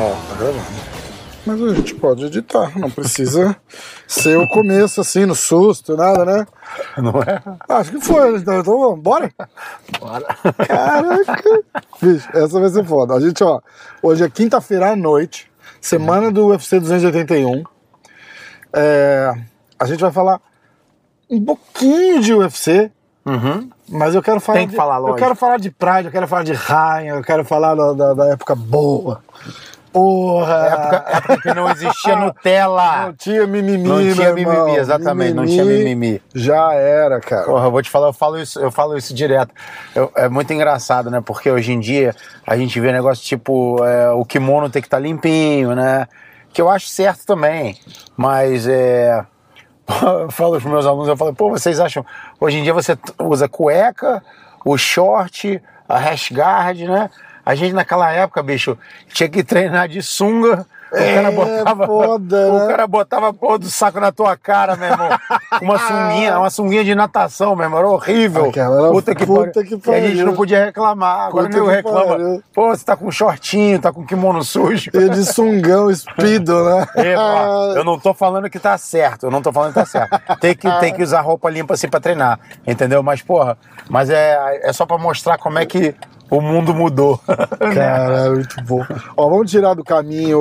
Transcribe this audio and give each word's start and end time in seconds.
Ó, 0.00 0.14
tá 0.28 0.34
gravando. 0.38 0.88
Mas 1.44 1.62
a 1.62 1.74
gente 1.74 1.94
pode 1.94 2.26
editar, 2.26 2.78
não 2.78 2.90
precisa 2.90 3.56
ser 4.06 4.36
o 4.36 4.46
começo 4.48 5.00
assim, 5.00 5.24
no 5.24 5.34
susto, 5.34 5.96
nada, 5.96 6.24
né? 6.24 6.46
Não 6.98 7.20
é? 7.22 7.42
Acho 7.68 7.92
que 7.92 8.00
foi, 8.00 8.36
então, 8.36 8.60
então 8.60 8.98
bora? 8.98 9.32
Bora. 9.98 10.26
Caraca! 10.66 11.62
Bicho, 12.02 12.28
essa 12.34 12.60
vai 12.60 12.68
ser 12.68 12.84
foda. 12.84 13.14
A 13.14 13.20
gente, 13.20 13.42
ó, 13.42 13.60
hoje 14.02 14.24
é 14.24 14.28
quinta-feira 14.28 14.90
à 14.90 14.96
noite, 14.96 15.50
semana 15.80 16.30
do 16.30 16.48
UFC 16.48 16.78
281. 16.78 17.64
É, 18.72 19.32
a 19.78 19.84
gente 19.86 20.00
vai 20.00 20.10
falar 20.12 20.40
um 21.30 21.44
pouquinho 21.44 22.20
de 22.20 22.32
UFC, 22.34 22.90
Uhum. 23.26 23.68
mas 23.88 24.14
eu 24.14 24.22
quero 24.22 24.40
falar. 24.40 24.58
Tem 24.58 24.66
que 24.66 24.70
de, 24.72 24.76
falar, 24.76 24.96
Eu 24.96 25.00
lógico. 25.02 25.18
quero 25.18 25.34
falar 25.36 25.58
de 25.58 25.70
Pride, 25.70 26.06
eu 26.06 26.10
quero 26.12 26.26
falar 26.28 26.42
de 26.44 26.52
Ryan, 26.54 27.16
eu 27.16 27.22
quero 27.22 27.44
falar 27.44 27.74
da, 27.74 27.92
da- 27.92 28.14
da 28.14 28.26
época 28.32 28.54
boa. 28.54 29.20
Porra! 29.92 30.66
Época, 30.66 31.04
época 31.16 31.40
que 31.40 31.54
não 31.54 31.70
existia 31.70 32.14
Nutella. 32.20 33.06
Não 33.06 33.12
tinha 33.14 33.46
mimimi, 33.46 33.88
Não 33.88 33.96
tinha 33.98 34.14
meu 34.34 34.38
irmão. 34.38 34.64
mimimi, 34.66 34.78
exatamente, 34.78 35.32
não 35.34 35.46
tinha 35.46 35.64
mimimi. 35.64 36.22
Já 36.34 36.74
era, 36.74 37.20
cara. 37.20 37.44
Porra, 37.46 37.66
eu 37.66 37.70
vou 37.70 37.82
te 37.82 37.88
falar, 37.90 38.08
eu 38.08 38.12
falo 38.12 38.38
isso, 38.38 38.60
eu 38.60 38.70
falo 38.70 38.96
isso 38.96 39.14
direto. 39.14 39.50
Eu- 39.94 40.12
é 40.14 40.28
muito 40.28 40.52
engraçado, 40.52 41.10
né? 41.10 41.22
Porque 41.24 41.50
hoje 41.50 41.72
em 41.72 41.80
dia 41.80 42.14
a 42.46 42.56
gente 42.56 42.78
vê 42.78 42.92
negócio 42.92 43.24
tipo 43.24 43.82
é, 43.84 44.10
o 44.10 44.24
kimono 44.26 44.68
tem 44.70 44.82
que 44.82 44.88
estar 44.88 44.98
limpinho, 44.98 45.74
né? 45.74 46.06
Que 46.52 46.60
eu 46.60 46.68
acho 46.68 46.86
certo 46.88 47.24
também. 47.26 47.78
Mas 48.16 48.66
é. 48.68 49.24
Falo 50.30 50.60
pros 50.60 50.64
meus 50.64 50.86
alunos, 50.86 51.08
eu 51.08 51.16
falo, 51.16 51.34
pô, 51.34 51.48
vocês 51.50 51.80
acham. 51.80 52.04
Hoje 52.38 52.58
em 52.58 52.62
dia 52.62 52.74
você 52.74 52.96
usa 53.18 53.48
cueca, 53.48 54.22
o 54.64 54.76
short, 54.76 55.60
a 55.88 55.98
rash 55.98 56.30
guard, 56.30 56.80
né? 56.80 57.10
A 57.44 57.54
gente 57.54 57.72
naquela 57.72 58.10
época, 58.12 58.42
bicho, 58.42 58.76
tinha 59.08 59.28
que 59.28 59.42
treinar 59.42 59.88
de 59.88 60.02
sunga. 60.02 60.66
O 60.92 60.96
É, 60.96 61.14
cara 61.14 61.30
botava. 61.30 61.86
foda, 61.86 62.36
o 62.52 62.58
né? 62.60 62.66
cara 62.68 62.86
botava 62.86 63.28
a 63.28 63.32
porra 63.32 63.58
do 63.58 63.68
saco 63.70 64.00
na 64.00 64.10
tua 64.10 64.36
cara, 64.36 64.74
meu 64.76 64.88
irmão. 64.88 65.08
Uma 65.60 65.78
sunguinha, 65.78 66.38
uma 66.38 66.50
sunguinha 66.50 66.84
de 66.84 66.94
natação, 66.94 67.54
meu 67.54 67.64
irmão. 67.64 67.78
Era 67.80 67.88
horrível. 67.88 68.46
Aquela 68.48 68.80
era 68.80 68.90
puta 68.90 69.14
que, 69.14 69.26
puta 69.26 69.52
pariu. 69.52 69.64
que 69.80 69.90
E 69.90 69.94
a 69.94 70.00
gente 70.00 70.10
pariu. 70.10 70.26
não 70.26 70.34
podia 70.34 70.64
reclamar. 70.64 71.26
Agora 71.28 71.48
Puta 71.50 71.70
reclama. 71.70 72.06
pariu. 72.06 72.42
Pô, 72.54 72.68
você 72.68 72.84
tá 72.84 72.96
com 72.96 73.10
shortinho, 73.10 73.78
tá 73.78 73.92
com 73.92 74.04
kimono 74.06 74.42
sujo. 74.42 74.90
E 74.94 75.08
de 75.10 75.24
sungão, 75.24 75.90
espido, 75.90 76.64
né? 76.64 76.86
É, 76.96 77.16
ó, 77.16 77.72
eu 77.76 77.84
não 77.84 77.98
tô 77.98 78.12
falando 78.14 78.48
que 78.50 78.58
tá 78.58 78.76
certo, 78.78 79.26
eu 79.26 79.30
não 79.30 79.40
tô 79.42 79.52
falando 79.52 79.70
que 79.74 79.80
tá 79.80 79.86
certo. 79.86 80.18
Tem 80.40 80.54
que, 80.54 80.70
tem 80.80 80.92
que 80.94 81.02
usar 81.02 81.20
roupa 81.20 81.48
limpa 81.50 81.74
assim 81.74 81.88
pra 81.88 82.00
treinar, 82.00 82.38
entendeu? 82.66 83.02
Mas, 83.02 83.22
porra, 83.22 83.56
mas 83.88 84.10
é, 84.10 84.60
é 84.62 84.72
só 84.72 84.84
pra 84.86 84.98
mostrar 84.98 85.38
como 85.38 85.58
é 85.58 85.66
que 85.66 85.94
o 86.30 86.40
mundo 86.40 86.74
mudou. 86.74 87.20
Cara, 87.74 88.30
muito 88.30 88.62
bom. 88.64 88.84
Ó, 89.16 89.28
vamos 89.28 89.50
tirar 89.50 89.74
do 89.74 89.84
caminho 89.84 90.38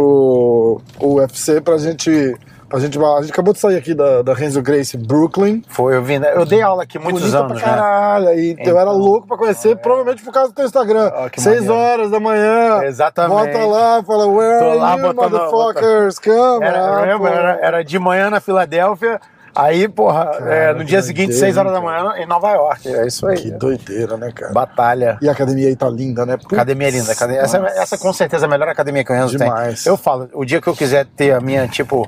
o, 1.00 1.16
UFC 1.16 1.62
pra 1.62 1.78
gente. 1.78 2.36
Pra 2.70 2.80
gente, 2.80 3.00
a 3.00 3.22
gente 3.22 3.32
acabou 3.32 3.54
de 3.54 3.60
sair 3.62 3.78
aqui 3.78 3.94
da, 3.94 4.22
da 4.22 4.34
Renzo 4.34 4.62
Grace 4.62 4.98
Brooklyn. 4.98 5.62
Foi, 5.70 5.96
eu 5.96 6.04
vi, 6.04 6.20
né? 6.20 6.34
Eu 6.36 6.46
dei 6.46 6.62
aula 6.62 6.84
aqui 6.84 7.00
muitos 7.00 7.22
Bonita 7.22 7.40
anos, 7.40 7.62
pra 7.62 7.72
né? 7.72 7.78
caralho. 7.78 8.30
E 8.38 8.50
eu 8.50 8.58
Então, 8.60 8.78
era 8.78 8.92
louco 8.92 9.26
pra 9.26 9.38
conhecer, 9.38 9.78
provavelmente 9.78 10.22
por 10.22 10.34
causa 10.34 10.50
do 10.52 10.56
teu 10.56 10.66
Instagram. 10.66 11.10
Que 11.32 11.40
Seis 11.40 11.62
maneiro. 11.66 11.76
horas 11.82 12.12
da 12.12 12.20
manhã. 12.20 12.84
Exatamente. 12.84 13.54
Bota 13.54 13.66
lá, 13.66 14.04
fala, 14.04 14.28
where 14.28 14.60
Tô 14.60 14.66
are 14.72 14.78
lá 14.80 14.96
you, 14.98 15.02
botando- 15.14 15.32
motherfuckers? 15.32 16.20
Come. 16.20 16.66
Era, 16.66 17.06
eu 17.10 17.26
era, 17.28 17.60
era 17.62 17.84
de 17.86 17.98
manhã 17.98 18.30
na 18.30 18.42
Filadélfia, 18.42 19.22
aí, 19.64 19.88
porra, 19.88 20.32
é, 20.48 20.74
no 20.74 20.84
dia 20.84 21.02
seguinte, 21.02 21.30
doideira, 21.30 21.46
6 21.48 21.58
horas 21.58 21.74
da 21.74 21.82
cara. 21.82 22.04
manhã, 22.04 22.24
em 22.24 22.26
Nova 22.26 22.52
York. 22.52 22.88
É 22.96 23.08
isso 23.08 23.26
aí. 23.28 23.38
Que 23.38 23.52
doideira, 23.52 24.16
né, 24.18 24.32
cara? 24.32 24.54
Batalha. 24.54 25.18
E 25.22 25.28
a 25.28 25.32
academia 25.32 25.68
aí 25.68 25.76
tá 25.76 25.90
linda, 25.90 26.26
né? 26.26 26.38
Putz, 26.38 26.54
Academia 26.54 26.90
linda. 26.90 27.12
academia- 27.12 27.42
essa, 27.42 27.58
essa 27.58 27.98
com 27.98 28.14
certeza 28.14 28.46
é 28.46 28.48
a 28.48 28.50
melhor 28.50 28.70
academia 28.70 29.04
que 29.04 29.12
o 29.12 29.16
Renzo 29.16 29.38
Demais. 29.38 29.84
tem. 29.84 29.92
Eu 29.92 29.98
falo, 29.98 30.30
o 30.34 30.46
dia 30.46 30.62
que 30.62 30.68
eu 30.68 30.76
quiser 30.76 31.06
ter 31.06 31.34
a 31.34 31.40
minha, 31.40 31.68
tipo, 31.68 32.08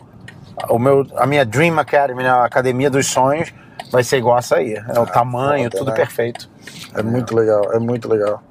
o 0.70 0.78
meu, 0.80 1.06
a 1.16 1.26
minha 1.26 1.46
Dream 1.46 1.78
Academy, 1.80 2.24
né, 2.24 2.30
a 2.30 2.46
academia 2.46 2.90
dos 2.90 3.08
sonhos, 3.08 3.52
vai 3.92 4.04
ser 4.04 4.18
igual 4.18 4.38
essa 4.38 4.58
aí. 4.58 4.74
É 4.94 5.00
o 5.00 5.06
tamanho, 5.06 5.66
foda, 5.66 5.78
tudo 5.78 5.90
né? 5.92 5.96
perfeito. 5.96 6.50
É 6.96 7.02
muito 7.02 7.36
legal, 7.36 7.74
é 7.74 7.80
muito 7.80 8.08
legal. 8.08 8.44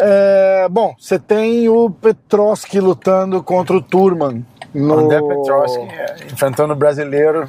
É, 0.00 0.68
bom, 0.70 0.94
você 0.98 1.18
tem 1.18 1.68
o 1.68 1.88
Petroski 1.90 2.78
lutando 2.80 3.42
contra 3.42 3.74
o 3.76 3.80
Turman. 3.80 4.44
No... 4.74 4.98
André 4.98 5.20
Petroski 5.22 5.80
é, 5.80 6.16
enfrentando 6.30 6.74
o 6.74 6.76
brasileiro. 6.76 7.48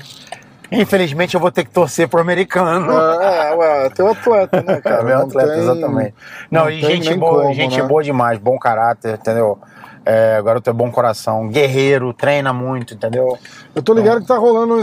Infelizmente 0.71 1.33
eu 1.35 1.39
vou 1.41 1.51
ter 1.51 1.63
que 1.65 1.71
torcer 1.71 2.07
pro 2.07 2.19
americano. 2.21 2.91
É, 2.91 3.51
é, 3.51 3.55
ué, 3.55 3.89
teu 3.89 4.09
atleta, 4.11 4.61
né, 4.61 4.79
cara? 4.83 5.01
É, 5.01 5.03
meu 5.03 5.17
Não 5.17 5.25
atleta, 5.25 5.49
tem- 5.53 5.59
exatamente. 5.61 6.15
Não, 6.51 6.61
não 6.63 6.69
e 6.69 6.79
gente 6.81 7.13
boa, 7.15 7.41
como, 7.43 7.53
gente 7.53 7.81
né? 7.81 7.87
boa 7.87 8.03
demais, 8.03 8.37
bom 8.37 8.57
caráter, 8.59 9.15
entendeu? 9.15 9.57
É, 10.05 10.41
garoto 10.41 10.69
é 10.69 10.73
bom 10.73 10.89
coração, 10.89 11.47
guerreiro, 11.49 12.13
treina 12.13 12.51
muito, 12.53 12.93
entendeu? 12.93 13.37
Eu 13.75 13.83
tô 13.83 13.93
ligado 13.93 14.21
que 14.21 14.27
tá 14.27 14.37
rolando 14.37 14.81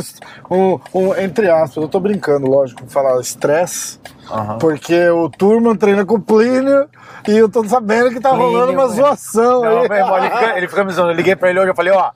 um, 0.51 0.79
um- 0.95 1.17
entre 1.17 1.51
aspas, 1.51 1.77
eu 1.83 1.89
tô 1.89 1.99
brincando, 1.99 2.47
lógico, 2.49 2.83
falar 2.87 3.19
estresse, 3.21 3.99
porque 4.61 5.09
o 5.09 5.29
Turman 5.31 5.75
treina 5.75 6.05
com 6.05 6.15
o 6.17 6.21
Plínio 6.21 6.87
e 7.27 7.37
eu 7.37 7.49
tô 7.49 7.65
sabendo 7.65 8.11
que 8.11 8.21
tá 8.21 8.31
rolando 8.31 8.73
uma 8.73 8.87
Plínio, 8.87 9.03
zoação 9.05 9.63
Não, 9.63 9.81
aí. 9.81 9.89
meu 9.89 9.99
irmão, 9.99 10.19
ele, 10.19 10.31
fica, 10.31 10.57
ele 10.59 10.69
fica 10.69 10.85
me 10.85 10.93
zoando. 10.93 11.11
Eu 11.13 11.17
liguei 11.17 11.35
pra 11.35 11.51
ele 11.51 11.59
hoje, 11.61 11.71
eu 11.71 11.75
falei, 11.75 11.93
ó, 11.93 12.11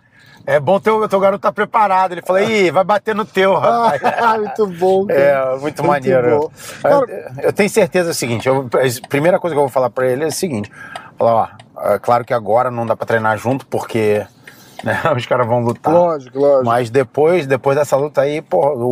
é 0.56 0.60
bom 0.60 0.80
teu, 0.80 1.08
teu 1.08 1.20
garoto 1.20 1.42
tá 1.42 1.52
preparado. 1.52 2.12
Ele 2.12 2.22
falou, 2.22 2.42
ih, 2.42 2.70
vai 2.70 2.82
bater 2.84 3.14
no 3.14 3.24
teu, 3.24 3.54
rapaz. 3.58 4.00
Ah, 4.04 4.36
muito 4.38 4.66
bom, 4.78 5.06
cara. 5.06 5.20
É, 5.20 5.56
muito, 5.58 5.84
maneiro. 5.84 6.40
bom. 6.40 6.50
Cara, 6.82 6.94
eu, 6.94 7.44
eu 7.44 7.52
tenho 7.52 7.70
certeza 7.70 8.08
do 8.10 8.14
seguinte, 8.14 8.48
eu- 8.48 8.68
a 8.72 9.08
primeira 9.08 9.38
coisa 9.38 9.54
que 9.54 9.58
eu 9.58 9.62
vou 9.62 9.70
falar 9.70 9.90
pra 9.90 10.06
ele 10.08 10.24
é 10.24 10.26
o 10.26 10.32
seguinte, 10.32 10.70
falar, 11.18 11.56
ó, 11.76 11.82
é 11.94 11.98
claro 11.98 12.24
que 12.24 12.34
agora 12.34 12.70
não 12.70 12.84
dá 12.86 12.96
pra 12.96 13.06
treinar 13.06 13.36
junto, 13.38 13.66
porque 13.66 14.26
né, 14.82 15.00
os 15.16 15.24
caras 15.26 15.46
vão 15.46 15.60
lutar. 15.60 15.92
lógico, 15.92 16.38
lógico. 16.38 16.64
Mas 16.64 16.90
depois, 16.90 17.46
depois 17.46 17.76
dessa 17.76 17.96
luta 17.96 18.22
aí, 18.22 18.40
pô, 18.42 18.58
o, 18.74 18.84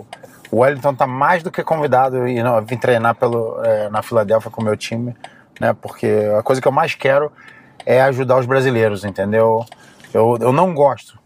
o, 0.00 0.06
o 0.50 0.60
Wellington 0.60 0.94
tá 0.94 1.06
mais 1.06 1.42
do 1.42 1.50
que 1.50 1.62
convidado 1.62 2.26
e 2.28 2.42
não, 2.42 2.60
vir 2.64 2.78
treinar 2.78 3.14
pelo, 3.14 3.60
é, 3.64 3.88
na 3.90 4.02
Filadélfia 4.02 4.50
com 4.50 4.60
o 4.62 4.64
meu 4.64 4.76
time, 4.76 5.14
né? 5.60 5.74
Porque 5.80 6.06
a 6.38 6.42
coisa 6.42 6.62
que 6.62 6.68
eu 6.68 6.72
mais 6.72 6.94
quero 6.94 7.30
é 7.84 8.00
ajudar 8.02 8.38
os 8.38 8.46
brasileiros, 8.46 9.04
entendeu? 9.04 9.64
Eu, 10.14 10.38
eu 10.40 10.52
não 10.52 10.74
gosto 10.74 11.18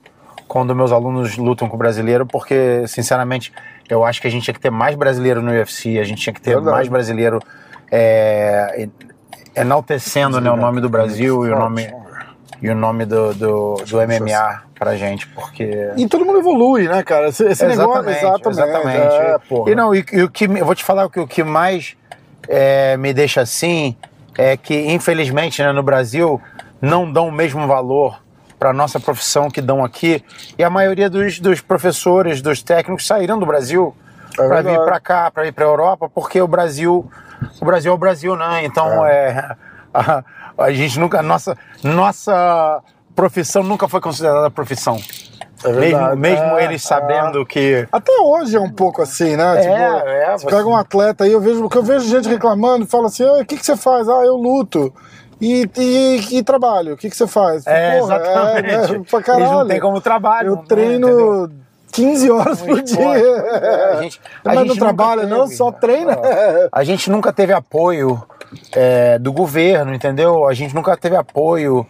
quando 0.49 0.75
meus 0.75 0.93
alunos 0.93 1.37
lutam 1.37 1.69
com 1.69 1.75
o 1.75 1.79
brasileiro, 1.79 2.25
porque, 2.25 2.85
sinceramente, 2.87 3.53
eu 3.89 4.05
acho 4.05 4.21
que 4.21 4.29
a 4.29 4.31
gente 4.31 4.45
tinha 4.45 4.55
que 4.55 4.61
ter 4.61 4.71
mais 4.71 4.95
brasileiro 4.95 5.43
no 5.43 5.51
UFC, 5.51 5.99
a 5.99 6.05
gente 6.05 6.23
tinha 6.23 6.33
que 6.33 6.41
ter 6.41 6.55
Verdade. 6.55 6.77
mais 6.77 6.89
brasileiro 6.89 7.41
é, 7.91 8.85
en- 8.85 8.91
enaltecendo 9.57 10.41
né, 10.41 10.51
o 10.51 10.57
nome 10.57 10.81
do 10.81 10.89
Brasil 10.89 11.45
e 11.47 11.51
o 11.51 11.59
nome, 11.59 11.93
e 12.63 12.69
o 12.71 12.75
nome 12.75 13.05
do, 13.05 13.35
do, 13.35 13.75
do 13.75 13.97
MMA 13.99 14.63
pra 14.79 14.95
gente, 14.97 15.27
porque... 15.29 15.91
E 15.97 16.07
todo 16.09 16.25
mundo 16.25 16.39
evolui, 16.39 16.87
né, 16.87 17.03
cara? 17.03 17.29
Esse, 17.29 17.45
esse 17.45 17.67
negócio, 17.67 18.09
exatamente. 18.09 18.49
exatamente. 18.49 19.15
É, 19.15 19.39
e 19.71 19.75
não, 19.75 19.95
e, 19.95 20.05
e 20.13 20.23
o 20.23 20.31
que 20.31 20.45
eu 20.45 20.65
vou 20.65 20.75
te 20.75 20.85
falar 20.85 21.09
que 21.09 21.19
o 21.19 21.27
que 21.27 21.43
mais 21.43 21.97
é, 22.49 22.97
me 22.97 23.13
deixa 23.13 23.41
assim 23.41 23.97
é 24.39 24.57
que, 24.57 24.93
infelizmente, 24.93 25.63
né, 25.63 25.73
no 25.73 25.83
Brasil 25.83 26.41
não 26.81 27.11
dão 27.11 27.29
o 27.29 27.33
mesmo 27.33 27.67
valor 27.67 28.21
para 28.59 28.73
nossa 28.73 28.99
profissão 28.99 29.51
que 29.51 29.61
dão 29.61 29.85
aqui. 29.85 30.25
E 30.59 30.65
a 30.65 30.71
maioria 30.71 31.09
dos, 31.09 31.39
dos 31.39 31.61
professores, 31.61 32.41
dos 32.41 32.63
técnicos 32.63 33.07
saíram 33.07 33.39
do 33.39 33.47
Brasil 33.47 33.95
É 34.39 34.49
para 34.49 34.63
vir 34.63 34.79
para 34.81 35.01
cá, 35.01 35.31
para 35.31 35.47
ir 35.47 35.53
para 35.53 35.65
Europa, 35.65 36.09
porque 36.09 36.41
o 36.41 36.49
Brasil, 36.49 37.09
o 37.61 37.65
Brasil 37.65 37.93
é 37.93 37.95
o 37.95 37.99
Brasil, 37.99 38.37
né? 38.37 38.65
Então 38.65 39.07
é, 39.07 39.57
a, 39.93 40.25
a 40.59 40.73
gente 40.73 40.99
nunca, 40.99 41.23
nossa, 41.23 41.57
nossa 41.83 42.83
profissão 43.15 43.63
nunca 43.63 43.89
foi 43.89 44.01
considerada 44.01 44.51
profissão. 44.51 44.99
É 45.65 45.73
verdade. 45.73 46.17
mesmo 46.19 46.39
mesmo 46.39 46.59
É, 46.59 46.65
eles 46.65 46.83
sabendo 46.83 47.45
que 47.47 47.89
Até 47.91 48.13
hoje 48.21 48.57
é 48.57 48.61
um 48.61 48.71
pouco 48.71 49.01
assim, 49.01 49.37
né? 49.37 49.57
É, 49.57 49.61
tipo, 49.61 49.75
é, 49.75 50.33
você 50.33 50.47
pega 50.47 50.67
um 50.67 50.77
atleta 50.77 51.25
aí, 51.25 51.33
eu 51.33 51.41
vejo, 51.41 51.63
porque 51.63 51.79
eu 51.79 51.83
vejo 51.83 52.07
gente 52.07 52.29
reclamando 52.29 52.87
fala 52.87 53.07
assim: 53.07 53.25
"Ah, 53.25 53.41
o 53.41 53.45
que, 53.45 53.57
que 53.57 53.65
você 53.65 53.77
faz? 53.77 54.09
Ah, 54.09 54.23
eu 54.25 54.37
luto. 54.37 54.93
E, 55.41 55.69
e, 55.77 56.39
e 56.39 56.43
trabalho, 56.43 56.95
o 56.95 56.97
que, 56.97 57.11
que 57.11 57.17
você 57.17 57.27
faz? 57.27 57.67
É, 57.67 57.99
Porra, 57.99 58.17
exatamente. 58.17 58.69
É, 58.69 58.73
né? 58.73 58.87
pra 58.89 59.19
Eles 59.19 59.27
caralho. 59.27 59.53
não 59.53 59.67
têm 59.67 59.81
como 59.81 60.01
trabalho. 60.01 60.49
Eu 60.49 60.57
né, 60.57 60.63
treino 60.67 61.09
entendeu? 61.09 61.51
15 61.93 62.31
horas 62.31 62.63
por 62.63 62.83
dia. 62.83 62.97
É, 63.07 63.93
a 63.99 64.03
gente- 64.03 64.21
a 64.45 64.49
Mas 64.49 64.59
gente 64.59 64.69
não 64.69 64.77
trabalha, 64.77 65.21
teve, 65.23 65.33
não, 65.35 65.47
só 65.49 65.71
né? 65.71 65.77
treina. 65.81 66.19
A 66.73 66.85
gente 66.85 67.11
nunca 67.11 67.33
teve 67.33 67.53
apoio 67.53 68.23
é, 68.75 69.19
do 69.19 69.33
governo, 69.33 69.95
entendeu? 69.95 70.47
A 70.49 70.55
gente 70.55 70.75
nunca 70.75 70.97
teve 70.97 71.17
apoio 71.17 71.87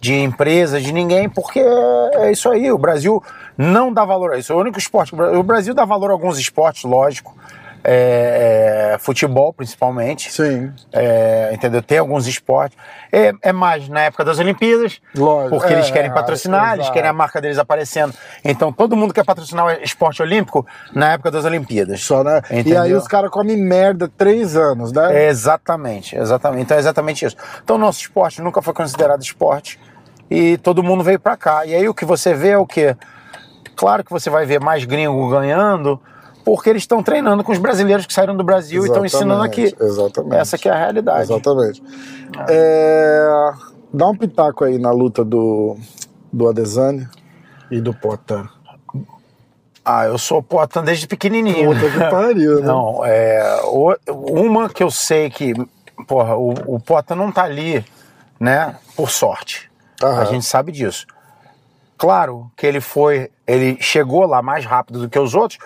de 0.00 0.14
empresas, 0.14 0.82
de 0.82 0.92
ninguém, 0.92 1.28
porque 1.28 1.60
é 1.60 2.30
isso 2.32 2.48
aí. 2.50 2.70
O 2.72 2.78
Brasil 2.78 3.22
não 3.56 3.92
dá 3.92 4.04
valor 4.04 4.32
a 4.32 4.38
isso. 4.38 4.52
É 4.52 4.56
o 4.56 4.60
único 4.60 4.78
esporte. 4.78 5.14
O 5.14 5.42
Brasil 5.42 5.74
dá 5.74 5.84
valor 5.84 6.10
a 6.10 6.12
alguns 6.14 6.38
esportes, 6.38 6.84
lógico. 6.84 7.34
É, 7.82 8.92
é, 8.94 8.98
futebol 8.98 9.52
principalmente. 9.52 10.30
Sim. 10.32 10.72
É, 10.92 11.50
entendeu? 11.52 11.82
Tem 11.82 11.98
alguns 11.98 12.26
esportes. 12.26 12.76
É, 13.12 13.32
é 13.42 13.52
mais 13.52 13.88
na 13.88 14.02
época 14.02 14.24
das 14.24 14.38
Olimpíadas, 14.38 15.00
Lógico. 15.14 15.56
porque 15.56 15.72
eles 15.72 15.88
É, 15.88 15.92
querem 15.92 16.12
patrocinar, 16.12 16.74
eles 16.74 16.90
querem 16.90 17.08
a 17.08 17.12
marca 17.12 17.40
deles 17.40 17.58
aparecendo. 17.58 18.14
Então 18.44 18.72
todo 18.72 18.96
mundo 18.96 19.14
quer 19.14 19.24
patrocinar 19.24 19.66
o 19.66 19.70
esporte 19.82 20.22
olímpico 20.22 20.66
na 20.94 21.12
época 21.12 21.30
das 21.30 21.44
Olimpíadas. 21.44 22.02
Só, 22.02 22.22
né? 22.22 22.42
E 22.50 22.60
Entendeu? 22.60 22.82
aí 22.82 22.94
os 22.94 23.08
caras 23.08 23.30
comem 23.30 23.56
merda 23.56 24.08
três 24.08 24.56
anos, 24.56 24.92
né? 24.92 25.26
Exatamente, 25.26 26.16
exatamente. 26.16 26.62
Então 26.62 26.76
é 26.76 26.80
exatamente 26.80 27.24
isso. 27.24 27.36
Então 27.64 27.78
nosso 27.78 28.00
esporte 28.00 28.40
nunca 28.42 28.60
foi 28.62 28.74
considerado 28.74 29.22
esporte 29.22 29.78
e 30.30 30.58
todo 30.58 30.82
mundo 30.82 31.02
veio 31.02 31.18
pra 31.18 31.36
cá. 31.36 31.64
E 31.66 31.74
aí 31.74 31.88
o 31.88 31.94
que 31.94 32.04
você 32.04 32.34
vê 32.34 32.50
é 32.50 32.58
o 32.58 32.66
quê? 32.66 32.96
Claro 33.74 34.04
que 34.04 34.10
você 34.10 34.28
vai 34.28 34.44
ver 34.44 34.60
mais 34.60 34.84
gringo 34.84 35.28
ganhando, 35.30 35.98
porque 36.44 36.70
eles 36.70 36.82
estão 36.82 37.02
treinando 37.02 37.44
com 37.44 37.52
os 37.52 37.58
brasileiros 37.58 38.06
que 38.06 38.12
saíram 38.12 38.36
do 38.36 38.44
Brasil 38.44 38.82
e 38.82 38.86
estão 38.86 39.04
ensinando 39.04 39.42
aqui. 39.42 39.62
Exatamente, 39.62 39.92
Exatamente. 39.92 40.36
Essa 40.36 40.58
que 40.58 40.68
é 40.68 40.72
a 40.72 40.76
realidade. 40.76 41.22
Exatamente. 41.22 41.82
É, 42.48 43.52
Dá 43.92 44.06
um 44.06 44.16
pitaco 44.16 44.64
aí 44.64 44.78
na 44.78 44.92
luta 44.92 45.24
do, 45.24 45.76
do 46.32 46.48
Adesanya 46.48 47.10
e 47.70 47.80
do 47.80 47.92
Potan. 47.92 48.48
Ah, 49.84 50.04
eu 50.06 50.16
sou 50.16 50.42
Potan 50.42 50.84
desde 50.84 51.08
pequenininho. 51.08 51.74
Puta 51.74 51.90
que 51.90 51.98
pariu, 52.10 52.60
né? 52.60 52.66
Não, 52.66 53.04
é. 53.04 53.60
Uma 54.08 54.68
que 54.68 54.82
eu 54.82 54.90
sei 54.90 55.28
que, 55.28 55.54
porra, 56.06 56.36
o, 56.36 56.50
o 56.66 56.78
Potan 56.78 57.16
não 57.16 57.32
tá 57.32 57.42
ali, 57.42 57.84
né, 58.38 58.76
por 58.94 59.10
sorte. 59.10 59.68
Aham. 60.02 60.20
A 60.20 60.24
gente 60.26 60.44
sabe 60.44 60.70
disso. 60.70 61.06
Claro 61.98 62.50
que 62.56 62.66
ele 62.66 62.80
foi, 62.80 63.30
ele 63.46 63.76
chegou 63.80 64.24
lá 64.24 64.40
mais 64.40 64.64
rápido 64.64 65.00
do 65.00 65.08
que 65.08 65.18
os 65.18 65.34
outros, 65.34 65.58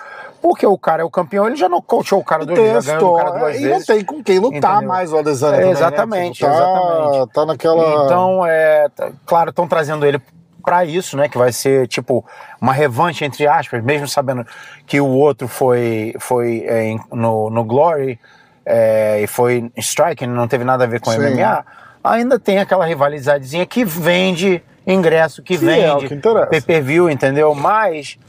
porque 0.47 0.63
o 0.67 0.77
cara 0.77 1.01
é 1.01 1.05
o 1.05 1.09
campeão, 1.09 1.47
ele 1.47 1.55
já 1.55 1.67
não 1.67 1.81
coachou 1.81 2.19
o 2.19 2.23
cara 2.23 2.45
duas 2.45 2.59
vezes, 2.59 2.85
ganhou 2.85 3.13
do 3.13 3.17
cara 3.17 3.39
duas 3.39 3.55
E 3.57 3.61
não 3.63 3.69
vezes. 3.69 3.87
tem 3.87 4.05
com 4.05 4.23
quem 4.23 4.37
lutar 4.37 4.73
Entendeu? 4.75 4.87
mais 4.89 5.11
o 5.11 5.17
Adesanya. 5.17 5.57
É, 5.57 5.65
né? 5.65 5.71
exatamente, 5.71 6.33
Tipo, 6.37 6.51
tá, 6.51 6.55
exatamente. 6.55 7.33
Tá 7.33 7.45
naquela. 7.47 8.05
Então, 8.05 8.45
é, 8.45 8.87
tá- 8.89 9.11
claro, 9.25 9.49
estão 9.49 9.67
trazendo 9.67 10.05
ele 10.05 10.21
pra 10.63 10.85
isso, 10.85 11.17
né? 11.17 11.27
Que 11.27 11.35
vai 11.37 11.51
ser 11.51 11.87
tipo 11.87 12.23
uma 12.61 12.73
revanche 12.73 13.25
entre 13.25 13.47
aspas, 13.47 13.83
mesmo 13.83 14.07
sabendo 14.07 14.45
que 14.85 15.01
o 15.01 15.07
outro 15.07 15.47
foi 15.47 16.13
foi 16.19 16.63
é, 16.67 16.95
no, 17.11 17.49
no 17.49 17.63
Glory 17.63 18.19
é, 18.63 19.21
e 19.23 19.27
foi 19.27 19.71
striking, 19.77 20.27
não 20.27 20.47
teve 20.47 20.63
nada 20.63 20.83
a 20.83 20.87
ver 20.87 20.99
com 20.99 21.09
Sim. 21.09 21.17
MMA. 21.19 21.65
Ainda 22.03 22.37
tem 22.39 22.59
aquela 22.59 22.85
rivalizadezinha 22.85 23.65
que 23.65 23.83
vende 23.83 24.61
ingresso, 24.85 25.41
que, 25.41 25.57
Que 25.57 25.67
é 25.67 25.91
o 25.91 25.99
vende 26.01 26.13
interessa. 26.13 26.45
pay-per-view, 26.47 27.09
entendeu? 27.09 27.55
Mas 27.55 28.19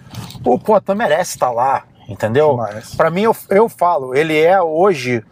o 0.42 0.58
Potan 0.58 0.94
merece 0.94 1.32
estar 1.36 1.50
lá, 1.50 1.82
entendeu? 2.08 2.58
Pra 2.96 3.10
mim, 3.10 3.22
eu, 3.22 3.36
eu 3.50 3.68
falo, 3.68 4.14
ele 4.14 4.38
é 4.40 4.60
hoje 4.60 5.24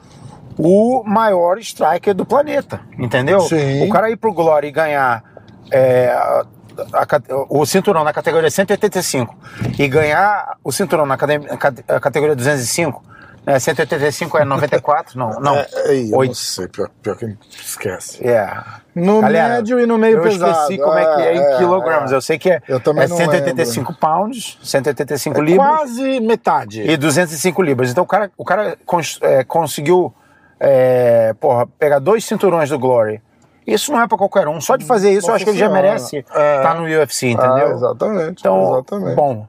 o 0.59 1.03
maior 1.05 1.59
striker 1.59 2.15
do 2.15 2.25
planeta, 2.25 2.81
entendeu? 2.99 3.41
Sim. 3.41 3.85
O 3.87 3.91
cara 3.91 4.11
ir 4.11 4.17
pro 4.17 4.32
Glory 4.32 4.69
e 4.69 4.73
ganhar 4.73 5.23
é, 5.71 6.11
a- 6.11 6.44
a 6.93 7.06
o 7.49 7.65
cinturão 7.67 8.05
na 8.05 8.12
categoria 8.12 8.50
185 8.50 9.35
e 9.79 9.88
ganhar 9.88 10.56
o 10.62 10.71
cinturão 10.73 11.06
na 11.06 11.15
a 11.15 12.00
categoria 12.00 12.37
205, 12.37 13.03
né, 13.47 13.59
185 13.59 14.38
é 14.38 14.44
94? 14.44 15.19
Não, 15.19 15.41
não. 15.41 15.56
É, 15.56 15.69
é, 15.75 16.11
eu 16.12 16.17
Oito. 16.19 16.29
não 16.31 16.35
sei, 16.35 16.69
pior, 16.69 16.88
pior 17.03 17.17
que 17.17 17.37
esquece. 17.65 18.27
É. 18.27 18.53
No 18.94 19.20
Galera, 19.20 19.55
médio 19.56 19.81
e 19.81 19.87
no 19.87 19.99
meio 19.99 20.19
eu 20.19 20.23
pesado. 20.23 20.52
esqueci 20.52 20.79
como 20.79 20.96
é 20.96 21.14
que 21.17 21.23
é 21.23 21.35
em 21.35 21.38
É, 21.41 21.56
quilogramas. 21.56 22.12
é. 22.12 22.14
Eu 22.17 22.20
sei 22.20 22.38
que 22.38 22.50
é, 22.50 22.62
Eu 22.69 22.79
também 22.79 23.05
é 23.05 23.08
não 23.08 23.17
185 23.17 23.93
pounds, 23.94 24.58
185 24.62 25.38
É 25.38 25.43
libras 25.43 25.69
quase 25.69 26.20
metade. 26.20 26.82
e 26.82 26.96
205 26.96 27.61
libras. 27.62 27.91
Então 27.91 28.05
o 28.05 28.06
cara, 28.06 28.31
o 28.38 28.44
cara 28.44 28.76
cons- 28.87 29.19
é, 29.23 29.43
conseguiu 29.43 30.14
é, 30.61 31.35
porra, 31.41 31.67
pegar 31.79 31.99
dois 31.99 32.25
cinturões 32.25 32.70
do 32.70 32.79
Glory. 32.79 33.20
Isso 33.67 33.91
não 33.93 34.00
é 34.00 34.06
pra 34.06 34.17
qualquer 34.17 34.46
um. 34.46 34.61
Só 34.61 34.76
de 34.76 34.85
fazer 34.85 35.11
isso, 35.11 35.29
eu 35.31 35.35
acho 35.35 35.44
que 35.44 35.50
ele 35.50 35.58
já 35.58 35.69
merece 35.69 36.25
É. 36.35 36.56
estar 36.58 36.75
no 36.76 36.85
UFC, 36.85 37.29
Ah, 37.29 37.31
entendeu? 37.46 37.73
exatamente. 37.73 38.41
Então, 38.41 38.73
exatamente. 38.75 39.14
bom, 39.17 39.46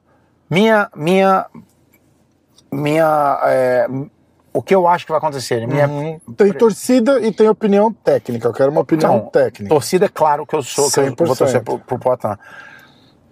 minha, 0.50 0.90
minha, 0.96 1.46
minha, 2.72 3.40
é, 3.46 3.88
o 4.58 4.62
que 4.62 4.74
eu 4.74 4.88
acho 4.88 5.06
que 5.06 5.12
vai 5.12 5.18
acontecer? 5.18 5.68
Minha, 5.68 5.88
Uhum. 5.88 6.20
Tem 6.38 6.54
torcida 6.54 7.20
e 7.20 7.32
tem 7.32 7.50
opinião 7.50 7.92
técnica. 7.92 8.48
Eu 8.48 8.54
quero 8.54 8.72
uma 8.72 8.82
opinião 8.82 9.18
Então, 9.18 9.30
técnica. 9.30 9.68
torcida 9.74 10.06
é 10.06 10.10
claro 10.10 10.46
que 10.46 10.56
eu 10.56 10.64
sou, 10.64 10.90
que 10.90 11.00
eu 11.00 11.04
100%. 11.14 11.28
vou 11.28 11.36
torcer 11.36 11.62
pro, 11.62 11.78
pro 11.80 12.00
Poitin. 12.00 12.36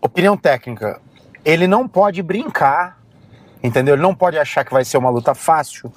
Opinião 0.01 0.35
técnica, 0.35 0.99
ele 1.45 1.65
não 1.65 1.87
pode 1.87 2.21
brincar, 2.21 2.99
entendeu? 3.63 3.95
Ele 3.95 4.01
não 4.01 4.13
pode 4.13 4.37
achar 4.37 4.65
que 4.65 4.73
vai 4.73 4.83
ser 4.83 4.97
uma 4.97 5.09
luta 5.09 5.33
fácil. 5.33 5.91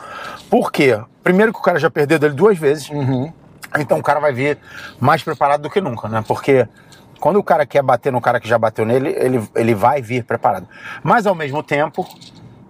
Por 0.49 0.71
quê? 0.71 1.01
Primeiro 1.25 1.53
que 1.53 1.59
o 1.59 1.63
cara 1.63 1.79
já 1.81 1.91
perdeu 1.91 2.19
dele 2.19 2.35
duas 2.35 2.57
vezes, 2.57 2.89
Uhum. 2.89 3.33
então 3.77 3.99
o 3.99 4.03
cara 4.03 4.21
vai 4.21 4.33
vir 4.33 4.59
mais 5.01 5.25
preparado 5.25 5.63
do 5.63 5.71
que 5.71 5.81
nunca, 5.81 6.09
né? 6.09 6.23
Porque 6.27 6.69
quando 7.19 7.37
o 7.41 7.43
cara 7.43 7.67
quer 7.67 7.83
bater 7.83 8.13
no 8.13 8.21
cara 8.21 8.39
que 8.39 8.49
já 8.49 8.57
bateu 8.59 8.85
nele, 8.85 9.09
ele, 9.19 9.43
ele 9.57 9.75
vai 9.75 10.01
vir 10.01 10.23
preparado. 10.23 10.69
Mas 11.03 11.27
ao 11.27 11.35
mesmo 11.35 11.63
tempo, 11.65 12.07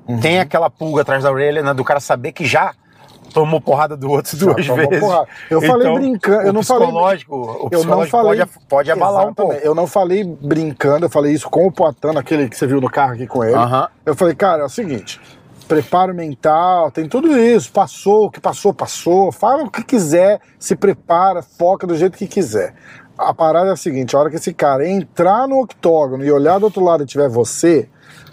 Uhum. 0.08 0.20
tem 0.20 0.38
aquela 0.38 0.70
pulga 0.70 1.02
atrás 1.02 1.24
da 1.24 1.30
orelha, 1.30 1.62
né? 1.62 1.74
Do 1.74 1.84
cara 1.84 2.00
saber 2.00 2.32
que 2.32 2.44
já 2.44 2.72
tomou 3.34 3.60
porrada 3.60 3.96
do 3.96 4.08
outro 4.10 4.36
duas 4.36 4.66
tomou 4.66 4.88
vezes. 4.88 5.00
porrada. 5.00 5.28
Eu 5.50 5.60
falei 5.60 5.92
brincando, 5.92 6.46
eu 6.46 6.52
não 6.52 6.62
falei- 6.62 6.86
psicológico, 6.86 7.36
O 7.36 7.68
Eu 7.70 7.84
não 7.84 8.06
falei. 8.06 8.38
pode, 8.40 8.50
pode 8.68 8.90
abalar 8.90 9.28
um 9.28 9.34
pouco. 9.34 9.52
Eu 9.54 9.74
não 9.74 9.86
falei 9.86 10.24
brincando, 10.24 11.06
eu 11.06 11.10
falei 11.10 11.32
isso 11.34 11.48
com 11.50 11.66
o 11.66 11.72
Poitin, 11.72 12.16
aquele 12.16 12.48
que 12.48 12.56
você 12.56 12.66
viu 12.66 12.80
no 12.80 12.88
carro 12.90 13.12
aqui 13.14 13.26
com 13.26 13.44
ele. 13.44 13.54
Aham. 13.54 13.88
Eu 14.06 14.14
falei, 14.16 14.34
cara, 14.34 14.62
é 14.62 14.64
o 14.64 14.68
seguinte: 14.70 15.20
preparo 15.68 16.14
mental, 16.14 16.90
tem 16.90 17.08
tudo 17.08 17.36
isso. 17.36 17.70
Passou, 17.72 18.26
o 18.26 18.30
que 18.30 18.40
passou, 18.40 18.72
passou. 18.72 19.30
Fala 19.32 19.64
o 19.64 19.70
que 19.70 19.82
quiser, 19.82 20.40
se 20.58 20.74
prepara, 20.76 21.42
foca 21.42 21.86
do 21.86 21.96
jeito 21.96 22.16
que 22.16 22.26
quiser. 22.26 22.74
A 23.18 23.34
parada 23.34 23.70
é 23.70 23.72
a 23.72 23.76
seguinte: 23.76 24.14
a 24.16 24.18
hora 24.20 24.30
que 24.30 24.36
esse 24.36 24.54
cara 24.54 24.88
entrar 24.88 25.46
no 25.46 25.60
octógono 25.60 26.24
e 26.24 26.30
olhar 26.32 26.58
do 26.58 26.64
outro 26.64 26.82
lado 26.82 27.02
e 27.02 27.06
tiver 27.06 27.28
você, 27.28 27.88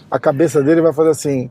a 0.09 0.17
cabeça 0.19 0.61
dele 0.63 0.79
vai 0.81 0.93
fazer 0.93 1.09
assim. 1.09 1.49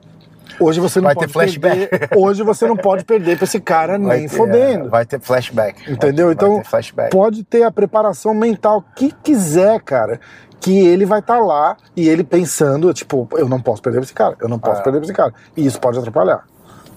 Hoje 0.62 0.80
você 0.80 1.00
não 1.00 1.06
Vai 1.06 1.14
ter 1.14 1.20
pode 1.20 1.32
flashback. 1.32 1.86
perder. 1.88 2.08
Hoje 2.16 2.42
você 2.42 2.66
não 2.66 2.76
pode 2.76 3.04
perder 3.04 3.36
pra 3.36 3.44
esse 3.44 3.60
cara 3.60 3.98
Vai 3.98 4.18
nem 4.18 4.28
ter- 4.28 4.36
fodendo. 4.36 4.88
Vai 4.90 5.04
ter 5.04 5.20
flashback. 5.20 5.90
Entendeu? 5.90 6.26
Vai, 6.26 6.34
então, 6.34 6.58
ter 6.58 6.64
flashback. 6.68 7.10
pode 7.10 7.42
ter 7.44 7.62
a 7.64 7.70
preparação 7.70 8.32
mental 8.34 8.84
que 8.94 9.12
quiser, 9.22 9.80
cara. 9.80 10.20
Que 10.60 10.78
ele 10.86 11.04
vai 11.04 11.18
estar 11.18 11.40
lá 11.40 11.76
e 11.96 12.08
ele 12.08 12.22
pensando, 12.22 12.92
tipo, 12.94 13.28
eu 13.32 13.48
não 13.48 13.60
posso 13.60 13.82
perder 13.82 13.98
pra 13.98 14.04
esse 14.04 14.14
cara, 14.14 14.36
eu 14.40 14.48
não 14.48 14.58
posso 14.60 14.80
É. 14.80 14.84
perder 14.84 14.98
pra 15.00 15.06
esse 15.06 15.12
cara. 15.14 15.34
E 15.56 15.66
isso 15.66 15.80
pode 15.80 15.98
atrapalhar. 15.98 16.44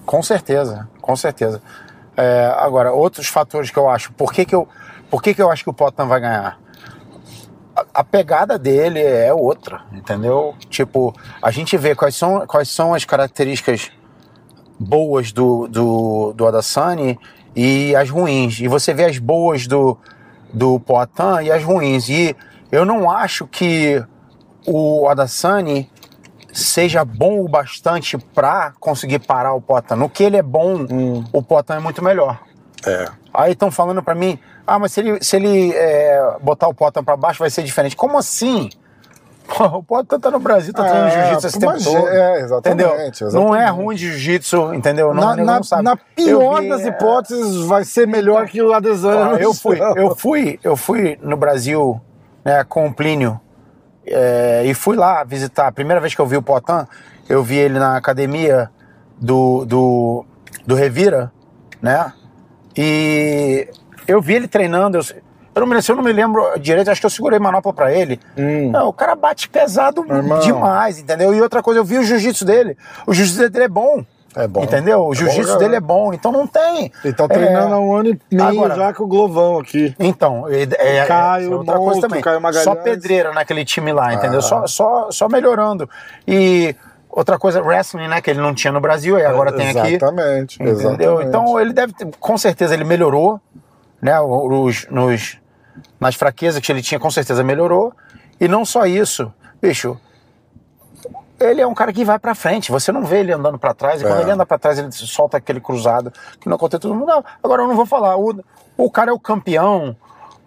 Com 0.05 0.21
certeza, 0.21 0.87
com 1.01 1.15
certeza. 1.15 1.59
É, 2.15 2.53
agora, 2.59 2.91
outros 2.93 3.27
fatores 3.27 3.71
que 3.71 3.77
eu 3.77 3.89
acho. 3.89 4.13
Por 4.13 4.31
que, 4.31 4.45
que, 4.45 4.53
eu, 4.53 4.67
por 5.09 5.21
que, 5.23 5.33
que 5.33 5.41
eu 5.41 5.49
acho 5.51 5.63
que 5.63 5.69
o 5.69 5.73
Potan 5.73 6.05
vai 6.05 6.21
ganhar? 6.21 6.59
A, 7.75 7.85
a 7.95 8.03
pegada 8.03 8.57
dele 8.57 9.01
é 9.01 9.33
outra, 9.33 9.81
entendeu? 9.91 10.55
Tipo, 10.69 11.13
a 11.41 11.51
gente 11.51 11.77
vê 11.77 11.93
quais 11.93 12.15
são, 12.15 12.45
quais 12.47 12.69
são 12.69 12.93
as 12.93 13.03
características 13.03 13.91
boas 14.79 15.31
do, 15.31 15.67
do, 15.67 16.33
do 16.33 16.47
Adesanya 16.47 17.17
e 17.55 17.95
as 17.95 18.09
ruins. 18.09 18.59
E 18.59 18.67
você 18.67 18.93
vê 18.93 19.05
as 19.05 19.17
boas 19.17 19.67
do, 19.67 19.97
do 20.53 20.79
Poitin 20.79 21.43
e 21.43 21.51
as 21.51 21.63
ruins. 21.63 22.09
E 22.09 22.35
eu 22.71 22.85
não 22.85 23.09
acho 23.09 23.47
que 23.47 24.03
o 24.65 25.07
Adesanya 25.07 25.87
seja 26.53 27.03
bom 27.03 27.41
o 27.41 27.49
bastante 27.49 28.17
pra 28.17 28.73
conseguir 28.79 29.19
parar 29.19 29.53
o 29.53 29.61
Poitin. 29.61 29.95
No 29.95 30.09
que 30.09 30.23
ele 30.23 30.37
é 30.37 30.41
bom, 30.41 30.85
o 31.31 31.41
Poitin 31.41 31.73
é 31.73 31.79
muito 31.79 32.03
melhor. 32.03 32.39
É. 32.85 33.24
Aí 33.37 33.51
estão 33.53 33.69
falando 33.71 34.01
pra 34.01 34.15
mim, 34.15 34.39
ah, 34.65 34.79
mas 34.79 34.91
se 34.93 34.99
ele, 35.01 35.23
se 35.23 35.35
ele 35.35 35.71
é, 35.73 36.37
botar 36.41 36.67
o 36.67 36.73
Poitin 36.73 37.03
pra 37.03 37.15
baixo 37.17 37.39
vai 37.39 37.49
ser 37.49 37.63
diferente. 37.63 37.95
Como 37.95 38.17
assim? 38.17 38.69
Pô, 39.47 39.63
o 39.65 39.83
Poitin 39.83 40.19
tá 40.19 40.31
no 40.31 40.39
Brasil, 40.39 40.73
tá 40.73 40.83
treinando 40.83 41.07
É, 41.07 41.21
jiu-jitsu 41.25 41.47
esse 41.47 41.59
tempo 41.59 41.73
mas 41.73 41.83
todo. 41.83 42.07
é, 42.07 42.39
exatamente, 42.41 42.67
entendeu? 43.23 43.31
Não 43.31 43.55
é 43.55 43.59
exatamente. 43.59 43.83
ruim 43.83 43.95
de 43.95 44.07
jiu-jitsu, 44.11 44.73
entendeu? 44.73 45.13
Não, 45.13 45.21
Na, 45.21 45.35
na- 45.35 45.59
não 45.59 45.81
na 45.83 45.95
pior 46.15 46.61
vi, 46.61 46.69
das 46.69 46.81
é, 46.81 46.87
hipóteses, 46.87 47.65
vai 47.65 47.83
ser 47.83 48.07
melhor 48.07 48.47
que 48.47 48.59
o 48.61 48.73
Adesanya. 48.73 49.25
No 49.33 49.37
eu 49.37 49.53
fui, 49.53 49.79
eu 49.95 50.15
fui, 50.15 50.59
eu 50.63 50.75
fui 50.75 51.19
no 51.21 51.37
Brasil 51.37 52.01
né, 52.43 52.63
com 52.63 52.87
o 52.87 52.93
Plínio 52.93 53.39
é, 54.05 54.63
e 54.65 54.73
fui 54.73 54.95
lá 54.95 55.23
visitar. 55.23 55.67
A 55.67 55.71
primeira 55.71 56.01
vez 56.01 56.15
que 56.15 56.21
eu 56.21 56.25
vi 56.25 56.37
o 56.37 56.41
Potan, 56.41 56.87
eu 57.29 57.43
vi 57.43 57.55
ele 57.57 57.77
na 57.77 57.95
academia 57.97 58.69
do, 59.19 59.63
do, 59.65 60.25
do 60.65 60.73
Revira, 60.75 61.31
né? 61.81 62.11
E 62.77 63.67
eu 64.07 64.21
vi 64.21 64.35
ele 64.35 64.47
treinando. 64.47 64.97
Eu, 64.97 65.03
eu 65.55 65.59
não 65.61 65.67
me, 65.67 65.75
eu 65.87 65.95
não 65.95 66.03
me 66.03 66.11
lembro 66.11 66.43
direito, 66.59 66.91
acho 66.91 66.99
que 66.99 67.05
eu 67.05 67.09
segurei 67.09 67.39
manopla 67.39 67.73
pra 67.73 67.93
ele. 67.93 68.19
Hum. 68.37 68.71
Não, 68.71 68.87
o 68.89 68.93
cara 68.93 69.15
bate 69.15 69.47
pesado 69.49 70.05
Irmão. 70.07 70.39
demais, 70.39 70.99
entendeu? 70.99 71.33
E 71.33 71.41
outra 71.41 71.63
coisa, 71.63 71.79
eu 71.79 71.85
vi 71.85 71.97
o 71.97 72.03
jiu-jitsu 72.03 72.43
dele. 72.45 72.77
O 73.07 73.13
jiu-jitsu 73.13 73.49
dele 73.49 73.65
é 73.65 73.69
bom. 73.69 74.03
É 74.37 74.47
bom. 74.49 74.61
Entendeu? 74.63 75.05
O 75.07 75.13
É 75.13 75.15
jiu-jitsu 75.15 75.57
dele 75.57 75.77
é 75.77 75.79
bom, 75.79 76.13
então 76.13 76.29
não 76.29 76.45
tem. 76.45 76.91
Ele 77.05 77.13
tá 77.13 77.23
É, 77.23 77.27
treinando 77.29 77.73
há 77.73 77.79
um 77.79 77.95
ano 77.95 78.09
e 78.09 78.35
meio 78.35 78.49
Agora- 78.49 78.75
já 78.75 78.93
com 78.93 79.05
o 79.05 79.07
Glovão 79.07 79.59
aqui. 79.59 79.95
então, 79.97 80.45
é, 80.49 80.63
é, 80.77 80.97
é- 80.97 81.05
Caio, 81.05 81.53
é 81.53 81.55
outra 81.55 81.75
coisa 81.75 81.85
Monstro, 81.85 82.09
também. 82.09 82.21
Caio 82.21 82.41
Magalhães. 82.41 82.65
Só 82.65 82.75
pedreira 82.75 83.31
naquele 83.31 83.63
time 83.63 83.93
lá, 83.93 84.13
entendeu? 84.13 84.39
Ah. 84.39 84.41
Só, 84.41 84.67
só, 84.67 85.07
só 85.09 85.29
melhorando. 85.29 85.89
E 86.27 86.75
outra 87.15 87.39
coisa, 87.39 87.61
wrestling, 87.61 88.07
né? 88.07 88.21
Que 88.21 88.29
ele 88.29 88.41
não 88.41 88.53
tinha 88.53 88.71
no 88.71 88.79
Brasil 88.81 89.17
e 89.17 89.25
agora 89.25 89.51
tem 89.51 89.69
aqui. 89.69 89.93
Exatamente, 89.95 90.55
Entendeu? 90.61 90.73
exatamente. 90.79 91.27
Então 91.27 91.59
ele 91.59 91.73
deve 91.73 91.93
ter, 91.93 92.07
com 92.19 92.37
certeza 92.37 92.73
ele 92.73 92.83
melhorou, 92.83 93.39
né? 94.01 94.19
Os, 94.19 94.87
nos, 94.89 95.37
nas 95.99 96.15
fraquezas 96.15 96.59
que 96.61 96.71
ele 96.71 96.81
tinha, 96.81 96.99
com 96.99 97.09
certeza 97.09 97.43
melhorou. 97.43 97.93
E 98.39 98.47
não 98.47 98.65
só 98.65 98.85
isso, 98.85 99.33
bicho. 99.61 99.97
Ele 101.39 101.59
é 101.61 101.67
um 101.67 101.73
cara 101.73 101.91
que 101.91 102.05
vai 102.05 102.17
pra 102.17 102.33
frente, 102.33 102.71
você 102.71 102.91
não 102.93 103.03
vê 103.03 103.19
ele 103.19 103.33
andando 103.33 103.59
pra 103.59 103.73
trás, 103.73 104.01
e 104.01 104.05
quando 104.05 104.19
É. 104.19 104.21
ele 104.21 104.31
anda 104.31 104.45
pra 104.45 104.57
trás, 104.57 104.79
ele 104.79 104.89
solta 104.91 105.35
aquele 105.37 105.59
cruzado 105.59 106.11
que 106.39 106.47
não 106.47 106.55
acontece 106.55 106.79
todo 106.81 106.95
mundo. 106.95 107.07
Não, 107.07 107.23
agora 107.43 107.61
eu 107.63 107.67
não 107.67 107.75
vou 107.75 107.85
falar, 107.85 108.17
o, 108.17 108.41
o 108.77 108.89
cara 108.89 109.11
é 109.11 109.13
o 109.13 109.19
campeão 109.19 109.95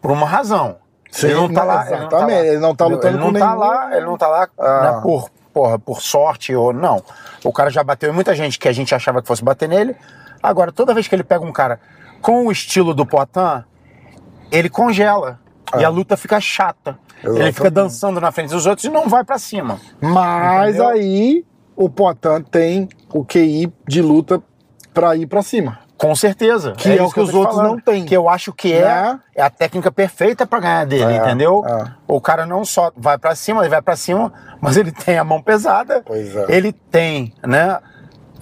por 0.00 0.10
uma 0.10 0.26
razão. 0.26 0.76
Sim, 1.10 1.26
ele 1.26 1.34
não 1.36 1.52
tá 1.52 1.60
não, 1.60 1.66
lá. 1.66 1.86
exatamente, 1.86 2.46
ele 2.46 2.58
não 2.58 2.74
tá 2.74 2.86
lutando 2.86 3.06
ele 3.08 3.18
não 3.18 3.32
com 3.32 3.38
tá 3.38 3.46
nenhum- 3.46 3.58
lá, 3.58 3.96
ele 3.96 4.06
não 4.06 4.16
tá 4.18 4.28
lá 4.28 4.48
Ah. 4.58 4.80
né, 4.94 5.00
por, 5.02 5.30
porra, 5.58 5.76
por 5.76 6.00
sorte 6.00 6.54
ou 6.54 6.72
não. 6.72 7.02
O 7.42 7.52
cara 7.52 7.68
já 7.68 7.82
bateu 7.82 8.10
em 8.10 8.12
muita 8.12 8.32
gente 8.32 8.60
que 8.60 8.68
a 8.68 8.72
gente 8.72 8.94
achava 8.94 9.20
que 9.20 9.26
fosse 9.26 9.42
bater 9.42 9.68
nele. 9.68 9.96
Agora, 10.40 10.70
toda 10.70 10.94
vez 10.94 11.08
que 11.08 11.16
ele 11.16 11.24
pega 11.24 11.44
um 11.44 11.50
cara 11.50 11.80
com 12.22 12.46
o 12.46 12.52
estilo 12.52 12.94
do 12.94 13.04
Poitin, 13.04 13.64
ele 14.52 14.68
congela. 14.70 15.40
E 15.76 15.84
a 15.84 15.88
luta 15.88 16.16
fica 16.16 16.40
chata. 16.40 16.96
Ele 17.24 17.32
fica. 17.32 17.42
Exatamente. 17.48 17.70
dançando 17.74 18.20
na 18.20 18.30
frente 18.30 18.50
dos 18.50 18.66
outros 18.66 18.84
e 18.84 18.88
não 18.88 19.08
vai 19.08 19.24
pra 19.24 19.36
cima. 19.36 19.80
Mas 20.00 20.76
Entendeu? 20.76 20.88
aí 20.90 21.44
o 21.74 21.90
Poitin 21.90 22.40
tem 22.48 22.88
o 23.12 23.24
QI 23.24 23.72
de 23.86 24.00
luta 24.00 24.40
pra 24.94 25.16
ir 25.16 25.26
pra 25.26 25.42
cima. 25.42 25.80
Com 25.98 26.14
certeza. 26.14 26.72
Que 26.72 26.90
é 26.90 26.94
isso 26.94 27.04
o 27.06 27.12
que 27.12 27.20
os 27.20 27.34
outros 27.34 27.56
falando. 27.56 27.72
não 27.72 27.80
têm. 27.80 28.04
Que 28.04 28.16
eu 28.16 28.28
acho 28.28 28.52
que 28.52 28.72
é, 28.72 28.84
Né? 28.84 29.20
é 29.34 29.42
a 29.42 29.50
técnica 29.50 29.90
perfeita 29.90 30.46
pra 30.46 30.60
ganhar 30.60 30.86
dele, 30.86 31.12
É, 31.12 31.16
entendeu? 31.18 31.64
é. 31.66 31.90
O 32.06 32.20
cara 32.20 32.46
não 32.46 32.64
só 32.64 32.92
vai 32.96 33.18
pra 33.18 33.34
cima, 33.34 33.62
ele 33.62 33.68
vai 33.68 33.82
pra 33.82 33.96
cima, 33.96 34.32
mas 34.60 34.76
ele 34.76 34.92
tem 34.92 35.18
a 35.18 35.24
mão 35.24 35.42
pesada. 35.42 36.02
Pois 36.06 36.34
é. 36.36 36.46
Ele 36.48 36.72
tem, 36.72 37.34
né? 37.44 37.78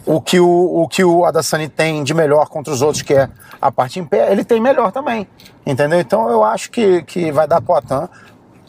O 0.04 0.20
que 0.20 0.38
o, 0.38 0.46
o 0.82 0.86
que 0.86 1.02
o 1.02 1.25
Adesanya 1.25 1.68
tem 1.68 2.04
de 2.04 2.12
melhor 2.14 2.46
contra 2.48 2.72
os 2.72 2.80
outros, 2.82 3.02
que 3.02 3.14
é 3.14 3.28
a 3.60 3.72
parte 3.72 3.98
em 3.98 4.04
pé, 4.04 4.30
ele 4.30 4.44
tem 4.44 4.60
melhor 4.60 4.92
também. 4.92 5.26
Entendeu? 5.66 5.98
Então 5.98 6.28
eu 6.28 6.44
acho 6.44 6.70
que, 6.70 7.02
que 7.02 7.32
vai 7.32 7.48
dar 7.48 7.60
Poitin. 7.62 8.06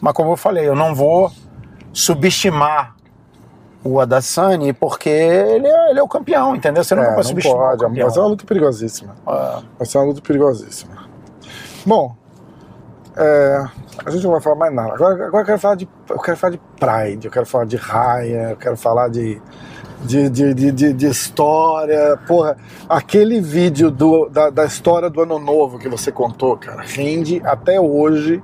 Mas 0.00 0.14
como 0.14 0.32
eu 0.32 0.36
falei, 0.36 0.66
eu 0.66 0.74
não 0.74 0.94
vou 0.94 1.30
subestimar 1.92 2.94
o 3.84 4.00
Adesanya, 4.00 4.74
porque 4.74 5.08
ele 5.08 5.66
é, 5.66 5.90
ele 5.90 6.00
é 6.00 6.02
o 6.02 6.08
campeão, 6.08 6.54
entendeu? 6.56 6.82
Você 6.84 6.94
não 6.94 7.02
É, 7.02 7.06
pode 7.06 7.16
não 7.18 7.22
subestimar 7.24 7.58
pode, 7.70 7.82
campeão. 7.82 8.06
vai 8.06 8.14
ser 8.14 8.20
uma 8.20 8.28
luta 8.28 8.44
perigosíssima. 8.44 9.14
É. 9.26 9.62
Vai 9.78 9.86
ser 9.86 9.98
uma 9.98 10.04
luta 10.06 10.20
perigosíssima. 10.20 11.08
Bom, 11.86 12.14
é, 13.16 13.64
a 14.04 14.10
gente 14.10 14.24
não 14.24 14.32
vai 14.32 14.40
falar 14.40 14.56
mais 14.56 14.74
nada. 14.74 14.94
Agora, 14.94 15.26
agora 15.26 15.42
eu 15.42 15.46
quero 15.46 15.58
falar 15.58 15.74
de. 15.76 15.88
Eu 16.08 16.18
quero 16.18 16.36
falar 16.36 16.50
de 16.52 16.60
Pride, 16.78 17.26
eu 17.26 17.30
quero 17.32 17.46
falar 17.46 17.64
de 17.64 17.76
Raya, 17.76 18.50
eu 18.50 18.56
quero 18.56 18.76
falar 18.76 19.08
de. 19.08 19.40
De, 20.00 20.30
de, 20.30 20.54
de, 20.54 20.70
de- 20.70 20.92
de 20.92 21.06
história, 21.08 22.16
porra, 22.24 22.56
aquele 22.88 23.40
vídeo 23.40 23.90
do, 23.90 24.28
da, 24.28 24.48
da 24.48 24.64
história 24.64 25.10
do 25.10 25.20
Ano 25.22 25.40
Novo 25.40 25.76
que 25.76 25.88
você 25.88 26.12
contou, 26.12 26.56
cara, 26.56 26.82
rende 26.82 27.42
até 27.44 27.80
hoje 27.80 28.40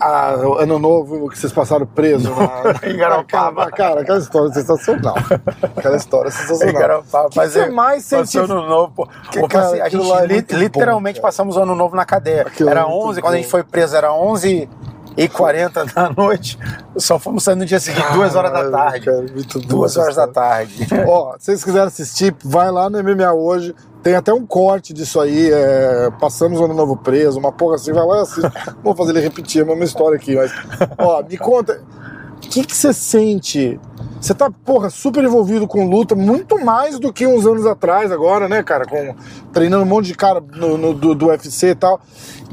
a, 0.00 0.34
o 0.36 0.54
Ano 0.58 0.78
Novo 0.78 1.28
que 1.30 1.38
vocês 1.38 1.52
passaram 1.52 1.86
preso 1.86 2.30
na, 2.30 2.74
Em 2.88 2.96
Garopaba. 2.96 3.70
Cara, 3.70 4.00
aquela 4.02 4.18
história 4.18 4.48
é 4.50 4.52
sensacional. 4.54 5.14
Aquela 5.76 5.96
história 5.96 6.28
é 6.28 6.30
sensacional. 6.32 7.02
Que 7.30 7.34
fazer- 7.34 7.64
você 7.66 7.70
mais 7.70 8.04
sente? 8.04 8.38
ano 8.38 8.66
novo, 8.66 8.92
pô. 8.94 9.08
Que, 9.30 9.40
Pô, 9.40 9.48
cara, 9.48 9.64
passei- 9.64 9.80
a 9.80 9.88
gente 9.88 10.10
é 10.12 10.26
li- 10.26 10.42
bom, 10.42 10.56
literalmente 10.58 11.20
cara. 11.20 11.28
passamos 11.28 11.56
o 11.56 11.60
ano 11.62 11.74
novo 11.74 11.96
na 11.96 12.04
cadeia. 12.04 12.42
Aquilo 12.42 12.68
é 12.68 12.72
era 12.72 12.82
muito 12.86 13.06
11, 13.08 13.20
quando 13.22 13.34
a 13.34 13.36
gente 13.36 13.46
bom. 13.46 13.50
foi 13.50 13.64
preso, 13.64 13.96
era 13.96 14.12
11 14.12 14.68
e 15.16 15.28
40 15.28 15.84
da 15.86 16.10
noite. 16.10 16.58
Só 16.96 17.18
fomos 17.18 17.42
sair 17.44 17.56
no 17.56 17.64
dia 17.64 17.80
seguinte, 17.80 18.12
duas 18.12 18.34
horas 18.34 18.52
da 18.52 18.70
tarde. 18.70 19.04
cara, 19.06 19.22
muito 19.32 19.58
duas 19.60 19.96
horas 19.96 20.16
da 20.16 20.26
tarde. 20.28 20.86
Ó, 21.06 21.34
se 21.38 21.46
vocês 21.46 21.64
quiserem 21.64 21.86
assistir, 21.86 22.34
vai 22.44 22.70
lá 22.70 22.90
no 22.90 23.02
MMA 23.02 23.32
hoje. 23.32 23.74
Tem 24.02 24.14
até 24.14 24.32
um 24.32 24.46
corte 24.46 24.92
disso 24.92 25.18
aí. 25.20 25.50
é, 25.52 26.10
passamos 26.20 26.60
o 26.60 26.64
ano 26.64 26.74
novo 26.74 26.96
preso, 26.96 27.38
uma 27.38 27.50
porra 27.50 27.74
assim, 27.76 27.92
vai 27.92 28.04
lá 28.06 28.18
e 28.18 28.20
assiste. 28.20 28.52
Vou 28.84 28.94
fazer 28.94 29.10
ele 29.12 29.20
repetir 29.20 29.62
a 29.62 29.64
mesma 29.66 29.84
história 29.84 30.16
aqui, 30.16 30.36
mas. 30.36 30.52
Ó, 30.98 31.22
me 31.22 31.36
conta. 31.36 31.80
O 32.36 32.38
que 32.48 32.64
que 32.64 32.76
você 32.76 32.92
sente? 32.92 33.80
Você 34.20 34.34
tá, 34.34 34.50
porra, 34.64 34.90
super 34.90 35.24
envolvido 35.24 35.66
com 35.66 35.88
luta, 35.88 36.14
muito 36.14 36.58
mais 36.64 36.98
do 36.98 37.12
que 37.12 37.26
uns 37.26 37.46
anos 37.46 37.66
atrás 37.66 38.12
agora, 38.12 38.48
né, 38.48 38.62
cara? 38.62 38.84
Com, 38.86 39.14
treinando 39.52 39.82
um 39.84 39.86
monte 39.86 40.06
de 40.06 40.14
cara 40.14 40.40
no, 40.54 40.76
no- 40.78 40.94
do, 40.94 41.14
do 41.14 41.26
UFC 41.26 41.68
e 41.70 41.74
tal. 41.74 42.00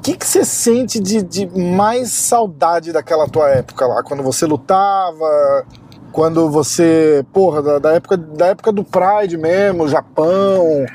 Que 0.03 0.17
que 0.17 0.27
você 0.27 0.43
sente 0.43 0.99
de, 0.99 1.23
de 1.23 1.47
mais 1.47 2.11
saudade 2.11 2.91
daquela 2.91 3.27
tua 3.27 3.49
época 3.49 3.87
lá? 3.87 4.03
Quando 4.03 4.21
você 4.21 4.45
lutava, 4.45 5.65
quando 6.11 6.49
você, 6.51 7.25
porra, 7.31 7.61
da, 7.61 7.79
da 7.79 7.93
época, 7.93 8.17
da 8.17 8.47
época 8.47 8.71
do 8.71 8.83
Pride 8.83 9.37
mesmo, 9.37 9.87
Japão 9.87 10.85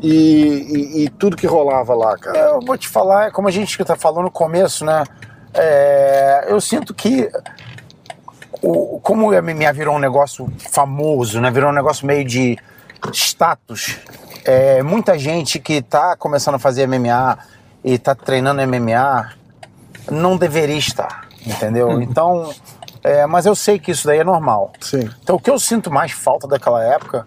e, 0.00 0.08
e- 0.14 1.04
e 1.04 1.08
tudo 1.10 1.36
que 1.36 1.46
rolava 1.46 1.94
lá, 1.94 2.16
cara. 2.16 2.38
Eu 2.38 2.60
vou 2.60 2.78
te 2.78 2.88
falar, 2.88 3.32
como 3.32 3.48
a 3.48 3.50
gente 3.50 3.76
tá 3.84 3.96
falando 3.96 4.24
no 4.24 4.30
começo, 4.30 4.84
né? 4.84 5.02
é, 5.54 6.46
eu 6.48 6.60
sinto 6.60 6.94
que 6.94 7.28
o, 8.62 8.98
como 9.00 9.30
o 9.30 9.42
MMA 9.42 9.72
virou 9.72 9.96
um 9.96 9.98
negócio 9.98 10.50
famoso, 10.70 11.40
né? 11.40 11.50
Virou 11.50 11.70
um 11.70 11.74
negócio 11.74 12.06
meio 12.06 12.24
de 12.24 12.56
status. 13.12 13.98
é, 14.44 14.82
muita 14.82 15.18
gente 15.18 15.58
que 15.58 15.82
tá 15.82 16.16
começando 16.16 16.54
a 16.54 16.58
fazer 16.58 16.86
MMA 16.86 17.38
e 17.84 17.98
tá 17.98 18.14
treinando 18.14 18.62
MMA 18.66 19.32
não 20.10 20.36
deveria 20.36 20.76
estar, 20.76 21.28
entendeu? 21.46 22.00
Então, 22.00 22.52
é, 23.02 23.26
mas 23.26 23.46
eu 23.46 23.54
sei 23.54 23.78
que 23.78 23.90
isso 23.90 24.06
daí 24.06 24.18
é 24.18 24.24
normal. 24.24 24.72
Sim. 24.80 25.08
Então 25.22 25.36
o 25.36 25.40
que 25.40 25.50
eu 25.50 25.58
sinto 25.58 25.90
mais 25.90 26.12
falta 26.12 26.46
daquela 26.46 26.82
época 26.84 27.26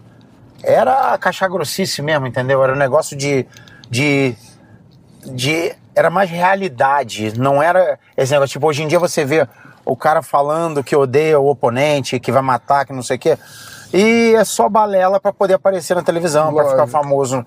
era 0.62 1.12
a 1.12 1.18
caixa 1.18 1.46
grossice 1.48 2.02
mesmo, 2.02 2.26
entendeu? 2.26 2.62
Era 2.62 2.72
um 2.72 2.76
negócio 2.76 3.16
de. 3.16 3.46
de. 3.90 4.34
de 5.24 5.74
era 5.94 6.10
mais 6.10 6.28
realidade, 6.28 7.38
não 7.38 7.62
era 7.62 7.98
esse 8.16 8.32
negócio. 8.32 8.52
Tipo, 8.52 8.66
hoje 8.66 8.82
em 8.82 8.88
dia 8.88 8.98
você 8.98 9.24
vê 9.24 9.48
o 9.84 9.96
cara 9.96 10.20
falando 10.20 10.84
que 10.84 10.94
odeia 10.94 11.38
o 11.40 11.48
oponente, 11.48 12.20
que 12.20 12.32
vai 12.32 12.42
matar, 12.42 12.84
que 12.84 12.92
não 12.92 13.02
sei 13.02 13.16
o 13.16 13.18
quê. 13.18 13.38
E 13.94 14.34
é 14.36 14.44
só 14.44 14.68
balela 14.68 15.18
pra 15.18 15.32
poder 15.32 15.54
aparecer 15.54 15.94
na 15.94 16.02
televisão, 16.02 16.52
pra 16.52 16.68
ficar 16.68 16.86
famoso 16.86 17.46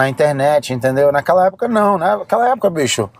na 0.00 0.08
internet, 0.08 0.72
entendeu? 0.72 1.12
Naquela 1.12 1.46
época 1.46 1.68
não, 1.68 1.98
né? 1.98 2.16
Naquela 2.16 2.48
época, 2.48 2.70
bicho. 2.70 3.10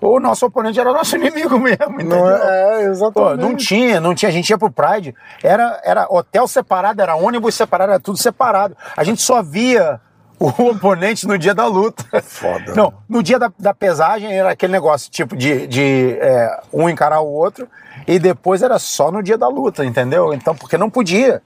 O 0.00 0.20
nosso 0.20 0.44
oponente 0.46 0.78
era 0.78 0.92
nosso 0.92 1.16
inimigo 1.16 1.58
mesmo, 1.58 1.94
entendeu? 1.94 2.18
Não 2.18 2.30
é, 2.30 2.34
é, 2.34 2.84
Pô, 2.84 2.90
exatamente. 2.90 3.40
não 3.40 3.56
tinha, 3.56 4.00
não 4.00 4.14
tinha. 4.14 4.28
A 4.28 4.32
gente 4.32 4.50
ia 4.50 4.58
pro 4.58 4.70
Pride, 4.70 5.14
era, 5.42 5.80
era 5.82 6.06
hotel 6.10 6.46
separado, 6.46 7.00
era 7.00 7.16
ônibus 7.16 7.54
separado, 7.54 7.92
era 7.92 8.00
tudo 8.00 8.18
separado. 8.18 8.76
A 8.94 9.02
gente 9.02 9.22
só 9.22 9.42
via 9.42 10.00
o 10.38 10.48
oponente 10.70 11.26
no 11.26 11.38
dia 11.38 11.54
da 11.54 11.66
luta. 11.66 12.04
Foda. 12.22 12.74
Não, 12.74 12.92
no 13.08 13.22
dia 13.22 13.38
da, 13.38 13.50
da 13.58 13.72
pesagem 13.72 14.30
era 14.30 14.50
aquele 14.50 14.72
negócio 14.72 15.10
tipo 15.10 15.34
de, 15.34 15.66
de 15.66 16.18
é, 16.20 16.60
um 16.72 16.90
encarar 16.90 17.20
o 17.20 17.32
outro, 17.32 17.66
e 18.06 18.18
depois 18.18 18.62
era 18.62 18.78
só 18.78 19.10
no 19.10 19.22
dia 19.22 19.38
da 19.38 19.48
luta, 19.48 19.82
entendeu? 19.82 20.34
Então, 20.34 20.54
porque 20.54 20.76
não 20.76 20.90
podia. 20.90 21.42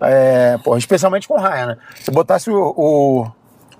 É, 0.00 0.58
pô, 0.62 0.76
especialmente 0.76 1.26
com 1.26 1.34
o 1.34 1.40
Ryan, 1.40 1.66
né? 1.66 1.76
Se 2.00 2.10
botasse 2.10 2.50
o, 2.50 2.74
o, 2.76 3.26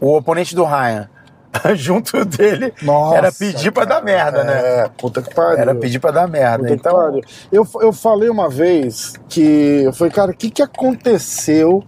o 0.00 0.16
oponente 0.16 0.54
do 0.54 0.64
Ryan 0.64 1.08
junto 1.74 2.24
dele, 2.24 2.72
Nossa, 2.82 3.16
era 3.16 3.32
pedir 3.32 3.72
pra 3.72 3.84
dar 3.84 4.02
merda, 4.02 4.44
né? 4.44 4.82
É, 4.84 4.88
puta 4.96 5.22
que 5.22 5.34
pariu. 5.34 5.58
Era 5.58 5.74
pedir 5.74 5.98
pra 5.98 6.10
dar 6.10 6.28
merda. 6.28 6.58
Puta 6.58 6.68
que 6.68 6.74
Então, 6.74 6.94
pariu. 6.94 7.22
Eu, 7.50 7.66
eu 7.80 7.92
falei 7.92 8.28
uma 8.28 8.48
vez 8.48 9.14
que. 9.28 9.82
Eu 9.84 9.92
falei, 9.92 10.12
cara, 10.12 10.30
o 10.30 10.34
que, 10.34 10.50
que 10.50 10.62
aconteceu? 10.62 11.82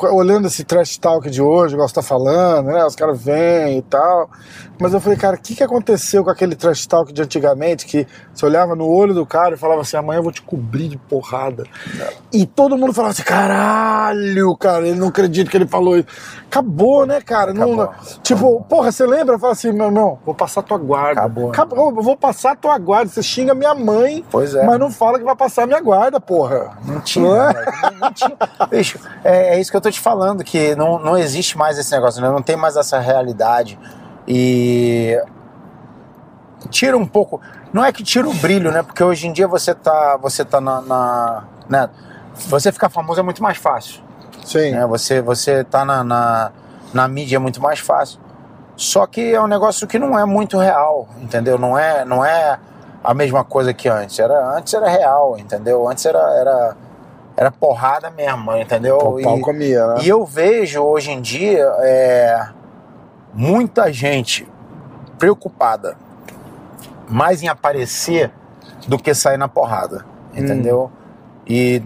Olhando 0.00 0.46
esse 0.46 0.64
trash 0.64 0.96
talk 0.96 1.28
de 1.28 1.42
hoje, 1.42 1.74
igual 1.74 1.86
você 1.86 1.94
tá 1.94 2.02
falando, 2.02 2.68
né? 2.68 2.84
Os 2.84 2.96
caras 2.96 3.22
vêm 3.22 3.78
e 3.78 3.82
tal. 3.82 4.30
Mas 4.80 4.94
eu 4.94 5.00
falei, 5.00 5.18
cara, 5.18 5.36
o 5.36 5.38
que, 5.38 5.54
que 5.54 5.62
aconteceu 5.62 6.24
com 6.24 6.30
aquele 6.30 6.56
trash 6.56 6.86
talk 6.86 7.12
de 7.12 7.20
antigamente 7.22 7.84
que 7.86 8.06
você 8.32 8.46
olhava 8.46 8.74
no 8.74 8.86
olho 8.88 9.12
do 9.12 9.26
cara 9.26 9.54
e 9.54 9.58
falava 9.58 9.82
assim: 9.82 9.96
amanhã 9.96 10.18
eu 10.18 10.22
vou 10.22 10.32
te 10.32 10.40
cobrir 10.42 10.88
de 10.88 10.96
porrada. 10.96 11.64
E 12.32 12.46
todo 12.46 12.76
mundo 12.78 12.92
falava 12.92 13.12
assim: 13.12 13.22
caralho, 13.22 14.56
cara, 14.56 14.86
ele 14.88 14.98
não 14.98 15.08
acredita 15.08 15.50
que 15.50 15.56
ele 15.56 15.66
falou 15.66 15.98
isso. 15.98 16.06
Acabou, 16.46 17.06
né, 17.06 17.20
cara? 17.20 17.52
Não, 17.52 17.80
Acabou. 17.80 17.94
tipo, 18.22 18.60
porra, 18.64 18.90
você 18.90 19.06
lembra? 19.06 19.38
Fala 19.38 19.52
assim: 19.52 19.72
meu 19.72 19.86
irmão, 19.86 20.18
vou 20.24 20.34
passar 20.34 20.62
tua 20.62 20.78
guarda. 20.78 21.20
Acabou. 21.20 21.50
Acabou, 21.50 21.90
eu 21.90 22.02
vou 22.02 22.16
passar 22.16 22.56
tua 22.56 22.76
guarda. 22.78 23.10
Você 23.10 23.22
xinga 23.22 23.54
minha 23.54 23.74
mãe, 23.74 24.24
Pois 24.30 24.54
é. 24.54 24.64
mas 24.64 24.78
não 24.78 24.90
fala 24.90 25.18
que 25.18 25.24
vai 25.24 25.36
passar 25.36 25.66
minha 25.66 25.80
guarda, 25.80 26.20
porra. 26.20 26.70
Não 26.84 27.00
tinha, 27.00 27.24
Não 27.24 27.36
é? 27.36 27.52
moleque, 27.52 27.82
não, 27.82 27.98
não 28.00 28.12
tinha. 28.12 28.36
Bicho, 28.70 28.98
é, 29.22 29.56
é 29.56 29.60
isso 29.60 29.70
que 29.70 29.76
eu 29.76 29.80
tô 29.80 29.90
te 29.90 30.00
falando, 30.00 30.42
que 30.42 30.74
não, 30.74 30.98
não 30.98 31.16
existe 31.18 31.56
mais 31.58 31.78
esse 31.78 31.90
negócio, 31.92 32.20
né? 32.22 32.28
Não 32.30 32.42
tem 32.42 32.56
mais 32.56 32.76
essa 32.76 32.98
realidade. 32.98 33.78
E 34.26 35.20
tira 36.70 36.96
um 36.96 37.06
pouco. 37.06 37.40
Não 37.72 37.84
é 37.84 37.92
que 37.92 38.02
tira 38.02 38.28
o 38.28 38.34
brilho, 38.34 38.70
né? 38.72 38.82
Porque 38.82 39.02
hoje 39.02 39.26
em 39.26 39.32
dia 39.32 39.46
você 39.48 39.74
tá, 39.74 40.16
você 40.16 40.44
tá 40.44 40.60
na. 40.60 40.80
na- 40.80 41.44
né? 41.68 41.88
Você 42.48 42.72
ficar 42.72 42.88
famoso 42.88 43.20
é 43.20 43.22
muito 43.22 43.42
mais 43.42 43.58
fácil. 43.58 44.00
Sim. 44.44 44.72
Né? 44.72 44.86
Você, 44.86 45.20
você 45.20 45.62
tá 45.64 45.84
na, 45.84 46.02
na, 46.02 46.50
na 46.92 47.06
mídia 47.08 47.36
é 47.36 47.38
muito 47.38 47.60
mais 47.62 47.78
fácil. 47.78 48.18
Só 48.76 49.06
que 49.06 49.34
é 49.34 49.40
um 49.40 49.46
negócio 49.46 49.86
que 49.86 49.98
não 49.98 50.18
é 50.18 50.24
muito 50.24 50.56
real, 50.58 51.06
entendeu? 51.20 51.58
Não 51.58 51.78
é, 51.78 52.04
não 52.04 52.24
é 52.24 52.58
a 53.04 53.12
mesma 53.12 53.44
coisa 53.44 53.74
que 53.74 53.88
antes. 53.88 54.18
Era, 54.18 54.56
antes 54.56 54.72
era 54.72 54.88
real, 54.88 55.36
entendeu? 55.38 55.86
Antes 55.88 56.06
era, 56.06 56.18
era, 56.18 56.76
era 57.36 57.50
porrada 57.50 58.10
mesmo, 58.10 58.56
entendeu? 58.56 58.96
O 58.96 59.22
pau 59.22 59.36
E- 59.38 59.40
comia, 59.42 59.86
né? 59.86 59.94
e 60.02 60.08
eu 60.08 60.24
vejo 60.24 60.82
hoje 60.82 61.10
em 61.10 61.20
dia 61.20 61.64
é, 61.80 62.48
muita 63.34 63.92
gente 63.92 64.46
preocupada 65.18 65.96
mais 67.08 67.42
em 67.42 67.48
aparecer 67.48 68.30
do 68.86 68.98
que 68.98 69.12
sair 69.14 69.36
na 69.36 69.48
porrada, 69.48 70.04
entendeu? 70.34 70.90
E 71.46 71.82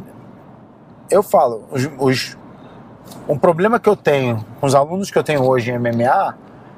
eu 1.11 1.23
falo, 1.23 1.65
os, 1.71 1.89
os- 1.99 2.39
um 3.29 3.39
problema 3.39 3.79
que 3.81 3.89
eu 3.89 3.97
tenho 3.97 4.45
com 4.61 4.67
os 4.67 4.75
alunos 4.75 5.11
que 5.11 5.19
eu 5.19 5.25
tenho 5.25 5.43
hoje 5.43 5.71
em 5.71 5.79
MMA 5.79 6.37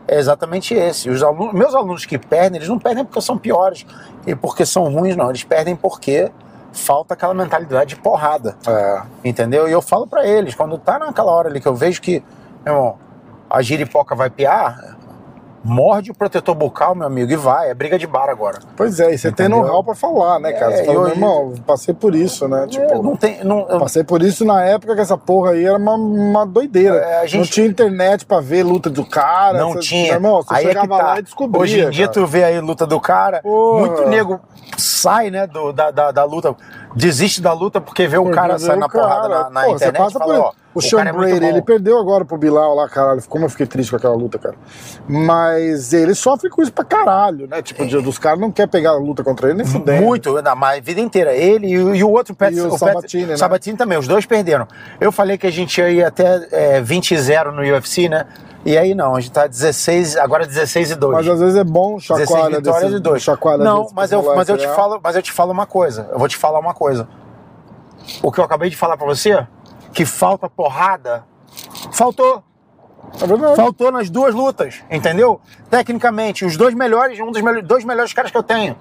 é 0.09 0.19
exatamente 0.19 0.75
esse. 0.75 1.11
Os 1.11 1.23
alunos, 1.23 1.53
meus 1.55 1.75
alunos 1.75 2.07
que 2.07 2.17
perdem, 2.19 2.57
eles 2.59 2.69
não 2.69 2.79
perdem 2.79 3.05
porque 3.05 3.21
são 3.21 3.37
piores 3.37 3.85
e 4.27 4.35
porque 4.35 4.65
são 4.65 4.85
ruins, 4.93 5.17
não. 5.17 5.29
Eles 5.29 5.43
perdem 5.43 5.75
porque 5.75 6.31
falta 6.73 7.15
aquela 7.15 7.35
mentalidade 7.35 7.95
de 7.95 8.01
porrada. 8.01 8.57
É. 8.67 9.03
Entendeu? 9.25 9.69
E 9.69 9.73
eu 9.73 9.83
falo 9.83 10.07
pra 10.07 10.25
eles, 10.27 10.55
quando 10.55 10.79
tá 10.79 10.99
naquela 10.99 11.33
hora 11.33 11.49
ali 11.49 11.61
que 11.61 11.67
eu 11.67 11.75
vejo 11.75 12.01
que, 12.01 12.23
meu 12.65 12.75
irmão, 12.75 12.99
a 13.49 13.63
giripoca 13.63 14.15
vai 14.15 14.29
piar, 14.31 14.97
morde 15.65 16.13
o 16.13 16.15
protetor 16.15 16.55
bucal, 16.55 16.95
meu 16.95 17.07
amigo, 17.09 17.33
e 17.33 17.37
vai. 17.37 17.71
É 17.71 17.75
briga 17.75 17.99
de 17.99 18.07
bar 18.07 18.29
agora. 18.29 18.61
Pois 18.77 19.01
é, 19.01 19.13
e 19.13 19.19
você 19.19 19.33
tem 19.33 19.47
Entendeu? 19.47 19.65
know-how 19.65 19.83
pra 19.83 19.97
falar, 19.97 20.39
né, 20.39 20.53
cara? 20.53 20.73
É, 20.75 20.77
Você 20.77 20.85
fala, 20.85 20.97
eu- 20.97 21.03
meu 21.03 21.11
irmão, 21.11 21.55
passei 21.67 21.93
por 21.93 22.15
isso, 22.15 22.47
né? 22.47 22.65
É, 22.65 22.67
Tipo, 22.69 23.03
não 23.03 23.17
tem. 23.17 23.43
Não, 23.43 23.69
eu- 23.69 23.81
passei 23.81 24.05
por 24.05 24.23
isso 24.23 24.45
na 24.45 24.63
época 24.65 24.95
que 24.95 25.01
essa 25.01 25.19
porra 25.19 25.51
aí 25.53 25.65
era 25.65 25.77
uma, 25.77 25.95
uma 25.95 26.47
doideira. 26.47 26.97
É, 26.99 27.21
a 27.21 27.27
gente- 27.27 27.39
Não 27.41 27.47
tinha 27.47 27.67
internet 27.67 28.25
pra 28.25 28.41
ver 28.41 28.63
luta 28.63 28.89
do 28.89 29.05
cara. 29.05 29.59
não 29.59 29.73
você- 29.73 29.81
tinha. 29.81 30.13
Irmão, 30.13 30.41
você 30.43 30.55
aí 30.55 30.67
é 30.67 30.75
que 30.75 30.87
tá. 30.89 30.97
lá 30.97 31.19
e 31.19 31.23
descobria. 31.23 31.61
Hoje 31.63 31.81
em 31.81 31.91
dia 31.91 32.07
cara. 32.07 32.15
tu 32.15 32.27
vê 32.27 32.45
aí 32.45 32.61
luta 32.61 32.87
do 32.87 33.01
cara, 33.01 33.41
Porra. 33.43 33.81
muito 33.87 34.09
nego 34.09 34.41
sai, 34.79 35.31
né, 35.31 35.47
do, 35.49 35.73
da, 35.73 35.91
da, 35.91 36.11
da 36.13 36.25
luta, 36.25 36.55
desiste 36.97 37.41
da 37.43 37.53
luta 37.53 37.81
porque 37.81 38.07
vê 38.09 38.17
o 38.19 38.31
cara 38.31 38.59
sair 38.59 38.77
o 38.77 38.81
na 38.81 38.89
cara, 38.89 39.05
porrada 39.05 39.29
na, 39.29 39.51
na 39.51 39.63
pô, 39.65 39.75
internet 39.77 39.99
passa 40.03 40.19
fala, 40.19 40.35
por 40.35 40.41
ó, 40.43 40.53
o 40.75 40.79
o 40.79 40.83
Sean 40.83 41.03
é 41.05 41.13
Brady, 41.13 41.45
ele 41.45 41.63
perdeu 41.63 41.99
agora 41.99 42.25
pro 42.25 42.37
Bilal 42.39 42.75
lá, 42.75 42.89
caralho. 42.89 43.23
Como 43.29 43.45
eu 43.45 43.49
fiquei 43.51 43.67
triste 43.67 43.91
com 43.91 43.97
aquela 43.97 44.15
luta, 44.17 44.39
cara. 44.39 44.55
Mas 45.09 45.93
ele 45.93 46.15
sofre 46.15 46.51
com 46.51 46.63
isso 46.63 46.73
pra 46.73 46.85
caralho, 46.85 47.47
né? 47.47 47.63
Tipo, 47.63 47.87
de- 47.87 48.01
dos 48.01 48.19
caras 48.19 48.39
não 48.41 48.51
quer 48.51 48.67
pegar 48.67 48.91
a 48.91 48.97
luta 48.97 49.23
contra 49.23 49.49
ele 49.49 49.59
nem 49.59 49.67
fudendo. 49.67 50.03
Muito, 50.03 50.41
na 50.43 50.55
mas 50.55 50.79
a 50.79 50.81
vida 50.83 51.01
inteira. 51.01 51.35
Ele 51.35 51.67
e, 51.69 51.79
o- 51.79 51.95
e 51.95 52.03
o 52.05 52.11
outro 52.11 52.35
Pet, 52.35 52.55
E 52.55 52.61
o 52.61 52.69
Pet- 52.71 52.79
Sabatini, 52.79 53.27
né? 53.27 53.37
Sabatini 53.37 53.77
também, 53.77 53.99
os 53.99 54.07
dois 54.09 54.27
perderam. 54.27 54.67
Eu 55.01 55.13
falei 55.13 55.39
que 55.39 55.47
a 55.47 55.53
gente 55.53 55.79
ia 55.81 55.91
ir 55.91 56.05
até 56.05 56.47
é, 56.51 56.81
20 56.81 57.13
e 57.13 57.19
0 57.19 57.53
no 57.53 57.63
UFC, 57.63 58.09
né? 58.09 58.27
E 58.67 58.77
aí 58.77 58.97
não, 58.97 59.15
a 59.15 59.21
gente 59.21 59.31
tá 59.31 59.47
16, 59.47 60.17
agora 60.17 60.45
16 60.45 60.91
e 60.91 60.95
2. 60.97 61.17
Mas 61.17 61.29
às 61.29 61.39
vezes 61.39 61.57
é 61.57 61.63
bom 61.63 61.99
16 61.99 62.29
chacoalha 62.29 62.57
vitórias 62.57 62.83
desse, 62.91 62.97
e 62.97 63.01
2. 63.01 63.23
chacoalha 63.23 63.65
Não, 63.65 63.87
mas 63.95 64.11
eu, 64.11 64.35
mas 64.35 64.49
eu 64.49 64.59
te 64.59 64.67
falo, 64.67 65.01
mas 65.01 65.15
eu 65.15 65.23
te 65.23 65.31
falo 65.31 65.53
uma 65.53 65.67
coisa. 65.67 66.09
Eu 66.11 66.19
vou 66.19 66.27
te 66.27 66.37
falar 66.37 66.59
uma 66.59 66.75
coisa. 66.75 67.09
O 68.21 68.33
que 68.33 68.41
eu 68.41 68.45
acabei 68.45 68.69
de 68.69 68.77
falar 68.77 68.97
pra 68.97 69.07
você, 69.07 69.47
que 69.93 70.05
falta 70.05 70.51
porrada, 70.51 71.25
faltou. 71.93 72.43
É. 73.23 73.57
Faltou 73.57 73.93
nas 73.93 74.11
duas 74.11 74.35
lutas, 74.35 74.83
entendeu? 74.91 75.41
Tecnicamente, 75.71 76.45
os 76.45 76.57
dois 76.57 76.75
melhores, 76.75 77.21
um 77.21 77.31
dos 77.31 77.41
melhores, 77.41 77.67
dois 77.67 77.85
melhores 77.85 78.13
caras 78.13 78.33
que 78.33 78.37
eu 78.37 78.43
tenho. 78.43 78.77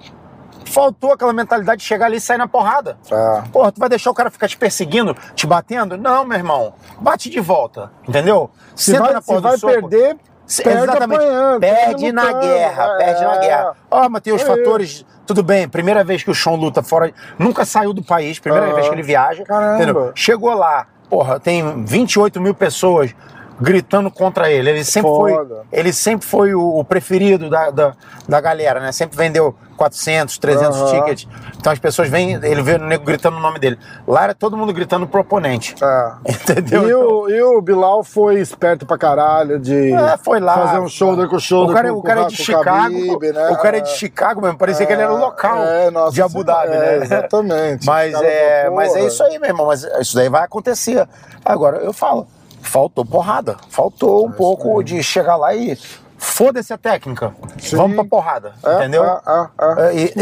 Faltou 0.66 1.12
aquela 1.12 1.32
mentalidade 1.32 1.80
de 1.80 1.86
chegar 1.86 2.06
ali 2.06 2.16
e 2.16 2.20
sair 2.20 2.38
na 2.38 2.46
porrada. 2.48 2.98
É. 3.10 3.42
Porra, 3.52 3.72
tu 3.72 3.78
vai 3.80 3.88
deixar 3.88 4.10
o 4.10 4.14
cara 4.14 4.30
ficar 4.30 4.48
te 4.48 4.56
perseguindo, 4.56 5.16
te 5.34 5.46
batendo? 5.46 5.96
Não, 5.96 6.24
meu 6.24 6.36
irmão. 6.36 6.74
Bate 7.00 7.30
de 7.30 7.40
volta, 7.40 7.90
entendeu? 8.06 8.50
Se 8.74 8.90
Senta 8.92 9.02
vai, 9.04 9.12
na 9.14 9.20
se 9.20 9.26
porra 9.26 9.40
do 9.40 9.48
vai 9.48 9.58
soco. 9.58 9.72
perder, 9.72 10.16
Se- 10.46 10.62
perde 10.62 10.82
Exatamente. 10.84 11.22
apanhando. 11.24 11.60
Perde 11.60 12.12
na 12.12 12.22
lutando, 12.24 12.40
guerra, 12.40 12.84
é. 12.84 12.96
perde 12.98 13.24
na 13.24 13.36
guerra. 13.38 13.72
Ó, 13.90 14.20
tem 14.20 14.32
os 14.32 14.42
É 14.42 14.44
fatores. 14.44 15.04
Tudo 15.26 15.42
bem, 15.42 15.68
primeira 15.68 16.04
vez 16.04 16.22
que 16.22 16.30
o 16.30 16.34
Sean 16.34 16.52
luta 16.54 16.82
fora. 16.84 17.12
Nunca 17.38 17.64
saiu 17.64 17.92
do 17.92 18.02
país, 18.02 18.38
primeira 18.38 18.66
Aham. 18.66 18.74
vez 18.76 18.88
que 18.88 18.94
ele 18.94 19.02
viaja. 19.02 19.42
Caramba. 19.44 19.82
Entendeu? 19.82 20.12
Chegou 20.14 20.54
lá, 20.54 20.86
porra, 21.10 21.40
tem 21.40 21.84
28 21.84 22.40
mil 22.40 22.54
pessoas 22.54 23.12
gritando 23.60 24.10
contra 24.10 24.50
ele. 24.50 24.70
Ele 24.70 24.84
sempre 24.84 25.10
foi, 25.10 25.32
Foda. 25.32 25.62
ele 25.72 25.92
sempre 25.92 26.26
foi 26.26 26.54
o, 26.54 26.84
preferido 26.84 27.48
da, 27.48 27.70
da, 27.70 27.92
da 28.28 28.40
galera, 28.40 28.80
né? 28.80 28.92
Sempre 28.92 29.16
vendeu 29.16 29.54
400, 29.76 30.38
300 30.38 30.76
Aham. 30.76 30.92
tickets. 30.92 31.28
Então 31.58 31.72
as 31.72 31.78
pessoas 31.78 32.08
vêm, 32.08 32.34
ele 32.34 32.62
vê 32.62 32.74
o 32.74 32.78
nego 32.78 33.04
gritando 33.04 33.36
o 33.36 33.40
nome 33.40 33.58
dele. 33.58 33.78
Lá 34.06 34.24
era 34.24 34.34
todo 34.34 34.56
mundo 34.56 34.72
gritando 34.72 35.06
pro 35.06 35.20
oponente. 35.20 35.74
É. 35.82 36.12
Entendeu? 36.32 36.88
E, 36.88 36.94
o, 36.94 37.28
e 37.30 37.42
o 37.42 37.60
Bilal 37.60 38.02
foi 38.04 38.40
esperto 38.40 38.86
pra 38.86 38.96
caralho 38.98 39.58
de 39.58 39.92
É, 39.92 40.16
foi 40.18 40.40
lá. 40.40 40.54
fazer 40.54 40.78
um 40.78 40.88
shoulder 40.88 41.28
com 41.28 41.38
shoulder 41.38 41.70
O 41.72 41.74
cara, 41.74 41.92
com, 41.92 41.98
o 41.98 42.02
cara 42.02 42.20
é 42.22 42.26
de 42.26 42.36
Chicago. 42.36 42.64
Khabib, 42.64 43.32
né? 43.32 43.48
O 43.50 43.56
cara 43.56 43.78
é 43.78 43.80
de 43.80 43.90
Chicago 43.90 44.40
mesmo. 44.42 44.58
Parecia 44.58 44.86
que 44.86 44.92
ele 44.92 45.02
era 45.02 45.12
o 45.12 45.18
local 45.18 45.58
É, 45.62 45.90
nossa, 45.90 46.12
de 46.12 46.22
Abu 46.22 46.44
Dhabi, 46.44 46.72
é, 46.72 46.78
né? 46.78 46.96
Exatamente. 47.04 47.86
Mas 47.86 48.14
é, 48.14 48.70
mas 48.70 48.94
é 48.94 49.06
isso 49.06 49.22
aí, 49.22 49.38
meu 49.38 49.48
irmão. 49.48 49.66
Mas 49.66 49.82
isso 50.00 50.14
daí 50.14 50.28
vai 50.28 50.42
acontecer. 50.42 51.06
Agora, 51.44 51.78
eu 51.78 51.92
falo, 51.92 52.26
faltou 52.66 53.04
porrada. 53.04 53.56
Faltou 53.68 54.26
um 54.26 54.32
pouco 54.32 54.82
de 54.82 55.02
chegar 55.02 55.36
lá 55.36 55.54
e. 55.54 55.78
Foda-se 56.18 56.72
a 56.72 56.78
técnica. 56.78 57.34
Sim. 57.58 57.76
Vamos 57.76 57.94
pra 57.94 58.04
porrada. 58.04 58.54
É, 58.64 58.74
entendeu? 58.76 59.04
é, 59.04 59.20
é, 59.26 59.48
é. 59.60 59.86
É, 59.88 59.94
e- 59.96 60.14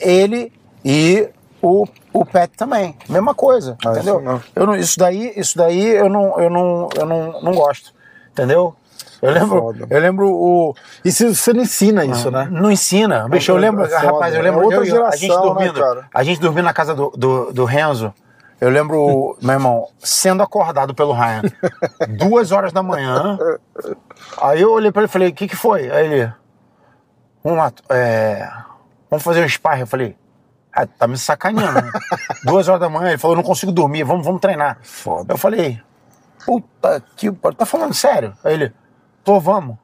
é, 0.00 0.10
ele 0.12 0.50
e 0.84 1.28
o, 1.60 1.86
o 2.12 2.24
Pet 2.24 2.56
também. 2.56 2.96
Mesma 3.08 3.34
coisa. 3.34 3.76
Ah, 3.84 3.90
entendeu? 3.90 4.18
isso. 4.20 4.44
Eu 4.56 4.66
não, 4.66 4.74
isso 4.74 4.98
daí, 4.98 5.32
isso 5.36 5.56
daí 5.58 5.86
eu 5.88 6.08
não, 6.08 6.40
eu 6.40 6.48
não, 6.48 6.88
eu 6.96 7.04
não, 7.06 7.42
não 7.42 7.52
gosto. 7.52 7.92
Entendeu? 8.32 8.74
Eu 9.20 9.30
lembro, 9.30 9.60
Foda. 9.60 9.86
eu 9.90 10.00
lembro 10.00 10.30
o. 10.30 10.74
E 11.04 11.10
se 11.12 11.34
você 11.34 11.52
não 11.52 11.62
ensina 11.62 12.04
isso, 12.04 12.30
né? 12.30 12.48
Não 12.50 12.70
ensina. 12.70 13.28
Bicho, 13.28 13.50
eu 13.50 13.56
lembro, 13.56 13.84
foda. 13.84 13.98
rapaz, 13.98 14.34
eu 14.34 14.42
lembro 14.42 14.62
outra 14.62 14.78
eu- 14.78 14.84
eu- 14.96 15.06
a 15.06 15.10
gente 15.12 15.20
geração, 15.20 15.42
né, 15.54 15.64
dormindo. 15.66 15.80
cara? 15.80 16.06
a 16.14 16.22
gente 16.22 16.40
dormindo 16.40 16.64
na 16.64 16.72
casa 16.74 16.94
do, 16.94 17.10
do, 17.16 17.52
do 17.52 17.64
Renzo. 17.64 18.12
Eu 18.60 18.70
lembro, 18.70 19.36
meu 19.42 19.52
irmão, 19.52 19.88
sendo 19.98 20.42
acordado 20.42 20.94
pelo 20.94 21.12
Ryan, 21.12 21.42
duas 22.16 22.52
horas 22.52 22.72
da 22.72 22.82
manhã. 22.82 23.38
Aí 24.40 24.62
eu 24.62 24.72
olhei 24.72 24.90
pra 24.90 25.02
ele 25.02 25.08
e 25.08 25.12
falei, 25.12 25.28
o 25.28 25.32
que 25.34 25.46
que 25.46 25.56
foi? 25.56 25.90
Aí 25.90 26.06
ele, 26.06 26.32
vamos 27.44 27.58
lá, 27.58 27.72
é, 27.90 28.48
vamos 29.10 29.22
fazer 29.22 29.44
um 29.44 29.48
sparring. 29.48 29.82
Eu 29.82 29.86
falei, 29.86 30.16
ah, 30.72 30.86
tá 30.86 31.06
me 31.06 31.18
sacaneando. 31.18 31.82
né? 31.82 31.90
duas 32.44 32.66
horas 32.66 32.80
da 32.80 32.88
manhã, 32.88 33.10
ele 33.10 33.18
falou, 33.18 33.36
não 33.36 33.42
consigo 33.42 33.72
dormir, 33.72 34.04
vamos, 34.04 34.24
vamos 34.24 34.40
treinar. 34.40 34.78
Foda. 34.82 35.34
Eu 35.34 35.38
falei, 35.38 35.78
puta 36.46 37.02
que 37.14 37.30
pariu, 37.30 37.58
tá 37.58 37.66
falando 37.66 37.92
sério? 37.92 38.32
Aí 38.42 38.54
ele, 38.54 38.72
tô, 39.22 39.38
vamos. 39.38 39.76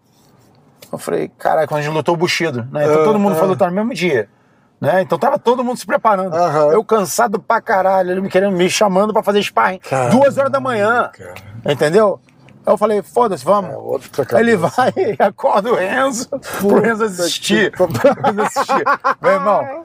Eu 0.90 0.98
falei, 0.98 1.28
caralho, 1.38 1.68
quando 1.68 1.80
a 1.80 1.82
gente 1.82 1.94
lutou 1.94 2.14
o 2.14 2.18
Bushido, 2.18 2.66
né? 2.70 2.84
Então 2.84 3.02
Ah, 3.02 3.04
todo 3.04 3.18
mundo 3.18 3.34
ah. 3.34 3.38
foi 3.38 3.48
lutar 3.48 3.68
no 3.68 3.74
mesmo 3.74 3.92
dia. 3.94 4.28
Né? 4.82 5.00
Então 5.02 5.16
tava 5.16 5.38
todo 5.38 5.62
mundo 5.62 5.76
se 5.78 5.86
preparando. 5.86 6.34
Aham. 6.34 6.72
Eu 6.72 6.84
cansado 6.84 7.38
pra 7.38 7.60
caralho, 7.60 8.10
ele 8.10 8.20
me 8.20 8.28
querendo, 8.28 8.56
me 8.56 8.68
chamando 8.68 9.12
pra 9.12 9.22
fazer 9.22 9.40
sparring. 9.40 9.78
Caramba, 9.78 10.10
Duas 10.10 10.36
horas 10.36 10.50
da 10.50 10.58
manhã. 10.58 11.08
cara. 11.16 11.34
Entendeu? 11.64 12.18
Aí 12.66 12.72
eu 12.72 12.76
falei, 12.76 13.00
foda-se, 13.00 13.44
vamos. 13.44 13.70
É, 14.32 14.40
ele 14.40 14.56
vai 14.56 14.92
e 14.96 15.16
acorda 15.22 15.70
o 15.70 15.76
Renzo 15.76 16.28
pro 16.58 16.80
Renzo 16.80 17.04
assistir. 17.04 17.72
Renzo 17.78 18.42
assistir. 18.42 18.84
Meu 19.22 19.32
irmão, 19.32 19.84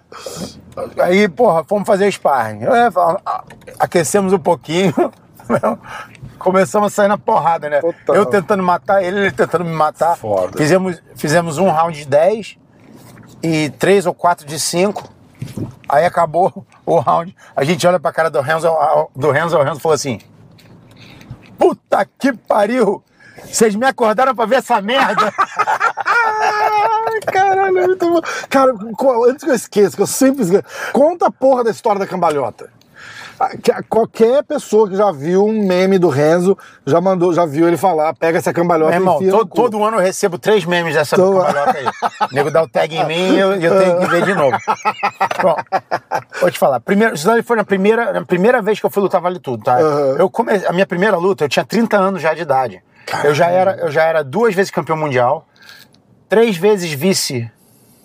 aí, 1.00 1.28
porra, 1.30 1.64
fomos 1.64 1.86
fazer 1.86 2.12
sparring. 2.12 2.64
É, 2.64 2.90
aquecemos 3.78 4.34
um 4.34 4.40
pouquinho. 4.40 4.94
Começamos 6.40 6.92
a 6.92 6.96
sair 6.96 7.08
na 7.08 7.20
porrada, 7.20 7.70
né? 7.70 7.82
Total. 7.82 8.16
Eu 8.16 8.26
tentando 8.26 8.64
matar 8.64 9.04
ele, 9.04 9.20
ele 9.20 9.32
tentando 9.32 9.64
me 9.64 9.74
matar. 9.74 10.18
Foda. 10.18 10.58
Fizemos, 10.58 11.00
fizemos 11.16 11.60
um 11.60 11.70
round 11.70 12.00
de 12.00 12.06
10 12.06 12.58
e 13.42 13.70
três 13.72 14.06
ou 14.06 14.14
quatro 14.14 14.46
de 14.46 14.60
5. 14.60 15.04
Aí 15.88 16.06
acabou 16.06 16.66
o 16.86 17.00
round. 17.00 17.36
A 17.56 17.64
gente 17.64 17.86
olha 17.88 18.00
pra 18.00 18.12
cara 18.12 18.30
do 18.30 18.42
Renzo, 18.42 18.68
do 19.16 19.32
Renzo, 19.32 19.58
o 19.58 19.64
Renzo 19.64 19.80
falou 19.80 19.96
assim: 19.96 20.20
Puta 21.58 22.08
que 22.18 22.34
pariu! 22.34 23.04
Vocês 23.46 23.76
me 23.76 23.86
acordaram 23.86 24.36
pra 24.36 24.46
ver 24.46 24.58
essa 24.58 24.82
merda? 24.82 25.32
Caralho, 27.32 27.78
é 27.78 27.88
muito 27.88 28.10
bom. 28.10 28.22
Cara, 28.50 28.74
antes 29.30 29.44
que 29.44 29.50
eu 29.50 29.56
esqueça, 29.56 29.96
que 29.96 30.02
eu 30.02 30.08
sempre 30.08 30.44
esqueço, 30.44 30.64
conta 30.92 31.28
a 31.28 31.32
porra 31.32 31.64
da 31.64 31.72
história 31.72 32.00
da 32.00 32.08
cambalhota. 32.08 32.70
Qualquer 33.88 34.44
pessoa 34.44 34.90
que 34.90 34.96
já 34.96 35.12
viu 35.12 35.46
um 35.46 35.66
meme 35.66 36.00
do 36.00 36.10
Renzo 36.10 36.58
já 36.86 37.00
mandou, 37.00 37.34
já 37.34 37.46
viu 37.46 37.68
ele 37.68 37.78
falar, 37.78 38.14
pega 38.16 38.40
essa 38.40 38.52
cambalhota 38.52 38.92
Meu 38.92 39.00
irmão, 39.00 39.20
todo, 39.30 39.46
todo 39.46 39.84
ano 39.84 39.98
eu 39.98 40.02
recebo 40.02 40.40
três 40.40 40.66
memes 40.66 40.96
dessa 40.96 41.16
cambalhota 41.16 41.78
aí. 41.78 41.86
O 42.32 42.34
nego 42.34 42.50
dá 42.50 42.64
o 42.64 42.68
tag 42.68 42.96
em 42.96 43.06
mim 43.06 43.36
e 43.36 43.40
eu, 43.40 43.54
eu 43.54 43.80
tenho 43.80 44.00
que 44.00 44.06
ver 44.08 44.26
de 44.26 44.34
novo. 44.34 44.58
Bom, 45.42 45.56
vou 46.42 46.52
te 46.52 46.58
falar. 46.58 46.80
Primeiro, 46.80 47.14
isso 47.14 47.28
foi 47.44 47.58
na 47.58 47.64
primeira, 47.64 48.14
na 48.14 48.26
primeira 48.26 48.62
vez 48.62 48.80
que 48.80 48.86
eu 48.86 48.90
fui 48.90 49.04
lutar 49.04 49.22
Vale 49.22 49.40
Tudo, 49.40 49.64
tá? 49.64 49.78
Aham. 49.78 50.16
Eu 50.18 50.30
come, 50.30 50.54
a 50.66 50.74
minha 50.74 50.88
primeira 50.88 51.18
luta, 51.18 51.46
eu 51.46 51.50
tinha 51.50 51.66
30 51.66 51.98
anos 51.98 52.22
já 52.22 52.34
de 52.34 52.42
idade. 52.42 52.82
Eu 53.24 53.34
já, 53.34 53.50
era, 53.50 53.78
eu 53.78 53.92
já 53.92 54.04
era 54.04 54.24
duas 54.24 54.54
vezes 54.54 54.72
campeão 54.72 54.98
mundial, 54.98 55.48
três 56.28 56.58
vezes 56.58 56.92
vice, 56.92 57.50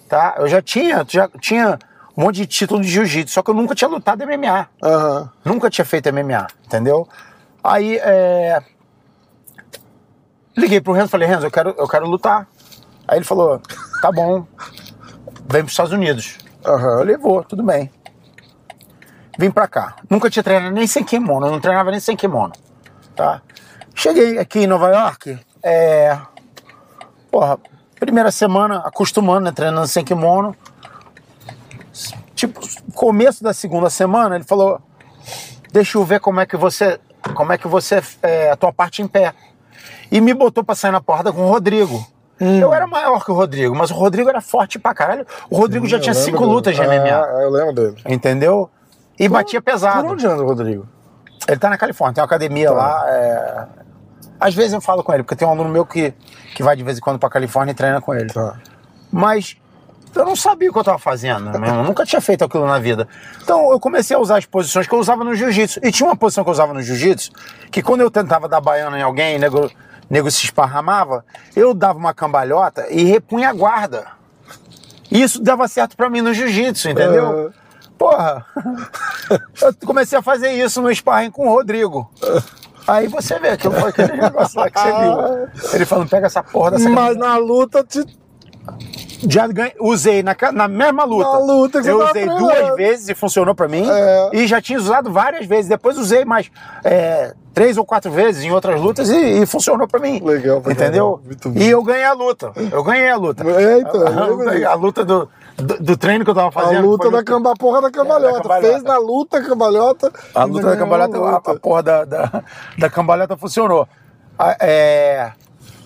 tá? 0.09 0.37
Eu 0.39 0.47
já 0.47 0.63
tinha, 0.63 1.05
já 1.09 1.29
tinha 1.41 1.79
um 2.17 2.23
monte 2.23 2.37
de 2.37 2.47
título 2.47 2.81
de 2.81 2.89
jiu-jitsu, 2.89 3.33
só 3.33 3.43
que 3.43 3.51
eu 3.51 3.55
nunca 3.55 3.75
tinha 3.75 3.89
lutado 3.89 4.25
MMA. 4.27 4.69
Aham. 4.83 5.31
Nunca 5.45 5.71
tinha 5.71 5.85
feito 5.85 6.13
MMA, 6.13 6.47
entendeu? 6.65 7.09
Aí, 7.63 7.99
é... 7.99 8.63
Liguei 10.57 10.81
pro 10.81 10.93
Renzo 10.93 11.07
e 11.07 11.11
falei, 11.11 11.29
Renzo, 11.29 11.47
eu 11.47 11.51
quero, 11.51 11.75
eu 11.79 11.89
quero 11.89 12.07
lutar. 12.07 12.47
Aí 13.09 13.19
ele 13.19 13.25
falou, 13.25 13.61
tá 14.01 14.13
bom, 14.13 14.47
vem 15.51 15.63
pros 15.63 15.73
Estados 15.73 15.93
Unidos. 15.93 16.39
Aham. 16.65 16.91
Eu 16.93 16.99
falei, 16.99 17.17
vou, 17.17 17.43
tudo 17.43 17.63
bem. 17.63 17.91
vim 19.39 19.51
pra 19.51 19.67
cá. 19.67 19.97
Nunca 20.11 20.29
tinha 20.29 20.43
treinado 20.43 20.75
nem 20.75 20.87
sem 20.87 21.03
kimono, 21.05 21.51
não 21.51 21.61
treinava 21.61 21.91
nem 21.91 22.01
sem 22.01 22.17
kimono, 22.17 22.53
tá? 23.17 23.41
Cheguei 23.95 24.39
aqui 24.39 24.61
em 24.61 24.67
Nova 24.67 24.91
York, 24.91 25.39
é... 25.63 26.19
Porra, 27.31 27.59
primeira 27.99 28.31
semana 28.31 28.79
acostumando, 28.79 29.47
né, 29.47 29.53
treinando 29.53 29.87
sem 29.87 30.05
kimono. 30.05 30.55
Começo 32.95 33.43
da 33.43 33.53
segunda 33.53 33.89
semana, 33.91 34.35
ele 34.37 34.45
falou: 34.45 34.81
"Deixa 35.73 35.99
eu 35.99 36.05
ver 36.05 36.21
como 36.21 36.41
é 36.41 36.47
que 36.47 36.57
você, 36.57 36.99
como 37.35 37.53
é 37.53 37.59
que 37.59 37.67
você 37.69 38.03
é 38.23 38.51
a 38.51 38.57
tua 38.57 38.73
parte 38.73 39.03
em 39.03 39.07
pé". 39.07 39.33
E 40.11 40.21
me 40.21 40.35
botou 40.35 40.63
pra 40.63 40.75
sair 40.75 40.91
na 40.93 41.01
porrada 41.01 41.33
com 41.33 41.43
o 41.43 41.49
Rodrigo. 41.49 42.07
Hum. 42.41 42.59
Eu 42.61 42.73
era 42.75 42.87
maior 42.87 43.25
que 43.25 43.31
o 43.31 43.35
Rodrigo, 43.35 43.75
mas 43.75 43.91
o 43.91 43.95
Rodrigo 43.95 44.29
era 44.29 44.41
forte 44.41 44.79
pra 44.79 44.93
caralho. 44.95 45.27
O 45.49 45.57
Rodrigo 45.57 45.87
já 45.87 45.97
Eu 45.97 46.01
tinha 46.01 46.15
cinco 46.15 46.41
dele. 46.41 46.51
lutas 46.53 46.75
de 46.75 46.83
MMA. 46.83 47.09
Ah, 47.25 47.39
eu 47.43 47.51
lembro 47.51 47.73
dele. 47.75 47.97
Entendeu? 48.07 48.69
E 49.19 49.29
batia 49.29 49.63
pesado. 49.63 50.03
Por 50.03 50.13
onde 50.13 50.27
anda 50.27 50.43
o 50.43 50.47
Rodrigo? 50.47 50.87
Ele 51.49 51.59
tá 51.59 51.71
na 51.71 51.79
Califórnia, 51.79 52.15
tem 52.15 52.23
uma 52.23 52.27
academia 52.27 52.69
Tá. 52.69 52.75
lá. 52.75 53.05
é, 53.09 53.67
Às 54.41 54.55
vezes 54.55 54.73
eu 54.73 54.81
falo 54.81 55.03
com 55.05 55.13
ele, 55.15 55.23
porque 55.23 55.37
tem 55.37 55.47
um 55.47 55.53
aluno 55.53 55.69
meu 55.71 55.87
que, 55.87 56.13
que 56.57 56.63
vai 56.65 56.75
de 56.77 56.83
vez 56.83 56.99
em 56.99 57.01
quando 57.01 57.19
pra 57.19 57.31
Califórnia 57.31 57.71
e 57.73 57.75
treina 57.75 58.01
com 58.01 58.13
ele. 58.13 58.33
Tá. 58.33 58.59
Mas 59.11 59.57
eu 60.15 60.25
não 60.25 60.37
sabia 60.37 60.69
o 60.69 60.73
que 60.73 60.79
eu 60.79 60.85
tava 60.85 60.99
fazendo. 60.99 61.51
Eu 61.57 61.85
nunca 61.85 62.05
tinha 62.05 62.21
feito 62.21 62.45
aquilo 62.45 62.67
na 62.67 62.79
vida. 62.79 63.09
Então 63.43 63.71
eu 63.71 63.81
comecei 63.81 64.17
a 64.17 64.19
usar 64.19 64.39
as 64.39 64.47
posições 64.47 64.87
que 64.87 64.95
eu 64.95 64.99
usava 64.99 65.25
no 65.25 65.35
jiu-jitsu. 65.35 65.81
E 65.83 65.91
tinha 65.91 66.09
uma 66.09 66.17
posição 66.17 66.45
que 66.45 66.51
eu 66.51 66.53
usava 66.53 66.75
no 66.75 66.83
jiu-jitsu, 66.83 67.31
que 67.71 67.83
quando 67.83 68.01
eu 68.01 68.11
tentava 68.11 68.49
dar 68.49 68.61
baiana 68.61 68.99
em 68.99 69.03
alguém, 69.03 69.39
nego, 69.39 69.71
nego 70.11 70.31
se 70.31 70.45
esparramava, 70.45 71.25
eu 71.57 71.73
dava 71.73 71.99
uma 71.99 72.13
cambalhota 72.13 72.87
e 72.91 73.05
repunha 73.05 73.49
a 73.49 73.53
guarda. 73.53 74.07
E 75.11 75.23
isso 75.23 75.43
dava 75.43 75.69
certo 75.69 75.97
pra 75.97 76.09
mim 76.09 76.21
no 76.21 76.33
jiu-jitsu, 76.33 76.91
entendeu? 76.91 77.53
Porra, 77.99 78.45
eu 79.63 79.75
comecei 79.87 80.19
a 80.19 80.23
fazer 80.23 80.53
isso 80.53 80.83
no 80.83 80.95
sparring 80.95 81.31
com 81.31 81.47
o 81.47 81.51
Rodrigo. 81.51 82.11
Aí 82.87 83.07
você 83.07 83.39
vê, 83.39 83.51
aquilo 83.51 83.75
foi 83.75 83.91
aquele 83.91 84.17
negócio 84.21 84.59
lá 84.59 84.71
que 84.71 84.79
você 84.79 84.93
viu. 84.93 85.75
Ele 85.75 85.87
falando, 85.87 86.09
pega 86.09 86.27
essa 86.27 86.43
porra 86.43 86.73
dessa 86.73 86.89
Mas 86.89 87.17
na 87.17 87.37
luta, 87.37 87.85
te... 87.85 88.05
já 89.29 89.47
ganhei, 89.47 89.75
usei 89.81 90.23
na, 90.23 90.35
na 90.53 90.69
mesma 90.69 91.05
luta. 91.05 91.31
Na 91.33 91.39
luta 91.39 91.79
que 91.79 91.85
você 91.85 91.91
eu 91.91 91.99
tava 91.99 92.11
usei 92.11 92.23
treinando. 92.25 92.47
duas 92.49 92.77
vezes 92.77 93.09
e 93.09 93.15
funcionou 93.15 93.55
pra 93.55 93.69
mim. 93.69 93.87
É. 93.89 94.31
E 94.33 94.47
já 94.47 94.61
tinha 94.61 94.79
usado 94.79 95.11
várias 95.13 95.47
vezes. 95.47 95.69
Depois 95.69 95.97
usei 95.99 96.25
mais 96.25 96.51
é, 96.85 97.33
três 97.55 97.77
ou 97.77 97.85
quatro 97.85 98.11
vezes 98.11 98.43
em 98.45 98.51
outras 98.51 98.81
lutas 98.81 99.09
e, 99.11 99.43
e 99.43 99.47
funcionou 99.47 99.87
pra 99.87 100.01
mim. 100.01 100.21
Legal 100.25 100.61
pra 100.61 100.73
Entendeu? 100.73 101.21
E 101.55 101.69
eu 101.69 101.83
ganhei 101.83 102.05
a 102.05 102.13
luta. 102.13 102.53
Eu 102.71 102.83
ganhei 102.83 103.09
a 103.09 103.17
luta. 103.17 103.45
Eu 103.45 104.69
a, 104.69 104.73
a 104.73 104.75
luta 104.75 105.05
do, 105.05 105.29
do, 105.57 105.79
do 105.81 105.97
treino 105.97 106.25
que 106.25 106.31
eu 106.31 106.35
tava 106.35 106.49
A 106.49 106.53
fazendo. 106.53 106.87
luta 106.89 107.05
foi 107.05 107.13
da 107.13 107.23
camba, 107.25 107.55
porra 107.55 107.83
da 107.83 107.91
cambalhota. 107.91 108.29
É, 108.29 108.33
da 108.39 108.43
cambalhota. 108.43 108.69
Fez 108.73 108.83
na 108.83 108.99
luta 108.99 109.39
a 109.39 109.43
cambalhota. 109.43 110.13
A 110.35 110.45
luta 110.45 110.67
da 110.71 110.77
cambalhota, 110.77 111.17
a 111.17 111.21
a, 111.21 111.31
luta. 111.37 111.53
a 111.53 111.59
porra 111.61 111.83
da, 111.83 112.05
da, 112.05 112.43
da 112.79 112.91
cambalhota 112.91 113.37
funcionou. 113.37 113.87
A- 114.39 114.57
é, 114.61 115.31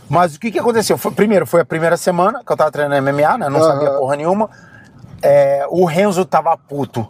mas 0.09 0.35
o 0.37 0.41
que, 0.41 0.51
que 0.51 0.59
aconteceu? 0.59 0.97
Foi- 0.99 1.13
primeiro, 1.13 1.47
foi 1.47 1.61
a 1.61 1.65
primeira 1.65 1.97
semana 1.97 2.43
que 2.45 2.53
eu 2.53 2.57
tava 2.57 2.71
treinando 2.71 2.97
MMA, 3.03 3.39
né? 3.39 3.49
Não 3.49 3.61
Aham. 3.61 3.73
sabia 3.73 3.91
porra 3.93 4.17
nenhuma. 4.17 4.51
É, 5.23 5.67
o 5.69 5.85
Renzo 5.85 6.25
tava 6.25 6.57
puto, 6.57 7.07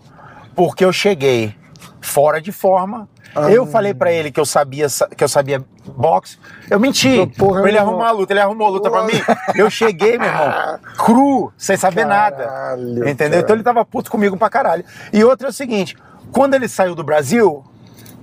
porque 0.55 0.85
eu 0.85 0.93
cheguei 0.93 1.55
fora 2.01 2.41
de 2.41 2.53
forma. 2.53 3.09
Ah. 3.35 3.51
Eu 3.51 3.67
falei 3.67 3.93
pra 3.93 4.11
ele 4.11 4.31
que 4.31 4.41
eu 4.41 4.47
sabia 4.47 4.89
sa- 4.89 5.09
que 5.09 5.23
eu 5.23 5.29
sabia 5.29 5.63
boxe. 5.85 6.39
Eu 6.71 6.81
menti. 6.81 7.27
Porra, 7.37 7.61
pra 7.61 7.69
ele 7.69 7.77
irmão. 7.79 7.93
arrumar 7.95 8.09
a 8.09 8.13
luta. 8.13 8.33
Ele 8.33 8.41
arrumou 8.41 8.67
a 8.67 8.71
luta 8.71 8.89
pra 8.91 9.01
Porra. 9.03 9.13
mim. 9.13 9.21
Eu 9.55 9.69
cheguei, 9.69 10.17
meu 10.17 10.27
irmão, 10.29 10.79
cru, 10.97 11.53
sem 11.59 11.77
saber 11.77 12.07
nada. 12.07 12.45
Caralho, 12.47 13.07
Entendeu? 13.09 13.31
cara. 13.33 13.41
Então 13.43 13.57
ele 13.57 13.63
tava 13.63 13.85
puto 13.85 14.11
comigo 14.11 14.37
pra 14.39 14.49
caralho. 14.49 14.85
E 15.13 15.23
outra 15.23 15.49
é 15.49 15.51
o 15.51 15.53
seguinte: 15.53 15.97
quando 16.33 16.55
ele 16.55 16.67
saiu 16.69 16.95
do 16.95 17.05
Brasil, 17.05 17.63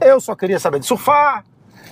eu 0.02 0.20
só 0.20 0.34
queria 0.34 0.60
saber 0.60 0.80
de 0.80 0.88
surfar, 0.88 1.44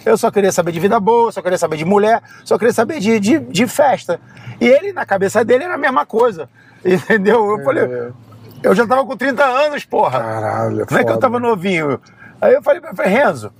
eu 0.05 0.17
só 0.17 0.31
queria 0.31 0.51
saber 0.51 0.71
de 0.71 0.79
vida 0.79 0.99
boa, 0.99 1.31
só 1.31 1.41
queria 1.41 1.57
saber 1.57 1.77
de 1.77 1.85
mulher, 1.85 2.21
só 2.43 2.57
queria 2.57 2.73
saber 2.73 2.99
de, 2.99 3.19
de, 3.19 3.39
de 3.39 3.67
festa. 3.67 4.19
E 4.59 4.67
ele, 4.67 4.93
na 4.93 5.05
cabeça 5.05 5.43
dele, 5.43 5.63
era 5.63 5.75
a 5.75 5.77
mesma 5.77 6.05
coisa. 6.05 6.49
Entendeu? 6.83 7.57
Eu 7.57 7.63
falei, 7.63 7.83
É. 7.83 8.11
eu 8.63 8.75
já 8.75 8.87
tava 8.87 9.05
com 9.05 9.15
30 9.15 9.43
anos, 9.43 9.85
porra. 9.85 10.19
Caralho, 10.19 10.85
Não 10.89 10.97
é 10.97 11.03
que 11.03 11.11
eu 11.11 11.19
tava 11.19 11.39
novinho. 11.39 11.99
Aí 12.39 12.53
eu 12.53 12.63
falei 12.63 12.81
falei, 12.95 13.11
Renzo, 13.11 13.51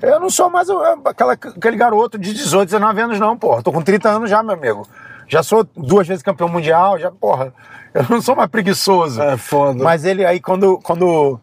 eu 0.00 0.20
não 0.20 0.30
sou 0.30 0.48
mais 0.48 0.68
aquela, 1.04 1.32
aquele 1.32 1.76
garoto 1.76 2.18
de 2.18 2.32
18, 2.32 2.68
19 2.68 3.00
anos, 3.00 3.20
não, 3.20 3.36
porra. 3.36 3.62
Tô 3.62 3.72
com 3.72 3.82
30 3.82 4.08
anos 4.08 4.30
já, 4.30 4.42
meu 4.42 4.54
amigo. 4.54 4.86
Já 5.26 5.42
sou 5.42 5.66
duas 5.76 6.06
vezes 6.06 6.22
campeão 6.22 6.48
mundial, 6.48 6.98
já, 6.98 7.10
porra. 7.10 7.52
Eu 7.92 8.04
não 8.08 8.20
sou 8.22 8.36
mais 8.36 8.48
preguiçoso. 8.48 9.20
É 9.20 9.36
foda. 9.36 9.82
Mas 9.82 10.04
ele 10.04 10.24
aí, 10.24 10.40
quando. 10.40 10.78
quando 10.78 11.38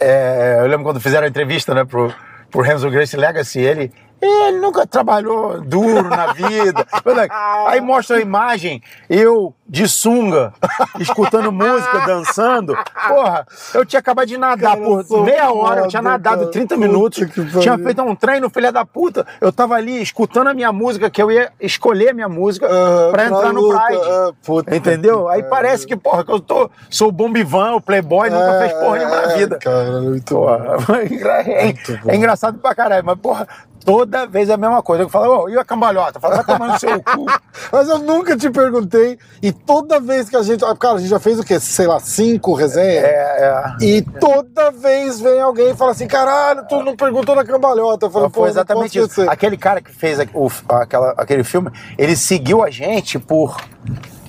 é, 0.00 0.58
eu 0.60 0.66
lembro 0.66 0.84
quando 0.84 1.00
fizeram 1.00 1.24
a 1.24 1.28
entrevista, 1.28 1.74
né, 1.74 1.84
pro, 1.84 2.12
pro 2.50 2.62
Renzo 2.62 2.90
Grace 2.90 3.16
Legacy, 3.16 3.60
ele. 3.60 3.92
Ele 4.20 4.58
nunca 4.58 4.86
trabalhou 4.86 5.60
duro 5.60 6.08
na 6.08 6.32
vida. 6.32 6.86
Aí 7.66 7.80
mostra 7.80 8.16
a 8.16 8.20
imagem, 8.20 8.82
eu 9.08 9.54
de 9.68 9.86
sunga, 9.86 10.52
escutando 10.98 11.52
música, 11.52 12.00
dançando. 12.06 12.74
Porra, 13.06 13.46
eu 13.74 13.84
tinha 13.84 14.00
acabado 14.00 14.26
de 14.26 14.38
nadar 14.38 14.76
Cara, 14.76 15.04
por 15.04 15.24
meia 15.24 15.52
hora, 15.52 15.82
eu 15.82 15.88
tinha 15.88 16.00
nadado 16.02 16.40
cara. 16.40 16.50
30 16.50 16.74
Puta 16.74 16.86
minutos, 16.86 17.28
tinha 17.60 17.76
feito 17.78 18.02
um 18.02 18.16
treino, 18.16 18.48
filha 18.48 18.72
da 18.72 18.84
puta. 18.84 19.26
Eu 19.40 19.52
tava 19.52 19.74
ali 19.74 20.00
escutando 20.00 20.48
a 20.48 20.54
minha 20.54 20.72
música, 20.72 21.10
que 21.10 21.22
eu 21.22 21.30
ia 21.30 21.52
escolher 21.60 22.10
a 22.10 22.14
minha 22.14 22.28
música 22.28 22.66
Aham, 22.66 23.10
pra 23.10 23.18
pra 23.18 23.24
entrar 23.26 23.52
no 23.52 23.60
luta, 23.60 23.78
Pride. 23.80 24.02
ah, 24.06 24.32
puta 24.44 24.76
Entendeu? 24.76 25.28
Aí 25.28 25.42
parece 25.42 25.86
que, 25.86 25.96
porra, 25.96 26.24
que 26.24 26.32
eu 26.32 26.40
tô, 26.40 26.70
sou 26.88 27.08
o 27.08 27.12
bombivan, 27.12 27.74
o 27.74 27.80
playboy, 27.80 28.30
nunca 28.30 28.58
fez 28.58 28.72
porra 28.72 28.98
nenhuma 28.98 29.16
na 29.16 29.32
É, 29.32 29.36
vida. 29.36 29.58
Cara, 29.58 30.00
muito 30.00 30.34
Porra, 30.34 30.76
é, 31.46 31.74
é 32.06 32.16
engraçado 32.16 32.58
pra 32.58 32.74
caralho, 32.74 33.04
mas, 33.04 33.18
porra, 33.18 33.46
toda 33.84 34.26
vez 34.26 34.48
é 34.48 34.54
a 34.54 34.56
mesma 34.56 34.82
coisa. 34.82 35.04
Eu 35.04 35.08
falo, 35.08 35.44
ô, 35.44 35.48
e 35.48 35.56
a 35.58 35.64
cambalhota? 35.64 36.20
Fala, 36.20 36.36
vai 36.42 36.44
tomar 36.44 36.72
no 36.72 36.78
seu 36.78 37.02
cu. 37.02 37.26
Mas 37.72 37.88
eu 37.88 37.98
nunca 37.98 38.36
te 38.36 38.48
perguntei, 38.50 39.18
e 39.42 39.50
toda 39.52 39.98
vez 40.00 40.28
que 40.28 40.36
a 40.36 40.42
gente. 40.42 40.64
Cara, 40.78 40.94
a 40.94 40.98
gente 40.98 41.08
já 41.10 41.18
fez 41.18 41.38
o 41.38 41.44
quê? 41.44 41.58
Sei 41.60 41.86
lá, 41.86 41.98
cinco 42.00 42.54
resenhas? 42.54 43.04
É, 43.04 43.74
é. 43.80 43.84
E 43.84 44.02
toda 44.02 44.70
vez 44.70 45.20
vem 45.20 45.40
alguém 45.40 45.70
e 45.70 45.74
fala 45.76 45.90
assim: 45.92 46.06
caralho, 46.06 46.66
tu 46.68 46.82
não 46.82 46.96
perguntou 46.96 47.34
na 47.34 47.44
cambalhota. 47.44 48.06
Eu 48.06 48.10
falei, 48.10 48.30
Foi 48.30 48.48
exatamente 48.48 48.98
isso. 48.98 49.28
Aquele 49.28 49.56
cara 49.56 49.80
que 49.80 49.92
fez 49.92 50.18
o- 50.34 50.50
aquela, 50.74 51.14
aquele 51.16 51.44
filme, 51.44 51.70
ele 51.96 52.16
seguiu 52.16 52.62
a 52.62 52.70
gente 52.70 53.18
por, 53.18 53.56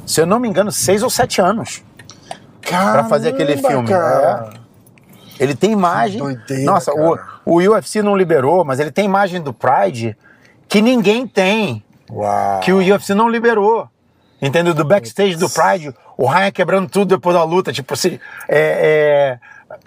se 0.06 0.20
eu 0.22 0.26
não 0.26 0.40
me 0.40 0.48
engano, 0.50 0.72
seis 0.72 1.04
ou 1.04 1.10
sete 1.10 1.42
anos. 1.42 1.84
pra 2.62 3.04
fazer 3.06 3.30
aquele 3.30 3.54
Caramba, 3.56 3.70
filme. 3.70 3.88
Cara. 3.90 4.50
É. 4.56 4.59
Ele 5.40 5.56
tem 5.56 5.72
imagem. 5.72 6.20
doideira, 6.20 6.64
Nossa, 6.64 6.92
o, 6.92 7.16
cara. 7.16 7.28
o 7.46 7.56
UFC 7.58 8.02
não 8.02 8.16
liberou, 8.16 8.66
mas 8.66 8.80
ele 8.80 8.92
tem 8.92 9.06
imagem 9.06 9.42
do 9.42 9.54
Pride 9.54 10.16
que 10.68 10.82
ninguém 10.82 11.26
tem. 11.28 11.84
Uau. 12.12 12.60
que 12.62 12.74
o 12.74 12.78
UFC 12.78 13.14
não 13.14 13.30
liberou. 13.30 13.88
Entendeu? 14.42 14.74
Do 14.74 14.84
backstage 14.86 15.36
do 15.36 15.50
Pride, 15.50 15.94
o 16.18 16.26
Ryan 16.26 16.50
quebrando 16.52 16.90
tudo 16.90 17.16
depois 17.16 17.36
da 17.36 17.44
luta, 17.44 17.72
tipo, 17.74 17.96
se, 17.96 18.20
é, 18.48 19.38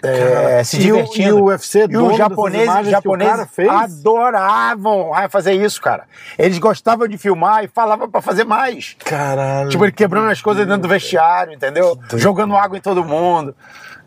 é, 0.03 0.59
é, 0.59 0.63
se 0.63 0.77
e 0.77 0.79
o- 0.91 0.95
divertindo. 0.95 1.27
e 1.29 1.41
o 1.41 1.45
UFC 1.45 1.87
e 1.89 1.97
os 1.97 2.15
japoneses, 2.15 2.87
japoneses 2.89 3.47
adoravam 3.67 5.09
o 5.09 5.11
Ryan 5.13 5.29
fazer 5.29 5.53
isso, 5.53 5.81
cara. 5.81 6.03
Eles 6.37 6.57
gostavam 6.59 7.07
de 7.07 7.17
filmar 7.17 7.63
e 7.63 7.67
falavam 7.67 8.09
pra 8.09 8.21
fazer 8.21 8.43
mais. 8.43 8.95
Caralho. 9.03 9.69
Tipo, 9.69 9.85
ele 9.85 9.91
quebrando 9.91 10.29
as 10.29 10.41
coisas 10.41 10.65
dentro 10.65 10.83
do 10.83 10.87
vestiário, 10.87 11.53
entendeu? 11.53 11.97
Jogando 12.15 12.55
água 12.55 12.77
em 12.77 12.81
todo 12.81 13.03
mundo. 13.03 13.55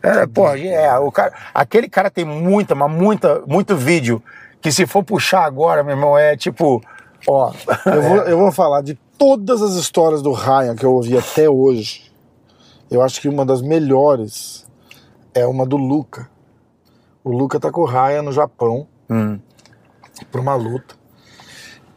É, 0.01 0.25
porra, 0.27 0.59
é, 0.59 0.97
o 0.99 1.11
cara, 1.11 1.33
aquele 1.53 1.89
cara 1.89 2.09
tem 2.09 2.23
muita, 2.23 2.75
mas 2.75 2.91
muita, 2.91 3.41
muito 3.47 3.75
vídeo 3.75 4.21
que 4.61 4.71
se 4.71 4.85
for 4.85 5.03
puxar 5.03 5.43
agora, 5.43 5.83
meu 5.83 5.95
irmão, 5.95 6.17
é 6.17 6.35
tipo, 6.35 6.81
ó, 7.27 7.51
Eu 7.85 8.01
vou, 8.01 8.17
eu 8.17 8.37
vou 8.37 8.51
falar 8.51 8.81
de 8.81 8.95
todas 9.17 9.61
as 9.61 9.73
histórias 9.73 10.21
do 10.21 10.31
Ryan 10.31 10.75
que 10.75 10.85
eu 10.85 10.93
ouvi 10.93 11.17
até 11.17 11.49
hoje. 11.49 12.11
Eu 12.89 13.01
acho 13.01 13.19
que 13.19 13.27
uma 13.27 13.45
das 13.45 13.61
melhores 13.61 14.65
é 15.33 15.45
uma 15.45 15.65
do 15.65 15.77
Luca. 15.77 16.29
O 17.23 17.31
Luca 17.31 17.59
tá 17.59 17.71
com 17.71 17.81
o 17.81 17.85
Ryan 17.85 18.21
no 18.21 18.31
Japão 18.31 18.87
Hum. 19.09 19.39
pra 20.31 20.41
uma 20.41 20.55
luta. 20.55 20.95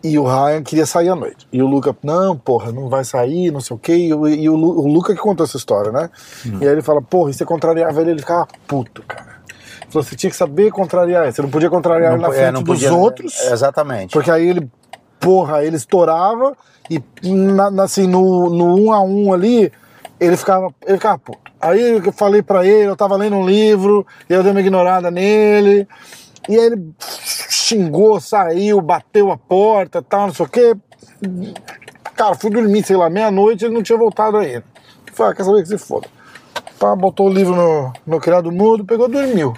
E 0.03 0.19
o 0.19 0.25
Ryan 0.25 0.63
queria 0.63 0.87
sair 0.87 1.11
à 1.11 1.15
noite. 1.15 1.47
E 1.53 1.63
o 1.63 1.67
Luca, 1.67 1.95
não, 2.03 2.37
porra, 2.37 2.73
não 2.73 2.89
vai 2.89 3.05
sair, 3.05 3.51
não 3.51 3.61
sei 3.61 3.77
o 3.77 3.79
quê. 3.79 3.95
E 3.95 4.15
o, 4.15 4.27
e 4.27 4.49
o, 4.49 4.55
o 4.55 4.87
Luca 4.89 5.15
que 5.15 5.21
contou 5.21 5.45
essa 5.45 5.59
história, 5.59 5.93
né? 5.93 6.09
E 6.61 6.65
aí 6.67 6.73
ele 6.73 6.81
fala, 6.83 7.03
porra, 7.03 7.31
e 7.31 7.35
você 7.35 7.45
contrariava 7.45 8.01
ele? 8.01 8.13
Ele 8.13 8.21
ficava 8.21 8.49
puto, 8.67 9.03
cara. 9.03 9.41
Ele 9.83 9.91
falou, 9.93 10.03
você 10.03 10.17
tinha 10.17 10.31
que 10.31 10.37
saber 10.37 10.71
contrariar 10.71 11.25
ele. 11.25 11.33
Você 11.33 11.43
não 11.43 11.51
podia 11.51 11.69
contrariar 11.69 12.13
ele 12.15 12.23
na 12.23 12.29
po- 12.29 12.35
frente 12.35 12.49
é, 12.49 12.53
não 12.53 12.63
dos 12.63 12.75
podia- 12.79 12.95
outros. 12.95 13.39
é, 13.41 13.53
exatamente. 13.53 14.13
Porque 14.13 14.31
aí 14.31 14.49
ele, 14.49 14.67
porra, 15.19 15.63
ele 15.65 15.77
estourava 15.77 16.57
e 16.89 17.03
na- 17.31 17.83
assim, 17.85 18.07
no, 18.07 18.49
no 18.49 18.77
um 18.81 18.93
a 18.93 19.03
um 19.03 19.35
ali, 19.35 19.71
ele 20.19 20.37
ficava, 20.37 20.73
ele 20.87 20.97
ficava 20.97 21.19
puto. 21.19 21.51
Aí 21.61 21.99
eu 22.05 22.13
falei 22.13 22.41
pra 22.41 22.65
ele, 22.65 22.89
eu 22.89 22.97
tava 22.97 23.17
lendo 23.17 23.37
um 23.37 23.45
livro, 23.47 24.07
eu 24.31 24.43
dei 24.43 24.51
uma 24.51 24.61
ignorada 24.61 25.11
nele, 25.11 25.87
e 26.49 26.59
aí 26.59 26.67
ele 26.67 26.95
xingou, 27.49 28.21
saiu, 28.21 28.81
bateu 28.81 29.31
a 29.31 29.37
porta 29.37 30.03
tal, 30.03 30.29
não 30.29 30.35
sei 30.35 30.47
o 30.47 30.49
quê. 30.49 30.75
Cara, 32.17 32.35
fui 32.35 32.51
dormir, 32.51 32.85
sei 32.85 32.97
lá, 32.97 33.09
meia-noite, 33.09 33.65
ele 33.65 33.75
não 33.75 33.83
tinha 33.83 33.99
voltado 33.99 34.37
ainda. 34.37 34.65
Falei, 35.13 35.33
ah, 35.33 35.35
quer 35.37 35.45
saber 35.45 35.63
que 35.63 35.69
se 35.69 35.79
foda. 35.79 36.09
Pá, 36.79 36.97
botou 36.97 37.29
o 37.29 37.33
livro 37.33 37.55
no, 37.55 37.93
no 38.07 38.21
criado 38.21 38.51
mudo, 38.51 38.85
pegou 38.85 39.09
e 39.09 39.13
dormiu. 39.13 39.55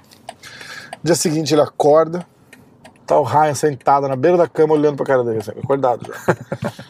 Dia 1.02 1.14
seguinte 1.14 1.54
ele 1.54 1.62
acorda, 1.62 2.26
tá 3.06 3.18
o 3.18 3.22
Ryan 3.22 3.54
sentado 3.54 4.08
na 4.08 4.16
beira 4.16 4.36
da 4.36 4.48
cama 4.48 4.74
olhando 4.74 4.96
pra 4.96 5.06
cara 5.06 5.24
dele, 5.24 5.38
assim, 5.38 5.50
acordado 5.50 6.06
já. 6.06 6.14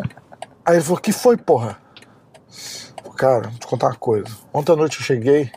Aí 0.65 0.77
ele 0.77 0.83
falou, 0.83 1.01
que 1.01 1.13
foi, 1.13 1.37
porra? 1.37 1.79
Falei, 2.97 3.17
Cara, 3.17 3.49
vou 3.49 3.59
te 3.59 3.67
contar 3.67 3.87
uma 3.89 3.97
coisa. 3.97 4.27
Ontem 4.53 4.73
à 4.73 4.77
noite 4.77 4.99
eu 4.99 5.05
cheguei, 5.05 5.51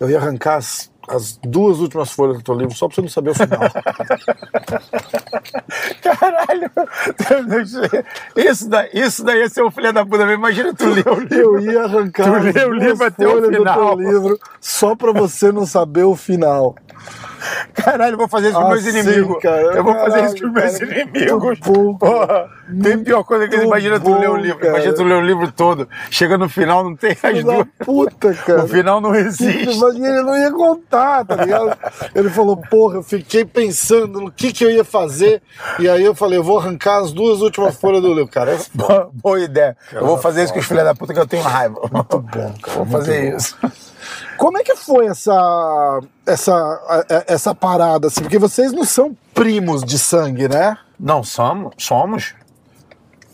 eu 0.00 0.08
ia 0.10 0.18
arrancar 0.18 0.56
as, 0.56 0.90
as 1.08 1.38
duas 1.42 1.78
últimas 1.80 2.10
folhas 2.12 2.36
do 2.38 2.42
teu 2.42 2.54
livro 2.54 2.74
só 2.74 2.86
pra 2.88 2.94
você 2.96 3.02
não 3.02 3.08
saber 3.08 3.30
o 3.30 3.34
final. 3.34 3.60
Caralho! 6.02 6.70
Isso 8.36 8.68
daí, 8.68 8.90
isso 8.92 9.24
daí 9.24 9.42
é 9.42 9.48
ser 9.48 9.62
um 9.64 9.70
filho 9.70 9.92
da 9.92 10.04
puta 10.04 10.24
mesmo. 10.26 10.40
Imagina 10.40 10.74
tu 10.74 10.86
ler 10.88 11.06
o 11.08 11.20
livro. 11.20 11.34
Eu 11.34 11.60
ia 11.60 11.84
arrancar 11.84 12.24
Tu 12.24 12.34
as 12.34 12.54
lê 12.54 12.64
o 12.64 12.72
livro 12.72 13.04
até 13.06 13.26
o 13.26 13.30
folhas 13.32 13.50
do 13.50 13.56
final. 13.58 13.96
teu 13.96 14.10
livro 14.10 14.38
só 14.60 14.94
pra 14.94 15.12
você 15.12 15.50
não 15.52 15.66
saber 15.66 16.04
o 16.04 16.16
final. 16.16 16.74
Caralho, 17.74 18.14
eu 18.14 18.18
vou 18.18 18.28
fazer 18.28 18.48
isso 18.50 18.60
com 18.60 18.68
meus 18.68 18.86
Assim, 18.86 18.98
inimigos. 18.98 19.38
cara, 19.42 19.60
eu 19.62 19.84
vou 19.84 19.94
fazer 19.94 20.24
isso 20.24 20.34
caralho, 20.36 20.40
com 20.54 20.60
meus 20.60 20.78
cara, 20.78 21.00
inimigos. 21.02 21.58
bom, 21.60 21.94
Porra, 21.98 22.48
tem 22.82 22.98
pior 23.04 23.22
coisa 23.24 23.46
que. 23.48 23.56
Muito 23.56 23.66
Imagina 23.68 24.00
tu 24.00 24.18
ler 24.18 24.28
o 24.28 24.32
bom, 24.32 24.36
livro. 24.38 24.58
cara. 24.58 24.70
Imagina 24.74 24.94
tu 24.94 25.04
ler 25.04 25.14
o 25.14 25.20
livro 25.20 25.52
todo. 25.52 25.88
Chega 26.10 26.36
no 26.38 26.48
final, 26.48 26.84
não 26.84 26.96
tem 26.96 27.16
as 27.22 27.44
duas. 27.44 27.66
puta, 27.84 28.34
cara. 28.34 28.64
O 28.64 28.68
final 28.68 29.00
não 29.00 29.14
existe. 29.14 29.78
Mas 29.78 29.94
ele 29.94 30.22
não 30.22 30.36
ia 30.36 30.50
contar, 30.52 31.24
tá 31.24 31.36
ligado? 31.36 31.76
Ele 32.14 32.30
falou, 32.30 32.56
porra, 32.56 32.96
eu 32.96 33.02
fiquei 33.02 33.44
pensando 33.44 34.20
no 34.20 34.30
que 34.32 34.52
que 34.52 34.64
eu 34.64 34.70
ia 34.70 34.84
fazer. 34.84 35.42
E 35.78 35.88
aí 35.88 36.04
eu 36.04 36.14
falei, 36.14 36.38
eu 36.38 36.44
vou 36.44 36.58
arrancar 36.58 36.98
as 36.98 37.12
duas 37.12 37.40
últimas 37.40 37.76
folhas 37.76 38.02
do 38.02 38.08
livro. 38.08 38.28
Cara, 38.28 38.56
Boa, 38.74 39.10
boa 39.12 39.40
ideia. 39.40 39.76
Eu 39.92 40.04
vou 40.06 40.18
fazer 40.18 40.44
isso 40.44 40.52
com 40.52 40.58
os 40.58 40.66
filhos 40.66 40.84
da 40.84 40.94
puta 40.94 41.12
que 41.14 41.20
eu 41.20 41.26
tenho 41.26 41.42
raiva. 41.42 41.80
Muito 41.92 42.18
bom, 42.20 42.54
cara, 42.62 42.76
Vou 42.76 42.86
fazer 42.86 43.30
bom. 43.30 43.36
isso. 43.36 43.56
Como 44.36 44.58
é 44.58 44.62
que 44.62 44.76
foi 44.76 45.06
essa, 45.06 46.00
essa, 46.26 47.04
essa 47.26 47.54
parada, 47.54 48.06
assim? 48.08 48.22
Porque 48.22 48.38
vocês 48.38 48.72
não 48.72 48.84
são 48.84 49.16
primos 49.34 49.82
de 49.84 49.98
sangue, 49.98 50.48
né? 50.48 50.76
Não, 50.98 51.22
somos, 51.22 51.74
somos 51.78 52.34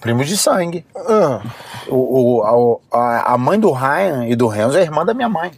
primos 0.00 0.28
de 0.28 0.36
sangue. 0.36 0.84
Ah, 0.94 1.40
O, 1.88 2.40
o- 2.40 2.80
a, 2.92 3.32
a- 3.32 3.38
mãe 3.38 3.58
do 3.58 3.70
Ryan 3.70 4.26
e 4.26 4.36
do 4.36 4.46
Renzo 4.48 4.76
é 4.76 4.82
irmã 4.82 5.04
da 5.04 5.14
minha 5.14 5.28
mãe. 5.28 5.50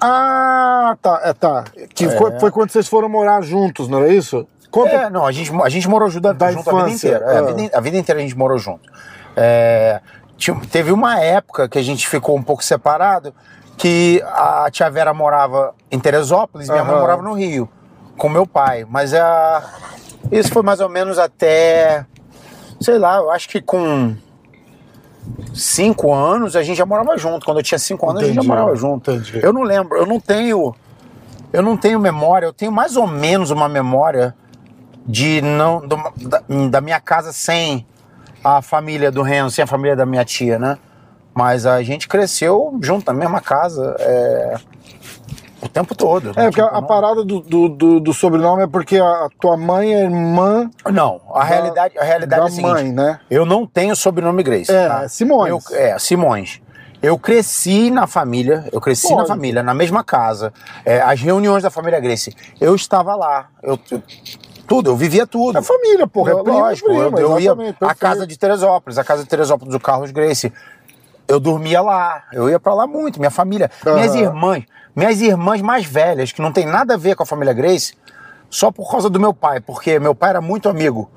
Ah, 0.00 0.96
tá, 1.00 1.20
é, 1.24 1.32
tá. 1.32 1.64
Que 1.94 2.08
foi, 2.10 2.38
foi 2.40 2.50
quando 2.50 2.70
vocês 2.70 2.88
foram 2.88 3.08
morar 3.08 3.42
juntos, 3.42 3.86
não 3.88 3.98
era 3.98 4.12
isso? 4.12 4.46
Conta. 4.70 4.90
É, 4.90 5.10
não, 5.10 5.26
a 5.26 5.30
gente, 5.30 5.52
a 5.62 5.68
gente 5.68 5.88
morou 5.88 6.08
junto, 6.08 6.32
Da 6.32 6.50
junto 6.50 6.70
a 6.70 6.84
vida 6.84 6.90
inteira. 6.90 7.24
É, 7.26 7.36
a, 7.36 7.38
ah. 7.38 7.42
vida, 7.52 7.76
a 7.76 7.80
vida 7.80 7.98
inteira 7.98 8.20
a 8.20 8.22
gente 8.22 8.36
morou 8.36 8.58
junto. 8.58 8.90
É, 9.36 10.00
teve 10.70 10.90
uma 10.90 11.20
época 11.20 11.68
que 11.68 11.78
a 11.78 11.82
gente 11.82 12.08
ficou 12.08 12.36
um 12.36 12.42
pouco 12.42 12.64
separado, 12.64 13.34
que 13.76 14.22
a 14.26 14.68
tia 14.70 14.88
Vera 14.90 15.12
morava 15.12 15.74
em 15.90 15.98
Teresópolis 15.98 16.68
e 16.68 16.72
minha 16.72 16.84
mãe 16.84 16.94
morava 17.00 17.22
no 17.22 17.32
Rio, 17.34 17.68
com 18.16 18.28
meu 18.28 18.46
pai. 18.46 18.86
Mas 18.88 19.12
a, 19.14 19.62
isso 20.30 20.52
foi 20.52 20.62
mais 20.62 20.80
ou 20.80 20.88
menos 20.88 21.18
até, 21.18 22.06
sei 22.80 22.98
lá, 22.98 23.16
eu 23.16 23.30
acho 23.30 23.48
que 23.48 23.60
com 23.60 24.14
cinco 25.54 26.12
anos 26.12 26.56
a 26.56 26.62
gente 26.62 26.76
já 26.76 26.86
morava 26.86 27.16
junto. 27.18 27.44
Quando 27.44 27.58
eu 27.58 27.62
tinha 27.62 27.78
cinco 27.78 28.08
anos 28.08 28.22
a 28.22 28.26
gente 28.26 28.36
já 28.36 28.42
morava 28.42 28.74
junto. 28.76 29.10
entendi. 29.10 29.40
Eu 29.42 29.52
não 29.52 29.62
lembro, 29.62 29.96
eu 29.98 30.06
não 30.06 30.20
tenho. 30.20 30.74
Eu 31.52 31.62
não 31.62 31.76
tenho 31.76 31.98
memória, 32.00 32.46
eu 32.46 32.52
tenho 32.52 32.72
mais 32.72 32.96
ou 32.96 33.06
menos 33.06 33.50
uma 33.50 33.68
memória 33.68 34.34
de 35.06 35.42
não 35.42 35.86
do- 35.86 35.98
da, 36.22 36.42
da 36.70 36.80
minha 36.80 36.98
casa 36.98 37.30
sem 37.32 37.86
a 38.42 38.62
família 38.62 39.10
do 39.10 39.20
Renzo, 39.22 39.54
sem 39.56 39.62
a 39.62 39.66
família 39.66 39.94
da 39.94 40.06
minha 40.06 40.24
tia, 40.24 40.58
né? 40.58 40.78
Mas 41.34 41.64
a 41.66 41.82
gente 41.82 42.08
cresceu 42.08 42.78
junto 42.82 43.06
na 43.06 43.18
mesma 43.18 43.40
casa 43.40 43.96
é, 43.98 44.54
o 45.62 45.68
tempo 45.68 45.94
todo. 45.94 46.30
É, 46.30 46.42
né? 46.42 46.44
porque 46.46 46.60
a, 46.60 46.64
Tipo, 46.64 46.76
a 46.76 46.80
não- 46.80 46.86
parada 46.86 47.24
do, 47.24 47.40
do, 47.40 48.00
do- 48.00 48.12
sobrenome 48.12 48.64
é 48.64 48.66
porque 48.66 48.98
a 48.98 49.28
tua 49.40 49.56
mãe 49.56 49.94
é 49.94 50.02
irmã 50.04 50.70
Não, 50.92 51.20
a 51.34 51.42
realidade, 51.44 51.98
a 51.98 52.04
realidade 52.04 52.40
da 52.40 52.46
é 52.46 52.48
a 52.48 52.50
seguinte, 52.50 52.70
mãe, 52.72 52.92
né? 52.92 53.20
Eu 53.30 53.46
não 53.46 53.66
tenho 53.66 53.96
sobrenome 53.96 54.42
Grace. 54.42 54.70
É, 54.70 54.88
tá? 54.88 55.08
Simões. 55.08 55.50
Eu- 55.50 55.76
é, 55.76 55.98
Simões. 55.98 56.60
Eu 57.02 57.18
cresci 57.18 57.90
na 57.90 58.06
família, 58.06 58.64
eu 58.70 58.80
cresci 58.80 59.08
na 59.08 59.14
Lógico. 59.16 59.28
família, 59.34 59.62
na 59.62 59.74
mesma 59.74 60.04
casa. 60.04 60.52
É, 60.84 61.00
as 61.00 61.20
reuniões 61.20 61.62
da 61.62 61.70
família 61.70 61.98
Grace, 61.98 62.32
eu 62.60 62.74
estava 62.76 63.16
lá. 63.16 63.48
Eu, 63.62 63.76
eu- 63.90 64.02
tudo, 64.68 64.90
eu 64.90 64.96
vivia 64.96 65.26
tudo. 65.26 65.58
É 65.58 65.62
família, 65.62 66.06
porra. 66.06 66.30
É 66.32 66.42
primo, 66.42 66.58
lógico, 66.60 66.88
primo, 66.88 67.18
eu, 67.18 67.30
eu 67.32 67.40
ia 67.40 67.52
à 67.80 67.94
casa 67.94 68.24
de 68.26 68.38
Teresópolis, 68.38 68.98
a 68.98 69.04
casa 69.04 69.24
de 69.24 69.28
Teresópolis 69.28 69.72
do 69.72 69.80
Carlos 69.80 70.12
Grace. 70.12 70.52
Eu 71.28 71.38
dormia 71.40 71.80
lá, 71.80 72.24
eu 72.32 72.50
ia 72.50 72.58
pra 72.60 72.74
lá 72.74 72.86
muito, 72.86 73.18
minha 73.18 73.30
família. 73.30 73.70
Minhas 73.84 74.12
Aham. 74.12 74.20
irmãs, 74.20 74.64
minhas 74.94 75.20
irmãs 75.20 75.62
mais 75.62 75.84
velhas, 75.86 76.32
que 76.32 76.42
não 76.42 76.52
tem 76.52 76.66
nada 76.66 76.94
a 76.94 76.96
ver 76.96 77.14
com 77.16 77.22
a 77.22 77.26
família 77.26 77.52
Grace, 77.54 77.94
só 78.50 78.70
por 78.70 78.90
causa 78.90 79.08
do 79.08 79.18
meu 79.18 79.32
pai, 79.32 79.60
porque 79.60 79.98
meu 79.98 80.14
pai 80.14 80.30
era 80.30 80.40
muito 80.40 80.68
amigo 80.68 81.10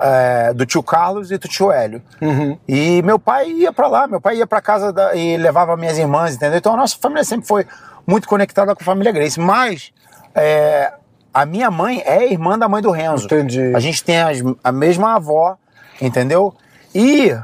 é, 0.00 0.52
do 0.52 0.66
tio 0.66 0.82
Carlos 0.82 1.30
e 1.30 1.38
do 1.38 1.46
tio 1.46 1.70
Hélio. 1.70 2.02
Uhum. 2.20 2.58
E 2.66 3.02
meu 3.02 3.18
pai 3.20 3.48
ia 3.50 3.72
pra 3.72 3.86
lá, 3.86 4.08
meu 4.08 4.20
pai 4.20 4.36
ia 4.38 4.46
pra 4.46 4.60
casa 4.60 4.92
da- 4.92 5.14
e 5.14 5.36
levava 5.36 5.76
minhas 5.76 5.96
irmãs, 5.96 6.34
entendeu? 6.34 6.58
Então 6.58 6.74
a 6.74 6.76
nossa 6.76 6.96
família 7.00 7.22
sempre 7.22 7.46
foi 7.46 7.64
muito 8.04 8.26
conectada 8.26 8.74
com 8.74 8.82
a 8.82 8.84
família 8.84 9.12
Grace. 9.12 9.38
Mas 9.38 9.92
é, 10.34 10.92
a 11.32 11.46
minha 11.46 11.70
mãe 11.70 12.02
é 12.04 12.26
irmã 12.32 12.58
da 12.58 12.68
mãe 12.68 12.82
do 12.82 12.90
Renzo. 12.90 13.26
Entendi. 13.26 13.72
A 13.76 13.78
gente 13.78 14.02
tem 14.02 14.20
as- 14.20 14.42
a 14.64 14.72
mesma 14.72 15.14
avó, 15.14 15.56
entendeu? 16.00 16.52
E 16.92 17.36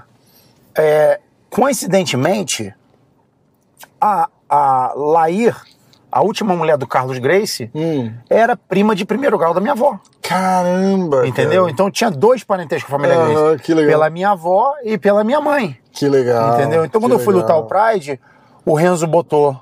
é, 0.75 1.21
coincidentemente, 1.51 2.75
a, 4.01 4.29
a 4.49 4.93
Lair, 4.97 5.57
a 6.11 6.23
última 6.23 6.55
mulher 6.55 6.77
do 6.77 6.87
Carlos 6.87 7.19
Grace, 7.19 7.71
Hum. 7.75 8.13
era 8.31 8.57
prima 8.57 8.95
de 8.95 9.05
primeiro 9.05 9.37
grau 9.39 9.53
da 9.53 9.61
minha 9.61 9.73
avó. 9.73 9.99
Caramba! 10.23 11.27
Entendeu? 11.27 11.63
cara. 11.63 11.73
Então 11.73 11.91
tinha 11.91 12.11
dois 12.11 12.45
parentescos 12.45 12.89
com 12.91 12.97
a 12.97 12.99
família 12.99 13.17
Aham, 13.19 13.33
Grace. 13.51 13.63
que 13.65 13.75
legal. 13.75 13.91
Pela 13.93 14.11
minha 14.11 14.31
avó 14.31 14.75
e 14.85 14.99
pela 14.99 15.25
minha 15.25 15.41
mãe. 15.41 15.77
Que 15.93 16.09
legal. 16.09 16.55
entendeu? 16.55 16.85
Então 16.85 17.01
quando 17.01 17.13
eu 17.13 17.19
fui 17.19 17.35
lutar 17.35 17.57
o 17.59 17.65
Pride, 17.65 18.21
o 18.65 18.75
Renzo 18.75 19.07
botou 19.07 19.59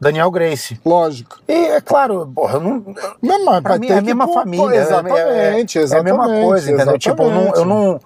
Daniel 0.00 0.30
Grace. 0.30 0.80
Lógico. 0.84 1.40
E 1.46 1.52
é 1.52 1.80
claro, 1.80 2.30
porra, 2.34 2.54
eu 2.54 2.60
não. 2.60 2.84
Não, 3.22 3.44
mas 3.44 3.60
Pra 3.62 3.78
mim 3.78 3.88
é 3.88 3.98
a 3.98 4.00
mesma 4.00 4.28
família. 4.28 4.76
Exatamente, 4.76 5.78
é, 5.78 5.80
é, 5.80 5.82
exatamente. 5.82 5.94
É 5.94 5.98
a 5.98 6.02
mesma 6.02 6.42
coisa, 6.46 6.72
entendeu? 6.72 6.98
Tipo, 6.98 7.22
eu, 7.24 7.30
não, 7.30 7.54
eu, 7.54 7.64
não, 7.64 8.00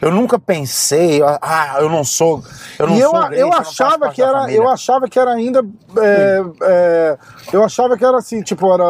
eu 0.00 0.10
nunca 0.10 0.38
pensei, 0.38 1.20
ah, 1.22 1.76
eu 1.80 1.88
não 1.88 2.04
sou. 2.04 2.42
Eu 2.78 2.86
não 2.86 2.96
e 2.96 3.00
eu, 3.00 3.10
sou 3.10 3.20
Grace, 3.20 3.40
eu 3.40 3.48
não 3.48 3.58
achava 3.58 4.10
que 4.10 4.22
era, 4.22 4.40
família. 4.40 4.56
eu 4.58 4.68
achava 4.68 5.08
que 5.08 5.18
era 5.18 5.30
ainda, 5.32 5.64
é, 5.98 6.42
é, 6.62 7.18
eu 7.52 7.64
achava 7.64 7.96
que 7.96 8.04
era 8.04 8.16
assim, 8.18 8.42
tipo 8.42 8.72
era. 8.72 8.84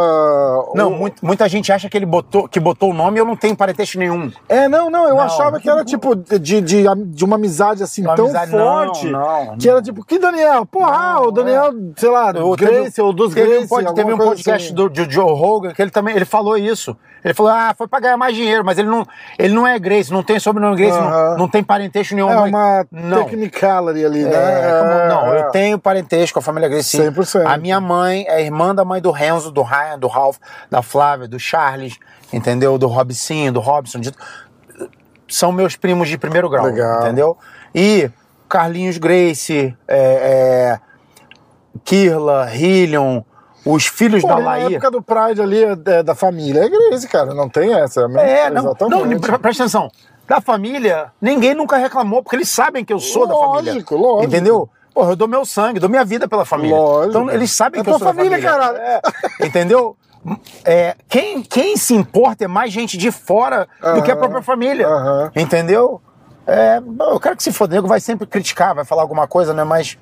Não, 0.75 0.89
o- 0.93 0.97
muito- 0.99 1.25
muita 1.25 1.49
gente 1.49 1.71
acha 1.73 1.89
que 1.89 1.97
ele 1.97 2.07
botou, 2.07 2.49
que 2.49 2.59
botou 2.59 2.91
o 2.91 2.95
nome 2.95 3.19
e 3.19 3.21
eu 3.21 3.25
não 3.25 3.37
tenho 3.37 3.57
parentesco 3.57 3.99
nenhum. 3.99 4.31
É, 4.49 4.69
não, 4.69 4.91
não, 4.91 5.05
eu 5.09 5.15
Não. 5.15 5.21
achava 5.23 5.61
que 5.61 5.69
era 5.71 5.85
tipo 5.85 6.15
de, 6.17 6.61
de, 6.61 6.85
de 7.07 7.25
uma 7.25 7.37
amizade 7.37 7.83
assim 7.83 8.03
Uma 8.03 8.15
tão 8.17 8.25
amizade, 8.27 8.53
não, 8.53 8.59
forte 8.59 9.07
não, 9.09 9.57
que 9.59 9.69
era 9.69 9.81
tipo, 9.83 10.05
que 10.05 10.19
Daniel? 10.19 10.67
Porra, 10.67 10.91
ah, 10.93 11.21
o 11.23 11.31
Daniel, 11.31 11.73
sei 11.97 12.11
lá, 12.11 12.33
Eu- 12.35 12.51
Grace 12.57 13.01
ou 13.01 13.13
dos 13.13 13.33
Grace. 13.33 13.65
um, 13.65 13.69
pod- 13.69 13.95
teve 13.95 14.13
um 14.13 14.19
podcast 14.19 14.67
assim. 14.67 14.75
do, 14.75 14.89
do 14.89 15.11
Joe 15.11 15.31
Rogan 15.33 15.73
que 15.73 15.81
ele 15.83 15.91
também 15.91 16.15
ele 16.17 16.25
falou 16.25 16.57
isso. 16.57 16.97
Ele 17.25 17.35
falou, 17.35 17.51
ah, 17.51 17.75
foi 17.77 17.89
pra 17.89 17.99
ganhar 17.99 18.17
mais 18.17 18.37
dinheiro, 18.37 18.65
mas 18.65 18.79
ele 18.79 18.89
não, 18.89 19.05
ele 19.37 19.53
não 19.53 19.67
é 19.67 19.77
Grace, 19.81 20.13
não 20.13 20.23
tem 20.23 20.39
sobrenome 20.39 20.77
Grace. 20.77 20.96
Não, 21.01 21.37
não 21.39 21.49
tem 21.49 21.63
parentesco 21.63 22.15
nenhum. 22.15 22.31
É 22.31 22.37
uma 22.41 22.87
não. 22.91 23.25
technicality 23.25 24.05
ali, 24.05 24.25
né? 24.25 24.31
É, 24.35 24.79
como- 24.81 25.09
não, 25.09 25.35
É, 25.35 25.41
eu 25.41 25.51
tenho 25.51 25.79
parentesco 25.79 26.35
com 26.35 26.39
a 26.41 26.43
família 26.43 26.69
Grace. 26.69 26.89
sim. 26.91 26.99
100%. 26.99 27.47
A 27.47 27.57
minha 27.57 27.81
mãe 27.81 28.25
é 28.29 28.43
irmã 28.43 28.75
da 28.75 28.85
mãe 28.85 29.01
do 29.01 29.11
Renzo, 29.11 29.51
do 29.51 29.63
Ryan, 29.63 29.99
do 29.99 30.07
Ralph, 30.09 30.37
da 30.71 30.83
Flávia, 30.83 31.27
do 31.29 31.39
Charles, 31.39 31.97
entendeu? 32.33 32.77
Do 32.79 32.87
Robicinho, 32.87 33.53
do 33.53 33.61
Robson. 33.61 34.01
de- 34.01 34.13
São 35.29 35.51
meus 35.51 35.75
primos 35.77 36.09
de 36.09 36.17
primeiro 36.17 36.49
grau, 36.49 36.67
Legal. 36.67 37.01
entendeu? 37.01 37.37
E 37.75 38.09
Carlinhos 38.49 38.97
Grace, 38.97 39.77
é, 39.89 40.79
é, 40.79 40.81
Kirla, 41.85 42.49
Hillion, 42.55 43.23
os 43.65 43.87
filhos 43.87 44.23
Pô, 44.23 44.29
da 44.29 44.37
na 44.37 44.41
Laí. 44.45 44.75
época 44.75 44.91
do 44.91 45.03
Pride 45.03 45.41
ali, 45.43 45.65
é, 45.65 46.03
da 46.03 46.15
família, 46.15 46.65
é 46.65 46.69
Grace, 46.69 47.09
cara, 47.09 47.35
não 47.35 47.49
tem 47.49 47.75
essa. 47.75 48.03
É, 48.03 48.49
não, 48.51 48.63
exatamente. 48.67 49.09
não, 49.15 49.21
pre- 49.21 49.39
presta 49.39 49.65
atenção. 49.65 49.91
Da 50.27 50.41
família, 50.41 51.13
ninguém 51.21 51.55
nunca 51.55 51.77
reclamou, 51.77 52.23
porque 52.23 52.37
eles 52.37 52.49
sabem 52.49 52.85
que 52.85 52.93
eu 52.93 52.99
sou 52.99 53.27
da 53.27 53.35
família. 53.35 53.73
Lógico, 53.75 53.97
lógico. 53.97 54.25
Entendeu? 54.25 54.69
Porra, 54.93 55.13
eu 55.13 55.17
dou 55.17 55.29
meu 55.29 55.45
sangue, 55.45 55.79
dou 55.79 55.89
minha 55.91 56.05
vida 56.05 56.27
pela 56.27 56.45
família. 56.45 56.77
Lógico. 56.77 57.09
Então 57.11 57.31
eles 57.31 57.51
sabem 57.51 57.81
É 57.81 57.85
que 57.85 57.91
eu 57.91 57.99
sou 57.99 58.09
família, 58.09 58.39
da 58.39 58.49
família. 58.49 58.73
caralho. 58.73 59.03
É, 59.41 59.47
entendeu? 59.47 59.97
É, 60.65 60.97
quem, 61.09 61.43
quem 61.43 61.77
se 61.77 61.95
importa 61.95 62.45
é 62.45 62.49
mais 62.49 62.73
gente 62.73 62.99
de 62.99 63.13
fora 63.13 63.69
do 63.95 64.03
que 64.03 64.11
a 64.11 64.17
própria 64.17 64.43
família. 64.43 64.89
Entendeu? 65.37 66.01
É, 66.47 66.81
eu 67.11 67.21
quero 67.21 67.37
que 67.37 67.43
se 67.43 67.53
foda, 67.53 67.75
nego 67.75 67.87
vai 67.87 68.01
sempre 68.01 68.27
criticar, 68.27 68.75
vai 68.75 68.85
falar 68.85 69.03
alguma 69.03 69.27
coisa, 69.29 69.53
né? 69.53 69.63
Mas, 69.65 69.99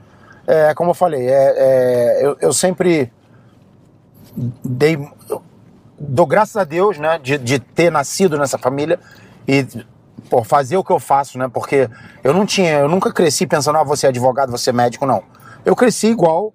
é, 0.47 0.73
como 0.75 0.91
eu 0.91 0.95
falei, 0.95 1.27
é, 1.27 1.55
é, 1.57 2.27
eu, 2.27 2.37
eu 2.41 2.53
sempre 2.53 3.13
dei, 4.37 4.99
dou 5.99 6.27
graças 6.27 6.57
a 6.57 6.65
Deus, 6.65 6.99
né, 6.99 7.19
de, 7.19 7.39
de 7.39 7.59
ter 7.59 7.91
nascido 7.91 8.39
nessa 8.39 8.59
família 8.59 8.99
e 9.47 9.67
pô, 10.35 10.43
fazer 10.43 10.77
o 10.77 10.83
que 10.83 10.91
eu 10.91 10.99
faço, 10.99 11.39
né? 11.39 11.49
Porque 11.53 11.89
eu 12.25 12.35
não 12.35 12.45
tinha, 12.45 12.79
eu 12.81 12.89
nunca 12.89 13.13
cresci 13.13 13.47
pensando, 13.47 13.79
ah, 13.79 13.85
você 13.85 14.07
é 14.07 14.09
advogado, 14.09 14.51
você 14.51 14.71
é 14.71 14.73
médico, 14.73 15.07
não. 15.07 15.23
Eu 15.65 15.77
cresci 15.77 16.09
igual 16.09 16.53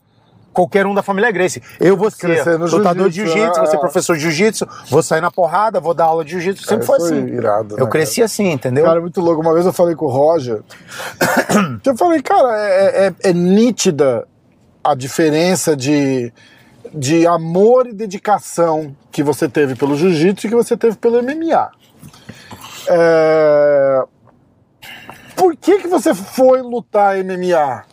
qualquer 0.52 0.86
um 0.86 0.94
da 0.94 1.02
família 1.02 1.32
Gracie. 1.32 1.64
Eu 1.80 1.96
vou 1.96 2.12
ser 2.12 2.44
lutador 2.58 3.10
de 3.10 3.16
jiu-jitsu, 3.16 3.40
né? 3.54 3.58
vou 3.60 3.68
ser 3.68 3.78
É. 3.78 3.80
professor 3.80 4.18
de 4.18 4.22
jiu-jitsu, 4.24 4.68
vou 4.90 5.02
sair 5.02 5.22
na 5.22 5.32
porrada, 5.32 5.80
vou 5.80 5.94
dar 5.94 6.06
aula 6.06 6.26
de 6.26 6.32
jiu-jitsu. 6.32 6.66
Sempre 6.66 6.84
É, 6.84 6.86
foi 6.88 6.98
assim. 6.98 7.26
irado, 7.28 7.76
eu 7.78 7.86
né, 7.86 7.90
cresci 7.90 8.22
assim, 8.22 8.52
entendeu? 8.52 8.84
Cara, 8.84 8.98
é 8.98 9.02
muito 9.02 9.22
louco. 9.22 9.42
Uma 9.42 9.54
vez 9.54 9.66
eu 9.66 9.72
falei 9.72 9.96
com 9.96 10.08
o 10.08 10.10
Roger. 10.10 10.62
eu 11.86 11.96
falei, 11.96 12.22
cara, 12.22 12.58
é, 12.58 13.08
é- 13.08 13.30
é 13.30 13.34
nítida 13.34 14.28
a 14.84 14.94
diferença 14.94 15.74
de, 15.76 16.34
de 16.94 17.26
amor 17.26 17.88
e 17.88 17.94
dedicação 17.94 18.94
que 19.10 19.24
você 19.24 19.48
teve 19.48 19.76
pelo 19.76 19.96
jiu-jitsu 19.96 20.48
e 20.48 20.50
que 20.50 20.56
você 20.56 20.76
teve 20.76 20.98
pelo 20.98 21.24
MMA. 21.24 21.70
É, 22.90 24.04
Por 25.36 25.56
que, 25.56 25.80
que 25.80 25.88
você 25.88 26.14
foi 26.14 26.62
lutar 26.62 27.18
MMA? 27.24 27.86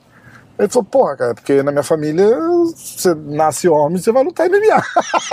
Ele 0.59 0.69
falou, 0.69 0.85
porra, 0.85 1.17
cara, 1.17 1.35
porque 1.35 1.63
na 1.63 1.71
minha 1.71 1.83
família 1.83 2.35
você 2.75 3.15
nasce 3.15 3.69
homem, 3.69 3.99
você 3.99 4.11
vai 4.11 4.25
lutar 4.25 4.49
MMA. 4.49 4.83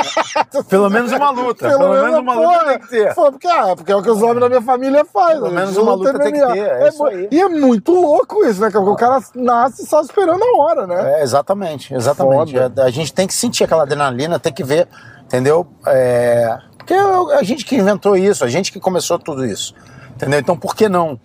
Pelo 0.67 0.89
menos 0.89 1.13
uma 1.13 1.30
luta. 1.30 1.69
Pelo, 1.69 1.89
menos 1.93 2.19
uma 2.19 2.34
luta 2.34 2.65
tem 2.65 2.80
que 2.80 2.88
ter. 2.89 3.15
Pô, 3.15 3.32
porque, 3.32 3.47
ah, 3.47 3.73
porque 3.73 3.91
é 3.93 3.95
o 3.95 4.04
que 4.04 4.10
os 4.10 4.21
homens 4.21 4.41
da 4.41 4.49
minha 4.49 4.62
família 4.62 5.06
fazem. 5.06 5.41
Pelo 5.41 5.52
menos 5.52 5.78
uma 5.78 5.93
luta 5.93 6.19
tem 6.19 6.34
que 6.34 6.39
MMA. 6.39 6.52
ter, 6.52 6.60
é 6.60 6.89
aí. 7.08 7.30
E 7.32 7.39
é 7.39 7.47
muito 7.47 7.93
louco 7.93 8.43
isso, 8.45 8.60
né? 8.60 8.69
Porque 8.69 8.89
o 8.89 8.95
cara 8.95 9.23
nasce 9.34 9.86
só 9.86 10.02
esperando 10.02 10.43
a 10.43 10.62
hora, 10.62 10.86
né? 10.86 11.19
É, 11.19 11.23
exatamente, 11.23 11.93
exatamente. 11.93 12.58
A, 12.60 12.69
a 12.84 12.89
gente 12.89 13.13
tem 13.13 13.26
que 13.26 13.34
sentir 13.34 13.63
aquela 13.63 13.84
adrenalina, 13.84 14.38
tem 14.38 14.52
que 14.52 14.63
ver, 14.63 14.89
entendeu? 15.23 15.65
É, 15.88 16.58
porque 16.86 16.93
é 16.93 17.38
a 17.38 17.43
gente 17.43 17.65
que 17.65 17.76
inventou 17.76 18.15
isso, 18.17 18.43
a 18.43 18.48
gente 18.50 18.72
que 18.72 18.80
começou 18.80 19.17
tudo 19.17 19.46
isso, 19.46 19.74
entendeu? 20.15 20.39
Então 20.39 20.58
por 20.58 20.76
que 20.76 20.88
não 20.89 21.19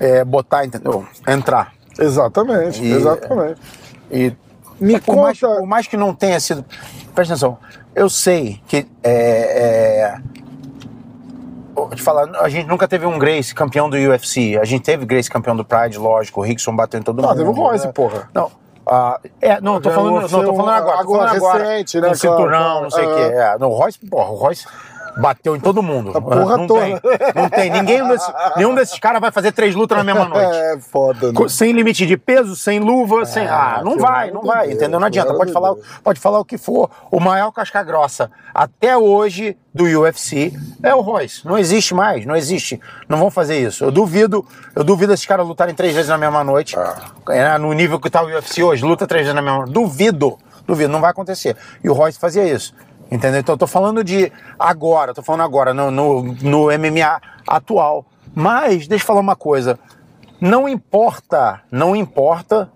é, 0.00 0.24
botar, 0.24 0.64
entendeu? 0.64 1.06
Entrar. 1.26 1.72
Exatamente, 1.98 2.82
E- 2.82 2.92
exatamente. 2.92 3.60
E 4.10 4.32
Me 4.78 5.00
por, 5.00 5.16
mais, 5.16 5.40
conta- 5.40 5.54
por 5.56 5.66
mais 5.66 5.86
que 5.86 5.96
não 5.96 6.14
tenha 6.14 6.38
sido. 6.38 6.64
Presta 7.14 7.32
atenção, 7.34 7.56
eu 7.94 8.10
sei 8.10 8.60
que. 8.68 8.86
É, 9.02 9.10
é, 10.12 10.18
vou 11.74 11.88
te 11.90 12.02
falar, 12.02 12.28
a 12.40 12.48
gente 12.48 12.66
nunca 12.68 12.86
teve 12.86 13.06
um 13.06 13.18
Grace 13.18 13.54
campeão 13.54 13.88
do 13.88 13.96
UFC. 13.96 14.58
A 14.60 14.64
gente 14.64 14.82
teve 14.82 15.06
Grace 15.06 15.30
campeão 15.30 15.56
do 15.56 15.64
Pride, 15.64 15.98
lógico. 15.98 16.40
O 16.40 16.44
Rickson 16.44 16.74
bateu 16.76 17.00
em 17.00 17.02
todo 17.02 17.24
Ah, 17.24 17.28
mundo. 17.28 17.36
teve 17.38 17.48
o 17.48 17.52
Royce, 17.52 17.86
né? 17.86 17.92
porra. 17.92 18.28
Não. 18.34 18.50
ah, 18.86 19.18
é, 19.40 19.60
não, 19.62 19.80
tô 19.80 19.90
falando, 19.90 20.20
não 20.20 20.28
tô 20.28 20.52
um- 20.52 20.56
falando 20.56 20.70
agora. 20.76 20.98
Tô 21.04 21.12
falando 21.14 21.36
agora. 21.36 21.64
recente, 21.64 22.00
né, 22.00 22.08
Com 22.08 22.14
cinturão, 22.14 22.82
não 22.82 22.90
sei 22.90 23.04
o 23.04 23.08
claro. 23.14 23.30
quê. 23.30 23.34
É, 23.34 23.58
não, 23.58 23.70
o 23.70 23.74
Royce, 23.74 23.98
porra, 24.06 24.30
o 24.30 24.34
Royce 24.36 24.66
bateu 25.16 25.56
em 25.56 25.60
todo 25.60 25.82
mundo. 25.82 26.16
A 26.16 26.20
porra 26.20 26.56
não 26.56 26.66
toda. 26.66 26.80
Tem, 26.80 27.00
não 27.34 27.48
tem. 27.48 27.70
Ninguém 27.70 28.06
desses, 28.06 28.32
nenhum 28.56 28.74
desses 28.74 28.98
caras 28.98 29.20
vai 29.20 29.30
fazer 29.32 29.52
três 29.52 29.74
lutas 29.74 29.96
na 29.96 30.04
mesma 30.04 30.26
noite. 30.28 30.56
É 30.56 30.78
foda, 30.78 31.32
né? 31.32 31.48
Sem 31.48 31.72
limite 31.72 32.06
de 32.06 32.16
peso, 32.16 32.54
sem 32.54 32.78
luva, 32.78 33.24
sem. 33.24 33.46
Ah, 33.46 33.80
não 33.84 33.96
que 33.96 34.02
vai, 34.02 34.30
não 34.30 34.42
vai, 34.42 34.58
doideira, 34.58 34.74
entendeu? 34.74 35.00
Não 35.00 35.06
adianta. 35.06 35.34
Pode 35.34 35.52
falar, 35.52 35.74
pode 36.02 36.20
falar 36.20 36.38
o 36.40 36.44
que 36.44 36.58
for. 36.58 36.90
O 37.10 37.20
maior 37.20 37.50
casca 37.52 37.82
grossa 37.82 38.30
até 38.54 38.96
hoje 38.96 39.56
do 39.74 39.84
UFC 39.84 40.52
é 40.82 40.94
o 40.94 41.00
Royce. 41.00 41.46
Não 41.46 41.58
existe 41.58 41.94
mais, 41.94 42.24
não 42.24 42.34
existe. 42.34 42.80
Não 43.08 43.18
vão 43.18 43.30
fazer 43.30 43.58
isso. 43.58 43.84
Eu 43.84 43.90
duvido, 43.90 44.46
eu 44.74 44.82
duvido 44.82 45.12
esses 45.12 45.26
caras 45.26 45.46
lutarem 45.46 45.74
três 45.74 45.94
vezes 45.94 46.08
na 46.08 46.18
mesma 46.18 46.42
noite. 46.42 46.76
É, 47.28 47.58
no 47.58 47.72
nível 47.72 48.00
que 48.00 48.08
tá 48.08 48.22
o 48.22 48.26
UFC 48.26 48.62
hoje, 48.62 48.84
luta 48.84 49.06
três 49.06 49.24
vezes 49.24 49.34
na 49.34 49.42
mesma 49.42 49.58
noite. 49.58 49.72
Duvido, 49.72 50.38
duvido, 50.66 50.90
não 50.90 51.00
vai 51.00 51.10
acontecer. 51.10 51.56
E 51.84 51.88
o 51.88 51.92
Royce 51.92 52.18
fazia 52.18 52.44
isso. 52.44 52.74
Entendeu? 53.10 53.40
Então 53.40 53.52
eu 53.54 53.58
tô 53.58 53.66
falando 53.66 54.02
de 54.02 54.32
agora, 54.58 55.14
tô 55.14 55.22
falando 55.22 55.42
agora, 55.42 55.72
no, 55.72 55.90
no, 55.90 56.22
no 56.22 56.64
MMA 56.78 57.20
atual. 57.46 58.04
Mas, 58.34 58.86
deixa 58.88 59.02
eu 59.04 59.06
falar 59.06 59.20
uma 59.20 59.36
coisa. 59.36 59.78
Não 60.40 60.68
importa, 60.68 61.62
não 61.70 61.94
importa 61.96 62.70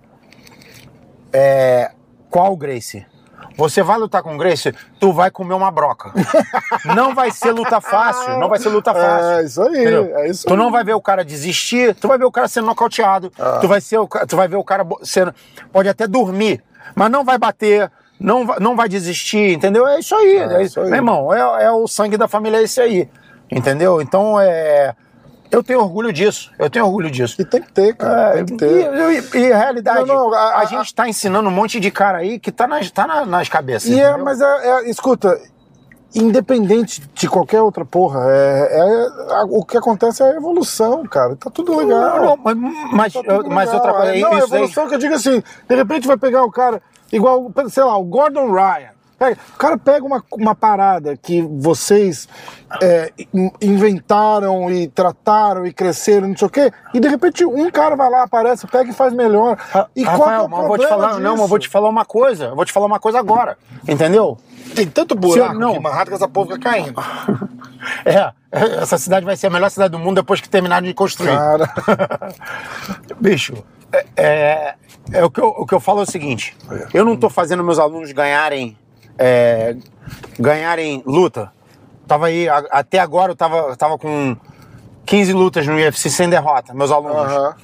é, 1.32 1.90
qual 2.30 2.56
Grace. 2.56 3.06
Você 3.56 3.82
vai 3.82 3.98
lutar 3.98 4.22
com 4.22 4.34
o 4.34 4.38
Grace, 4.38 4.72
tu 4.98 5.12
vai 5.12 5.30
comer 5.30 5.52
uma 5.54 5.70
broca. 5.70 6.12
não 6.96 7.14
vai 7.14 7.30
ser 7.30 7.52
luta 7.52 7.80
fácil, 7.80 8.38
não 8.38 8.48
vai 8.48 8.58
ser 8.58 8.70
luta 8.70 8.94
fácil. 8.94 9.30
É 9.32 9.44
isso 9.44 9.62
aí, 9.62 9.68
Entendeu? 9.82 10.16
é 10.18 10.28
isso 10.30 10.46
tu 10.46 10.52
aí. 10.54 10.58
não 10.58 10.70
vai 10.70 10.82
ver 10.82 10.94
o 10.94 11.00
cara 11.02 11.24
desistir, 11.24 11.94
tu 11.94 12.08
vai 12.08 12.16
ver 12.16 12.24
o 12.24 12.32
cara 12.32 12.48
sendo 12.48 12.66
nocauteado, 12.66 13.30
Ah. 13.38 13.58
tu, 13.60 13.68
vai 13.68 13.80
ser 13.80 13.98
tu 14.28 14.36
vai 14.36 14.48
ver 14.48 14.56
o 14.56 14.64
cara 14.64 14.86
sendo. 15.02 15.34
Pode 15.72 15.88
até 15.90 16.06
dormir, 16.06 16.62
mas 16.94 17.10
não 17.10 17.22
vai 17.24 17.36
bater, 17.36 17.90
não 18.20 18.46
vai, 18.46 18.59
não 18.61 18.76
vai 18.76 18.88
desistir, 18.88 19.52
entendeu? 19.54 19.87
É 19.88 19.98
isso 19.98 20.14
aí. 20.14 20.37
É 20.37 20.52
é 20.54 20.62
isso 20.62 20.78
aí. 20.80 20.87
Meu 20.87 20.96
irmão, 20.96 21.33
é, 21.33 21.64
é 21.64 21.70
o 21.72 21.88
sangue 21.88 22.16
da 22.16 22.28
família, 22.28 22.59
é 22.59 22.62
esse 22.62 22.80
aí. 22.80 23.09
Entendeu? 23.50 24.00
Então 24.00 24.38
é. 24.40 24.94
Eu 25.50 25.64
tenho 25.64 25.80
orgulho 25.80 26.12
disso. 26.12 26.52
Eu 26.56 26.70
tenho 26.70 26.85
orgulho 26.85 27.11
disso. 27.11 27.35
E 27.40 27.44
tem 27.44 27.61
que 27.61 27.72
ter, 27.72 27.96
cara. 27.96 28.35
tem 28.35 28.44
que 28.44 28.56
ter. 28.56 28.70
E, 28.70 29.37
e- 29.37 29.40
e 29.40 29.52
realidade, 29.52 30.06
Não, 30.06 30.30
não, 30.30 30.33
a- 30.35 30.38
a, 30.38 30.59
a- 30.61 30.64
gente 30.64 30.94
tá 30.94 31.09
ensinando 31.09 31.48
um 31.48 31.52
monte 31.52 31.80
de 31.80 31.90
cara 31.90 32.18
aí 32.18 32.38
que 32.38 32.52
tá 32.52 32.68
nas, 32.68 32.88
tá 32.92 33.04
na- 33.04 33.26
nas 33.26 33.48
cabeças. 33.48 33.90
E 33.90 33.98
é, 33.98 34.16
mas 34.16 34.40
é, 34.40 34.44
é- 34.68 34.88
escuta, 34.90 35.37
independente 36.14 37.02
de 37.14 37.28
qualquer 37.28 37.62
outra 37.62 37.84
porra, 37.84 38.20
é, 38.28 38.78
é- 38.78 39.44
o 39.48 39.64
que 39.64 39.76
acontece 39.76 40.22
é 40.22 40.26
a 40.26 40.34
evolução, 40.36 41.04
cara. 41.06 41.36
Tá 41.36 41.50
tudo 41.50 41.76
legal. 41.76 42.00
Não, 42.16 42.24
não, 42.24 42.36
mas, 42.36 42.56
mas, 42.92 43.12
Tá 43.12 43.22
tudo 43.22 43.50
mas 43.50 43.70
legal. 43.70 43.74
outra 43.86 43.92
coisa, 43.94 44.16
É, 44.16 44.20
não, 44.20 44.32
a 44.32 44.38
evolução 44.38 44.88
que 44.88 44.94
eu 44.94 44.98
digo 44.98 45.14
assim, 45.14 45.42
de 45.68 45.74
repente 45.74 46.06
vai 46.06 46.16
pegar 46.16 46.42
o 46.44 46.50
cara, 46.50 46.82
igual, 47.12 47.50
sei 47.68 47.84
lá, 47.84 47.96
o 47.96 48.04
Gordon 48.04 48.52
Ryan. 48.52 48.90
Pega- 49.18 49.38
O 49.54 49.58
cara 49.58 49.76
pega 49.76 50.06
uma, 50.06 50.24
uma 50.32 50.54
parada 50.54 51.14
que 51.14 51.42
vocês 51.42 52.26
é, 52.80 53.12
in- 53.34 53.50
inventaram 53.60 54.70
e 54.70 54.88
trataram 54.88 55.66
e 55.66 55.74
cresceram, 55.74 56.28
não 56.28 56.36
sei 56.36 56.46
o 56.46 56.50
quê, 56.50 56.72
e 56.94 56.98
de 57.00 57.06
repente 57.06 57.44
um 57.44 57.70
cara 57.70 57.94
vai 57.96 58.08
lá, 58.08 58.22
aparece, 58.22 58.66
pega 58.66 58.88
e 58.88 58.94
faz 58.94 59.12
melhor. 59.12 59.58
E 59.94 60.04
qual 60.04 60.16
é 60.16 60.18
Rafael, 60.20 60.44
o 60.46 60.48
mas 60.48 60.60
eu 60.62 60.66
vou 60.68 60.78
te 60.78 60.86
falar, 60.88 61.18
não, 61.20 61.32
mas 61.32 61.40
eu 61.42 61.48
vou 61.48 61.58
disso? 61.58 61.68
te 61.68 61.72
falar 61.72 61.88
uma 61.90 62.04
coisa. 62.06 62.44
Eu 62.46 62.56
vou 62.56 62.64
te 62.64 62.72
falar 62.72 62.86
uma 62.86 62.98
coisa 62.98 63.18
agora. 63.18 63.58
Entendeu? 63.86 64.38
Tem 64.74 64.87
tanto 64.87 65.14
buraco 65.14 65.54
não. 65.54 65.70
aqui, 65.72 65.80
Manhattan, 65.80 66.04
que 66.11 66.14
essa 66.14 66.28
porra 66.28 66.46
fica 66.54 66.59
caindo. 66.70 66.94
É, 68.04 68.30
essa 68.52 68.98
cidade 68.98 69.24
vai 69.24 69.35
ser 69.38 69.46
a 69.46 69.50
melhor 69.50 69.70
cidade 69.70 69.92
do 69.92 69.98
mundo 69.98 70.16
depois 70.16 70.38
que 70.38 70.48
terminarem 70.50 70.87
de 70.90 70.94
construir. 70.94 71.30
Cara, 71.30 71.66
Bicho, 73.18 73.54
é, 73.90 74.06
é, 74.16 74.74
é 75.12 75.24
o, 75.24 75.30
que 75.30 75.40
eu, 75.40 75.48
o 75.48 75.66
que 75.66 75.74
eu 75.74 75.80
falo 75.80 76.00
é 76.00 76.02
o 76.02 76.06
seguinte: 76.06 76.54
eu 76.92 77.04
não 77.04 77.16
tô 77.16 77.30
fazendo 77.30 77.64
meus 77.64 77.78
alunos 77.78 78.12
ganharem 78.12 78.76
é, 79.18 79.76
ganharem 80.38 81.02
luta. 81.06 81.50
Tava 82.06 82.26
aí, 82.26 82.48
a- 82.48 82.64
até 82.70 82.98
agora 82.98 83.33
eu 83.33 83.37
tava, 83.37 83.74
tava 83.76 83.96
com 83.96 84.37
15 85.06 85.33
lutas 85.33 85.66
no 85.66 85.74
UFC 85.74 86.11
sem 86.11 86.28
derrota, 86.28 86.74
meus 86.74 86.90
alunos. 86.90 87.16
aham. 87.33 87.54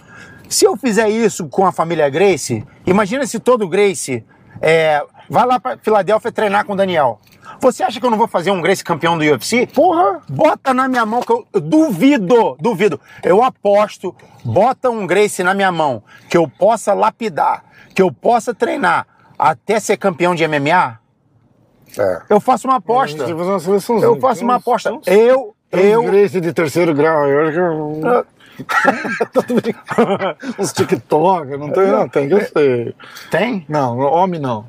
Se 0.48 0.64
eu 0.64 0.76
fizer 0.76 1.08
isso 1.10 1.46
com 1.48 1.66
a 1.66 1.72
família 1.72 2.08
Grace, 2.08 2.64
imagina 2.86 3.26
se 3.26 3.38
todo 3.38 3.68
Grace 3.68 4.24
é, 4.62 5.04
vai 5.28 5.46
lá 5.46 5.60
pra 5.60 5.76
Filadélfia 5.76 6.32
treinar 6.32 6.64
com 6.64 6.72
o 6.72 6.76
Daniel. 6.76 7.20
Você 7.60 7.82
acha 7.82 7.98
que 7.98 8.06
eu 8.06 8.10
não 8.10 8.18
vou 8.18 8.28
fazer 8.28 8.50
um 8.50 8.60
Grace 8.60 8.84
campeão 8.84 9.16
do 9.16 9.24
UFC? 9.24 9.66
porra, 9.66 10.20
Bota 10.28 10.74
na 10.74 10.88
minha 10.88 11.06
mão 11.06 11.20
que 11.20 11.32
eu, 11.32 11.46
eu 11.52 11.60
duvido, 11.60 12.56
duvido. 12.60 13.00
Eu 13.22 13.42
aposto, 13.42 14.14
bota 14.44 14.90
um 14.90 15.06
Grace 15.06 15.42
na 15.42 15.54
minha 15.54 15.72
mão 15.72 16.02
que 16.28 16.36
eu 16.36 16.48
possa 16.48 16.92
lapidar, 16.92 17.64
que 17.94 18.02
eu 18.02 18.12
possa 18.12 18.54
treinar 18.54 19.06
até 19.38 19.80
ser 19.80 19.96
campeão 19.96 20.34
de 20.34 20.46
MMA. 20.46 20.98
É. 21.98 22.22
Eu 22.28 22.40
faço 22.40 22.68
uma 22.68 22.76
aposta. 22.76 23.18
fazer 23.18 23.92
uma. 23.92 24.04
Eu 24.04 24.20
faço 24.20 24.44
uma 24.44 24.56
aposta. 24.56 24.90
Eu, 25.06 25.54
eu, 25.72 26.02
Grace 26.02 26.40
de 26.40 26.52
terceiro 26.52 26.94
grau. 26.94 27.26
Eu 27.26 27.46
acho 27.46 27.52
que 27.52 27.58
eu... 27.58 28.26
Uns 30.58 30.72
TikTok, 30.72 31.56
não 31.56 31.70
tem, 31.70 31.86
não, 31.86 32.08
tem 32.08 32.28
que 32.28 32.44
ser. 32.46 32.96
tem, 33.30 33.64
Não, 33.68 33.98
homem 33.98 34.40
não. 34.40 34.66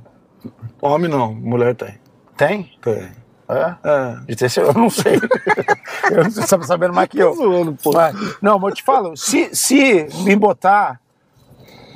Homem 0.81 1.09
não, 1.09 1.33
mulher 1.33 1.75
tem. 1.75 1.95
tem. 2.35 2.71
Tem. 2.81 3.09
É. 3.49 3.75
É. 3.83 4.17
Eu 4.61 4.73
não 4.73 4.89
sei. 4.89 5.15
eu 6.11 6.23
não 6.23 6.31
sei 6.31 6.45
tá 6.45 6.61
sabendo 6.63 6.93
mais 6.93 7.07
que 7.07 7.19
eu. 7.19 7.31
Tô 7.31 7.35
zoando, 7.37 7.77
pô. 7.81 7.93
Mas, 7.93 8.15
não, 8.41 8.59
mas 8.59 8.71
eu 8.71 8.75
te 8.75 8.83
falo, 8.83 9.15
se, 9.15 9.55
se 9.55 10.07
me 10.23 10.35
botar 10.35 10.99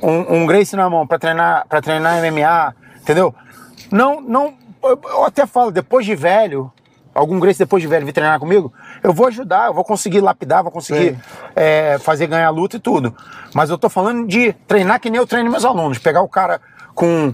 um, 0.02 0.36
um 0.36 0.46
Grace 0.46 0.74
na 0.74 0.88
mão 0.88 1.06
pra 1.06 1.18
treinar, 1.18 1.66
pra 1.68 1.80
treinar 1.80 2.20
MMA, 2.22 2.74
entendeu? 3.00 3.34
Não, 3.90 4.20
não. 4.20 4.54
Eu, 4.82 5.00
eu 5.04 5.24
até 5.24 5.46
falo, 5.46 5.70
depois 5.70 6.04
de 6.06 6.14
velho, 6.14 6.72
algum 7.14 7.38
Grace 7.38 7.58
depois 7.58 7.82
de 7.82 7.88
velho 7.88 8.06
vir 8.06 8.12
treinar 8.12 8.40
comigo, 8.40 8.72
eu 9.02 9.12
vou 9.12 9.26
ajudar, 9.26 9.66
eu 9.66 9.74
vou 9.74 9.84
conseguir 9.84 10.20
lapidar, 10.20 10.62
vou 10.62 10.72
conseguir 10.72 11.18
é, 11.54 11.98
fazer 11.98 12.26
ganhar 12.26 12.50
luta 12.50 12.76
e 12.76 12.80
tudo. 12.80 13.14
Mas 13.54 13.68
eu 13.70 13.76
tô 13.76 13.88
falando 13.88 14.26
de 14.26 14.54
treinar 14.66 14.98
que 15.00 15.10
nem 15.10 15.20
eu 15.20 15.26
treino 15.26 15.50
meus 15.50 15.64
alunos, 15.64 15.98
pegar 15.98 16.22
o 16.22 16.28
cara 16.28 16.60
com 16.94 17.32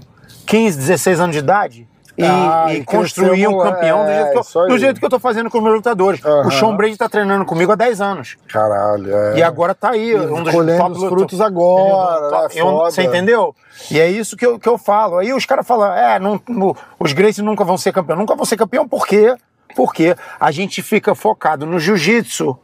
15, 0.48 0.76
16 0.78 1.20
anos 1.20 1.32
de 1.36 1.38
idade. 1.40 1.88
E, 2.16 2.24
Ah, 2.24 2.66
e 2.70 2.78
e 2.78 2.84
construir 2.84 3.46
um 3.46 3.58
campeão 3.58 4.04
do 4.04 4.10
é, 4.10 4.24
jeito, 4.24 4.42
que 4.50 4.58
eu, 4.58 4.66
do 4.66 4.78
jeito 4.78 4.98
que 4.98 5.06
eu 5.06 5.10
tô 5.10 5.20
fazendo 5.20 5.48
com 5.48 5.58
os 5.58 5.62
meus 5.62 5.76
lutadores. 5.76 6.20
Aham. 6.24 6.48
O 6.48 6.50
Sean 6.50 6.74
Brady 6.74 6.96
tá 6.96 7.08
treinando 7.08 7.44
comigo 7.44 7.70
há 7.70 7.76
10 7.76 8.00
anos. 8.00 8.36
Caralho, 8.52 9.14
é. 9.14 9.38
E 9.38 9.42
agora 9.44 9.72
tá 9.72 9.90
aí, 9.90 10.16
um 10.16 10.42
dos 10.42 10.52
top 10.52 10.92
os 10.98 11.04
frutos 11.04 11.40
agora, 11.40 12.28
Top- 12.28 12.54
né? 12.56 12.60
eu-. 12.60 12.78
Você 12.80 13.04
entendeu? 13.04 13.54
E 13.88 14.00
é 14.00 14.08
isso 14.10 14.36
que 14.36 14.44
eu, 14.44 14.58
que 14.58 14.68
eu 14.68 14.76
falo. 14.76 15.18
Aí 15.18 15.32
os 15.32 15.46
caras 15.46 15.64
falam, 15.64 15.92
é, 15.92 16.18
não, 16.18 16.40
no- 16.48 16.76
os 16.98 17.12
Gracie 17.12 17.40
nunca 17.44 17.62
vão 17.62 17.78
ser 17.78 17.92
campeão. 17.92 18.16
Nunca 18.18 18.34
vão 18.34 18.44
ser 18.44 18.56
campeão 18.56 18.88
por 18.88 19.06
quê? 19.06 19.36
Porque 19.76 20.16
a 20.40 20.50
gente 20.50 20.82
fica 20.82 21.14
focado 21.14 21.66
no 21.66 21.78
jiu-jitsu 21.78 22.58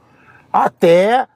até 0.52 1.26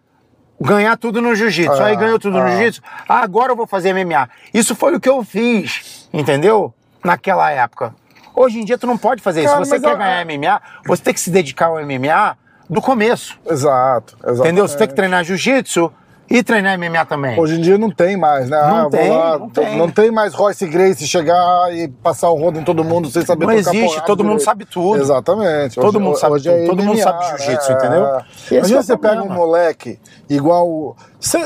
ganhar 0.60 0.96
tudo 0.96 1.20
no 1.20 1.34
jiu-jitsu. 1.34 1.82
Ah, 1.82 1.86
Aí 1.86 1.96
ganhou 1.96 2.18
tudo 2.18 2.38
no 2.38 2.44
ah. 2.44 2.48
jiu-jitsu. 2.50 2.82
Ah, 3.08 3.20
agora 3.20 3.52
eu 3.52 3.56
vou 3.56 3.66
fazer 3.66 3.92
MMA. 3.92 4.28
Isso 4.52 4.74
foi 4.74 4.94
o 4.94 5.00
que 5.00 5.08
eu 5.08 5.22
fiz, 5.24 6.08
entendeu? 6.12 6.72
naquela 7.04 7.48
época. 7.50 7.94
Hoje 8.34 8.58
em 8.60 8.64
dia 8.64 8.76
tu 8.76 8.86
não 8.86 8.98
pode 8.98 9.22
fazer 9.22 9.44
Cara, 9.44 9.62
isso. 9.62 9.70
Se 9.70 9.78
você 9.78 9.80
quer 9.80 9.92
a- 9.92 9.96
ganhar 9.96 10.24
MMA, 10.24 10.60
você 10.84 11.02
tem 11.02 11.14
que 11.14 11.20
se 11.20 11.30
dedicar 11.30 11.66
ao 11.66 11.80
MMA 11.80 12.36
do 12.68 12.82
começo. 12.82 13.38
Exato, 13.48 14.16
exato. 14.22 14.40
Entendeu? 14.40 14.66
Você 14.66 14.76
tem 14.76 14.88
que 14.88 14.94
treinar 14.94 15.24
jiu-jitsu 15.24 15.92
e 16.30 16.42
treinar 16.42 16.78
MMA 16.78 17.04
também. 17.06 17.38
Hoje 17.40 17.54
em 17.58 17.60
dia 17.60 17.78
não 17.78 17.90
tem 17.90 18.16
mais, 18.16 18.50
né? 18.50 18.60
Não 18.60 18.86
ah, 18.86 18.90
tem, 18.90 19.10
lá, 19.10 19.38
não 19.38 19.48
tem. 19.48 19.78
não 19.78 19.90
tem 19.90 20.10
mais 20.10 20.34
Royce 20.34 20.66
Grace 20.66 21.06
chegar 21.06 21.74
e 21.74 21.88
passar 21.88 22.28
o 22.30 22.34
rodo 22.34 22.60
em 22.60 22.64
todo 22.64 22.84
mundo 22.84 23.08
sem 23.10 23.24
saber 23.24 23.46
Não 23.46 23.52
existe, 23.52 24.04
todo 24.04 24.22
mundo 24.22 24.40
sabe 24.40 24.66
tudo. 24.66 25.00
Exatamente. 25.00 25.76
Todo 25.76 25.96
Hoje- 25.96 25.98
mundo 25.98 26.18
sabe 26.18 26.34
hoje 26.34 26.48
é 26.50 26.56
tudo, 26.58 26.66
todo 26.68 26.82
mundo 26.82 26.98
MMA, 26.98 27.02
sabe 27.02 27.24
jiu-jitsu, 27.24 27.72
entendeu? 27.72 28.06
É. 28.06 28.24
É 28.56 28.60
o 28.60 28.82
você 28.82 28.96
pega 28.96 29.22
um 29.22 29.30
moleque 29.30 29.98
igual. 30.28 30.96
Sem, 31.18 31.42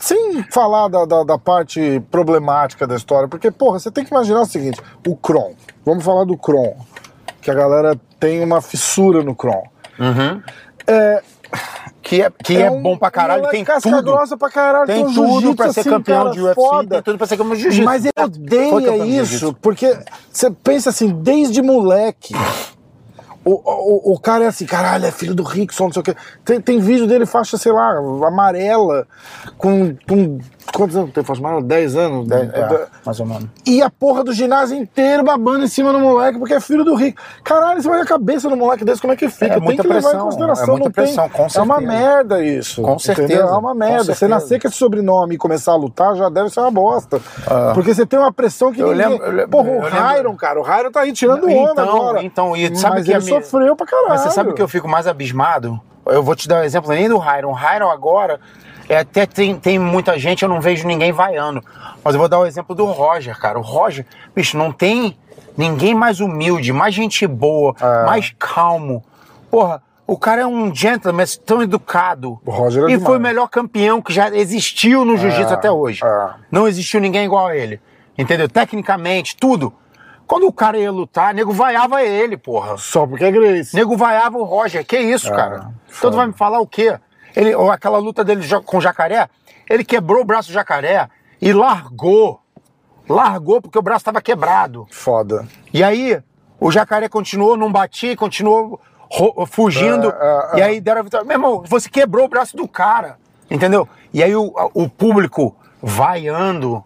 sem 0.00 0.42
falar 0.50 0.88
da, 0.88 1.04
da, 1.04 1.22
da 1.22 1.38
parte 1.38 2.02
problemática 2.10 2.86
da 2.86 2.96
história, 2.96 3.28
porque, 3.28 3.50
porra, 3.50 3.78
você 3.78 3.90
tem 3.90 4.04
que 4.04 4.10
imaginar 4.10 4.40
o 4.40 4.46
seguinte: 4.46 4.80
o 5.06 5.16
Kron. 5.16 5.54
Vamos 5.84 6.04
falar 6.04 6.24
do 6.24 6.36
Kron. 6.36 6.76
Que 7.40 7.50
a 7.50 7.54
galera 7.54 7.98
tem 8.18 8.42
uma 8.42 8.60
fissura 8.60 9.22
no 9.22 9.34
Kron. 9.34 9.62
Uhum. 9.98 10.42
É, 10.86 11.22
Que 12.04 12.20
é, 12.22 12.30
que 12.30 12.56
é, 12.58 12.70
um 12.70 12.82
bom 12.82 12.98
pra 12.98 13.10
caralho, 13.10 13.48
tem 13.48 13.64
casca 13.64 13.88
tudo. 13.88 14.02
grossa 14.02 14.36
pra 14.36 14.50
caralho, 14.50 14.86
Tem 14.86 15.02
um 15.02 15.12
tudo 15.14 15.56
pra 15.56 15.72
ser 15.72 15.80
assim, 15.80 15.88
campeão 15.88 16.30
de 16.30 16.38
UFC, 16.40 16.54
foda. 16.54 16.88
tem 16.96 17.02
tudo 17.02 17.16
pra 17.16 17.26
ser 17.26 17.36
campeão 17.38 17.56
de 17.56 17.62
jiu-jitsu. 17.62 17.84
Mas 17.84 18.04
ele 18.04 18.12
odeia 18.70 19.04
isso, 19.06 19.54
porque 19.54 19.98
você 20.30 20.50
pensa 20.50 20.90
assim, 20.90 21.08
desde 21.08 21.62
moleque. 21.62 22.34
O, 23.42 23.52
o, 23.52 24.14
o 24.14 24.18
cara 24.20 24.44
é 24.44 24.48
assim, 24.48 24.66
caralho, 24.66 25.06
é 25.06 25.10
filho 25.10 25.34
do 25.34 25.42
Rickson, 25.42 25.84
não 25.84 25.92
sei 25.92 26.00
o 26.00 26.04
quê. 26.04 26.14
Tem, 26.44 26.60
tem 26.60 26.78
vídeo 26.78 27.06
dele 27.06 27.24
faixa, 27.26 27.56
sei 27.56 27.72
lá, 27.72 27.96
amarela, 28.26 29.06
com. 29.56 29.94
com 30.06 30.38
quantos 30.72 30.96
anos 30.96 31.10
tem 31.12 31.24
amarela? 31.38 31.62
10 31.62 31.96
anos? 31.96 32.30
É, 32.30 32.86
mais 33.04 33.20
ou 33.20 33.26
menos. 33.26 33.46
E 33.66 33.82
a 33.82 33.90
porra 33.90 34.24
do 34.24 34.32
ginásio 34.32 34.76
inteiro 34.76 35.22
babando 35.24 35.64
em 35.64 35.68
cima 35.68 35.92
do 35.92 35.98
moleque, 36.00 36.38
porque 36.38 36.54
é 36.54 36.60
filho 36.60 36.84
do 36.84 36.94
rico. 36.94 37.20
Caralho, 37.42 37.80
você 37.82 37.88
vai 37.88 37.98
na 37.98 38.04
cabeça 38.06 38.48
do 38.48 38.56
moleque 38.56 38.84
desse, 38.84 39.00
como 39.00 39.12
é 39.12 39.16
que 39.16 39.28
fica? 39.28 39.54
É 39.54 39.60
tem 39.60 39.76
que 39.76 39.82
levar 39.86 40.00
pressão, 40.00 40.20
em 40.20 40.24
consideração. 40.24 40.64
é 40.64 40.66
muita 40.68 40.84
não 40.84 40.92
tem- 40.92 41.04
pressão, 41.04 41.28
com 41.28 41.42
É 41.42 41.62
uma 41.62 41.76
certeza. 41.76 41.80
merda 41.92 42.44
isso. 42.44 42.82
Com 42.82 42.98
certeza, 42.98 43.32
entendeu? 43.34 43.48
É 43.54 43.58
uma 43.58 43.74
merda. 43.74 43.98
Você 44.04 44.14
certeza. 44.14 44.28
nascer 44.28 44.60
com 44.60 44.68
esse 44.68 44.76
sobrenome 44.76 45.34
e 45.34 45.38
começar 45.38 45.72
a 45.72 45.76
lutar 45.76 46.14
já 46.16 46.28
deve 46.28 46.50
ser 46.50 46.60
uma 46.60 46.70
bosta. 46.70 47.20
Porque 47.74 47.94
você 47.94 48.06
tem 48.06 48.18
uma 48.18 48.32
pressão 48.32 48.72
que 48.72 48.80
Eu 48.80 48.88
ninguém... 48.92 49.08
lembro- 49.08 49.26
eu 49.26 49.32
lembro- 49.32 49.48
Porra, 49.48 49.68
o 49.70 49.74
eu 49.74 49.82
lembro- 49.84 49.98
Hyron, 50.00 50.36
cara, 50.36 50.60
o 50.60 50.62
Hyron 50.62 50.90
tá 50.90 51.00
aí 51.00 51.12
tirando 51.12 51.44
onda 51.48 51.72
Então, 51.82 51.96
agora. 51.96 52.22
então, 52.22 52.56
e 52.56 52.74
sabe 52.76 52.96
Mas 52.96 53.04
que 53.06 53.12
a 53.12 53.16
ele 53.18 53.24
minha- 53.24 53.42
sofreu 53.42 53.76
pra 53.76 53.86
caralho. 53.86 54.08
Mas 54.08 54.20
você 54.22 54.30
sabe 54.30 54.52
que 54.54 54.62
eu 54.62 54.68
fico 54.68 54.88
mais 54.88 55.06
abismado? 55.06 55.80
Eu 56.06 56.22
vou 56.22 56.34
te 56.36 56.46
dar 56.46 56.60
um 56.60 56.64
exemplo 56.64 56.90
nem 56.90 57.08
do 57.08 57.16
Hyron. 57.18 57.50
O 57.50 57.54
Hyron 57.54 57.90
agora, 57.90 58.38
é, 58.88 58.98
até 58.98 59.26
tem, 59.26 59.56
tem 59.56 59.78
muita 59.78 60.18
gente, 60.18 60.42
eu 60.42 60.48
não 60.48 60.60
vejo 60.60 60.86
ninguém 60.86 61.12
vaiando. 61.12 61.62
Mas 62.02 62.14
eu 62.14 62.18
vou 62.18 62.28
dar 62.28 62.38
o 62.38 62.46
exemplo 62.46 62.74
do 62.74 62.84
Roger, 62.84 63.38
cara. 63.38 63.58
O 63.58 63.62
Roger, 63.62 64.04
bicho, 64.34 64.56
não 64.58 64.70
tem 64.72 65.16
ninguém 65.56 65.94
mais 65.94 66.20
humilde, 66.20 66.72
mais 66.72 66.94
gente 66.94 67.26
boa, 67.26 67.74
É. 67.80 68.04
mais 68.04 68.34
calmo. 68.38 69.04
Porra, 69.50 69.82
o 70.06 70.18
cara 70.18 70.42
é 70.42 70.46
um 70.46 70.74
gentleman, 70.74 71.24
tão 71.46 71.62
educado. 71.62 72.38
O 72.44 72.50
Roger 72.50 72.82
é 72.82 72.86
e 72.86 72.88
demais. 72.88 73.04
foi 73.06 73.16
o 73.16 73.20
melhor 73.20 73.48
campeão 73.48 74.02
que 74.02 74.12
já 74.12 74.28
existiu 74.34 75.04
no 75.04 75.16
jiu-jitsu 75.16 75.54
até 75.54 75.70
hoje. 75.70 76.00
é. 76.04 76.30
Não 76.50 76.68
existiu 76.68 77.00
ninguém 77.00 77.24
igual 77.24 77.46
a 77.46 77.56
ele. 77.56 77.80
Entendeu? 78.18 78.48
Tecnicamente, 78.48 79.36
tudo. 79.36 79.72
Quando 80.26 80.46
o 80.46 80.52
cara 80.52 80.78
ia 80.78 80.90
lutar, 80.90 81.34
nego 81.34 81.52
vaiava 81.52 82.02
ele, 82.02 82.36
porra. 82.36 82.76
Só 82.78 83.06
porque 83.06 83.24
é 83.24 83.30
Grace. 83.30 83.74
Nego 83.76 83.96
vaiava 83.96 84.38
o 84.38 84.44
Roger. 84.44 84.84
Que 84.84 84.98
isso, 84.98 85.30
cara? 85.30 85.56
Então 85.56 85.72
foda. 85.86 86.12
tu 86.12 86.16
vai 86.16 86.26
me 86.28 86.32
falar 86.32 86.60
o 86.60 86.66
quê? 86.66 86.98
Ele, 87.36 87.54
ou 87.54 87.70
aquela 87.70 87.98
luta 87.98 88.22
dele 88.24 88.42
com 88.64 88.78
o 88.78 88.80
jacaré, 88.80 89.28
ele 89.68 89.84
quebrou 89.84 90.20
o 90.22 90.24
braço 90.24 90.48
do 90.50 90.54
jacaré 90.54 91.08
e 91.40 91.52
largou. 91.52 92.40
Largou 93.08 93.60
porque 93.60 93.78
o 93.78 93.82
braço 93.82 94.00
estava 94.02 94.20
quebrado. 94.22 94.86
Foda. 94.90 95.46
E 95.72 95.82
aí, 95.84 96.22
o 96.60 96.70
jacaré 96.70 97.08
continuou, 97.08 97.56
não 97.56 97.70
batia, 97.70 98.16
continuou 98.16 98.80
fugindo. 99.46 100.08
É, 100.10 100.50
é, 100.54 100.58
e 100.58 100.60
é. 100.60 100.64
aí 100.64 100.80
deram 100.80 101.00
a 101.00 101.04
vitória. 101.04 101.26
Meu 101.26 101.34
irmão, 101.36 101.62
você 101.66 101.88
quebrou 101.88 102.24
o 102.24 102.28
braço 102.28 102.56
do 102.56 102.66
cara. 102.66 103.18
Entendeu? 103.50 103.86
E 104.12 104.22
aí 104.22 104.34
o, 104.34 104.52
o 104.72 104.88
público 104.88 105.54
vaiando 105.82 106.82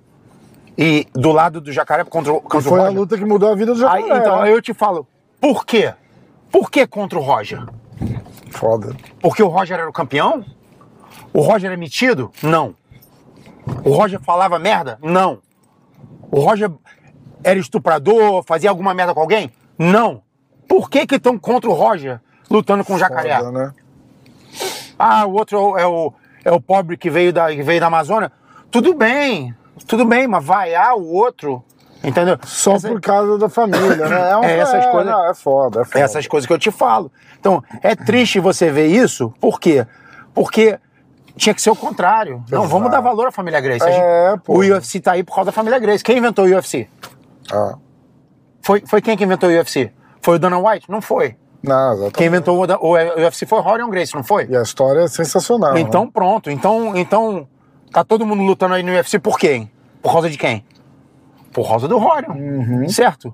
e 0.76 1.07
do 1.12 1.30
lado 1.30 1.61
do 1.61 1.72
jacaré 1.72 2.03
contra, 2.05 2.32
o- 2.32 2.38
E 2.38 2.40
contra 2.40 2.59
o 2.59 2.62
foi 2.62 2.80
a 2.80 2.82
Roger. 2.84 2.99
luta 2.99 3.16
que 3.16 3.24
mudou 3.24 3.53
a 3.53 3.55
vida 3.55 3.72
do 3.74 3.86
Aí, 3.88 4.03
Jacaré. 4.03 4.20
então, 4.20 4.36
né? 4.36 4.42
aí 4.42 4.53
eu 4.53 4.61
te 4.61 4.74
falo, 4.74 5.07
por 5.40 5.64
quê? 5.64 5.94
Por 6.51 6.68
que 6.70 6.84
contra 6.86 7.16
o 7.18 7.22
Roger? 7.22 7.64
Foda. 8.51 8.94
Porque 9.20 9.42
o 9.42 9.49
Roger 9.49 9.78
era 9.78 9.88
o 9.88 9.92
campeão? 9.92 10.44
O 11.32 11.40
Roger 11.40 11.70
é 11.72 11.76
metido? 11.76 12.30
Não. 12.42 12.74
O 13.84 13.90
Roger 13.90 14.20
falava 14.20 14.59
merda? 14.59 14.99
Não. 15.03 15.40
O 16.30 16.40
Roger 16.40 16.70
era 17.44 17.59
estuprador, 17.59 18.42
fazia 18.46 18.70
alguma 18.70 18.94
merda 18.94 19.14
com 19.14 19.20
alguém? 19.20 19.51
Não. 19.78 20.22
Por 20.66 20.90
que 20.90 21.07
que 21.07 21.16
estão 21.16 21.38
contra 21.38 21.68
o 21.70 21.74
Roger 21.74 22.20
lutando 22.51 22.84
com 22.84 22.94
o 22.94 22.99
jacaré? 22.99 23.36
Foda, 23.38 23.51
né? 23.53 23.72
Ah, 24.99 25.26
o 25.26 25.32
outro 25.34 25.57
é 25.57 25.61
o, 25.61 25.78
é 25.78 25.86
o, 25.86 26.12
é 26.46 26.53
o 26.53 26.61
pobre 26.61 26.96
que 26.96 27.09
veio, 27.11 27.32
da, 27.32 27.49
que 27.55 27.62
veio 27.62 27.80
da 27.80 27.86
Amazônia? 27.86 28.32
Tudo 28.70 28.94
bem, 28.94 29.55
tudo 29.86 30.05
bem, 30.05 30.26
mas 30.26 30.44
vaiar 30.44 30.94
o 30.96 31.07
outro, 31.07 31.62
entendeu? 32.03 32.36
Só 32.44 32.72
Essa- 32.74 32.88
por 32.88 33.01
causa 33.01 33.38
da 33.38 33.49
família, 33.49 34.09
né? 34.09 34.36
uma- 34.36 34.44
É, 34.51 34.59
essas 34.59 34.84
coisas- 34.86 35.11
Não, 35.12 35.24
é 35.30 35.34
foda, 35.34 35.80
é 35.82 35.84
foda. 35.84 36.01
essas 36.05 36.26
coisas 36.26 36.46
que 36.46 36.53
eu 36.53 36.59
te 36.59 36.70
falo. 36.70 37.11
Então, 37.41 37.62
é 37.82 37.95
triste 37.95 38.41
você 38.41 38.70
ver 38.70 38.86
isso, 38.86 39.32
por 39.41 39.61
quê? 39.61 39.86
Porque 40.34 40.78
tinha 41.36 41.55
que 41.55 41.62
ser 41.62 41.70
o 41.70 41.76
contrário. 41.76 42.43
Não, 42.51 42.61
Exato. 42.61 42.68
vamos 42.68 42.91
dar 42.91 43.01
valor 43.01 43.28
à 43.28 43.32
família 43.32 43.61
Grace. 43.61 43.84
É, 43.86 44.34
o 44.47 44.59
UFC 44.59 45.01
tá 45.01 45.12
aí 45.12 45.22
por 45.22 45.34
causa 45.34 45.47
da 45.47 45.53
família 45.53 45.78
Grace. 45.78 46.03
Quem 46.03 46.18
inventou 46.18 46.45
o 46.45 46.49
UFC? 46.49 46.89
Ah, 47.53 47.76
Foi, 48.62 48.82
foi 48.86 49.01
quem 49.01 49.16
que 49.16 49.24
inventou 49.24 49.49
o 49.49 49.53
UFC? 49.53 49.93
Foi 50.20 50.36
o 50.36 50.39
Dana 50.39 50.59
White? 50.59 50.91
Não 50.91 51.01
foi. 51.01 51.36
não, 51.62 51.93
exatamente. 51.93 52.14
Quem 52.14 52.26
inventou 52.26 52.57
o, 52.59 52.86
o 52.86 52.93
UFC 53.24 53.47
foi 53.47 53.59
o 53.59 53.62
Rorion 53.62 53.89
Grace, 53.89 54.14
não 54.14 54.24
foi? 54.24 54.47
E 54.51 54.57
a 54.57 54.62
história 54.62 55.01
é 55.03 55.09
sensacional. 55.09 55.74
né? 55.74 55.80
Então 55.80 56.09
pronto. 56.11 56.51
Então, 56.51 56.97
então 56.97 57.47
tá 57.93 58.03
todo 58.05 58.26
mundo 58.26 58.43
lutando 58.43 58.74
aí 58.74 58.82
no 58.82 58.91
UFC 58.93 59.18
por 59.18 59.39
quem? 59.39 59.70
Por 60.03 60.12
causa 60.12 60.28
de 60.28 60.36
quem? 60.36 60.64
Por 61.53 61.66
causa 61.68 61.86
do 61.89 61.99
Rorion. 61.99 62.32
Uhum. 62.34 62.89
Certo? 62.89 63.32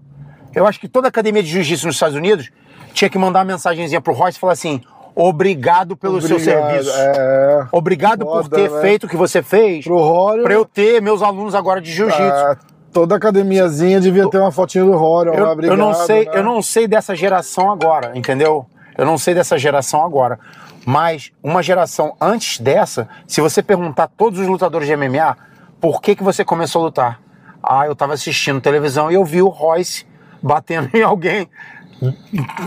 Eu 0.54 0.66
acho 0.66 0.78
que 0.78 0.86
toda 0.88 1.08
academia 1.08 1.42
de 1.42 1.48
jiu-jitsu 1.48 1.86
nos 1.86 1.96
Estados 1.96 2.14
Unidos 2.16 2.50
tinha 2.94 3.10
que 3.10 3.18
mandar 3.18 3.40
uma 3.40 3.44
mensagenzinha 3.44 4.00
pro 4.00 4.14
Royce 4.14 4.38
e 4.38 4.40
falar 4.40 4.54
assim: 4.54 4.80
obrigado 5.14 5.96
pelo 5.96 6.20
seu 6.22 6.36
Obrigado, 6.36 6.82
serviço. 6.82 6.96
É. 6.98 7.68
Obrigado 7.70 8.24
por 8.24 8.44
Foda, 8.44 8.56
ter 8.56 8.70
né? 8.70 8.80
feito 8.80 9.04
o 9.04 9.08
que 9.08 9.16
você 9.16 9.42
fez 9.42 9.84
Pro 9.84 9.98
Rorion, 9.98 10.44
pra 10.44 10.54
eu 10.54 10.64
ter 10.64 11.02
meus 11.02 11.20
alunos 11.20 11.54
agora 11.54 11.80
de 11.80 11.92
jiu-jitsu. 11.92 12.22
ah, 12.22 12.56
toda 12.92 13.16
academiazinha 13.16 14.00
devia 14.00 14.28
ter 14.30 14.38
uma 14.38 14.52
fotinha 14.52 14.84
do 14.84 14.96
Rorion 14.96 15.34
eu, 15.34 15.42
lá, 15.42 15.48
eu 15.48 15.52
obrigado. 15.52 15.76
não 15.76 15.92
sei, 15.92 16.24
né? 16.24 16.30
eu 16.34 16.42
não 16.42 16.62
sei 16.62 16.86
dessa 16.88 17.14
geração 17.14 17.70
agora, 17.70 18.12
entendeu? 18.14 18.64
Eu 18.96 19.04
não 19.04 19.18
sei 19.18 19.34
dessa 19.34 19.58
geração 19.58 20.04
agora. 20.04 20.38
Mas 20.86 21.32
uma 21.42 21.62
geração 21.62 22.14
antes 22.20 22.60
dessa, 22.60 23.08
se 23.26 23.40
você 23.40 23.62
perguntar 23.62 24.04
a 24.04 24.08
todos 24.08 24.38
os 24.38 24.46
lutadores 24.46 24.86
de 24.86 24.94
MMA, 24.96 25.36
por 25.80 26.00
que, 26.00 26.14
que 26.14 26.22
você 26.22 26.44
começou 26.44 26.82
a 26.82 26.84
lutar? 26.84 27.20
Ah, 27.62 27.86
eu 27.86 27.96
tava 27.96 28.12
assistindo 28.12 28.60
televisão 28.60 29.10
e 29.10 29.14
eu 29.14 29.24
vi 29.24 29.42
o 29.42 29.48
Royce 29.48 30.06
batendo 30.42 30.90
em 30.94 31.02
alguém 31.02 31.48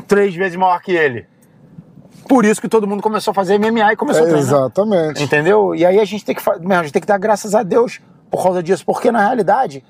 três 0.08 0.36
vezes 0.36 0.58
maior 0.58 0.80
que 0.82 0.92
ele. 0.92 1.26
Por 2.28 2.44
isso 2.46 2.60
que 2.60 2.68
todo 2.68 2.86
mundo 2.88 3.02
começou 3.02 3.32
a 3.32 3.36
fazer 3.36 3.58
MMA 3.58 3.94
e 3.94 3.96
começou 3.96 4.24
a 4.24 4.26
É, 4.26 4.30
treinar. 4.32 4.48
exatamente. 4.48 5.24
Entendeu? 5.24 5.74
E 5.74 5.86
aí 5.86 6.00
a 6.00 6.06
gente 6.06 6.26
tem 6.26 6.36
que, 6.36 6.42
meu, 6.60 6.80
a 6.80 6.84
gente 6.84 6.92
tem 6.92 7.02
que 7.02 7.08
dar 7.08 7.18
graças 7.18 7.56
a 7.56 7.64
Deus 7.64 8.00
por 8.30 8.44
causa 8.44 8.62
disso, 8.62 8.86
porque 8.86 9.12
na 9.12 9.20
realidade 9.20 9.84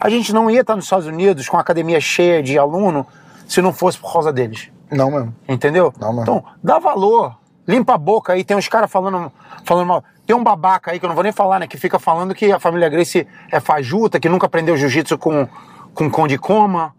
a 0.00 0.08
gente 0.08 0.32
não 0.32 0.50
ia 0.50 0.62
estar 0.62 0.74
nos 0.74 0.84
Estados 0.86 1.06
Unidos 1.06 1.48
com 1.48 1.56
a 1.58 1.60
academia 1.60 2.00
cheia 2.00 2.42
de 2.42 2.58
aluno 2.58 3.06
se 3.46 3.60
não 3.60 3.72
fosse 3.72 3.98
por 3.98 4.10
causa 4.12 4.32
deles. 4.32 4.70
Não 4.90 5.10
mesmo. 5.10 5.34
Entendeu? 5.48 5.92
Não, 6.00 6.08
mano. 6.12 6.22
então, 6.22 6.44
dá 6.62 6.78
valor. 6.78 7.36
Limpa 7.68 7.94
a 7.94 7.98
boca 7.98 8.32
aí, 8.32 8.42
tem 8.42 8.56
uns 8.56 8.66
caras 8.68 8.90
falando, 8.90 9.30
falando 9.64 9.86
mal. 9.86 10.04
Tem 10.26 10.34
um 10.34 10.42
babaca 10.42 10.90
aí, 10.90 10.98
que 10.98 11.04
eu 11.04 11.08
não 11.08 11.14
vou 11.14 11.22
nem 11.22 11.32
falar, 11.32 11.58
né? 11.60 11.66
Que 11.66 11.76
fica 11.76 11.98
falando 11.98 12.34
que 12.34 12.50
a 12.50 12.58
família 12.58 12.88
Grace 12.88 13.26
é 13.50 13.60
fajuta, 13.60 14.18
que 14.18 14.28
nunca 14.28 14.46
aprendeu 14.46 14.76
jiu-jitsu 14.76 15.16
com, 15.18 15.46
com 15.94 16.10
Conde 16.10 16.38
Coma. 16.38 16.94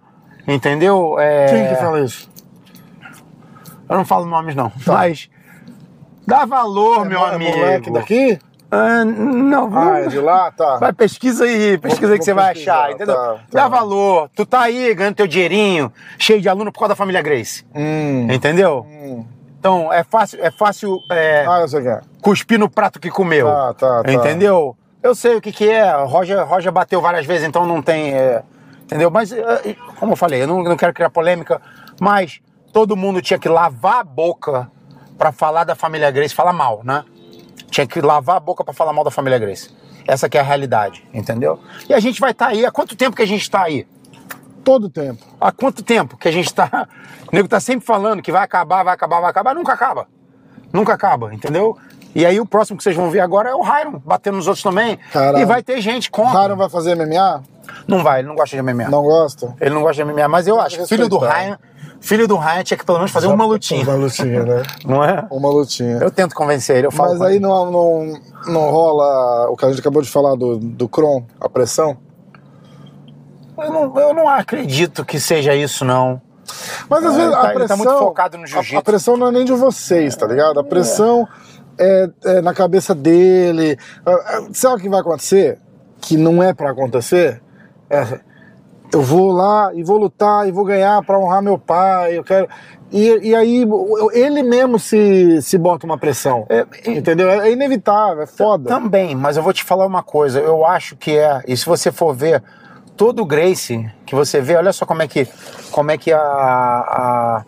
Entendeu? 0.48 1.18
É... 1.20 1.46
Quem 1.48 1.68
que 1.68 1.76
fala 1.76 2.00
isso? 2.02 2.30
Eu 3.90 3.98
não 3.98 4.06
falo 4.06 4.26
nomes, 4.26 4.56
não. 4.56 4.72
Mas. 4.86 5.30
Dá 6.26 6.46
valor, 6.46 7.06
meu 7.06 7.26
É 7.28 7.36
amigo. 7.36 7.58
moleque 7.58 7.92
daqui? 7.92 8.40
Ah, 8.72 9.06
não, 9.06 9.70
Ah, 9.78 10.00
é 10.00 10.08
de 10.08 10.20
lá? 10.20 10.50
Tá. 10.52 10.78
Vai, 10.78 10.92
pesquisa 10.94 11.44
aí, 11.44 11.78
pesquisa 11.78 12.08
Vou- 12.08 12.14
aí 12.14 12.18
que 12.18 12.26
você 12.26 12.34
vai 12.34 12.52
achar, 12.54 12.92
entendeu? 12.92 13.14
tá, 13.16 13.36
Dá 13.52 13.62
tá. 13.64 13.68
valor. 13.68 14.30
Tu 14.36 14.46
tá 14.48 14.62
aí 14.62 14.96
ganhando 14.96 15.16
teu 15.16 15.28
dinheirinho, 15.28 15.94
cheio 16.18 16.42
de 16.42 16.50
aluno 16.50 16.72
por 16.72 16.80
causa 16.80 16.90
da 16.94 16.96
família 16.96 17.22
Grace. 17.22 17.64
Hum. 17.76 18.28
Entendeu? 18.32 18.84
Hum. 18.90 19.26
Então, 19.60 19.94
é 19.94 20.04
fácil, 20.04 20.40
é 20.44 20.50
fácil 20.50 20.98
é, 21.12 21.46
Ah, 21.48 21.60
eu 21.62 21.68
sei 21.68 21.82
quem 21.84 21.92
é. 21.92 22.02
cuspir 22.22 22.58
no 22.58 22.68
prato 22.70 23.00
que 23.00 23.12
comeu. 23.12 23.46
Tá, 23.48 23.74
tá, 23.76 24.04
tá. 24.04 24.12
Entendeu? 24.12 24.76
Eu 25.04 25.14
sei 25.14 25.36
o 25.36 25.42
que, 25.42 25.52
que 25.52 25.70
é. 25.70 25.94
Roger, 26.06 26.44
Roger 26.48 26.72
bateu 26.72 27.00
várias 27.00 27.26
vezes, 27.28 27.48
então 27.48 27.68
não 27.68 27.80
tem. 27.82 28.12
é, 28.14 28.42
entendeu? 28.94 29.10
Mas, 29.10 29.32
é, 29.32 29.76
como 30.00 30.14
eu 30.14 30.16
falei, 30.16 30.44
eu 30.44 30.48
não, 30.48 30.62
não 30.62 30.78
quero 30.78 30.94
criar 30.94 31.10
polêmica, 31.10 31.60
mas 32.00 32.40
todo 32.72 32.96
mundo 32.96 33.22
tinha 33.22 33.40
que 33.40 33.50
lavar 33.50 34.02
a 34.02 34.04
boca 34.04 34.72
pra 35.18 35.32
falar 35.32 35.64
da 35.64 35.74
família 35.74 36.12
Grace, 36.12 36.34
falar 36.34 36.54
mal, 36.54 36.82
né? 36.84 37.04
Tinha 37.72 37.88
que 37.88 38.00
lavar 38.00 38.38
a 38.38 38.40
boca 38.40 38.64
pra 38.64 38.74
falar 38.74 38.94
mal 38.94 39.04
da 39.04 39.10
família 39.10 39.40
Grace. 39.40 39.72
Essa 40.08 40.30
que 40.30 40.38
é 40.38 40.42
a 40.42 40.44
realidade, 40.44 41.04
entendeu? 41.12 41.60
E 41.90 41.94
a 41.94 42.00
gente 42.00 42.20
vai 42.20 42.32
estar 42.32 42.48
aí. 42.48 42.64
Há 42.64 42.72
quanto 42.72 42.96
tempo 42.96 43.16
que 43.16 43.24
a 43.24 43.28
gente 43.28 43.50
tá 43.50 43.64
aí? 43.64 43.88
Todo 44.64 44.90
tempo. 44.90 45.26
Há 45.42 45.52
quanto 45.52 45.82
tempo 45.82 46.16
que 46.16 46.28
a 46.28 46.32
gente 46.32 46.54
tá. 46.54 46.88
O 47.32 47.36
nego 47.36 47.48
tá 47.48 47.60
sempre 47.60 47.84
falando 47.84 48.22
que 48.22 48.32
vai 48.32 48.44
acabar, 48.44 48.84
vai 48.84 48.94
acabar, 48.94 49.20
vai 49.20 49.32
acabar, 49.32 49.56
nunca 49.56 49.74
acaba. 49.74 50.08
Nunca 50.72 50.94
acaba, 50.94 51.34
entendeu? 51.34 51.76
E 52.16 52.26
aí 52.26 52.40
o 52.40 52.46
próximo 52.46 52.78
que 52.78 52.84
vocês 52.84 52.96
vão 52.96 53.10
ver 53.10 53.20
agora 53.22 53.50
é 53.50 53.56
o 53.56 53.62
Hyron, 53.62 54.00
batendo 54.06 54.38
nos 54.38 54.48
outros 54.48 54.64
também. 54.64 54.98
Caralho. 55.12 55.40
E 55.40 55.46
vai 55.46 55.64
ter 55.64 55.82
gente 55.82 56.10
O 56.10 56.12
contra. 56.12 56.42
Ryan 56.42 56.56
vai 56.56 56.70
fazer 56.70 56.96
MMA? 56.96 57.44
Não 57.88 58.04
vai, 58.04 58.20
ele 58.20 58.28
não 58.28 58.36
gosta 58.36 58.56
de 58.56 58.62
MMA. 58.62 58.90
Não 58.90 59.02
gosta? 59.02 59.56
Ele 59.60 59.74
não 59.74 59.82
gosta 59.82 60.04
de 60.04 60.12
MMA, 60.12 60.28
mas 60.28 60.48
eu 60.48 60.60
acho 60.62 60.78
que 60.80 60.86
filho 60.88 61.08
do. 61.10 61.18
Ryan, 61.18 61.58
filho 62.00 62.28
do 62.28 62.36
Ryan 62.38 62.64
tinha 62.64 62.78
que 62.78 62.86
pelo 62.86 63.00
menos 63.00 63.12
fazer 63.12 63.28
uma 63.28 63.46
lutinha. 63.46 63.84
Uma 63.84 63.96
lutinha, 63.96 64.44
né? 64.44 64.62
Não 64.86 65.04
é? 65.04 65.26
Uma 65.32 65.50
lutinha. 65.50 65.98
Eu 65.98 66.12
tento 66.12 66.36
convencer 66.36 66.78
ele, 66.78 66.88
eu 66.88 66.92
falo. 66.92 67.12
Mas 67.12 67.22
aí 67.22 67.36
ele. 67.36 67.40
não, 67.40 67.72
não, 67.72 68.20
não 68.48 68.70
rola 68.70 69.50
o 69.50 69.56
que 69.58 69.66
a 69.66 69.70
gente 69.70 69.80
acabou 69.80 70.02
de 70.02 70.10
falar 70.10 70.36
do, 70.36 70.58
do 70.58 70.88
Kron, 70.88 71.24
a 71.40 71.50
pressão? 71.50 71.98
Eu 73.58 73.72
não, 73.72 74.00
eu 74.00 74.14
não 74.14 74.28
acredito 74.28 75.06
que 75.06 75.20
seja 75.20 75.56
isso, 75.56 75.86
não. 75.86 76.22
Mas 76.90 77.06
às 77.06 77.14
É, 77.14 77.18
vezes 77.18 77.24
ele 77.32 77.36
a 77.36 77.38
tá- 77.42 77.44
ele 77.44 77.54
tá 77.54 77.60
pressão. 77.60 77.78
muito 77.78 77.98
focado 78.00 78.38
no 78.38 78.44
a- 78.44 78.48
jiu-jitsu. 78.48 78.78
A, 78.78 78.82
pressão 78.82 79.16
não 79.18 79.28
é 79.28 79.32
nem 79.32 79.46
de 79.46 79.54
vocês, 79.54 80.16
tá 80.16 80.28
ligado? 80.28 80.60
A 80.60 80.64
pressão 80.64 81.28
é, 81.28 81.53
é 81.78 82.42
na 82.42 82.54
cabeça 82.54 82.94
dele. 82.96 83.78
Ah, 84.06 84.12
ah, 84.12 84.48
Sabe 84.54 84.76
o 84.76 84.80
que 84.80 84.90
vai 84.90 85.00
acontecer? 85.02 85.58
Que 86.02 86.18
não 86.18 86.42
é 86.44 86.54
pra 86.54 86.72
acontecer? 86.72 87.42
É, 87.90 88.20
eu 88.94 89.02
vou 89.02 89.32
lá 89.32 89.72
e 89.74 89.84
vou 89.84 89.98
lutar 89.98 90.48
e 90.48 90.52
vou 90.52 90.66
ganhar 90.66 91.02
pra 91.04 91.18
honrar 91.20 91.42
meu 91.42 91.58
pai. 91.58 92.18
Eu 92.18 92.24
quero. 92.24 92.48
E, 92.92 93.30
e 93.30 93.36
aí 93.36 93.66
ele 94.12 94.44
mesmo 94.44 94.78
se, 94.78 95.42
se 95.42 95.58
bota 95.58 95.86
uma 95.86 95.98
pressão. 95.98 96.46
É, 96.48 96.64
entendeu? 96.92 97.28
É 97.30 97.52
inevitável, 97.52 98.22
é 98.22 98.28
foda. 98.28 98.70
Também, 98.70 99.16
mas 99.16 99.36
eu 99.36 99.42
vou 99.42 99.52
te 99.52 99.64
falar 99.64 99.88
uma 99.88 100.04
coisa, 100.04 100.40
eu 100.40 100.64
acho 100.64 100.96
que 100.96 101.18
é, 101.18 101.42
e 101.48 101.58
se 101.58 101.66
você 101.66 101.92
for 101.92 102.14
ver 102.14 102.44
todo 102.96 103.24
o 103.24 103.26
Grace 103.26 103.90
que 104.06 104.14
você 104.14 104.40
vê, 104.42 104.56
olha 104.56 104.72
só 104.72 104.86
como 104.86 105.02
é 105.02 105.08
que, 105.08 105.28
como 105.72 105.90
é 105.90 105.98
que 105.98 106.12
a, 106.14 106.20
a, 106.20 107.44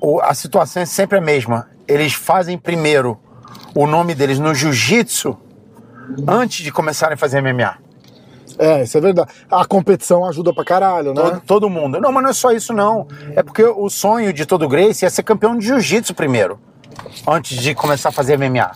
o- 0.00 0.20
a 0.20 0.34
situação 0.34 0.82
é 0.82 0.86
sempre 0.86 1.16
a 1.18 1.20
mesma. 1.20 1.68
Eles 1.90 2.12
fazem 2.12 2.56
primeiro 2.56 3.18
o 3.74 3.86
nome 3.86 4.14
deles 4.14 4.38
no 4.38 4.54
jiu-jitsu 4.54 5.36
antes 6.26 6.64
de 6.64 6.70
começarem 6.70 7.14
a 7.14 7.16
fazer 7.16 7.40
MMA. 7.40 7.78
É, 8.58 8.82
isso 8.82 8.96
é 8.98 9.00
verdade. 9.00 9.32
A 9.50 9.64
competição 9.64 10.24
ajuda 10.24 10.52
pra 10.52 10.64
caralho, 10.64 11.14
né? 11.14 11.22
Todo, 11.22 11.40
todo 11.40 11.70
mundo. 11.70 12.00
Não, 12.00 12.12
mas 12.12 12.22
não 12.22 12.30
é 12.30 12.32
só 12.32 12.52
isso, 12.52 12.72
não. 12.72 13.08
É 13.34 13.42
porque 13.42 13.64
o 13.64 13.88
sonho 13.88 14.32
de 14.32 14.44
todo 14.46 14.68
Grace 14.68 15.04
é 15.04 15.10
ser 15.10 15.22
campeão 15.22 15.56
de 15.56 15.66
jiu-jitsu 15.66 16.14
primeiro, 16.14 16.60
antes 17.26 17.60
de 17.60 17.74
começar 17.74 18.10
a 18.10 18.12
fazer 18.12 18.36
MMA. 18.38 18.70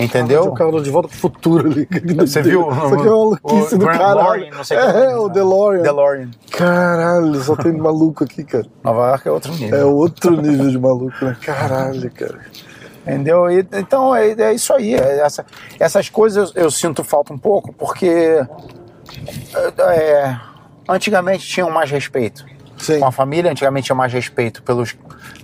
Entendeu? 0.00 0.44
O 0.44 0.54
cara 0.54 0.80
de 0.80 0.90
volta 0.90 1.08
pro 1.08 1.16
futuro 1.18 1.70
ali. 1.70 1.86
Você 2.16 2.40
viu? 2.42 2.70
Isso 2.70 2.94
aqui 2.94 3.06
é 3.06 3.10
uma 3.10 3.16
maluquice 3.36 3.74
O 3.74 3.78
do 3.78 3.86
caralho. 3.86 4.50
Que. 4.50 4.74
é, 4.74 5.16
o 5.16 5.28
DeLorean. 5.28 5.82
DeLorean. 5.82 6.30
Caralho, 6.50 7.34
só 7.42 7.54
tem 7.54 7.72
maluco 7.72 8.24
aqui, 8.24 8.42
cara. 8.44 8.66
Nova 8.82 9.08
York 9.10 9.28
é 9.28 9.30
outro 9.30 9.52
nível. 9.52 9.78
É 9.78 9.84
outro 9.84 10.40
nível 10.40 10.70
de 10.70 10.78
maluco, 10.78 11.24
né? 11.24 11.36
Caralho, 11.42 12.10
cara. 12.12 12.38
Entendeu? 13.06 13.50
E, 13.50 13.66
então 13.72 14.14
é, 14.14 14.30
é 14.30 14.54
isso 14.54 14.72
aí. 14.72 14.94
é 14.94 15.20
essa- 15.20 15.44
essas 15.78 16.08
coisas 16.08 16.52
eu, 16.54 16.64
eu 16.64 16.70
sinto 16.70 17.02
falta 17.04 17.32
um 17.32 17.38
pouco, 17.38 17.72
porque 17.72 18.40
é, 19.78 20.36
antigamente 20.88 21.46
tinham 21.46 21.70
mais 21.70 21.90
respeito. 21.90 22.44
Sim. 22.80 22.98
Com 22.98 23.06
a 23.06 23.12
família, 23.12 23.50
antigamente 23.50 23.86
tinha 23.86 23.96
mais 23.96 24.12
respeito 24.12 24.62
pelos 24.62 24.96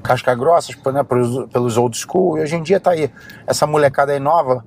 casca-grossas, 0.02 0.74
né, 0.92 1.02
pelos, 1.02 1.46
pelos 1.50 1.76
old 1.76 1.96
school, 1.96 2.38
e 2.38 2.42
hoje 2.42 2.56
em 2.56 2.62
dia 2.62 2.80
tá 2.80 2.92
aí. 2.92 3.10
Essa 3.46 3.66
molecada 3.66 4.12
aí 4.12 4.18
nova, 4.18 4.64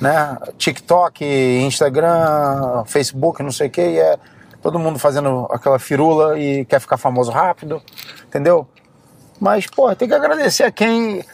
né? 0.00 0.36
TikTok, 0.56 1.24
Instagram, 1.24 2.84
Facebook, 2.86 3.42
não 3.42 3.52
sei 3.52 3.68
o 3.68 3.70
que, 3.70 3.80
e 3.80 3.98
é 3.98 4.18
todo 4.60 4.78
mundo 4.78 4.98
fazendo 4.98 5.46
aquela 5.50 5.78
firula 5.78 6.38
e 6.38 6.64
quer 6.64 6.80
ficar 6.80 6.96
famoso 6.96 7.30
rápido, 7.30 7.80
entendeu? 8.26 8.66
Mas, 9.40 9.66
pô, 9.66 9.94
tem 9.94 10.08
que 10.08 10.14
agradecer 10.14 10.64
a 10.64 10.72
quem, 10.72 11.24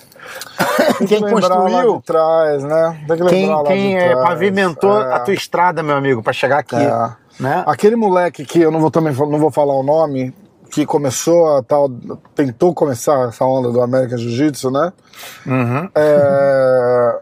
quem 1.08 1.20
construiu, 1.22 2.02
trás, 2.04 2.62
né? 2.62 3.02
Tem 3.08 3.16
que 3.16 3.24
quem, 3.24 3.64
quem 3.64 3.96
é, 3.96 4.14
pavimentou 4.14 5.00
É. 5.00 5.14
a 5.14 5.20
tua 5.20 5.32
estrada, 5.32 5.82
meu 5.82 5.96
amigo, 5.96 6.22
pra 6.22 6.34
chegar 6.34 6.58
aqui. 6.58 6.76
É. 6.76 7.10
Né? 7.40 7.64
Aquele 7.66 7.96
moleque 7.96 8.44
que 8.44 8.60
eu 8.60 8.70
não 8.70 8.80
vou 8.80 8.90
também 8.90 9.12
não 9.12 9.38
vou 9.38 9.50
falar 9.50 9.74
o 9.74 9.82
nome, 9.82 10.32
que 10.74 10.84
começou 10.84 11.56
a 11.56 11.62
tal, 11.62 11.88
tentou 12.34 12.74
começar 12.74 13.28
essa 13.28 13.44
onda 13.44 13.70
do 13.70 13.80
American 13.80 14.18
Jiu-Jitsu, 14.18 14.72
né? 14.72 14.92
Uhum. 15.46 15.88
É, 15.94 17.20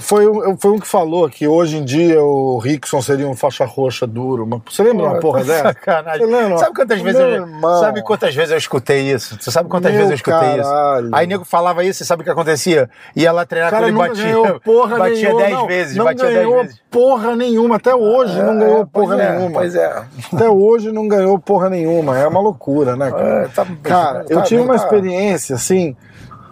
foi, 0.00 0.26
um- 0.28 0.56
foi 0.58 0.72
um 0.72 0.78
que 0.78 0.86
falou 0.86 1.28
que 1.30 1.46
hoje 1.46 1.76
em 1.78 1.84
dia 1.84 2.22
o 2.22 2.58
Rickson 2.58 3.00
seria 3.00 3.26
um 3.28 3.34
faixa 3.34 3.64
roxa 3.64 4.06
duro. 4.06 4.46
Mas 4.46 4.60
você 4.68 4.82
lembra 4.82 5.06
uma 5.06 5.20
porra 5.20 5.44
dessa? 5.44 5.62
Sacanagem. 5.68 6.26
Lembra? 6.26 6.58
Sabe 6.58 6.74
quantas 6.74 7.00
vezes 7.00 7.20
Meu 7.20 7.28
eu, 7.28 7.34
irmão. 7.46 7.80
sabe 7.80 8.02
quantas 8.02 8.34
vezes 8.34 8.50
eu 8.50 8.58
escutei 8.58 9.10
isso? 9.12 9.36
Você 9.40 9.50
sabe 9.50 9.68
quantas 9.68 9.90
Meu 9.92 9.98
vezes 9.98 10.10
eu 10.10 10.16
escutei 10.16 10.62
caralho. 10.62 11.06
isso? 11.06 11.14
Aí 11.14 11.26
nego 11.26 11.44
falava 11.44 11.84
isso, 11.84 12.02
e 12.02 12.06
sabe 12.06 12.22
o 12.22 12.24
que 12.24 12.30
acontecia? 12.30 12.90
Ia 13.14 13.32
lá 13.32 13.46
treinar 13.46 13.70
cara 13.70 13.84
quando 13.84 13.88
ele 14.00 14.08
batia, 14.08 14.24
ganhou 14.24 14.60
porra 14.60 14.96
batia 14.98 15.28
nenhuma. 15.28 15.40
10 15.42 15.52
não, 15.52 15.66
vezes, 15.66 15.96
não 15.96 16.04
batia 16.04 16.24
10 16.26 16.36
ganhou 16.36 16.62
vezes. 16.62 16.80
porra 16.90 17.36
nenhuma. 17.36 17.76
Até 17.76 17.94
hoje 17.94 18.42
não 18.42 18.54
É, 18.54 18.58
ganhou 18.58 18.86
pois 18.86 19.08
porra 19.08 19.22
é, 19.22 19.32
nenhuma. 19.36 19.60
Pois 19.60 19.74
é. 19.74 20.02
Até 20.32 20.48
hoje 20.50 20.92
não 20.92 21.08
ganhou 21.08 21.38
porra 21.38 21.70
nenhuma. 21.70 22.18
É 22.18 22.26
uma 22.26 22.40
loucura, 22.40 22.96
né, 22.96 23.10
cara? 23.10 23.44
É, 23.44 23.48
tá- 23.48 23.66
cara, 23.82 24.24
tá 24.24 24.34
eu 24.34 24.42
tive 24.42 24.60
vendo, 24.60 24.70
uma 24.70 24.78
tá- 24.78 24.84
experiência, 24.84 25.54
assim, 25.56 25.96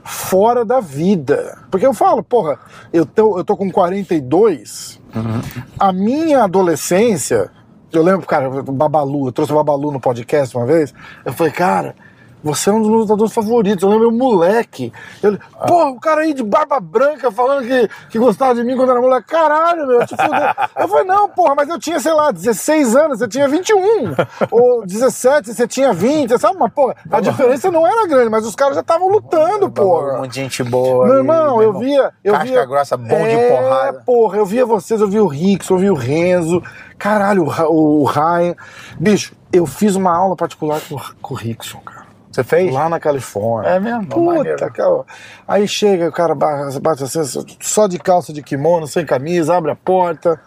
fora 0.08 0.64
da 0.64 0.80
vida. 0.80 1.58
Porque 1.70 1.86
eu 1.86 1.92
falo, 1.92 2.22
porra, 2.22 2.58
eu 2.92 3.04
tô, 3.04 3.38
eu 3.38 3.44
tô 3.44 3.56
com 3.56 3.70
42, 3.70 4.98
Uhum. 5.14 5.40
a 5.78 5.92
minha 5.92 6.44
adolescência, 6.44 7.50
eu 7.92 8.02
lembro, 8.02 8.26
cara, 8.26 8.48
Babalu, 8.62 9.28
eu 9.28 9.32
trouxe 9.32 9.52
o 9.52 9.56
Babalu 9.56 9.92
no 9.92 10.00
podcast 10.00 10.56
uma 10.56 10.66
vez, 10.66 10.92
eu 11.24 11.32
falei, 11.32 11.52
cara, 11.52 11.94
você 12.42 12.70
é 12.70 12.72
um 12.72 12.80
dos 12.80 12.88
meus 12.88 13.02
lutadores 13.02 13.32
favoritos. 13.32 13.82
Eu 13.82 13.90
lembro, 13.90 14.10
meu 14.10 14.18
moleque. 14.18 14.92
Ele, 15.22 15.38
porra, 15.66 15.90
o 15.90 16.00
cara 16.00 16.20
aí 16.22 16.32
de 16.32 16.42
barba 16.42 16.78
branca 16.80 17.30
falando 17.30 17.66
que, 17.66 17.88
que 18.10 18.18
gostava 18.18 18.54
de 18.54 18.64
mim 18.64 18.76
quando 18.76 18.90
era 18.90 19.00
moleque. 19.00 19.28
Caralho, 19.28 19.86
meu, 19.86 20.06
te 20.06 20.16
fudeu. 20.16 20.28
Eu 20.78 20.88
falei, 20.88 21.04
não, 21.04 21.28
porra, 21.28 21.54
mas 21.56 21.68
eu 21.68 21.78
tinha, 21.78 21.98
sei 21.98 22.12
lá, 22.12 22.30
16 22.30 22.94
anos, 22.94 23.18
você 23.18 23.28
tinha 23.28 23.48
21. 23.48 24.14
Ou 24.50 24.86
17, 24.86 25.52
você 25.52 25.66
tinha 25.66 25.92
20, 25.92 26.38
sabe? 26.38 26.56
Mas, 26.58 26.72
porra, 26.72 26.96
a 27.10 27.20
diferença 27.20 27.70
não 27.70 27.86
era 27.86 28.06
grande, 28.06 28.30
mas 28.30 28.46
os 28.46 28.54
caras 28.54 28.74
já 28.74 28.80
estavam 28.80 29.08
lutando, 29.08 29.70
porra. 29.70 30.14
Um 30.14 30.20
monte 30.22 30.30
de 30.30 30.40
gente 30.40 30.62
boa. 30.62 31.06
Meu 31.06 31.16
irmão, 31.16 31.60
eu 31.60 31.78
via. 31.78 32.12
Eu 32.22 32.32
casca 32.34 32.48
via, 32.48 32.66
grossa, 32.66 32.96
bom 32.96 33.06
de 33.06 33.34
é, 33.34 33.50
porrada. 33.50 34.02
porra, 34.04 34.38
eu 34.38 34.46
via 34.46 34.64
vocês, 34.64 35.00
eu 35.00 35.08
vi 35.08 35.20
o 35.20 35.26
Rix, 35.26 35.68
eu 35.68 35.78
vi 35.78 35.90
o 35.90 35.94
Renzo. 35.94 36.62
Caralho, 36.96 37.44
o, 37.44 38.02
o 38.02 38.04
Ryan. 38.04 38.54
Bicho, 38.98 39.34
eu 39.52 39.66
fiz 39.66 39.96
uma 39.96 40.14
aula 40.14 40.36
particular 40.36 40.80
com, 40.88 40.96
com 41.20 41.34
o 41.34 41.36
Rickson, 41.36 41.78
cara. 41.80 41.97
Você 42.30 42.44
fez? 42.44 42.72
Lá 42.72 42.88
na 42.88 43.00
Califórnia. 43.00 43.70
É 43.70 43.80
mesmo? 43.80 44.06
Puta, 44.06 44.70
cara. 44.70 45.02
Aí 45.46 45.66
chega, 45.66 46.08
o 46.08 46.12
cara 46.12 46.34
ba- 46.34 46.68
bate 46.80 47.02
assim, 47.04 47.22
só 47.60 47.86
de 47.86 47.98
calça 47.98 48.32
de 48.32 48.42
kimono, 48.42 48.86
sem 48.86 49.04
camisa, 49.06 49.56
abre 49.56 49.70
a 49.70 49.76
porta. 49.76 50.40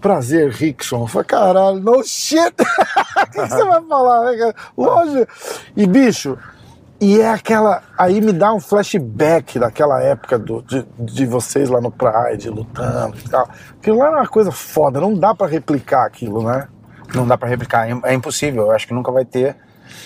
Prazer, 0.00 0.50
Rickson. 0.50 1.06
Falei, 1.06 1.26
caralho, 1.26 1.80
no 1.80 2.02
shit. 2.04 2.54
O 3.16 3.26
que 3.34 3.40
que 3.42 3.48
você 3.48 3.64
vai 3.64 3.82
falar, 3.82 4.30
né, 4.30 4.36
cara? 4.38 4.54
Lógico. 4.76 5.32
E, 5.76 5.86
bicho, 5.86 6.38
e 7.00 7.20
é 7.20 7.30
aquela. 7.30 7.82
Aí 7.98 8.20
me 8.20 8.32
dá 8.32 8.52
um 8.52 8.60
flashback 8.60 9.58
daquela 9.58 10.00
época 10.02 10.38
do, 10.38 10.62
de, 10.62 10.84
de 10.98 11.26
vocês 11.26 11.68
lá 11.68 11.80
no 11.80 11.90
Pride, 11.90 12.48
lutando 12.50 13.16
e 13.18 13.28
tal. 13.28 13.48
Aquilo 13.80 13.98
lá 13.98 14.06
era 14.08 14.16
uma 14.18 14.28
coisa 14.28 14.52
foda, 14.52 15.00
não 15.00 15.14
dá 15.14 15.34
pra 15.34 15.46
replicar 15.46 16.04
aquilo, 16.06 16.42
né? 16.44 16.68
Não 17.14 17.26
dá 17.26 17.36
pra 17.38 17.48
replicar, 17.48 17.88
é 17.88 17.98
é 18.04 18.14
impossível. 18.14 18.64
Eu 18.64 18.70
acho 18.72 18.86
que 18.86 18.94
nunca 18.94 19.10
vai 19.10 19.24
ter, 19.24 19.56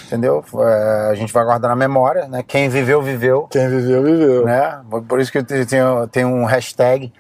entendeu? 0.07 0.45
É, 0.61 1.09
a 1.11 1.15
gente 1.15 1.33
vai 1.33 1.45
guardar 1.45 1.69
na 1.71 1.77
memória, 1.77 2.27
né? 2.29 2.43
Quem 2.47 2.69
viveu, 2.69 3.01
viveu. 3.03 3.47
Quem 3.51 3.69
viveu, 3.69 4.03
viveu. 4.03 4.45
né? 4.45 4.81
Por 5.09 5.21
isso 5.21 5.31
que 5.33 5.39
eu 5.39 5.45
te- 5.45 5.65
tenho, 5.67 6.07
tenho 6.09 6.29
um 6.29 6.45
hashtag 6.45 7.13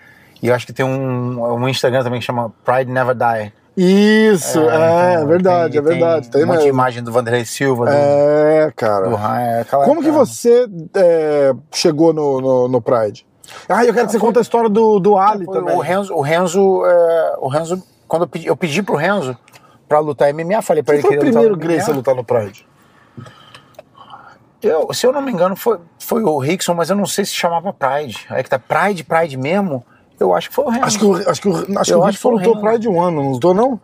e 0.43 0.49
eu 0.49 0.55
acho 0.55 0.67
que 0.67 0.73
tem 0.73 0.85
um, 0.87 1.43
um 1.55 1.69
Instagram 1.69 2.03
também 2.03 2.21
que 2.21 2.27
chama 2.27 2.53
Pride 2.65 2.91
Never 2.91 3.15
Die. 3.15 3.53
Isso, 3.81 4.59
é, 4.69 5.15
então, 5.15 5.27
verdade, 5.29 5.73
tem- 5.73 5.81
é 5.81 5.83
verdade. 5.85 6.29
Tem, 6.31 6.43
um 6.45 6.47
de 6.47 6.53
mesmo. 6.57 6.69
imagem 6.69 7.03
do 7.03 7.13
Vanderlei 7.13 7.45
Silva, 7.45 7.87
do, 7.87 7.93
É, 7.93 8.73
cara. 8.75 9.09
do 9.09 9.15
Ryan, 9.15 9.61
aquela 9.61 9.85
Como 9.85 10.03
que 10.03 10.11
você 10.11 10.67
é, 10.97 11.53
chegou 11.73 12.13
no, 12.13 12.41
no, 12.41 12.69
no 12.69 12.83
Pride? 12.83 13.25
Ah, 13.69 13.85
eu 13.85 13.95
quero 13.95 14.07
que 14.07 14.13
você 14.13 14.19
conte 14.19 14.37
a 14.39 14.43
história 14.43 14.69
do, 14.69 14.99
do 14.99 15.17
Ali 15.17 15.47
também. 15.47 15.77
O 15.77 15.79
Renzo, 15.81 16.13
o 16.13 16.21
Renzo, 16.21 16.85
é, 16.85 17.35
o 17.39 17.49
Renzo 17.49 17.81
quando 18.09 18.23
eu 18.23 18.29
pedi, 18.29 18.47
eu 18.49 18.57
pedi 18.57 18.83
pro 18.83 18.97
Renzo 18.97 19.37
pra 19.89 19.99
lutar 19.99 20.33
MMA, 20.33 20.63
falei 20.63 20.83
pra 20.83 20.95
ele 20.95 21.03
foi 21.03 21.11
que 21.11 21.17
o 21.17 21.21
ele 21.21 21.31
primeiro 21.31 21.55
lutava 21.55 21.73
Grace 21.73 21.91
a 21.91 21.95
lutar 21.95 22.15
no 22.15 22.25
Pride? 22.25 22.67
Eu, 24.63 24.93
se 24.93 25.07
eu 25.07 25.13
não 25.13 25.23
me 25.23 25.31
engano, 25.31 25.55
foi, 25.55 25.79
foi 25.99 26.23
o 26.23 26.39
Rickson, 26.39 26.75
mas 26.75 26.91
eu 26.91 26.97
não 26.97 27.07
sei 27.07 27.25
se 27.25 27.33
chamava 27.33 27.73
Pride. 27.73 28.27
Aí 28.29 28.43
que 28.43 28.51
tá 28.51 28.59
Pride, 28.59 29.05
Pride 29.05 29.37
mesmo. 29.37 29.85
Eu 30.19 30.35
acho 30.35 30.49
que 30.49 30.55
foi 30.55 30.65
o 30.65 30.69
Renzo. 30.69 30.85
Acho 30.85 30.99
que 30.99 31.05
o, 31.05 31.31
acho 31.31 31.41
que 31.41 31.49
o, 31.49 31.79
acho 31.79 31.93
que 31.93 31.97
o 31.97 32.03
Rickson 32.03 32.29
o 32.29 32.33
lutou 32.33 32.55
Renzo. 32.55 32.67
Pride 32.67 32.89
um 32.89 33.01
ano, 33.01 33.23
não 33.23 33.31
lutou 33.31 33.55
não? 33.55 33.81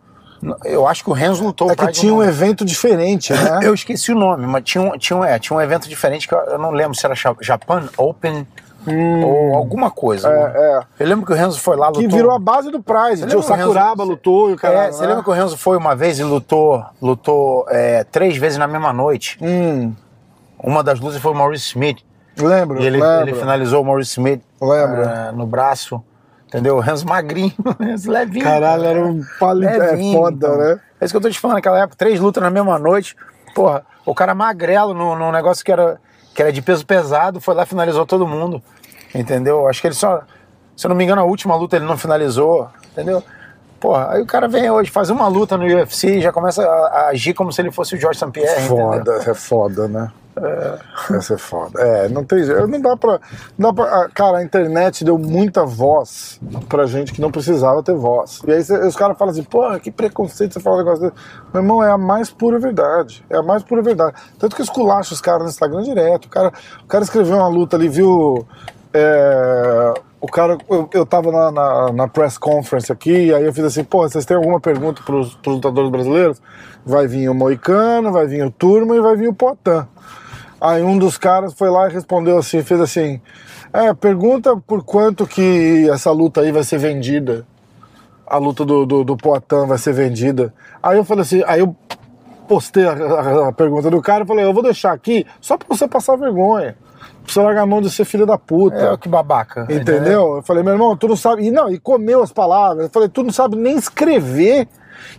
Eu 0.63 0.85
acho 0.85 1.03
que 1.03 1.09
o 1.09 1.13
Renzo 1.13 1.43
lutou 1.43 1.71
É 1.71 1.75
que 1.75 1.91
tinha 1.91 2.13
um 2.13 2.21
evento 2.21 2.65
diferente, 2.65 3.33
né? 3.33 3.61
Eu 3.63 3.73
esqueci 3.73 4.11
o 4.11 4.15
nome, 4.15 4.45
mas 4.45 4.63
tinha 4.63 4.83
um, 4.83 4.97
tinha 4.97 5.17
um, 5.17 5.23
é, 5.23 5.39
tinha 5.39 5.57
um 5.57 5.61
evento 5.61 5.87
diferente 5.87 6.27
que 6.27 6.35
eu, 6.35 6.39
eu 6.39 6.57
não 6.59 6.71
lembro 6.71 6.93
se 6.93 7.05
era 7.05 7.15
Japan 7.15 7.89
Open 7.97 8.45
ou 8.87 9.55
alguma 9.55 9.89
coisa. 9.91 10.29
É, 10.29 10.79
é. 10.79 10.79
Eu 11.03 11.07
lembro 11.07 11.25
que 11.25 11.31
o 11.31 11.35
Renzo 11.35 11.59
foi 11.59 11.75
lá, 11.75 11.87
lutou. 11.87 12.01
Que 12.03 12.07
virou 12.07 12.31
a 12.31 12.39
base 12.39 12.69
do 12.71 12.79
Tinha 12.81 13.37
o 13.37 13.41
o 13.41 13.45
Renzo- 13.45 13.47
Sakuraba 13.47 14.03
lutou 14.03 14.49
e 14.49 14.53
o 14.53 14.57
cara. 14.57 14.85
É, 14.85 14.91
você 14.91 15.05
lembra 15.05 15.23
que 15.23 15.29
o 15.29 15.33
Renzo 15.33 15.57
foi 15.57 15.77
uma 15.77 15.95
vez 15.95 16.19
e 16.19 16.23
lutou, 16.23 16.83
lutou 17.01 17.65
é, 17.69 18.03
três 18.03 18.37
vezes 18.37 18.57
na 18.57 18.67
mesma 18.67 18.91
noite? 18.93 19.37
Hum, 19.41 19.93
Uma 20.63 20.83
das 20.83 20.99
lutas 20.99 21.19
foi 21.21 21.31
o 21.31 21.35
Maurice 21.35 21.65
Smith. 21.67 21.99
lembro, 22.37 22.81
E 22.81 22.85
ele, 22.85 22.99
lembro. 22.99 23.29
ele 23.29 23.33
finalizou 23.39 23.81
o 23.81 23.85
Maurice 23.85 24.11
Smith 24.11 24.41
Lembro. 24.61 25.01
é, 25.03 25.31
no 25.31 25.45
braço. 25.45 26.01
Entendeu? 26.47 26.77
O 26.77 26.79
Renzo 26.79 27.05
magrinho, 27.07 27.53
o 27.65 27.83
Renzo 27.83 28.09
levinho. 28.09 28.45
Caralho, 28.45 28.83
era 28.85 29.05
um 29.05 29.21
palito. 29.39 29.73
É 29.73 29.97
foda, 30.13 30.35
então. 30.47 30.57
né? 30.57 30.79
É 31.01 31.05
isso 31.05 31.13
que 31.13 31.17
eu 31.17 31.21
tô 31.21 31.29
te 31.29 31.39
falando, 31.39 31.55
naquela 31.55 31.79
época, 31.79 31.95
três 31.97 32.19
lutas 32.19 32.41
na 32.41 32.49
mesma 32.49 32.79
noite. 32.79 33.15
Porra, 33.53 33.83
o 34.05 34.13
cara 34.15 34.33
magrelo 34.33 34.93
num, 34.93 35.31
negócio 35.31 35.65
que 35.65 35.71
era, 35.71 35.99
que 36.33 36.41
era 36.41 36.53
de 36.53 36.61
peso 36.61 36.85
pesado, 36.85 37.41
foi 37.41 37.53
lá 37.55 37.63
e 37.63 37.65
finalizou 37.65 38.05
todo 38.05 38.25
mundo. 38.27 38.61
Entendeu? 39.19 39.67
Acho 39.67 39.81
que 39.81 39.87
ele 39.87 39.95
só. 39.95 40.21
Se 40.75 40.85
eu 40.85 40.89
não 40.89 40.95
me 40.95 41.03
engano, 41.03 41.21
a 41.21 41.25
última 41.25 41.55
luta 41.55 41.75
ele 41.77 41.85
não 41.85 41.97
finalizou. 41.97 42.67
Entendeu? 42.91 43.23
Porra, 43.79 44.09
aí 44.11 44.21
o 44.21 44.25
cara 44.25 44.47
vem 44.47 44.69
hoje, 44.69 44.89
faz 44.89 45.09
uma 45.09 45.27
luta 45.27 45.57
no 45.57 45.65
UFC 45.65 46.17
e 46.17 46.21
já 46.21 46.31
começa 46.31 46.63
a, 46.63 46.67
a 46.67 47.07
agir 47.09 47.33
como 47.33 47.51
se 47.51 47.61
ele 47.61 47.71
fosse 47.71 47.95
o 47.95 47.99
George 47.99 48.17
St. 48.19 48.31
Pierre. 48.31 48.65
entendeu? 48.65 48.77
Foda, 48.87 49.13
é 49.29 49.33
foda, 49.33 49.87
né? 49.87 50.11
Essa 51.11 51.35
é 51.35 51.37
foda. 51.37 51.79
É, 51.81 52.09
não 52.09 52.23
tem 52.25 52.43
jeito. 52.43 52.67
Não 52.67 52.81
dá 52.81 52.97
pra. 52.97 53.19
Não 53.57 53.71
dá 53.71 53.73
pra 53.73 54.01
ah, 54.01 54.09
cara, 54.13 54.39
a 54.39 54.43
internet 54.43 55.05
deu 55.05 55.17
muita 55.17 55.65
voz 55.65 56.41
pra 56.67 56.85
gente 56.85 57.13
que 57.13 57.21
não 57.21 57.31
precisava 57.31 57.81
ter 57.83 57.95
voz. 57.95 58.41
E 58.45 58.51
aí 58.51 58.61
cê- 58.63 58.77
os 58.85 58.95
caras 58.97 59.17
falam 59.17 59.31
assim, 59.31 59.43
pô, 59.43 59.61
que 59.79 59.89
preconceito 59.91 60.53
você 60.53 60.59
fala 60.59 60.75
um 60.75 60.79
negócio 60.79 61.01
desse. 61.03 61.13
Meu 61.53 61.63
irmão, 61.63 61.81
é 61.83 61.89
a 61.89 61.97
mais 61.97 62.29
pura 62.29 62.59
verdade. 62.59 63.23
É 63.29 63.37
a 63.37 63.43
mais 63.43 63.63
pura 63.63 63.81
verdade. 63.81 64.17
Tanto 64.37 64.55
que 64.57 64.61
esculacha 64.61 65.13
os 65.13 65.21
caras 65.21 65.43
no 65.43 65.49
Instagram 65.49 65.83
direto. 65.83 66.25
O 66.25 66.29
cara, 66.29 66.51
o 66.83 66.87
cara 66.87 67.03
escreveu 67.05 67.37
uma 67.37 67.47
luta 67.47 67.77
ali, 67.77 67.87
viu. 67.87 68.45
É, 68.95 69.93
o 70.21 70.27
cara, 70.27 70.57
eu, 70.69 70.89
eu 70.93 71.05
tava 71.05 71.31
na, 71.31 71.51
na, 71.51 71.91
na 71.93 72.07
press 72.07 72.37
conference 72.37 72.91
aqui, 72.91 73.33
aí 73.33 73.43
eu 73.45 73.53
fiz 73.53 73.65
assim, 73.65 73.83
pô, 73.83 73.99
vocês 74.07 74.25
têm 74.25 74.37
alguma 74.37 74.59
pergunta 74.59 75.01
pros, 75.05 75.35
pros 75.35 75.55
lutadores 75.55 75.91
brasileiros? 75.91 76.41
Vai 76.85 77.07
vir 77.07 77.29
o 77.29 77.33
Moicano, 77.35 78.11
vai 78.11 78.25
vir 78.25 78.45
o 78.45 78.51
Turma 78.51 78.95
e 78.95 79.01
vai 79.01 79.15
vir 79.15 79.27
o 79.27 79.33
Potan. 79.33 79.87
Aí 80.61 80.81
um 80.81 80.97
dos 80.97 81.17
caras 81.17 81.53
foi 81.53 81.69
lá 81.69 81.89
e 81.89 81.93
respondeu 81.93 82.37
assim, 82.37 82.63
fez 82.63 82.79
assim, 82.79 83.19
é, 83.73 83.93
pergunta 83.93 84.55
por 84.65 84.83
quanto 84.83 85.27
que 85.27 85.87
essa 85.91 86.11
luta 86.11 86.41
aí 86.41 86.51
vai 86.51 86.63
ser 86.63 86.77
vendida. 86.77 87.45
A 88.25 88.37
luta 88.37 88.65
do, 88.65 88.85
do, 88.85 89.03
do 89.03 89.17
Poitin 89.17 89.67
vai 89.67 89.77
ser 89.77 89.93
vendida. 89.93 90.53
Aí 90.81 90.97
eu 90.97 91.03
falei 91.03 91.21
assim, 91.23 91.43
aí 91.45 91.59
eu 91.59 91.75
postei 92.47 92.87
a, 92.87 92.93
a- 92.93 93.49
a 93.49 93.51
pergunta 93.51 93.91
do 93.91 94.01
cara 94.01 94.23
e 94.23 94.27
falei, 94.27 94.45
eu 94.45 94.53
vou 94.53 94.63
deixar 94.63 94.93
aqui 94.93 95.25
só 95.41 95.57
pra 95.57 95.67
você 95.67 95.87
passar 95.87 96.15
vergonha. 96.15 96.75
Você 97.27 97.39
largar 97.41 97.61
a 97.63 97.65
mão 97.65 97.81
de 97.81 97.89
ser 97.89 98.05
filho 98.05 98.25
da 98.25 98.37
puta. 98.37 98.77
É, 98.93 98.97
que 98.97 99.09
babaca. 99.09 99.65
Entendeu? 99.69 100.37
Eu 100.37 100.43
falei, 100.43 100.63
meu 100.63 100.73
irmão, 100.73 100.95
tu 100.95 101.07
não 101.07 101.15
sabe. 101.15 101.45
E 101.45 101.51
não, 101.51 101.69
e 101.69 101.79
comeu 101.79 102.21
as 102.21 102.31
palavras. 102.31 102.85
Eu 102.85 102.89
falei, 102.91 103.09
tu 103.09 103.23
não 103.23 103.31
sabe 103.31 103.55
nem 103.55 103.75
escrever 103.75 104.67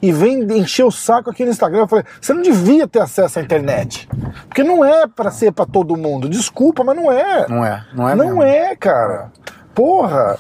e 0.01 0.13
vem 0.13 0.43
encher 0.59 0.85
o 0.85 0.91
saco 0.91 1.31
aqui 1.31 1.45
no 1.45 1.51
Instagram. 1.51 1.81
Eu 1.81 1.89
falei, 1.89 2.05
você 2.21 2.33
não 2.33 2.43
devia 2.43 2.87
ter 2.87 3.01
acesso 3.01 3.39
à 3.39 3.43
internet. 3.43 4.09
Porque 4.49 4.63
não 4.63 4.85
é 4.85 5.07
pra 5.07 5.31
ser 5.31 5.53
pra 5.53 5.67
todo 5.67 5.97
mundo. 5.97 6.29
Desculpa, 6.29 6.85
mas 6.85 6.97
não 6.97 7.11
é. 7.11 7.47
Não 7.49 7.65
é, 7.65 7.85
não 7.93 8.09
é 8.09 8.15
Não 8.15 8.27
mesmo. 8.27 8.43
é, 8.43 8.77
cara. 8.77 9.33
Porra. 9.75 10.39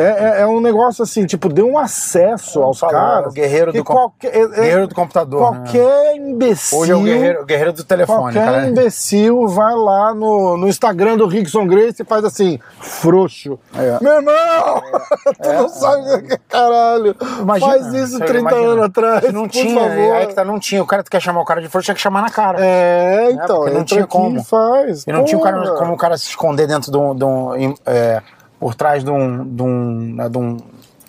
É, 0.00 0.38
é- 0.38 0.40
é 0.42 0.46
um 0.46 0.60
negócio 0.60 1.02
assim, 1.02 1.26
tipo, 1.26 1.48
deu 1.48 1.66
um 1.66 1.76
acesso 1.78 2.62
aos 2.62 2.78
Falou, 2.78 2.94
caras. 2.94 3.26
o 3.26 3.32
guerreiro 3.32 3.72
do 3.72 3.82
qualquer, 3.84 4.34
é- 4.34 4.40
é- 4.42 4.46
Guerreiro 4.48 4.86
do 4.86 4.94
computador. 4.94 5.40
né? 5.40 5.58
Qualquer 5.58 6.16
imbecil. 6.16 6.78
Hoje 6.78 6.92
é 6.92 6.94
o 6.94 7.02
guerreiro, 7.02 7.42
o 7.42 7.44
guerreiro 7.44 7.72
do 7.72 7.82
telefone, 7.84 8.34
Qualquer 8.34 8.44
cara. 8.44 8.66
imbecil 8.68 9.48
vai 9.48 9.74
lá 9.74 10.14
no, 10.14 10.56
no 10.56 10.68
Instagram 10.68 11.16
do 11.16 11.26
Rickson 11.26 11.66
Grace 11.66 12.00
e 12.02 12.04
faz 12.04 12.24
assim, 12.24 12.58
frouxo. 12.80 13.58
É. 13.74 13.98
Meu 14.00 14.14
irmão, 14.14 14.82
tu 15.42 15.52
não 15.52 15.68
sabe 15.68 16.12
o 16.14 16.22
que 16.22 16.34
é 16.34 16.38
caralho. 16.48 17.16
Imagina, 17.40 17.70
faz 17.72 17.86
isso 17.94 18.18
você 18.18 18.24
30 18.24 18.38
imagina. 18.40 18.66
anos 18.70 18.84
atrás, 18.84 19.32
não 19.32 19.42
por 19.42 19.50
tinha, 19.50 19.80
favor. 19.80 20.14
aí 20.16 20.26
que 20.28 20.34
tá, 20.34 20.44
não 20.44 20.58
tinha. 20.60 20.82
O 20.82 20.86
cara 20.86 21.02
que 21.02 21.10
quer 21.10 21.20
chamar 21.20 21.40
o 21.40 21.44
cara 21.44 21.60
de 21.60 21.68
frouxo 21.68 21.86
tinha 21.86 21.94
que 21.94 22.00
chamar 22.00 22.22
na 22.22 22.30
cara. 22.30 22.58
É, 22.64 23.30
então, 23.32 23.56
porque 23.62 23.70
não 23.74 23.84
tinha 23.84 24.06
como. 24.06 24.44
faz. 24.44 25.04
E 25.06 25.12
não 25.12 25.24
tinha 25.24 25.38
o 25.38 25.42
cara, 25.42 25.60
Porra. 25.60 25.74
como 25.76 25.94
o 25.94 25.96
cara 25.96 26.16
se 26.16 26.28
esconder 26.28 26.66
dentro 26.68 26.90
de 26.92 26.96
um. 26.96 27.14
De 27.16 27.24
um 27.24 27.74
é, 27.84 28.22
por 28.58 28.74
trás 28.74 29.02
de 29.04 29.10
um, 29.10 29.44
de 29.44 29.62
um, 29.62 30.14
né, 30.16 30.28
de 30.28 30.38
um 30.38 30.56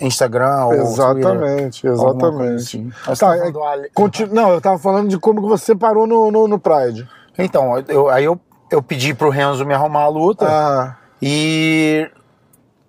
Instagram 0.02 0.66
ou 0.66 0.74
Exatamente, 0.74 1.82
Twitter, 1.82 1.92
exatamente. 1.92 2.56
assim. 2.56 2.92
Mas 3.08 3.20
Tá, 3.20 3.28
tá 3.28 3.38
é, 3.38 3.72
Ali- 3.74 3.90
conti- 3.94 4.26
Não, 4.28 4.52
eu 4.52 4.62
tava 4.62 4.78
falando 4.78 5.10
de 5.10 5.18
como 5.18 5.42
que 5.42 5.48
você 5.48 5.76
parou 5.76 6.08
no, 6.08 6.32
no, 6.32 6.48
no 6.48 6.60
Pride. 6.60 7.08
Então, 7.38 7.84
eu, 7.88 8.10
aí 8.10 8.24
eu, 8.26 8.40
eu 8.72 8.82
pedi 8.82 9.14
pro 9.14 9.30
Renzo 9.30 9.66
me 9.66 9.74
arrumar 9.74 10.04
a 10.04 10.08
luta. 10.10 10.46
Ah, 10.48 10.96
E 11.22 12.10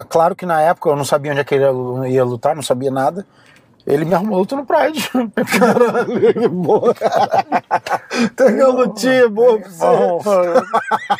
claro 0.08 0.36
que 0.36 0.46
na 0.46 0.60
época 0.60 0.88
eu 0.90 0.96
não 0.96 1.04
sabia 1.04 1.32
onde 1.32 1.40
é 1.40 1.44
que 1.44 1.54
ele 1.54 1.64
ia- 2.10 2.24
lutar, 2.24 2.54
não 2.54 2.62
sabia 2.62 2.90
nada. 2.90 3.26
Ele 3.86 4.04
me 4.04 4.14
arrumou 4.14 4.36
a 4.36 4.38
luta 4.40 4.54
no 4.54 4.64
Pride. 4.66 5.08
caralho, 5.58 6.32
que 6.34 6.48
boa. 6.48 6.94
Tem 8.36 8.62
uma 8.62 8.68
lutinha 8.84 9.28
boa 9.28 9.58
pra 9.58 9.68
você. 9.70 10.64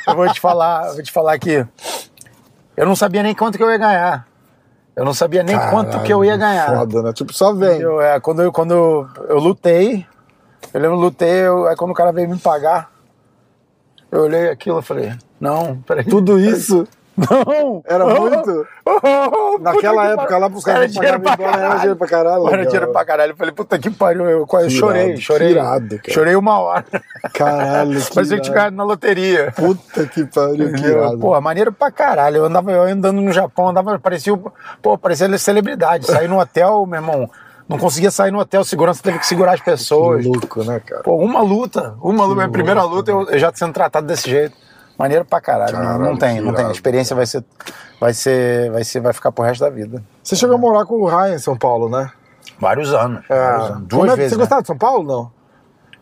Eu 0.06 0.14
vou 0.14 0.28
te 0.32 0.40
falar, 0.40 0.86
eu 0.88 0.94
vou 0.94 1.02
te 1.02 1.10
falar 1.10 1.38
que 1.38 1.66
eu 2.80 2.86
não 2.86 2.96
sabia 2.96 3.22
nem 3.22 3.34
quanto 3.34 3.58
que 3.58 3.62
eu 3.62 3.70
ia 3.70 3.76
ganhar. 3.76 4.26
Eu 4.96 5.04
não 5.04 5.12
sabia 5.12 5.42
nem 5.42 5.54
quanto 5.68 6.02
que 6.02 6.10
eu 6.10 6.24
ia 6.24 6.34
ganhar. 6.34 6.78
Foda, 6.78 7.02
né? 7.02 7.12
Tipo, 7.12 7.30
só 7.30 7.52
vem. 7.52 7.78
Eu, 7.78 8.00
é, 8.00 8.18
quando 8.18 8.40
eu, 8.40 8.50
quando 8.50 8.72
eu, 8.72 9.08
eu 9.28 9.38
lutei, 9.38 10.06
eu 10.72 10.80
lembro, 10.80 10.96
lutei, 10.96 11.46
eu, 11.46 11.66
aí 11.66 11.76
quando 11.76 11.90
o 11.90 11.94
cara 11.94 12.10
veio 12.10 12.26
me 12.26 12.38
pagar, 12.38 12.90
eu 14.10 14.22
olhei 14.22 14.48
aquilo 14.48 14.78
e 14.78 14.82
falei, 14.82 15.12
não, 15.38 15.76
peraí. 15.82 16.06
Tudo 16.06 16.40
isso 16.40 16.88
Não! 17.28 17.82
era 17.86 18.06
Oh, 18.06 18.20
muito. 18.20 18.66
oh, 18.86 19.00
oh, 19.54 19.58
Naquela 19.60 20.06
que 20.06 20.12
época 20.12 20.38
lá 20.38 20.50
pros 20.50 20.66
Era 20.66 20.78
caras 20.88 20.92
pra 20.94 21.02
pagarem 21.02 21.20
embora, 21.20 21.42
era 21.42 21.60
caralho. 21.60 21.78
dinheiro 21.80 21.96
pra 21.96 22.06
caralho. 22.08 22.48
Era 22.48 22.64
dinheiro 22.64 22.92
pra 22.92 23.04
caralho. 23.04 23.32
Eu 23.32 23.36
falei, 23.36 23.52
puta 23.54 23.78
que 23.78 23.90
pariu. 23.90 24.24
Eu 24.28 24.46
quase 24.46 24.70
chorei, 24.70 25.16
chorei. 25.16 25.56
Chorei 26.08 26.36
uma 26.36 26.58
hora. 26.58 26.84
Caralho, 27.34 28.00
que 28.00 28.14
Parecia 28.14 28.36
que 28.36 28.42
tinha 28.42 28.54
ganhado 28.54 28.76
na 28.76 28.84
loteria. 28.84 29.52
Puta 29.54 30.06
que 30.06 30.24
pariu, 30.24 30.72
que 30.72 30.84
irado. 30.86 31.18
Pô, 31.18 31.38
maneiro 31.40 31.72
pra 31.72 31.90
caralho. 31.90 32.38
Eu 32.38 32.44
andava 32.46 32.70
eu 32.72 32.82
andando 32.82 33.20
no 33.20 33.32
Japão, 33.32 33.68
andava, 33.68 33.98
parecia, 33.98 34.32
pô, 34.80 34.96
parecia 34.96 35.36
celebridade. 35.38 36.06
Saí 36.06 36.26
no 36.28 36.38
hotel, 36.38 36.86
meu 36.86 36.98
irmão, 37.00 37.30
não 37.68 37.78
conseguia 37.78 38.10
sair 38.10 38.30
no 38.30 38.38
hotel, 38.40 38.64
segurança 38.64 39.02
teve 39.02 39.18
que 39.18 39.26
segurar 39.26 39.52
as 39.52 39.60
pessoas. 39.60 40.22
Que 40.22 40.28
louco, 40.28 40.64
né, 40.64 40.80
cara? 40.80 41.02
Pô, 41.02 41.16
uma 41.16 41.40
luta, 41.42 41.94
uma 42.02 42.24
luta, 42.24 42.36
minha 42.36 42.48
primeira 42.48 42.82
luta, 42.82 43.10
eu, 43.10 43.28
eu 43.28 43.38
já 43.38 43.52
sendo 43.54 43.72
tratado 43.72 44.06
desse 44.06 44.28
jeito. 44.28 44.56
Maneiro 45.00 45.24
pra 45.24 45.40
caralho. 45.40 45.72
não- 45.72 45.80
Caralho, 45.82 46.04
não 46.04 46.16
tem, 46.18 46.36
que 46.36 46.40
não 46.42 46.52
tem. 46.52 46.66
A 46.66 46.70
experiência 46.70 47.16
vai 47.16 47.24
ser, 47.24 47.42
vai 47.98 48.12
ser, 48.12 48.70
vai 48.70 48.84
ser, 48.84 49.00
vai 49.00 49.12
ficar 49.14 49.32
pro 49.32 49.42
resto 49.42 49.62
da 49.62 49.70
vida. 49.70 50.04
Você 50.22 50.36
chegou 50.36 50.56
a 50.56 50.58
morar 50.58 50.84
com 50.84 50.96
o 50.96 51.06
Ryan 51.06 51.36
em 51.36 51.38
São 51.38 51.56
Paulo, 51.56 51.88
né? 51.88 52.10
Vários 52.60 52.92
anos. 52.92 53.24
É. 53.30 53.34
vários 53.34 53.70
anos. 53.70 53.88
Duas 53.88 54.12
é 54.12 54.16
vezes. 54.16 54.32
Você 54.32 54.36
né? 54.36 54.40
gostava 54.42 54.60
de 54.60 54.66
São 54.66 54.76
Paulo, 54.76 55.04
não? 55.04 55.32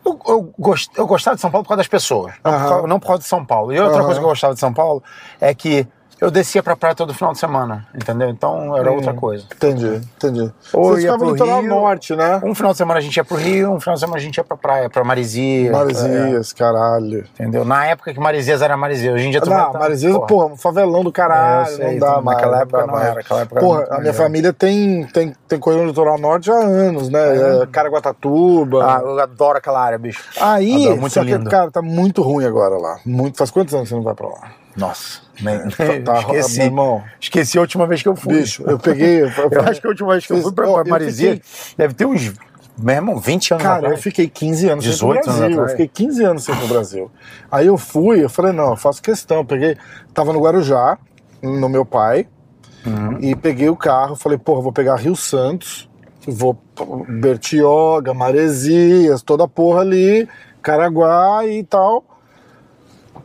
Eu, 0.05 0.19
eu, 0.27 0.53
gost, 0.59 0.91
eu 0.97 1.07
gostava 1.07 1.35
de 1.35 1.41
São 1.41 1.49
Paulo 1.49 1.63
por 1.63 1.69
causa 1.69 1.79
das 1.79 1.87
pessoas, 1.87 2.33
não, 2.43 2.51
por 2.51 2.69
causa, 2.69 2.87
não 2.87 2.99
por 2.99 3.07
causa 3.07 3.21
de 3.23 3.29
São 3.29 3.45
Paulo. 3.45 3.71
E 3.73 3.79
outra 3.79 4.03
coisa 4.03 4.19
que 4.19 4.25
eu 4.25 4.29
gostava 4.29 4.53
de 4.53 4.59
São 4.59 4.73
Paulo 4.73 5.01
é 5.39 5.53
que 5.53 5.87
eu 6.21 6.29
descia 6.31 6.61
pra 6.61 6.75
praia 6.75 6.93
todo 6.95 7.13
final 7.13 7.31
de 7.33 7.39
semana, 7.39 7.85
entendeu? 7.95 8.29
Então 8.29 8.75
era 8.77 8.91
outra 8.91 9.13
coisa. 9.13 9.45
Entendi, 9.55 10.01
entendi. 10.17 10.51
Ou 10.73 10.89
Você 10.95 11.01
ia 11.01 11.13
ficava 11.13 11.17
no 11.17 11.23
pro 11.25 11.31
litoral 11.33 11.61
Rio. 11.61 11.69
norte, 11.69 12.15
né? 12.15 12.41
Um 12.43 12.53
final 12.53 12.71
de 12.71 12.77
semana 12.77 12.99
a 12.99 13.01
gente 13.01 13.15
ia 13.17 13.23
pro 13.23 13.37
Rio, 13.37 13.71
um 13.71 13.79
final 13.79 13.93
de 13.95 13.99
semana 14.01 14.17
a 14.17 14.21
gente 14.21 14.37
ia 14.37 14.43
pra 14.43 14.57
praia, 14.57 14.89
pra 14.89 15.03
Maresias. 15.03 15.69
é, 15.69 15.71
Maresias, 15.71 16.53
caralho. 16.53 17.25
entendeu? 17.33 17.63
Na 17.65 17.85
época 17.85 18.13
que 18.13 18.19
Maresias 18.19 18.61
era 18.61 18.75
Maresias, 18.75 19.13
hoje 19.15 19.27
em 19.27 19.31
dia 19.31 19.41
tu 19.41 19.49
Não, 19.49 19.71
tá- 19.71 19.79
Maresias, 19.79 20.13
porra. 20.13 20.27
porra, 20.27 20.45
um 20.47 20.57
favelão 20.57 21.03
do 21.03 21.11
caralho, 21.11 21.61
É, 21.63 21.75
sei, 21.75 21.85
não 21.93 21.99
dá 21.99 22.07
então, 22.09 22.21
mais. 22.21 22.37
naquela 22.37 22.61
época 22.61 22.85
não 22.87 22.99
era, 22.99 23.15
naquela 23.15 23.41
época 23.41 23.59
Porra, 23.61 23.87
a 23.91 23.99
minha 23.99 24.13
família 24.13 24.51
tem, 24.53 25.05
tem, 25.07 25.33
tem 25.47 25.59
coisa 25.59 25.79
no 25.79 25.85
litoral 25.87 26.17
norte 26.17 26.51
há 26.51 26.55
anos, 26.55 27.09
né? 27.09 27.63
É. 27.63 27.65
Caraguatatuba. 27.67 28.83
Ah, 28.85 29.01
eu 29.01 29.19
adoro 29.19 29.57
aquela 29.57 29.81
área, 29.81 29.97
bicho. 29.97 30.23
Aí, 30.39 30.85
Adoro, 30.85 31.01
muito 31.01 31.13
só 31.13 31.21
que, 31.23 31.27
lindo. 31.35 31.49
cara, 31.49 31.71
tá 31.71 31.81
muito 31.81 32.21
ruim 32.21 32.45
agora 32.45 32.77
lá. 32.77 32.99
Muito, 33.05 33.37
faz 33.37 33.51
quantos 33.51 33.73
anos 33.73 33.85
que 33.87 33.89
você 33.89 33.95
não 33.95 34.03
vai 34.03 34.13
pra 34.13 34.27
lá? 34.27 34.51
Nossa, 34.75 35.21
nem, 35.41 35.57
tá- 36.03 36.13
tá- 36.13 36.19
esqueci. 36.21 36.57
meu 36.57 36.65
irmão. 36.67 37.03
Esqueci 37.19 37.57
a 37.57 37.61
última 37.61 37.85
vez 37.87 38.01
que 38.01 38.07
eu 38.09 38.15
fui. 38.15 38.35
Bicho, 38.41 38.63
eu 38.67 38.77
peguei. 38.79 39.23
Eu, 39.23 39.27
Eu 39.51 39.61
acho 39.63 39.81
que 39.81 39.87
a 39.87 39.89
última 39.89 40.11
vez 40.11 40.25
que 40.25 40.33
eu 40.33 40.41
fui 40.41 40.51
pra, 40.51 40.67
Maresia 40.85 41.33
fiquei- 41.35 41.75
deve 41.77 41.93
ter 41.93 42.05
uns, 42.05 42.33
meu 42.77 42.95
irmão, 42.95 43.17
20 43.19 43.51
anos 43.53 43.63
Cara, 43.63 43.89
eu 43.89 43.97
fiquei 43.97 44.29
15 44.29 44.69
anos 44.69 44.83
sem 44.85 44.91
ir 44.91 44.95
18 44.95 45.21
pro 45.21 45.31
anos 45.31 45.39
Brasil. 45.39 45.61
Eu 45.63 45.69
fiquei 45.69 45.87
15 45.87 46.23
anos 46.23 46.43
sem 46.43 46.55
ir 46.55 46.57
pro 46.59 46.67
Brasil. 46.67 47.11
Aí 47.51 47.67
eu 47.67 47.77
fui, 47.77 48.23
eu 48.23 48.29
falei, 48.29 48.51
não, 48.53 48.69
eu 48.71 48.77
faço 48.77 49.01
questão. 49.01 49.37
Eu 49.37 49.45
peguei, 49.45 49.75
tava 50.13 50.31
no 50.31 50.39
Guarujá, 50.41 50.97
no 51.41 51.67
meu 51.69 51.83
pai, 51.85 52.27
Uhum. 52.85 53.17
e 53.19 53.35
peguei 53.35 53.67
o 53.69 53.75
carro, 53.75 54.15
falei, 54.15 54.37
porra, 54.37 54.61
vou 54.61 54.71
pegar 54.71 54.95
Rio 54.95 55.13
Santos, 55.15 55.89
vou 56.25 56.57
Bertioga, 57.19 58.13
Maresias, 58.13 59.21
toda 59.21 59.43
a 59.43 59.47
porra 59.47 59.81
ali, 59.81 60.27
Caraguá 60.61 61.45
e 61.45 61.63
tal. 61.63 62.03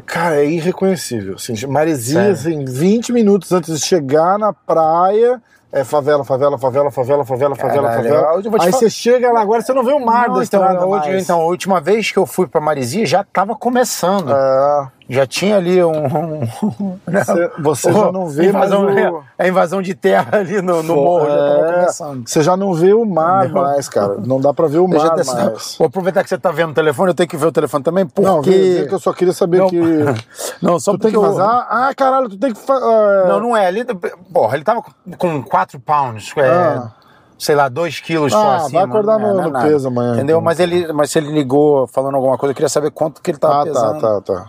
Cara, 0.06 0.36
é 0.36 0.46
irreconhecível. 0.46 1.34
Assim, 1.36 1.54
Maresias, 1.66 2.40
Sério? 2.40 2.60
assim, 2.60 2.64
20 2.64 3.12
minutos 3.12 3.50
antes 3.52 3.78
de 3.78 3.84
chegar 3.84 4.38
na 4.38 4.52
praia, 4.52 5.40
é 5.72 5.82
favela, 5.82 6.24
favela, 6.24 6.56
favela, 6.58 6.90
favela, 6.90 7.24
favela, 7.24 7.56
favela, 7.56 7.88
Caralho, 7.88 8.42
favela. 8.44 8.64
Aí 8.64 8.70
você 8.70 8.88
chega 8.88 9.32
lá, 9.32 9.40
agora 9.40 9.60
você 9.62 9.72
não 9.72 9.82
vê 9.84 9.92
o 9.92 9.98
mar 10.04 10.28
Não, 10.28 10.34
da 10.36 10.42
então, 10.44 10.60
estrada 10.60 10.78
a 10.80 10.86
última- 10.86 11.12
mais. 11.12 11.24
então, 11.24 11.40
a 11.40 11.44
última 11.46 11.80
vez 11.80 12.12
que 12.12 12.18
eu 12.18 12.26
fui 12.26 12.46
pra 12.46 12.60
Maresia 12.60 13.04
já 13.06 13.24
tava 13.24 13.56
começando. 13.56 14.30
É, 14.32 14.86
Já 15.08 15.26
tinha 15.26 15.56
ali 15.58 15.84
um. 15.84 15.92
um 16.80 16.98
né? 17.06 17.22
Você, 17.58 17.92
já 17.92 18.10
não 18.10 18.26
vê 18.26 18.46
invasão, 18.48 18.84
mais 18.84 19.12
o... 19.12 19.22
A 19.38 19.46
invasão 19.48 19.82
de 19.82 19.94
terra 19.94 20.38
ali 20.38 20.62
no, 20.62 20.82
no 20.82 20.94
morro 20.96 21.26
É, 21.28 21.72
começando. 21.74 22.26
Você 22.26 22.42
já 22.42 22.56
não 22.56 22.72
vê 22.72 22.94
o 22.94 23.04
mar 23.04 23.44
Entendeu? 23.44 23.62
mais, 23.62 23.88
cara. 23.88 24.16
Não 24.24 24.40
dá 24.40 24.54
pra 24.54 24.66
ver 24.66 24.78
o 24.78 24.88
mar 24.88 25.14
mais. 25.16 25.76
Vou 25.78 25.86
aproveitar 25.88 26.22
que 26.22 26.30
você 26.30 26.38
tá 26.38 26.50
vendo 26.50 26.70
o 26.70 26.74
telefone, 26.74 27.10
eu 27.10 27.14
tenho 27.14 27.28
que 27.28 27.36
ver 27.36 27.46
o 27.46 27.52
telefone 27.52 27.84
também, 27.84 28.06
porque. 28.06 28.28
Não, 28.30 28.40
vê, 28.40 28.86
que 28.86 28.94
eu 28.94 28.98
só 28.98 29.12
queria 29.12 29.34
saber 29.34 29.58
Não, 29.58 29.68
que. 29.68 29.78
Não, 30.62 30.80
só 30.80 30.92
Tu 30.92 30.98
tem 31.00 31.10
porque 31.10 31.10
que 31.10 31.16
eu- 31.16 31.22
vazar? 31.36 31.66
Ah, 31.68 31.92
caralho, 31.94 32.28
tu 32.30 32.38
tem 32.38 32.52
que. 32.54 32.60
ah, 32.70 33.24
Não, 33.28 33.40
não 33.40 33.56
é. 33.56 33.68
Ele, 33.68 33.84
porra, 34.32 34.54
ele 34.56 34.64
tava 34.64 34.82
com 35.18 35.42
4 35.42 35.78
pounds. 35.80 36.32
é, 36.38 36.48
Ah. 36.48 36.92
Sei 37.36 37.54
lá, 37.54 37.68
2 37.68 38.00
quilos 38.00 38.32
Ah, 38.32 38.36
só 38.36 38.44
vai 38.46 38.56
acima. 38.58 38.84
acordar 38.84 39.18
não 39.18 39.26
é- 39.28 39.32
no- 39.32 39.36
não 39.36 39.44
é 39.60 39.64
no 39.64 39.68
peso 39.68 39.88
amanhã, 39.88 40.12
Entendeu? 40.14 40.36
então. 40.36 40.40
Mas, 40.40 40.60
ele, 40.60 40.90
mas 40.94 41.10
se 41.10 41.18
ele 41.18 41.30
ligou 41.32 41.86
falando 41.88 42.14
alguma 42.14 42.38
coisa, 42.38 42.52
eu 42.52 42.54
queria 42.54 42.68
saber 42.70 42.90
quanto 42.92 43.20
que 43.20 43.30
ele 43.30 43.38
tava 43.38 43.54
Ah, 43.54 43.58
tá, 43.58 43.64
pesando. 43.64 44.00
tá, 44.00 44.20
tá. 44.22 44.46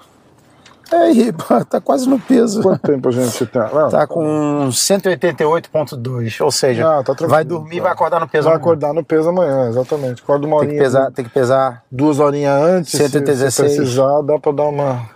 É, 0.92 0.96
aí, 0.98 1.34
tá 1.70 1.82
quase 1.82 2.08
no 2.08 2.20
peso. 2.20 2.62
Quanto 2.62 2.82
tempo 2.82 3.10
a 3.10 3.12
gente 3.12 3.46
tem? 3.46 3.62
Não, 3.74 3.90
Tá 3.90 4.06
com 4.06 4.68
188,2. 4.70 6.42
Ou 6.44 6.52
seja, 6.52 7.00
Ah, 7.00 7.04
tá 7.04 7.14
vai 7.28 7.44
dormir 7.44 7.76
e 7.76 7.78
tá. 7.78 7.84
vai 7.84 7.92
acordar 7.94 8.20
no 8.20 8.28
peso. 8.28 8.44
Vai 8.46 8.54
amanhã. 8.54 8.62
acordar 8.62 8.94
no 8.94 9.04
peso 9.04 9.30
amanhã, 9.30 9.70
exatamente. 9.70 10.22
Acorda 10.22 10.46
uma 10.46 10.58
Tem 10.60 10.68
horinha. 10.68 10.78
que 10.78 10.84
pesar, 10.84 11.12
tem 11.12 11.26
que 11.26 11.32
pesar. 11.32 11.84
Duas 11.92 12.20
horinhas 12.20 12.62
antes. 12.64 12.92
se- 12.92 12.98
Se, 12.98 13.10
116. 13.10 13.76
precisar, 13.78 14.22
dá 14.22 14.38
pra 14.40 14.52
dar 14.52 14.64
uma. 14.66 15.10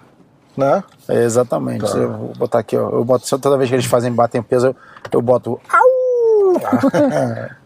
Né? 0.57 0.83
É, 1.07 1.23
exatamente. 1.23 1.89
Tá. 1.89 1.97
Eu 1.97 2.11
vou 2.11 2.33
botar 2.37 2.59
aqui, 2.59 2.75
ó. 2.75 2.89
Eu 2.89 3.05
boto 3.05 3.25
só 3.27 3.37
toda 3.37 3.57
vez 3.57 3.69
que 3.69 3.75
eles 3.75 3.85
fazem, 3.85 4.11
batem 4.11 4.41
peso, 4.41 4.67
eu, 4.67 4.75
eu 5.13 5.21
boto. 5.21 5.59
Au! 5.71 6.59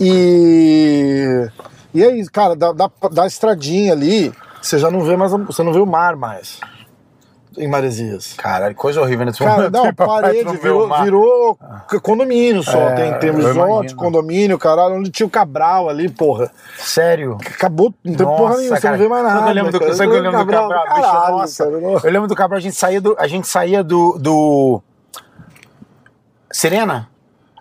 E. 0.00 1.48
E 1.92 2.02
é 2.04 2.16
isso, 2.16 2.30
cara, 2.30 2.54
da, 2.54 2.72
da, 2.72 2.90
da 3.10 3.26
estradinha 3.26 3.92
ali, 3.92 4.32
você 4.62 4.78
já 4.78 4.90
não 4.90 5.00
vê 5.00 5.16
mais. 5.16 5.32
Você 5.32 5.62
não 5.62 5.72
vê 5.72 5.80
o 5.80 5.86
mar 5.86 6.14
mais. 6.16 6.60
Em 7.58 7.68
Maresias. 7.68 8.34
Caralho, 8.34 8.74
coisa 8.74 9.00
horrível 9.00 9.26
nesse 9.26 9.38
Cara, 9.38 9.56
momento. 9.56 9.72
não, 9.72 9.94
parede 9.94 10.56
virou, 10.58 10.88
virou 11.02 11.58
c- 11.90 12.00
condomínio 12.00 12.62
só. 12.62 12.78
É, 12.90 12.94
tem 12.94 13.18
termos 13.18 13.44
imagino. 13.44 13.96
condomínio, 13.96 14.58
caralho, 14.58 14.94
onde 14.96 15.10
tinha 15.10 15.26
o 15.26 15.30
Cabral 15.30 15.88
ali, 15.88 16.08
porra. 16.08 16.50
Sério? 16.78 17.36
Acabou, 17.40 17.92
não 18.04 18.14
tem 18.14 18.26
porra 18.26 18.56
nenhuma, 18.56 18.76
você 18.76 18.82
cara. 18.82 18.96
não 18.96 19.02
vê 19.02 19.08
mais 19.08 19.24
nada. 19.24 19.48
Eu 19.50 19.54
lembro 19.54 19.72
do, 19.72 19.84
eu 19.84 19.94
lembro 20.22 20.30
do 20.30 20.32
Cabral, 20.32 20.68
bicho, 20.68 20.84
caralho, 21.02 21.36
nossa. 21.38 21.64
cara, 21.64 21.76
Eu 22.04 22.12
lembro 22.12 22.28
do 22.28 22.34
Cabral, 22.36 22.58
a 22.58 22.60
gente 22.60 22.76
saía 22.76 23.00
do. 23.00 23.16
A 23.18 23.26
gente 23.26 23.48
saía 23.48 23.82
do. 23.82 24.18
do... 24.18 24.82
Serena? 26.50 27.08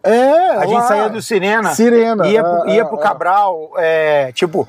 É, 0.03 0.49
A 0.51 0.61
gente 0.65 0.73
lá. 0.75 0.81
saía 0.87 1.09
do 1.09 1.21
Sirena. 1.21 1.75
Sirena, 1.75 2.27
Ia, 2.27 2.41
é, 2.65 2.69
ia 2.75 2.81
é, 2.81 2.85
pro 2.85 2.97
é. 2.97 3.01
Cabral, 3.01 3.71
é, 3.77 4.31
tipo, 4.31 4.67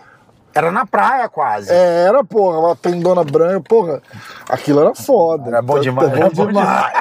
era 0.58 0.72
na 0.72 0.84
praia 0.84 1.28
quase. 1.28 1.72
É, 1.72 2.06
era, 2.06 2.22
porra, 2.24 2.58
uma 2.58 2.76
tendona 2.76 3.22
branca, 3.24 3.60
porra. 3.68 4.02
Aquilo 4.48 4.80
era 4.80 4.94
foda. 4.94 5.48
Era 5.48 5.62
bom 5.62 5.78
demais, 5.78 6.12
era 6.12 6.30
bom 6.30 6.46
demais. 6.46 6.92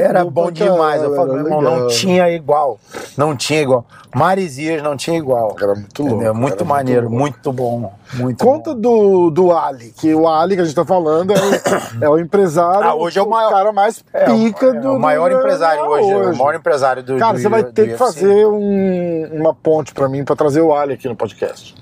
Era 0.00 0.24
Bom 0.24 0.50
demais. 0.50 1.02
Eu 1.02 1.14
falo, 1.14 1.32
era 1.34 1.42
meu 1.42 1.52
irmão, 1.58 1.62
não 1.62 1.86
tinha 1.88 2.28
igual. 2.30 2.78
Não 3.16 3.36
tinha 3.36 3.60
igual. 3.60 3.84
Maresias 4.14 4.82
não 4.82 4.96
tinha 4.96 5.16
igual. 5.18 5.54
Era 5.60 5.74
muito 5.74 6.02
louco, 6.02 6.14
Entendeu? 6.16 6.34
Muito 6.34 6.64
maneiro, 6.64 7.10
muito 7.10 7.52
bom. 7.52 7.92
Muito 8.14 8.42
Conta 8.42 8.74
do, 8.74 9.30
do 9.30 9.52
Ali, 9.52 9.92
que 9.96 10.14
o 10.14 10.26
Ali 10.26 10.56
que 10.56 10.62
a 10.62 10.64
gente 10.64 10.74
tá 10.74 10.84
falando 10.86 11.32
é 11.32 11.36
o, 11.36 11.50
é 12.04 12.08
o 12.08 12.18
empresário. 12.18 12.88
Ah, 12.88 12.94
hoje 12.94 13.18
é 13.18 13.22
o 13.22 13.28
maior- 13.28 13.50
cara 13.50 13.72
mais 13.72 14.02
É, 14.12 14.24
pica 14.24 14.66
é, 14.68 14.72
do. 14.72 14.94
o 14.94 14.98
maior 14.98 15.30
empresário 15.30 15.84
hoje, 15.84 16.14
O 16.14 16.36
maior 16.36 16.54
empresário 16.54 17.02
do 17.02 17.18
Cara, 17.18 17.38
você 17.38 17.48
vai 17.48 17.62
ter 17.64 17.84
que 17.84 17.90
UFC. 17.90 17.98
fazer 17.98 18.46
um- 18.46 19.28
uma 19.32 19.54
ponte 19.54 19.92
pra 19.92 20.08
mim 20.08 20.24
pra 20.24 20.34
trazer 20.34 20.62
o 20.62 20.74
Ali 20.74 20.94
aqui 20.94 21.08
no 21.08 21.14
podcast. 21.16 21.74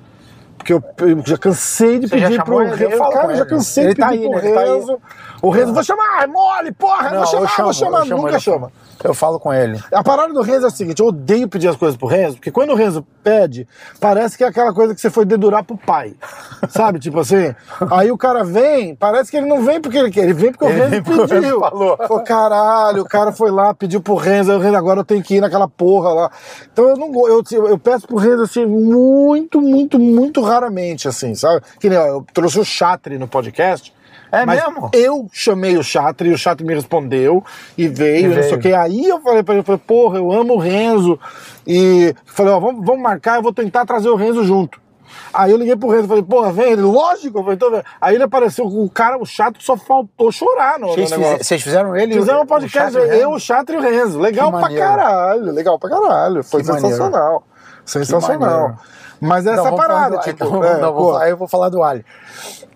Porque 0.64 0.72
eu, 0.72 0.82
eu 1.06 1.22
já 1.26 1.36
cansei 1.36 1.98
de 1.98 2.08
Você 2.08 2.16
pedir 2.16 2.42
pro 2.42 2.62
ele? 2.62 2.84
Eu 2.84 2.90
falo 2.96 3.12
Cara, 3.12 3.24
com 3.26 3.30
eu 3.32 3.36
já 3.36 3.42
ele. 3.42 3.50
cansei 3.50 3.84
Ele 3.84 3.94
de 3.94 4.00
tá 4.00 4.08
pedir 4.08 4.22
aí, 4.24 4.30
pro 4.30 4.40
né? 4.40 4.48
Ele 4.48 4.86
tá. 4.86 4.96
O 5.42 5.50
Renzo, 5.50 5.74
vou 5.74 5.84
chamar, 5.84 6.22
é 6.22 6.26
mole, 6.26 6.72
porra, 6.72 7.10
Não, 7.10 7.18
vou 7.18 7.26
chamar, 7.26 7.48
chamo, 7.48 7.64
vou 7.64 7.72
chamar, 7.74 8.04
nunca 8.06 8.30
ele. 8.30 8.40
chama. 8.40 8.72
Eu 9.02 9.14
falo 9.14 9.38
com 9.40 9.52
ele. 9.52 9.80
A 9.92 10.02
parada 10.02 10.32
do 10.32 10.42
Renzo 10.42 10.66
é 10.66 10.68
a 10.68 10.70
seguinte, 10.70 11.00
eu 11.00 11.06
odeio 11.06 11.48
pedir 11.48 11.68
as 11.68 11.76
coisas 11.76 11.96
pro 11.96 12.06
Renzo, 12.06 12.36
porque 12.36 12.50
quando 12.50 12.70
o 12.70 12.74
Renzo 12.74 13.04
pede, 13.22 13.66
parece 14.00 14.36
que 14.36 14.44
é 14.44 14.46
aquela 14.46 14.72
coisa 14.72 14.94
que 14.94 15.00
você 15.00 15.10
foi 15.10 15.24
dedurar 15.24 15.64
pro 15.64 15.76
pai. 15.76 16.14
Sabe? 16.68 16.98
Tipo 16.98 17.20
assim, 17.20 17.54
aí 17.90 18.10
o 18.10 18.18
cara 18.18 18.44
vem, 18.44 18.94
parece 18.94 19.30
que 19.30 19.36
ele 19.36 19.46
não 19.46 19.62
vem 19.64 19.80
porque 19.80 19.98
ele 19.98 20.10
quer, 20.10 20.24
ele 20.24 20.34
vem 20.34 20.52
porque 20.52 20.64
o 20.64 20.68
Ele 20.68 20.78
Renzo 20.78 20.90
vem 20.90 21.02
porque 21.02 21.20
o 21.20 21.26
Renzo 21.26 21.40
pediu. 21.40 21.60
falou. 21.60 21.96
Pô, 21.96 22.20
caralho, 22.20 23.02
o 23.02 23.08
cara 23.08 23.32
foi 23.32 23.50
lá, 23.50 23.72
pediu 23.74 24.00
pro 24.00 24.14
Renzo, 24.16 24.50
aí 24.50 24.58
o 24.58 24.60
Renzo, 24.60 24.76
agora 24.76 25.00
eu 25.00 25.04
tenho 25.04 25.22
que 25.22 25.36
ir 25.36 25.40
naquela 25.40 25.68
porra 25.68 26.10
lá. 26.12 26.30
Então 26.72 26.88
eu 26.88 26.96
não 26.96 27.14
eu, 27.28 27.42
eu 27.68 27.78
peço 27.78 28.06
pro 28.06 28.16
Renzo 28.16 28.42
assim, 28.42 28.66
muito, 28.66 29.60
muito, 29.60 29.98
muito 29.98 30.42
raramente, 30.42 31.08
assim, 31.08 31.34
sabe? 31.34 31.62
Que 31.80 31.88
nem, 31.88 31.98
ó, 31.98 32.06
eu 32.06 32.26
trouxe 32.34 32.58
o 32.58 32.64
Chatri 32.64 33.18
no 33.18 33.28
podcast. 33.28 33.93
É 34.42 34.46
Mas 34.46 34.62
mesmo? 34.64 34.90
eu 34.92 35.26
chamei 35.32 35.76
o 35.76 35.82
Chatri, 35.82 36.28
e 36.30 36.32
o 36.32 36.38
Chatri 36.38 36.66
me 36.66 36.74
respondeu 36.74 37.42
e 37.78 37.88
veio, 37.88 38.26
E 38.32 38.34
não 38.34 38.34
sei 38.34 38.42
veio. 38.42 38.56
o 38.56 38.60
que. 38.60 38.72
Aí 38.72 39.04
eu 39.06 39.20
falei 39.20 39.42
pra 39.42 39.54
ele, 39.54 39.62
falei, 39.62 39.80
porra, 39.86 40.18
eu 40.18 40.30
amo 40.32 40.54
o 40.54 40.58
Renzo. 40.58 41.18
E 41.66 42.14
falei, 42.26 42.52
ó, 42.52 42.60
vamos, 42.60 42.84
vamos 42.84 43.02
marcar, 43.02 43.36
eu 43.36 43.42
vou 43.42 43.52
tentar 43.52 43.84
trazer 43.86 44.08
o 44.08 44.16
Renzo 44.16 44.44
junto. 44.44 44.82
Aí 45.32 45.50
eu 45.50 45.56
liguei 45.56 45.76
pro 45.76 45.88
Renzo 45.88 46.04
e 46.04 46.08
falei, 46.08 46.22
porra, 46.22 46.52
vem, 46.52 46.72
ele, 46.72 46.82
lógico, 46.82 47.38
falei, 47.40 47.54
então. 47.54 47.82
Aí 48.00 48.14
ele 48.14 48.24
apareceu, 48.24 48.66
o 48.66 48.88
cara, 48.90 49.16
o 49.18 49.24
chato, 49.24 49.62
só 49.62 49.76
faltou 49.76 50.30
chorar 50.32 50.78
no, 50.78 50.88
no 50.88 50.92
Vocês, 50.94 51.10
negócio. 51.10 51.32
fize- 51.34 51.44
vocês 51.44 51.62
fizeram 51.62 51.96
ele? 51.96 52.14
Fizemos 52.14 52.42
um 52.42 52.46
podcast, 52.46 52.92
Chato 52.92 53.02
o 53.02 53.12
eu, 53.12 53.30
o 53.30 53.38
Chatri 53.40 53.76
e 53.76 53.78
o 53.78 53.82
Renzo. 53.82 54.18
Legal 54.18 54.46
Que 54.46 54.52
pra 54.52 54.60
maneiro. 54.62 54.84
caralho, 54.86 55.52
legal 55.52 55.78
pra 55.78 55.90
caralho. 55.90 56.42
Foi 56.44 56.62
Que 56.62 56.66
maneiro. 56.68 56.88
sensacional. 56.88 57.44
Sensacional. 57.84 58.38
maneiro. 58.40 58.76
Mas 59.20 59.46
essa 59.46 59.56
Não, 59.56 59.64
vamos 59.64 59.80
parada, 59.80 60.16
do- 60.18 60.22
tipo, 60.22 60.44
é, 60.64 60.78
não, 60.80 60.92
vou 60.92 61.16
aí 61.16 61.30
eu 61.30 61.36
vou 61.36 61.48
falar 61.48 61.68
do 61.68 61.82
Ali. 61.82 62.04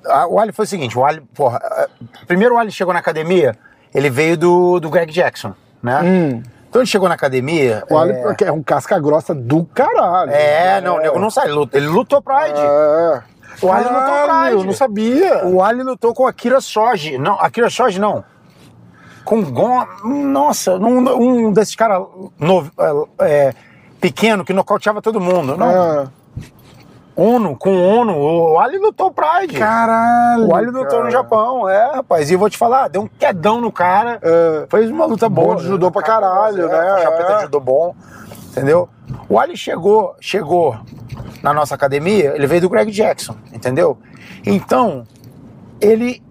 Ah, 0.09 0.27
O 0.27 0.39
Ali 0.39 0.53
foi 0.53 0.65
o 0.65 0.69
seguinte, 0.69 0.99
o 0.99 1.05
Ali, 1.05 1.21
porra, 1.35 1.61
ah, 1.63 1.89
primeiro 2.27 2.55
o 2.55 2.59
Ali 2.59 2.71
chegou 2.73 2.93
na 2.93 3.01
academia, 3.01 3.57
ele 3.95 4.11
veio 4.11 4.37
do, 4.37 4.81
do 4.81 4.91
Greg 4.91 5.13
Jackson, 5.13 5.53
né? 5.83 6.01
Hum. 6.03 6.43
Então 6.69 6.83
ele 6.83 6.87
chegou 6.87 7.09
na 7.09 7.15
academia... 7.15 7.83
o 7.89 7.97
Ali 7.97 8.13
é, 8.13 8.45
é 8.45 8.53
um 8.53 8.63
casca 8.63 8.99
grossa 8.99 9.35
do 9.35 9.65
caralho. 9.65 10.31
é, 10.31 10.81
não, 10.83 10.97
o 10.97 11.01
nego 11.01 11.19
não 11.19 11.31
sai, 11.31 11.47
ele 11.47 11.87
lutou- 11.89 12.21
Pride. 12.23 12.61
É. 12.61 13.23
O 13.63 13.73
Ali 13.73 13.85
lutou 13.85 14.29
Pride. 14.29 14.53
eu 14.53 14.65
não 14.65 14.73
sabia. 14.75 15.47
O 15.47 15.63
Ali 15.63 15.83
lutou 15.83 16.13
com 16.15 16.27
Akira 16.27 16.61
Shoji. 16.61 17.17
Não, 17.19 17.41
Akira 17.41 17.71
Shoji 17.71 17.99
não. 17.99 18.23
Com 19.25 19.43
Gon. 19.43 19.85
Nossa, 20.05 20.75
um, 20.77 21.47
um 21.49 21.53
desses 21.53 21.75
caras 21.75 22.03
novo- 22.39 22.71
é, 23.21 23.53
pequeno 24.01 24.45
que 24.45 24.53
nocauteava 24.53 25.01
todo 25.03 25.19
mundo. 25.21 25.57
Não. 25.57 25.71
É. 26.03 26.07
Ono, 27.21 27.57
com 27.57 27.77
Ono. 27.77 28.17
O 28.17 28.61
Ali 28.61 28.79
lutou 28.79 29.11
Pride. 29.11 29.59
Caralho. 29.59 30.47
o 30.47 30.55
Ali 30.55 30.67
lutou 30.67 30.87
cara. 30.87 31.05
no 31.05 31.11
Japão, 31.11 31.69
é, 31.69 31.97
rapaz. 31.97 32.31
E 32.31 32.35
eu 32.35 32.39
vou 32.39 32.49
te 32.49 32.57
falar, 32.57 32.87
deu 32.87 33.03
um 33.03 33.09
quedão 33.09 33.61
no 33.61 33.73
cara. 33.73 34.21
É. 34.23 34.67
Fez 34.71 34.89
uma 34.89 35.05
luta 35.05 35.29
boa. 35.29 35.57
De 35.57 35.65
judô 35.65 35.91
pra 35.91 36.01
caralho, 36.01 36.67
é, 36.67 36.69
né? 36.69 37.03
É. 37.03 37.11
preta 37.11 37.37
de 37.39 37.43
judô 37.43 37.59
bom. 37.59 37.93
Entendeu? 38.53 38.89
O 39.29 39.37
Ali 39.37 39.57
chegou, 39.57 40.15
chegou 40.21 40.79
na 41.43 41.53
nossa 41.53 41.75
academia, 41.75 42.35
ele 42.37 42.47
veio 42.47 42.61
do 42.61 42.69
Greg 42.69 42.91
Jackson, 42.93 43.35
entendeu? 43.53 43.99
Então, 44.47 45.05
ele 45.81 46.23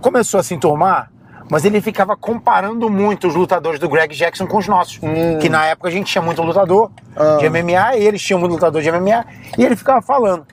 começou 0.00 0.40
a 0.40 0.42
se 0.42 0.54
enturmar, 0.54 1.10
mas 1.50 1.64
ele 1.64 1.80
ficava 1.80 2.16
comparando 2.16 2.88
muito 2.88 3.26
os 3.28 3.34
lutadores 3.34 3.78
do 3.80 3.88
Greg 3.88 4.14
Jackson 4.14 4.46
com 4.46 4.56
os 4.58 4.68
nossos. 4.68 5.00
Que 5.40 5.48
na 5.48 5.66
época 5.66 5.88
a 5.88 5.90
gente 5.90 6.10
tinha 6.10 6.22
muito 6.22 6.40
lutador 6.42 6.90
Ah. 7.16 7.36
de 7.38 7.46
MMA 7.50 7.96
e 7.96 8.04
eles 8.06 8.22
tinham 8.22 8.38
muito 8.38 8.52
lutador 8.52 8.80
de 8.80 8.88
MMA 8.90 9.24
e 9.58 9.64
ele 9.64 9.74
ficava 9.76 10.00
falando. 10.00 10.46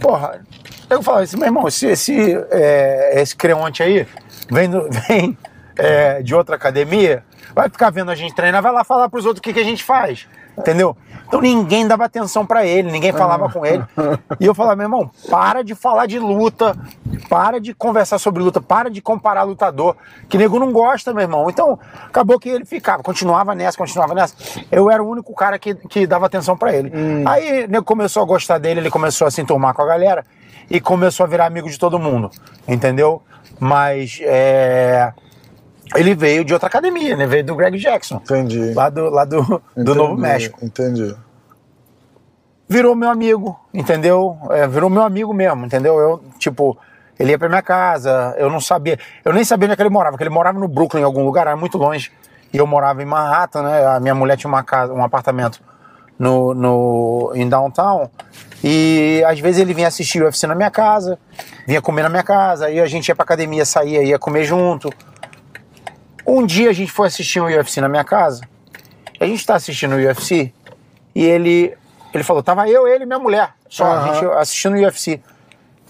Porra, 0.00 0.40
eu 0.90 1.02
falava 1.02 1.24
assim, 1.24 1.36
meu 1.36 1.46
irmão, 1.46 1.66
esse, 1.66 1.86
esse, 1.86 2.14
é, 2.50 3.20
esse 3.20 3.34
creonte 3.34 3.82
aí 3.82 4.06
vem, 4.50 4.68
do- 4.68 4.88
vem 5.08 5.36
é, 5.76 6.22
de 6.22 6.34
outra 6.34 6.56
academia, 6.56 7.24
vai 7.54 7.68
ficar 7.68 7.90
vendo 7.90 8.10
a 8.10 8.14
gente 8.14 8.34
treinar, 8.34 8.62
vai 8.62 8.72
lá 8.72 8.84
falar 8.84 9.08
pros 9.08 9.24
outros 9.26 9.40
o 9.40 9.42
que, 9.42 9.52
que 9.52 9.60
a 9.60 9.64
gente 9.64 9.82
faz. 9.82 10.26
Entendeu? 10.56 10.96
Então 11.26 11.40
ninguém 11.40 11.86
dava 11.86 12.04
atenção 12.04 12.46
pra 12.46 12.64
ele, 12.64 12.92
ninguém 12.92 13.12
falava 13.12 13.48
com 13.48 13.64
ele. 13.66 13.84
E 14.40 14.46
eu 14.46 14.54
falava, 14.54 14.76
meu 14.76 14.84
irmão, 14.84 15.10
para 15.30 15.62
de 15.62 15.74
falar 15.74 16.06
de 16.06 16.18
luta, 16.18 16.76
para 17.28 17.60
de 17.60 17.72
conversar 17.72 18.18
sobre 18.18 18.42
luta, 18.42 18.60
para 18.60 18.90
de 18.90 19.00
comparar 19.00 19.42
lutador, 19.42 19.96
que 20.28 20.36
nego 20.36 20.58
não 20.58 20.72
gosta, 20.72 21.12
meu 21.12 21.22
irmão. 21.22 21.48
Então, 21.48 21.78
acabou 22.06 22.38
que 22.38 22.48
ele 22.48 22.64
ficava, 22.64 23.02
continuava 23.02 23.54
nessa, 23.54 23.78
continuava 23.78 24.14
nessa. 24.14 24.34
Eu 24.70 24.90
era 24.90 25.02
o 25.02 25.08
único 25.08 25.32
cara 25.34 25.58
que, 25.58 25.74
que 25.74 26.06
dava 26.06 26.26
atenção 26.26 26.56
pra 26.56 26.74
ele. 26.74 26.92
Aí, 27.26 27.66
nego 27.68 27.84
começou 27.84 28.22
a 28.22 28.26
gostar 28.26 28.58
dele, 28.58 28.80
ele 28.80 28.90
começou 28.90 29.26
a 29.26 29.30
se 29.30 29.40
enturmar 29.40 29.72
com 29.74 29.82
a 29.82 29.86
galera 29.86 30.24
e 30.70 30.80
começou 30.80 31.24
a 31.24 31.28
virar 31.28 31.46
amigo 31.46 31.68
de 31.68 31.78
todo 31.78 31.98
mundo, 31.98 32.30
entendeu? 32.66 33.22
Mas, 33.58 34.20
é... 34.22 35.12
Ele 35.94 36.14
veio 36.14 36.44
de 36.44 36.52
outra 36.52 36.68
academia, 36.68 37.16
né? 37.16 37.26
Veio 37.26 37.44
do 37.44 37.54
Greg 37.54 37.78
Jackson. 37.78 38.16
Entendi. 38.16 38.72
Lá 38.72 38.88
do, 38.88 39.10
lá 39.10 39.24
do, 39.24 39.42
do 39.42 39.62
Entendi, 39.76 39.98
Novo 39.98 40.16
México 40.16 40.58
Entendi. 40.62 41.14
virou 42.68 42.94
meu 42.94 43.10
amigo, 43.10 43.58
entendeu? 43.72 44.38
É, 44.50 44.66
virou 44.66 44.88
meu 44.88 45.02
amigo 45.02 45.32
mesmo, 45.34 45.66
entendeu? 45.66 45.98
Eu, 45.98 46.22
tipo, 46.38 46.76
ele 47.18 47.30
ia 47.30 47.38
pra 47.38 47.48
minha 47.48 47.62
casa, 47.62 48.34
eu 48.38 48.50
não 48.50 48.60
sabia, 48.60 48.98
eu 49.24 49.32
nem 49.32 49.44
sabia 49.44 49.66
onde 49.66 49.74
é 49.74 49.76
que 49.76 49.82
ele 49.82 49.90
morava, 49.90 50.12
porque 50.12 50.24
ele 50.24 50.34
morava 50.34 50.58
no 50.58 50.66
Brooklyn, 50.66 51.02
em 51.02 51.04
algum 51.04 51.24
lugar, 51.24 51.46
era 51.46 51.56
muito 51.56 51.78
longe. 51.78 52.10
E 52.52 52.56
eu 52.56 52.66
morava 52.66 53.02
em 53.02 53.06
Manhattan, 53.06 53.62
né? 53.62 53.86
A 53.86 54.00
minha 54.00 54.14
mulher 54.14 54.36
tinha 54.36 54.48
uma 54.48 54.62
casa, 54.62 54.92
um 54.92 55.02
apartamento 55.02 55.60
no, 56.18 56.54
no, 56.54 57.32
em 57.34 57.48
downtown. 57.48 58.08
E 58.62 59.22
às 59.26 59.38
vezes 59.38 59.60
ele 59.60 59.74
vinha 59.74 59.88
assistir 59.88 60.22
o 60.22 60.24
UFC 60.24 60.46
na 60.46 60.54
minha 60.54 60.70
casa, 60.70 61.18
vinha 61.66 61.82
comer 61.82 62.02
na 62.02 62.08
minha 62.08 62.22
casa, 62.22 62.66
aí 62.66 62.80
a 62.80 62.86
gente 62.86 63.08
ia 63.08 63.14
pra 63.14 63.24
academia, 63.24 63.64
saía, 63.64 64.02
ia 64.02 64.18
comer 64.18 64.44
junto. 64.44 64.90
Um 66.26 66.46
dia 66.46 66.70
a 66.70 66.72
gente 66.72 66.90
foi 66.90 67.06
assistir 67.06 67.40
um 67.40 67.46
UFC 67.46 67.80
na 67.80 67.88
minha 67.88 68.04
casa, 68.04 68.42
a 69.20 69.26
gente 69.26 69.44
tá 69.46 69.54
assistindo 69.54 69.94
o 69.94 69.96
UFC, 69.96 70.52
e 71.14 71.24
ele, 71.24 71.76
ele 72.12 72.24
falou, 72.24 72.42
tava 72.42 72.68
eu, 72.68 72.88
ele 72.88 73.04
e 73.04 73.06
minha 73.06 73.18
mulher, 73.18 73.54
só, 73.68 73.84
a 73.84 73.94
Aham. 73.94 74.14
gente 74.14 74.24
assistindo 74.38 74.74
o 74.76 74.80
UFC. 74.80 75.20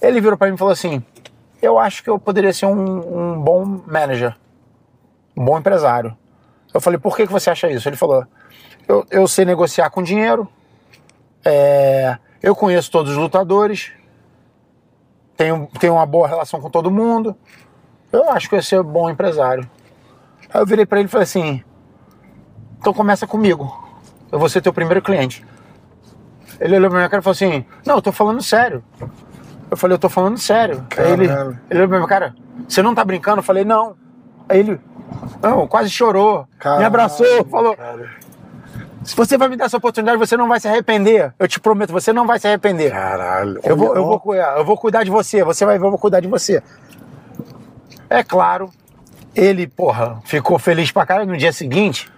Ele 0.02 0.20
virou 0.20 0.36
pra 0.36 0.48
mim 0.48 0.54
e 0.54 0.58
falou 0.58 0.72
assim, 0.72 1.02
eu 1.62 1.78
acho 1.78 2.02
que 2.02 2.10
eu 2.10 2.18
poderia 2.18 2.52
ser 2.52 2.66
um, 2.66 3.32
um 3.34 3.40
bom 3.40 3.64
manager, 3.86 4.36
um 5.36 5.44
bom 5.44 5.58
empresário. 5.58 6.16
Eu 6.72 6.80
falei, 6.80 6.98
por 6.98 7.16
que, 7.16 7.26
que 7.26 7.32
você 7.32 7.50
acha 7.50 7.70
isso? 7.70 7.88
Ele 7.88 7.96
falou, 7.96 8.26
eu, 8.88 9.06
eu 9.10 9.26
sei 9.28 9.44
negociar 9.44 9.88
com 9.90 10.02
dinheiro, 10.02 10.48
é, 11.44 12.18
eu 12.42 12.54
conheço 12.54 12.90
todos 12.90 13.12
os 13.12 13.16
lutadores, 13.16 13.92
tenho, 15.36 15.68
tenho 15.78 15.94
uma 15.94 16.06
boa 16.06 16.28
relação 16.28 16.60
com 16.60 16.68
todo 16.68 16.90
mundo, 16.90 17.36
eu 18.12 18.30
acho 18.30 18.48
que 18.48 18.54
eu 18.54 18.58
ia 18.58 18.62
ser 18.62 18.80
um 18.80 18.84
bom 18.84 19.08
empresário. 19.08 19.68
Aí 20.54 20.60
eu 20.60 20.66
virei 20.66 20.86
pra 20.86 21.00
ele 21.00 21.08
e 21.08 21.10
falei 21.10 21.24
assim, 21.24 21.64
então 22.78 22.94
começa 22.94 23.26
comigo, 23.26 23.76
eu 24.30 24.38
vou 24.38 24.48
ser 24.48 24.60
teu 24.60 24.72
primeiro 24.72 25.02
cliente. 25.02 25.44
Ele 26.60 26.76
olhou 26.76 26.88
pra 26.90 26.98
minha 27.00 27.08
cara 27.08 27.20
e 27.20 27.24
falou 27.24 27.34
assim, 27.34 27.64
não, 27.84 27.96
eu 27.96 28.02
tô 28.02 28.12
falando 28.12 28.40
sério. 28.40 28.84
Eu 29.68 29.76
falei, 29.76 29.96
eu 29.96 29.98
tô 29.98 30.08
falando 30.08 30.38
sério. 30.38 30.86
Aí 30.96 31.10
ele, 31.10 31.24
ele 31.68 31.80
olhou 31.80 31.88
pra 31.88 31.98
minha 31.98 32.08
cara, 32.08 32.34
você 32.68 32.80
não 32.80 32.94
tá 32.94 33.04
brincando? 33.04 33.38
Eu 33.38 33.42
falei, 33.42 33.64
não. 33.64 33.96
Aí 34.48 34.60
ele, 34.60 34.80
não, 35.42 35.66
quase 35.66 35.90
chorou, 35.90 36.42
me 36.42 36.58
Caralho, 36.60 36.86
abraçou, 36.86 37.44
falou, 37.46 37.76
se 39.02 39.16
você 39.16 39.36
vai 39.36 39.48
me 39.48 39.56
dar 39.56 39.64
essa 39.64 39.76
oportunidade, 39.76 40.16
você 40.18 40.36
não 40.36 40.46
vai 40.46 40.60
se 40.60 40.68
arrepender. 40.68 41.34
Eu 41.36 41.48
te 41.48 41.58
prometo, 41.58 41.92
você 41.92 42.12
não 42.12 42.28
vai 42.28 42.38
se 42.38 42.46
arrepender. 42.46 42.92
Caralho. 42.92 43.58
Eu 43.64 43.76
vou, 43.76 43.96
eu, 43.96 44.04
vou, 44.04 44.20
cuidar, 44.20 44.56
eu 44.56 44.64
vou 44.64 44.76
cuidar 44.78 45.02
de 45.02 45.10
você, 45.10 45.42
você 45.42 45.66
vai 45.66 45.80
ver, 45.80 45.86
eu 45.86 45.90
vou 45.90 45.98
cuidar 45.98 46.20
de 46.20 46.28
você. 46.28 46.62
É 48.08 48.22
claro, 48.22 48.70
ele, 49.34 49.66
porra, 49.66 50.20
ficou 50.24 50.58
feliz 50.58 50.90
pra 50.90 51.06
caralho. 51.06 51.30
No 51.30 51.36
dia 51.36 51.52
seguinte, 51.52 52.10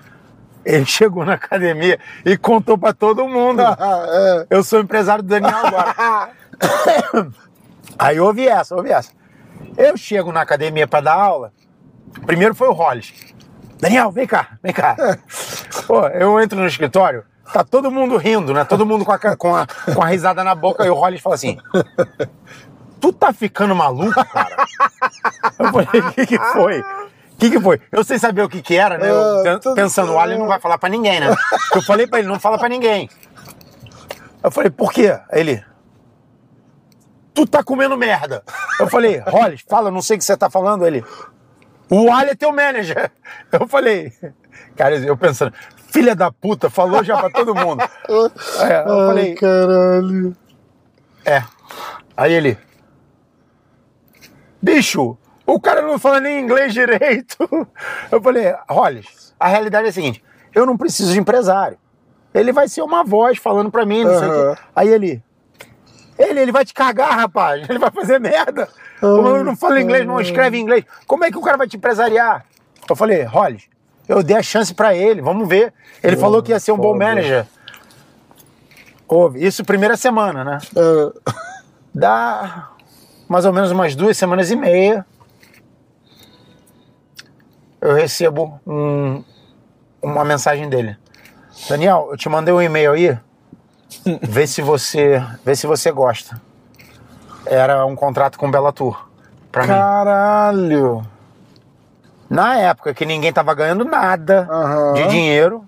ele 0.64 0.84
chegou 0.86 1.24
na 1.24 1.34
academia 1.34 1.98
e 2.24 2.36
contou 2.36 2.76
pra 2.76 2.92
todo 2.92 3.28
mundo. 3.28 3.62
é. 3.64 4.46
Eu 4.50 4.62
sou 4.62 4.80
empresário 4.80 5.22
do 5.22 5.28
Daniel 5.28 5.66
agora. 5.66 6.30
Aí 7.98 8.20
ouvi 8.20 8.46
essa, 8.46 8.74
ouvi 8.74 8.90
essa. 8.90 9.10
Eu 9.76 9.96
chego 9.96 10.32
na 10.32 10.42
academia 10.42 10.86
pra 10.86 11.00
dar 11.00 11.14
aula. 11.14 11.52
Primeiro 12.26 12.54
foi 12.54 12.68
o 12.68 12.72
Hollis. 12.72 13.12
Daniel, 13.78 14.10
vem 14.10 14.26
cá, 14.26 14.58
vem 14.62 14.72
cá. 14.72 14.96
Pô, 15.86 16.06
eu 16.08 16.40
entro 16.40 16.58
no 16.58 16.66
escritório, 16.66 17.24
tá 17.52 17.62
todo 17.62 17.90
mundo 17.90 18.16
rindo, 18.16 18.54
né? 18.54 18.64
Todo 18.64 18.86
mundo 18.86 19.04
com 19.04 19.12
a, 19.12 19.18
com 19.36 19.54
a, 19.54 19.66
com 19.94 20.02
a 20.02 20.06
risada 20.06 20.42
na 20.42 20.54
boca 20.54 20.84
e 20.84 20.90
o 20.90 20.94
Hollis 20.94 21.20
fala 21.20 21.34
assim: 21.34 21.58
Tu 23.01 23.12
tá 23.12 23.32
ficando 23.32 23.74
maluco, 23.74 24.24
cara? 24.26 24.57
Eu 25.59 25.72
falei: 25.72 26.01
O 26.03 26.12
que, 26.12 26.26
que 26.26 26.38
foi? 26.38 26.80
O 26.80 27.36
que, 27.38 27.51
que 27.51 27.61
foi? 27.61 27.80
Eu 27.92 28.03
sem 28.03 28.18
saber 28.18 28.42
o 28.42 28.49
que, 28.49 28.62
que 28.62 28.76
era, 28.76 28.97
né? 28.99 29.11
Eu 29.11 29.42
pen- 29.42 29.59
tudo 29.59 29.74
pensando, 29.74 30.12
o 30.12 30.18
Ali 30.18 30.38
não 30.38 30.47
vai 30.47 30.59
falar 30.59 30.78
pra 30.78 30.88
ninguém, 30.88 31.20
né? 31.20 31.34
Eu 31.74 31.82
falei 31.82 32.07
pra 32.07 32.18
ele: 32.18 32.28
Não 32.28 32.40
fala 32.40 32.59
pra 32.59 32.68
ninguém. 32.68 33.09
Eu 34.42 34.51
falei: 34.51 34.70
Por 34.70 34.92
quê? 34.92 35.11
Aí 35.30 35.40
Ele 35.40 35.64
tu 37.34 37.47
tá 37.47 37.62
comendo 37.62 37.97
merda. 37.99 38.42
Eu 38.80 38.88
falei, 38.88 39.18
Hollis, 39.18 39.62
fala, 39.68 39.90
não 39.90 40.01
sei 40.01 40.16
o 40.16 40.18
que 40.18 40.24
você 40.24 40.34
tá 40.38 40.49
falando. 40.49 40.86
Ele, 40.86 41.05
o 41.90 42.11
Ali 42.11 42.30
é 42.30 42.34
teu 42.34 42.51
manager. 42.51 43.11
Eu 43.53 43.68
falei, 43.68 44.11
cara, 44.74 44.97
eu 44.97 45.14
pensando, 45.18 45.53
filha 45.92 46.16
da 46.16 46.32
puta, 46.32 46.70
falou 46.70 47.05
já 47.05 47.18
pra 47.18 47.28
todo 47.28 47.55
mundo. 47.55 47.82
É, 48.09 48.82
eu 48.88 49.01
Ai, 49.01 49.07
falei, 49.07 49.34
caralho. 49.34 50.34
é. 51.26 51.42
Aí 52.16 52.32
ele, 52.32 52.57
bicho, 54.61 55.16
o 55.46 55.61
cara 55.61 55.82
não 55.82 55.98
fala 55.98 56.20
nem 56.20 56.40
inglês 56.40 56.72
direito. 56.72 57.36
Eu 58.11 58.20
falei, 58.20 58.54
Hollis, 58.68 59.34
a 59.38 59.48
realidade 59.48 59.86
é 59.86 59.90
a 59.90 59.92
seguinte, 59.92 60.22
eu 60.54 60.64
não 60.64 60.76
preciso 60.76 61.12
de 61.12 61.18
empresário. 61.18 61.78
Ele 62.32 62.52
vai 62.52 62.68
ser 62.68 62.82
uma 62.82 63.04
voz 63.04 63.38
falando 63.38 63.70
pra 63.70 63.84
mim, 63.86 64.04
não 64.04 64.18
sei 64.18 64.28
o 64.28 64.54
quê. 64.54 64.62
Aí 64.74 64.88
ele, 64.88 65.22
ele, 66.18 66.40
ele 66.40 66.52
vai 66.52 66.64
te 66.64 66.72
cagar, 66.74 67.14
rapaz. 67.14 67.64
Ele 67.68 67.78
vai 67.78 67.90
fazer 67.90 68.18
merda. 68.18 68.68
Como 69.00 69.28
eu 69.28 69.44
não 69.44 69.57
falo 69.57 69.78
inglês, 69.78 70.07
não 70.07 70.20
escreve 70.20 70.59
inglês. 70.59 70.84
Como 71.07 71.24
é 71.24 71.30
que 71.30 71.36
o 71.36 71.42
cara 71.42 71.59
vai 71.59 71.68
te 71.68 71.76
empresariar? 71.76 72.44
Eu 72.88 72.96
falei, 72.96 73.22
Hollis, 73.22 73.64
eu 74.09 74.22
dei 74.22 74.36
a 74.36 74.42
chance 74.42 74.72
pra 74.72 74.94
ele, 74.94 75.20
vamos 75.20 75.48
ver. 75.48 75.72
Ele 76.02 76.16
falou 76.16 76.42
que 76.42 76.52
ia 76.52 76.61
ser 76.61 76.72
um 76.72 76.78
bom 76.78 76.96
manager. 76.96 77.46
Houve. 79.09 79.44
Isso 79.44 79.64
primeira 79.64 79.96
semana, 79.96 80.44
né? 80.44 80.59
É. 80.74 81.32
Dá 81.94 82.70
mais 83.28 83.44
ou 83.44 83.52
menos 83.52 83.70
umas 83.70 83.94
duas 83.94 84.16
semanas 84.16 84.50
e 84.50 84.56
meia. 84.56 85.04
Eu 87.80 87.94
recebo 87.94 88.60
um- 88.66 89.22
uma 90.02 90.24
mensagem 90.24 90.68
dele. 90.68 90.96
Daniel, 91.68 92.08
eu 92.10 92.16
te 92.16 92.28
mandei 92.28 92.52
um 92.52 92.60
e-mail 92.62 92.92
aí. 92.92 93.18
Vê 94.22 94.46
se 94.46 94.60
você, 94.62 95.22
vê 95.44 95.54
se 95.54 95.66
você 95.66 95.90
gosta. 95.90 96.40
Era 97.46 97.84
um 97.86 97.94
contrato 97.94 98.38
com 98.38 98.50
Bellator 98.50 99.08
pra 99.52 99.62
mim. 99.62 99.68
Caralho. 99.68 101.06
Na 102.28 102.56
época 102.58 102.92
que 102.92 103.06
ninguém 103.06 103.32
tava 103.32 103.54
ganhando 103.54 103.84
nada 103.84 104.48
Aham. 104.50 104.94
de 104.94 105.06
dinheiro, 105.08 105.64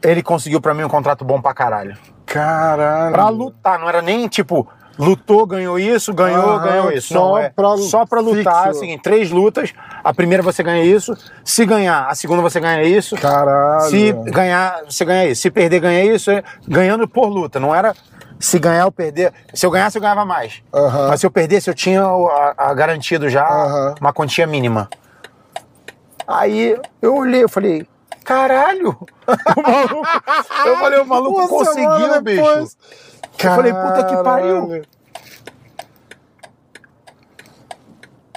ele 0.00 0.22
conseguiu 0.22 0.60
pra 0.60 0.72
mim 0.74 0.84
um 0.84 0.88
contrato 0.88 1.24
bom 1.24 1.40
pra 1.42 1.52
caralho. 1.52 1.96
Caralho. 2.24 3.12
Pra 3.12 3.28
lutar, 3.28 3.78
não 3.80 3.88
era 3.88 4.00
nem 4.00 4.28
tipo, 4.28 4.68
lutou, 4.98 5.46
ganhou 5.46 5.78
isso, 5.78 6.12
ganhou, 6.12 6.50
Aham, 6.50 6.62
ganhou 6.64 6.92
isso. 6.92 7.08
só 7.08 7.14
não, 7.14 7.38
é 7.38 7.48
pra 7.50 7.76
só 7.76 8.04
pra 8.04 8.20
lutar, 8.20 8.64
fixo. 8.66 8.80
seguinte, 8.80 9.02
três 9.02 9.30
lutas, 9.30 9.72
a 10.02 10.12
primeira 10.12 10.42
você 10.42 10.62
ganha 10.62 10.82
isso, 10.84 11.16
se 11.44 11.64
ganhar, 11.64 12.06
a 12.08 12.14
segunda 12.14 12.42
você 12.42 12.58
ganha 12.58 12.82
isso, 12.82 13.14
Caralho. 13.16 13.88
se 13.90 14.12
ganhar, 14.30 14.82
você 14.88 15.04
ganha 15.04 15.26
isso, 15.26 15.42
se 15.42 15.50
perder, 15.50 15.80
ganha 15.80 16.04
isso, 16.04 16.30
ganhando 16.66 17.06
por 17.06 17.28
luta, 17.28 17.60
não 17.60 17.74
era 17.74 17.94
se 18.40 18.58
ganhar 18.58 18.84
ou 18.86 18.92
perder. 18.92 19.32
Se 19.54 19.64
eu 19.66 19.70
ganhasse, 19.70 19.96
eu 19.98 20.02
ganhava 20.02 20.24
mais. 20.24 20.62
Mas 21.08 21.20
se 21.20 21.26
eu 21.26 21.30
perdesse, 21.30 21.68
eu 21.70 21.74
tinha 21.74 22.02
a, 22.02 22.54
a 22.56 22.74
garantido 22.74 23.28
já 23.28 23.94
uma 24.00 24.12
quantia 24.12 24.46
mínima. 24.46 24.88
Aí 26.26 26.76
eu 27.00 27.16
olhei, 27.16 27.42
eu 27.42 27.48
falei, 27.48 27.86
caralho! 28.24 28.90
O 29.56 29.62
maluco, 29.62 30.06
eu 30.66 30.76
falei, 30.76 30.98
o 31.00 31.06
maluco 31.06 31.38
Uma 31.40 31.48
conseguiu, 31.48 31.90
semana 31.90 32.20
bicho. 32.20 32.42
depois. 32.42 32.76
Eu 33.46 33.54
falei, 33.54 33.72
puta 33.72 34.04
que 34.04 34.22
pariu. 34.22 34.66
Caralho. 34.66 34.84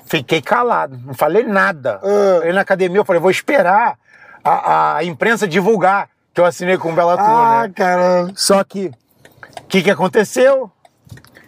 Fiquei 0.06 0.41
calado, 0.41 0.99
não 1.06 1.14
falei 1.14 1.43
nada. 1.45 2.02
Ah. 2.04 2.43
Aí 2.43 2.52
na 2.52 2.62
academia 2.62 2.99
eu 2.99 3.06
falei, 3.06 3.22
vou 3.22 3.32
esperar 3.32 3.97
a, 4.43 4.97
a 4.97 5.04
imprensa 5.06 5.47
divulgar 5.47 6.10
que 6.34 6.41
eu 6.41 6.45
assinei 6.45 6.78
com 6.78 6.91
o 6.91 6.95
Bellator, 6.95 7.26
Ah, 7.26 7.62
né? 7.68 7.74
caralho. 7.74 8.34
Só 8.36 8.62
que, 8.64 8.88
o 8.88 9.64
que, 9.68 9.82
que 9.82 9.89
aconteceu? 9.91 10.70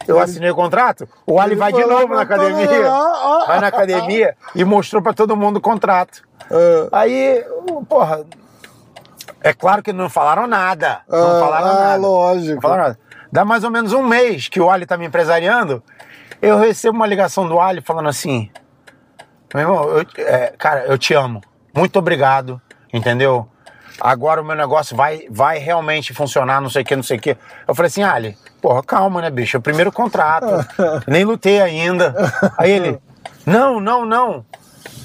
Eu 0.07 0.19
assinei 0.19 0.49
o 0.49 0.55
contrato, 0.55 1.07
o 1.25 1.39
Ali 1.39 1.51
Ele 1.53 1.59
vai 1.59 1.71
de 1.71 1.83
novo 1.85 2.13
na 2.13 2.21
academia. 2.21 2.89
ó, 2.89 3.43
ó. 3.43 3.45
Vai 3.47 3.59
na 3.61 3.67
academia 3.67 4.35
e 4.53 4.63
mostrou 4.65 5.01
pra 5.01 5.13
todo 5.13 5.35
mundo 5.35 5.57
o 5.57 5.61
contrato. 5.61 6.21
Ah, 6.51 6.99
Aí, 6.99 7.45
porra, 7.87 8.25
é 9.41 9.53
claro 9.53 9.81
que 9.81 9.91
não 9.93 10.09
falaram 10.09 10.45
nada. 10.47 11.01
Não 11.07 11.37
ah, 11.37 11.39
falaram 11.39 11.67
ah, 11.67 11.73
nada. 11.73 12.01
lógico. 12.01 12.55
Não 12.55 12.61
falaram 12.61 12.83
nada. 12.83 12.99
Dá 13.33 13.43
mais 13.43 13.63
ou 13.63 13.71
menos 13.71 13.93
um 13.93 14.03
mês 14.03 14.47
que 14.47 14.61
o 14.61 14.69
Ali 14.69 14.85
tá 14.85 14.95
me 14.95 15.07
empresariando, 15.07 15.81
eu 16.39 16.59
recebo 16.59 16.95
uma 16.95 17.07
ligação 17.07 17.47
do 17.47 17.59
Ali 17.59 17.81
falando 17.81 18.07
assim: 18.07 18.47
Meu 19.51 19.63
irmão, 19.63 19.83
eu- 19.89 20.05
é, 20.19 20.53
cara, 20.55 20.85
eu 20.85 20.99
te 20.99 21.15
amo. 21.15 21.41
Muito 21.75 21.97
obrigado, 21.97 22.61
entendeu? 22.93 23.47
Agora 23.99 24.39
o 24.39 24.45
meu 24.45 24.55
negócio 24.55 24.95
vai, 24.95 25.25
vai 25.31 25.57
realmente 25.57 26.13
funcionar, 26.13 26.61
não 26.61 26.69
sei 26.69 26.83
o 26.83 26.85
que, 26.85 26.95
não 26.95 27.01
sei 27.01 27.17
o 27.17 27.19
que. 27.19 27.35
Eu 27.67 27.73
falei 27.73 27.87
assim, 27.87 28.03
Ali, 28.03 28.37
porra, 28.61 28.83
calma, 28.83 29.19
né, 29.19 29.31
bicho? 29.31 29.57
É 29.57 29.59
o 29.59 29.63
primeiro 29.63 29.91
contrato. 29.91 30.45
Nem 31.07 31.23
lutei 31.23 31.59
ainda. 31.59 32.13
Aí 32.55 32.69
ele, 32.69 32.99
não, 33.47 33.79
não, 33.79 34.05
não. 34.05 34.45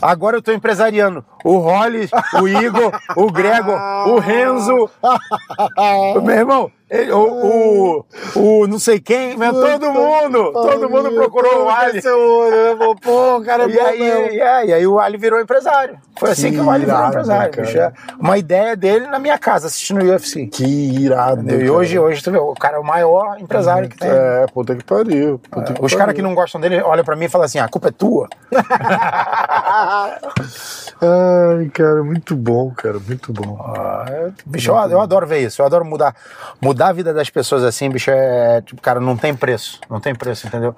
Agora 0.03 0.37
eu 0.37 0.43
tô 0.43 0.53
empresariando 0.53 1.25
o 1.43 1.57
Hollis, 1.59 2.11
o 2.43 2.47
Igor, 2.47 2.93
o 3.17 3.33
Gregor, 3.33 3.79
o 4.09 4.19
Renzo. 4.19 4.91
Meu 6.23 6.35
irmão, 6.37 6.71
Ele- 6.91 7.13
o, 7.13 8.05
o, 8.35 8.61
o 8.63 8.67
não 8.67 8.79
sei 8.79 8.99
quem, 8.99 9.37
né? 9.37 9.51
todo 9.53 9.93
mundo, 9.93 10.53
todo 10.53 10.89
mundo 10.89 11.13
procurou 11.13 11.67
o 11.67 11.69
Ali. 11.69 12.01
Olho, 12.07 12.79
né? 12.79 12.95
Pô, 13.03 13.37
o 13.37 13.45
cara 13.45 13.65
é 13.65 13.69
E 13.69 13.79
aí, 13.79 14.01
e 14.37 14.41
aí, 14.41 14.69
e 14.69 14.73
aí 14.73 14.87
o 14.87 14.99
Ali 14.99 15.19
virou 15.19 15.39
empresário. 15.41 15.99
Foi 16.19 16.31
assim 16.31 16.51
que, 16.51 16.57
Que 16.57 16.63
o 16.63 16.71
Ali 16.71 16.87
virou 16.87 17.07
empresário. 17.07 17.53
cara. 17.53 17.95
É 17.97 18.13
Uma 18.19 18.39
ideia 18.39 18.75
dele 18.75 19.07
na 19.07 19.19
minha 19.19 19.37
casa, 19.39 19.67
assistindo 19.67 20.03
o 20.03 20.09
UFC. 20.09 20.47
Que 20.47 20.65
irado. 20.65 21.43
Entendeu? 21.43 21.67
E 21.67 21.71
hoje, 21.71 21.99
hoje, 21.99 22.23
tu 22.23 22.31
vê, 22.31 22.39
o 22.39 22.55
cara 22.55 22.79
é 22.79 22.81
o 22.81 22.85
maior 22.85 23.39
empresário 23.39 23.87
que 23.89 23.99
tem. 23.99 24.09
É, 24.11 24.47
puta 24.53 24.75
que 24.75 24.83
pariu. 24.83 25.39
Puta 25.51 25.75
que 25.75 25.85
Os 25.85 25.95
caras 25.95 26.15
que 26.15 26.23
não 26.23 26.35
gostam 26.35 26.59
dele 26.61 26.81
olham 26.83 27.05
pra 27.05 27.15
mim 27.17 27.27
e 27.27 27.29
falam 27.29 27.45
assim: 27.45 27.59
"Ah, 27.59 27.65
a 27.65 27.69
culpa 27.69 27.89
é 27.89 27.93
tua. 27.93 28.29
Ai, 31.01 31.69
cara, 31.69 32.03
muito 32.03 32.35
bom, 32.35 32.73
cara, 32.73 32.99
muito 32.99 33.33
bom. 33.33 33.57
Ah, 33.61 34.05
é- 34.09 34.33
bicho, 34.45 34.73
eu, 34.73 34.77
eu 34.91 35.01
adoro 35.01 35.27
ver 35.27 35.41
isso. 35.41 35.63
Eu 35.63 35.67
adoro 35.67 35.85
mudar, 35.85 36.15
mudar 36.61 36.89
a 36.89 36.93
vida 36.93 37.15
das 37.15 37.31
pessoas 37.31 37.63
assim, 37.63 37.89
bicho. 37.89 38.11
É 38.11 38.61
tipo, 38.63 38.83
cara, 38.83 38.99
não 38.99 39.17
tem 39.17 39.33
preço. 39.33 39.81
Não 39.89 40.01
tem 40.01 40.15
preço, 40.15 40.49
entendeu? 40.49 40.75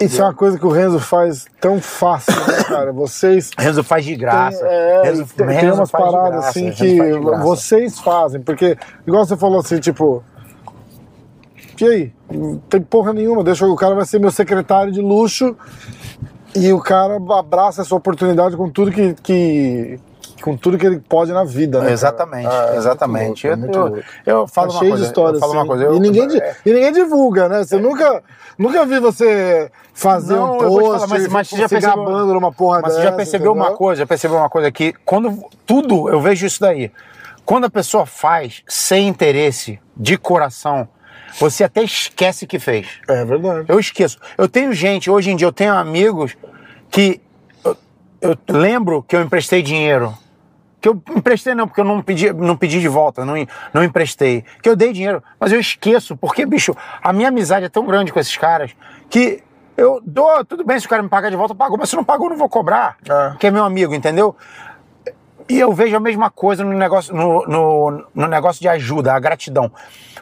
Isso 0.00 0.20
é 0.20 0.24
uma 0.24 0.34
coisa 0.34 0.58
que 0.58 0.64
o 0.66 0.70
Renzo 0.70 1.00
faz 1.00 1.46
tão 1.60 1.80
fácil, 1.80 2.34
né, 2.46 2.64
cara? 2.64 2.92
Vocês. 2.92 3.50
Renzo 3.58 3.82
faz 3.82 4.04
de 4.04 4.14
graça. 4.14 4.58
Tem, 4.58 4.68
é, 4.68 5.02
Renzo, 5.04 5.26
tem, 5.34 5.46
tem 5.46 5.56
Renzo 5.56 5.76
umas 5.80 5.90
faz 5.90 6.04
de 6.04 6.10
paradas 6.12 6.32
graça, 6.32 6.48
assim 6.50 6.70
que 6.70 6.96
faz 6.98 7.42
vocês 7.42 7.98
fazem, 7.98 8.40
porque, 8.40 8.78
igual 9.06 9.24
você 9.26 9.36
falou 9.36 9.58
assim, 9.58 9.80
tipo. 9.80 10.22
E 11.80 11.84
aí? 11.84 12.12
Não 12.30 12.58
tem 12.58 12.80
porra 12.80 13.12
nenhuma, 13.12 13.42
deixa 13.42 13.66
o 13.66 13.74
cara 13.74 13.96
vai 13.96 14.04
ser 14.04 14.20
meu 14.20 14.30
secretário 14.30 14.92
de 14.92 15.00
luxo 15.00 15.56
e 16.54 16.72
o 16.72 16.80
cara 16.80 17.16
abraça 17.16 17.82
essa 17.82 17.94
oportunidade 17.94 18.56
com 18.56 18.68
tudo 18.70 18.90
que. 18.92 19.14
que 19.22 20.00
com 20.42 20.56
tudo 20.58 20.76
que 20.76 20.84
ele 20.84 20.98
pode 21.00 21.32
na 21.32 21.42
vida, 21.42 21.80
né? 21.80 21.90
Exatamente, 21.90 22.46
Ah, 22.48 22.72
é 22.74 22.76
exatamente. 22.76 23.48
muito 23.48 23.78
louco, 23.78 23.96
é 23.96 24.00
eu, 24.00 24.02
muito 24.02 24.08
eu, 24.26 24.36
eu 24.40 24.46
falo 24.46 24.68
Tá 24.68 24.74
uma 24.74 24.80
coisa. 24.80 24.96
de 24.96 25.02
histórias. 25.08 25.34
eu 25.34 25.40
falo 25.40 25.52
uma 25.52 25.60
assim. 25.60 25.68
coisa. 25.68 25.84
eu- 25.84 25.94
e, 25.94 26.00
ninguém, 26.00 26.36
é, 26.38 26.56
e 26.66 26.72
ninguém 26.72 26.92
divulga, 26.92 27.48
né? 27.48 27.64
Você 27.64 27.78
nunca, 27.78 28.22
nunca 28.58 28.84
vi 28.84 28.98
você 29.00 29.70
fazer 29.94 30.34
Não, 30.36 30.56
um 30.56 30.58
post 30.58 30.82
falar, 30.90 31.06
mas- 31.06 31.28
mas 31.28 31.48
você 31.48 31.56
já 31.56 31.68
se 31.68 31.74
percebeu- 31.74 31.96
gabando 32.04 32.34
numa 32.34 32.52
porra 32.52 32.80
Mas 32.82 32.92
você 32.92 32.98
dessa, 32.98 33.10
já 33.10 33.16
percebeu 33.16 33.52
uma 33.52 33.60
entendeu? 33.62 33.78
coisa, 33.78 33.98
já 34.00 34.06
percebeu 34.06 34.36
uma 34.36 34.50
coisa 34.50 34.70
que 34.70 34.92
quando 35.04 35.44
tudo, 35.64 36.10
eu 36.10 36.20
vejo 36.20 36.44
isso 36.44 36.60
daí. 36.60 36.92
Quando 37.46 37.64
a 37.64 37.70
pessoa 37.70 38.04
faz 38.04 38.62
sem 38.68 39.08
interesse, 39.08 39.80
de 39.96 40.18
coração, 40.18 40.86
você 41.38 41.64
até 41.64 41.82
esquece 41.82 42.46
que 42.46 42.58
fez. 42.58 42.86
É 43.08 43.24
verdade. 43.24 43.66
Eu 43.68 43.78
esqueço. 43.78 44.18
Eu 44.36 44.48
tenho 44.48 44.72
gente, 44.72 45.10
hoje 45.10 45.30
em 45.30 45.36
dia 45.36 45.46
eu 45.46 45.52
tenho 45.52 45.74
amigos 45.74 46.36
que 46.90 47.20
eu, 47.64 47.76
eu 48.20 48.36
lembro 48.48 49.02
que 49.02 49.16
eu 49.16 49.22
emprestei 49.22 49.62
dinheiro. 49.62 50.16
Que 50.80 50.88
eu 50.88 51.02
emprestei 51.16 51.54
não, 51.54 51.66
porque 51.66 51.80
eu 51.80 51.84
não 51.84 52.02
pedi, 52.02 52.32
não 52.32 52.56
pedi 52.56 52.80
de 52.80 52.88
volta, 52.88 53.24
não, 53.24 53.34
não 53.72 53.82
emprestei. 53.82 54.44
Que 54.62 54.68
eu 54.68 54.76
dei 54.76 54.92
dinheiro, 54.92 55.22
mas 55.40 55.50
eu 55.50 55.58
esqueço, 55.58 56.14
porque, 56.16 56.44
bicho, 56.44 56.76
a 57.02 57.12
minha 57.12 57.28
amizade 57.28 57.64
é 57.64 57.68
tão 57.70 57.86
grande 57.86 58.12
com 58.12 58.20
esses 58.20 58.36
caras 58.36 58.72
que 59.08 59.42
eu 59.76 60.00
dou, 60.04 60.44
tudo 60.44 60.64
bem 60.64 60.78
se 60.78 60.86
o 60.86 60.88
cara 60.88 61.02
me 61.02 61.08
pagar 61.08 61.30
de 61.30 61.36
volta, 61.36 61.54
pagou, 61.54 61.78
mas 61.78 61.88
se 61.88 61.96
não 61.96 62.04
pagou, 62.04 62.26
eu 62.26 62.30
não 62.30 62.36
vou 62.36 62.48
cobrar. 62.48 62.96
É. 63.08 63.36
Que 63.38 63.46
é 63.46 63.50
meu 63.50 63.64
amigo, 63.64 63.94
entendeu? 63.94 64.36
E 65.48 65.58
eu 65.60 65.72
vejo 65.72 65.94
a 65.96 66.00
mesma 66.00 66.30
coisa 66.30 66.64
no 66.64 66.72
negócio, 66.72 67.14
no, 67.14 67.44
no, 67.46 68.04
no 68.14 68.26
negócio 68.26 68.60
de 68.60 68.68
ajuda, 68.68 69.12
a 69.12 69.20
gratidão. 69.20 69.70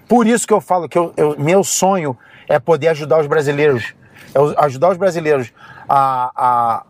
Por 0.08 0.26
isso 0.26 0.46
que 0.46 0.52
eu 0.52 0.60
falo 0.60 0.88
que 0.88 0.98
eu, 0.98 1.12
eu- 1.16 1.36
meu 1.38 1.62
sonho 1.62 2.16
é 2.48 2.58
poder 2.58 2.88
ajudar 2.88 3.20
os 3.20 3.26
brasileiros, 3.26 3.94
é 4.34 4.64
ajudar 4.64 4.90
os 4.90 4.96
brasileiros 4.96 5.52
a, 5.88 6.30
a 6.34 6.82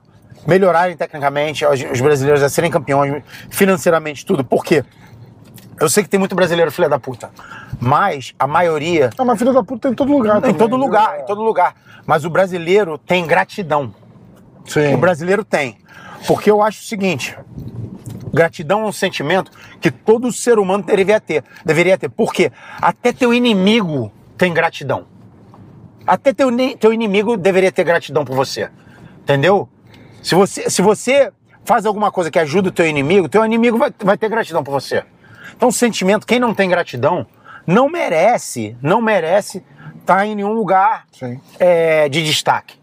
melhorarem 0.47 0.97
tecnicamente, 0.97 1.65
os 1.67 1.83
os 1.83 2.01
brasileiros 2.01 2.43
a 2.43 2.49
serem 2.49 2.71
campeões 2.71 3.23
financeiramente, 3.51 4.25
tudo. 4.25 4.43
Por 4.43 4.65
quê? 4.65 4.83
Eu 5.79 5.89
sei 5.91 6.03
que 6.03 6.09
tem 6.09 6.19
muito 6.19 6.35
brasileiro 6.35 6.71
filha 6.73 6.89
da 6.89 6.99
puta, 6.99 7.31
mas 7.81 8.35
a 8.39 8.47
maioria 8.47 9.11
Ah, 9.19 9.25
mas 9.25 9.39
filho 9.39 9.53
da 9.53 9.63
puta 9.63 9.83
tem 9.83 9.93
em 9.93 9.95
todo 9.95 10.11
lugar 10.13 10.39
em 10.39 10.41
também, 10.41 10.57
todo 10.57 10.77
lugar, 10.77 11.21
em 11.21 11.25
todo 11.27 11.43
lugar. 11.43 11.75
Mas 12.07 12.25
o 12.25 12.31
brasileiro 12.31 12.97
tem 12.99 13.27
gratidão. 13.27 13.95
Sim. 14.67 14.95
O 14.95 14.99
brasileiro 14.99 15.45
tem. 15.45 15.79
Porque 16.27 16.51
eu 16.51 16.63
acho 16.63 16.81
o 16.81 16.85
seguinte: 16.85 17.37
gratidão 18.33 18.83
é 18.83 18.87
um 18.87 18.93
sentimento 18.93 19.51
que 19.81 19.91
todo 19.91 20.33
ser 20.33 20.59
humano 20.59 20.85
deveria 20.85 21.21
ter. 21.21 21.45
Deveria 21.65 21.99
ter. 21.99 22.09
Por 22.09 22.33
quê? 22.33 22.51
Até 22.81 23.13
teu 23.13 23.33
inimigo 23.33 24.13
tem 24.37 24.53
gratidão. 24.53 25.07
Até 26.07 26.33
teu, 26.33 26.49
teu 26.79 26.93
inimigo 26.93 27.37
deveria 27.37 27.71
ter 27.71 27.85
gratidão 27.85 28.25
por 28.25 28.35
você. 28.35 28.71
Entendeu? 29.23 29.69
Se 30.23 30.35
você, 30.35 30.69
se 30.69 30.83
você 30.83 31.33
faz 31.65 31.87
alguma 31.87 32.11
coisa 32.11 32.31
que 32.31 32.39
ajuda 32.39 32.69
o 32.69 32.73
teu 32.73 32.87
inimigo, 32.87 33.29
teu 33.29 33.45
inimigo 33.45 33.79
vai, 33.79 33.93
vai 34.03 34.19
ter 34.19 34.29
gratidão 34.29 34.65
por 34.65 34.73
você. 34.73 35.05
Então, 35.57 35.69
o 35.69 35.73
sentimento, 35.73 36.27
quem 36.27 36.41
não 36.41 36.55
tem 36.55 36.69
gratidão, 36.69 37.27
não 37.67 37.89
merece, 37.89 38.77
não 38.83 39.01
merece 39.01 39.63
estar 40.01 40.27
em 40.27 40.35
nenhum 40.35 40.53
lugar 40.53 41.07
é, 41.59 42.09
de 42.09 42.25
destaque. 42.25 42.77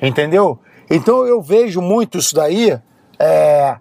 Entendeu? 0.00 0.58
Então 0.90 1.26
eu 1.26 1.42
vejo 1.42 1.80
muito 1.80 2.18
isso 2.18 2.34
daí. 2.34 2.78
é, 3.18 3.76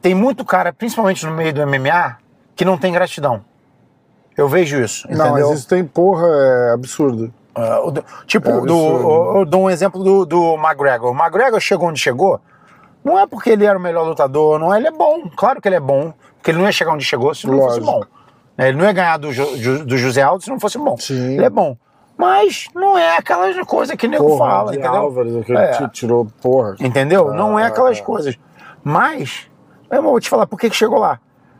tem 0.00 0.14
muito 0.14 0.44
cara, 0.44 0.72
principalmente 0.72 1.24
no 1.26 1.32
meio 1.32 1.52
do 1.52 1.66
MMA, 1.66 2.16
que 2.56 2.64
não 2.64 2.76
tem 2.78 2.92
gratidão. 2.92 3.42
Eu 4.36 4.48
vejo 4.48 4.80
isso. 4.80 5.06
Não, 5.08 5.26
entendeu? 5.28 5.48
mas 5.50 5.58
isso 5.58 5.68
tem 5.68 5.84
porra, 5.84 6.26
é 6.26 6.72
absurdo. 6.72 7.32
Ah, 7.54 7.80
do- 7.90 8.04
tipo, 8.26 8.48
É 8.48 8.52
do, 8.52 8.58
absurdo. 8.60 9.08
eu- 9.10 9.36
eu 9.40 9.44
dou 9.44 9.62
um 9.62 9.70
exemplo 9.70 10.02
do, 10.02 10.24
do 10.24 10.54
McGregor. 10.54 11.10
O 11.10 11.14
McGregor 11.18 11.60
chegou 11.60 11.88
onde 11.88 11.98
chegou, 12.00 12.40
não 13.04 13.18
é 13.18 13.26
porque 13.26 13.50
ele 13.50 13.64
era 13.66 13.78
o 13.78 13.82
melhor 13.82 14.06
lutador, 14.06 14.58
não 14.58 14.72
é, 14.72 14.78
ele 14.78 14.88
é 14.88 14.92
bom. 14.92 15.28
Claro 15.36 15.60
que 15.60 15.68
ele 15.68 15.76
é 15.76 15.80
bom, 15.80 16.12
porque 16.36 16.50
ele 16.52 16.58
não 16.58 16.64
ia 16.66 16.72
chegar 16.72 16.92
onde 16.92 17.04
chegou 17.04 17.34
se 17.34 17.46
não 17.46 17.58
fosse 17.58 17.80
Lógico. 17.80 17.86
bom. 18.00 18.20
Né, 18.56 18.68
Ele 18.68 18.78
não 18.78 18.84
ia 18.84 18.92
ganhar 18.92 19.16
do, 19.16 19.28
do 19.84 19.96
José 19.98 20.22
Aldo 20.22 20.44
se 20.44 20.50
não 20.50 20.60
fosse 20.60 20.76
bom. 20.78 20.96
Sim. 20.98 21.34
Ele 21.34 21.44
é 21.44 21.50
bom. 21.50 21.76
Mas 22.16 22.66
não 22.74 22.96
é 22.98 23.16
aquela 23.16 23.64
coisa 23.64 23.96
que 23.96 24.06
o 24.06 24.10
nego 24.10 24.26
Porra, 24.26 24.50
fala, 24.50 24.72
de 24.72 24.78
entendeu? 24.78 24.96
Álvares, 25.00 25.34
o 25.34 25.42
que 25.42 25.52
É. 25.56 25.88
tirou, 25.88 26.26
porra. 26.42 26.76
Entendeu? 26.78 27.32
não 27.32 27.58
é 27.58 27.64
aquelas 27.66 27.98
Ah. 27.98 28.02
coisas. 28.04 28.38
Mas, 28.84 29.49
eu 29.98 30.02
vou 30.02 30.20
te 30.20 30.28
falar 30.28 30.46
por 30.46 30.58
que 30.58 30.70
chegou 30.72 30.98
lá. 30.98 31.18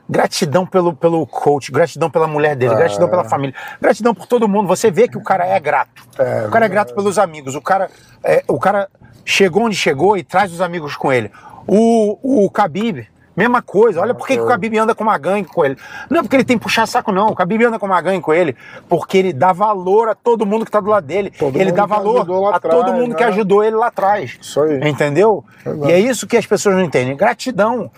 Gratidão 0.09 0.67
pelo, 0.67 0.93
pelo 0.93 1.25
coach, 1.27 1.71
gratidão 1.71 2.11
pela 2.11 2.27
mulher 2.27 2.57
dele, 2.57 2.75
Ah. 2.75 2.79
gratidão 2.79 3.09
pela 3.09 3.25
família, 3.25 3.55
gratidão 3.81 4.13
por 4.15 4.27
todo 4.27 4.49
mundo. 4.49 4.67
Você 4.67 4.91
vê 4.91 5.07
que 5.07 5.17
o 5.17 5.23
cara 5.23 5.47
é 5.47 5.59
grato. 5.61 6.03
É, 6.19 6.47
o 6.47 6.51
cara 6.51 6.67
é 6.67 6.69
grato 6.69 6.95
pelos 6.95 7.19
amigos. 7.19 7.55
O 7.55 7.61
cara, 7.61 7.89
é, 8.25 8.43
o 8.49 8.59
cara 8.59 8.89
chegou 9.25 9.65
onde 9.65 9.77
chegou 9.77 10.17
e 10.17 10.25
traz 10.25 10.53
os 10.53 10.61
amigos 10.61 10.97
com 10.97 11.13
ele. 11.13 11.31
O, 11.67 12.45
o 12.47 12.51
Khabib, 12.51 13.07
mesma 13.37 13.63
coisa. 13.63 14.01
Olha 14.01 14.15
por 14.15 14.27
que 14.27 14.35
que 14.35 14.43
o. 14.43 14.47
Khabib 14.47 14.77
anda 14.79 14.95
com 14.95 15.05
uma 15.05 15.17
gangue 15.19 15.49
com 15.49 15.65
ele. 15.65 15.77
Não 16.09 16.21
é 16.21 16.23
porque 16.23 16.37
ele 16.37 16.45
tem 16.45 16.59
que 16.59 16.63
puxar 16.63 16.87
saco, 16.87 17.13
não. 17.13 17.29
O 17.29 17.35
Khabib 17.35 17.65
anda 17.65 17.79
com 17.79 17.87
uma 17.87 18.01
gangue 18.01 18.21
com 18.21 18.33
ele 18.33 18.57
porque 18.89 19.19
ele 19.19 19.33
dá 19.33 19.53
valor 19.53 20.09
a 20.09 20.15
todo 20.15 20.45
mundo 20.47 20.65
que 20.65 20.71
tá 20.71 20.81
do 20.81 20.89
lado 20.89 21.07
dele. 21.07 21.31
Todo 21.39 21.57
ele 21.59 21.73
dá 21.73 21.83
que 21.83 21.89
valor 21.89 22.55
a 22.55 22.61
todo 22.61 22.93
mundo 22.93 23.15
que 23.15 23.23
né? 23.23 23.31
ajudou 23.31 23.65
ele 23.65 23.77
lá 23.77 23.89
atrás. 23.89 24.39
Isso 24.41 24.61
aí. 24.61 24.89
Entendeu? 24.89 25.45
Verdade. 25.65 25.93
E 25.93 25.95
é 25.95 25.99
isso 25.99 26.27
que 26.27 26.37
as 26.37 26.47
pessoas 26.47 26.75
não 26.75 26.83
entendem. 26.83 27.17
Gratidão. 27.17 27.91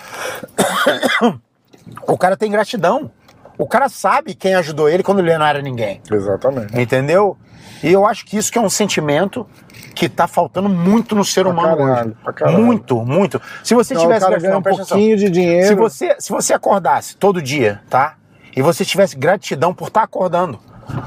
o 2.06 2.18
cara 2.18 2.36
tem 2.36 2.50
gratidão. 2.50 3.10
O 3.58 3.66
cara 3.66 3.88
sabe 3.88 4.34
quem 4.34 4.54
ajudou 4.54 4.88
ele 4.88 5.02
quando 5.02 5.20
ele 5.20 5.36
não 5.36 5.46
era 5.46 5.62
ninguém. 5.62 6.00
Exatamente. 6.10 6.78
Entendeu? 6.80 7.36
E 7.82 7.92
eu 7.92 8.06
acho 8.06 8.24
que 8.24 8.36
isso 8.36 8.50
que 8.52 8.58
é 8.58 8.60
um 8.60 8.70
sentimento 8.70 9.46
que 9.94 10.08
tá 10.08 10.26
faltando 10.26 10.68
muito 10.68 11.14
no 11.14 11.24
ser 11.24 11.42
Pra 11.42 11.50
humano 11.52 11.76
caralho, 11.76 12.08
hoje. 12.10 12.16
pra 12.22 12.32
caralho. 12.32 12.58
Muito, 12.62 12.96
muito. 13.04 13.42
Se 13.64 13.74
você 13.74 13.94
Então, 13.94 14.04
tivesse 14.06 14.26
gratidão, 14.26 14.58
um 14.58 14.62
presta 14.62 14.82
atenção. 14.82 14.96
pouquinho 14.98 15.16
de 15.16 15.30
dinheiro. 15.30 15.66
Se 15.68 15.74
você, 15.74 16.16
se 16.18 16.30
você 16.30 16.54
acordasse 16.54 17.16
todo 17.16 17.42
dia, 17.42 17.80
tá? 17.90 18.14
E 18.56 18.62
você 18.62 18.84
tivesse 18.84 19.16
gratidão 19.16 19.74
por 19.74 19.88
estar 19.88 20.02
acordando, 20.02 20.58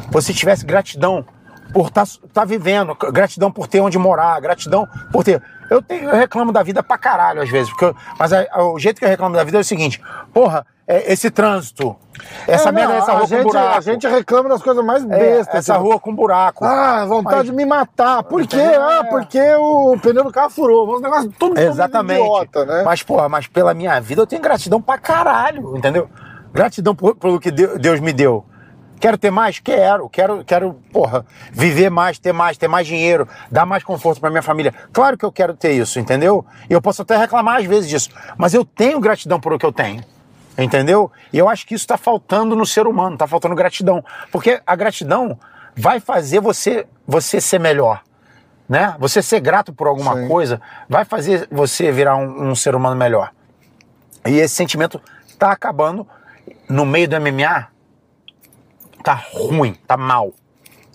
você 0.09 0.33
tivesse 0.33 0.65
gratidão 0.65 1.25
por 1.73 1.87
estar 1.87 2.45
vivendo, 2.45 2.95
gratidão 3.11 3.51
por 3.51 3.67
ter 3.67 3.81
onde 3.81 3.97
morar, 3.97 4.39
gratidão 4.39 4.87
por 5.11 5.23
ter. 5.23 5.41
Eu, 5.69 5.81
tenho, 5.81 6.09
eu 6.09 6.15
reclamo 6.15 6.51
da 6.51 6.61
vida 6.63 6.81
pra 6.83 6.97
caralho 6.97 7.41
às 7.41 7.49
vezes, 7.49 7.69
porque 7.69 7.85
eu- 7.85 7.95
mas 8.19 8.31
a- 8.31 8.45
a- 8.51 8.63
o 8.63 8.77
jeito 8.79 8.99
que 8.99 9.05
eu 9.05 9.09
reclamo 9.09 9.35
da 9.35 9.43
vida 9.43 9.57
é 9.57 9.61
o 9.61 9.63
seguinte: 9.63 10.01
porra, 10.33 10.65
é, 10.87 11.11
esse 11.11 11.31
trânsito, 11.31 11.95
essa 12.47 12.69
É, 12.69 12.71
merda 12.71 12.93
não, 12.93 12.99
dessa 12.99 13.11
a 13.11 13.15
rua 13.15 13.27
gente, 13.27 13.43
com 13.43 13.49
buraco. 13.49 13.77
A 13.77 13.81
gente 13.81 14.07
reclama 14.07 14.49
das 14.49 14.61
coisas 14.61 14.85
mais 14.85 15.03
é, 15.03 15.07
bestas. 15.07 15.55
essa 15.55 15.73
tipo, 15.73 15.85
rua 15.85 15.99
com 15.99 16.13
buraco. 16.15 16.63
Ah, 16.63 17.05
vontade 17.05 17.35
Mas- 17.37 17.45
de 17.47 17.51
me 17.53 17.65
matar. 17.65 18.23
Por 18.23 18.45
quê? 18.45 18.61
Ah, 18.79 19.03
porque 19.09 19.39
o 19.55 19.97
pneu 20.01 20.23
do 20.23 20.31
carro 20.31 20.49
furou. 20.49 20.97
Um 20.97 20.99
negócio 20.99 21.31
todo 21.39 21.57
Exatamente. 21.59 22.19
idiota, 22.21 22.65
né? 22.65 22.83
Mas, 22.83 23.01
porra, 23.03 23.27
mas 23.27 23.47
pela 23.47 23.73
minha 23.73 23.99
vida 23.99 24.21
eu 24.21 24.27
tenho 24.27 24.41
gratidão 24.41 24.81
pra 24.81 24.97
caralho, 24.97 25.75
entendeu? 25.77 26.07
Gratidão 26.53 26.95
por- 26.95 27.15
pelo 27.15 27.39
que 27.39 27.51
Deu- 27.51 27.77
Deus 27.79 27.99
me 27.99 28.13
deu. 28.13 28.45
Quero 28.97 29.17
ter 29.17 29.29
mais? 29.29 29.59
Quero. 29.59 30.07
Quero, 30.07 30.43
quero, 30.45 30.73
porra, 30.93 31.25
viver 31.51 31.89
mais, 31.89 32.17
ter 32.17 32.31
mais, 32.31 32.57
ter 32.57 32.69
mais 32.69 32.87
dinheiro, 32.87 33.27
dar 33.51 33.65
mais 33.65 33.83
conforto 33.83 34.21
pra 34.21 34.29
minha 34.29 34.41
família. 34.41 34.73
Claro 34.93 35.17
que 35.17 35.25
eu 35.25 35.31
quero 35.33 35.53
ter 35.53 35.73
isso, 35.73 35.99
entendeu? 35.99 36.45
E 36.69 36.73
eu 36.73 36.81
posso 36.81 37.01
até 37.01 37.17
reclamar 37.17 37.57
às 37.57 37.65
vezes 37.65 37.89
disso. 37.89 38.09
Mas 38.37 38.53
eu 38.53 38.63
tenho 38.63 38.99
gratidão 39.01 39.37
por 39.39 39.51
o 39.51 39.59
que 39.59 39.65
eu 39.65 39.73
tenho. 39.73 40.01
Entendeu? 40.57 41.11
E 41.33 41.37
eu 41.37 41.49
acho 41.49 41.65
que 41.67 41.75
isso 41.75 41.85
tá 41.85 41.97
faltando 41.97 42.55
no 42.55 42.65
ser 42.65 42.87
humano, 42.87 43.17
tá 43.17 43.27
faltando 43.27 43.55
gratidão. 43.55 44.03
Porque 44.31 44.61
a 44.65 44.75
gratidão 44.75 45.37
vai 45.75 45.99
fazer 45.99 46.39
você, 46.39 46.87
você 47.05 47.41
ser 47.41 47.59
melhor 47.59 48.01
né? 48.67 48.95
Você 48.99 49.21
ser 49.21 49.39
grato 49.39 49.71
por 49.71 49.87
alguma 49.87 50.15
Sim. 50.15 50.27
coisa 50.27 50.61
vai 50.89 51.05
fazer 51.05 51.47
você 51.51 51.91
virar 51.91 52.17
um, 52.17 52.49
um 52.49 52.55
ser 52.55 52.75
humano 52.75 52.95
melhor. 52.95 53.31
E 54.25 54.37
esse 54.37 54.55
sentimento 54.55 54.99
tá 55.37 55.51
acabando 55.51 56.05
no 56.67 56.85
meio 56.85 57.07
do 57.07 57.19
MMA. 57.19 57.67
tá 59.03 59.13
ruim, 59.31 59.75
tá 59.87 59.95
mal. 59.95 60.31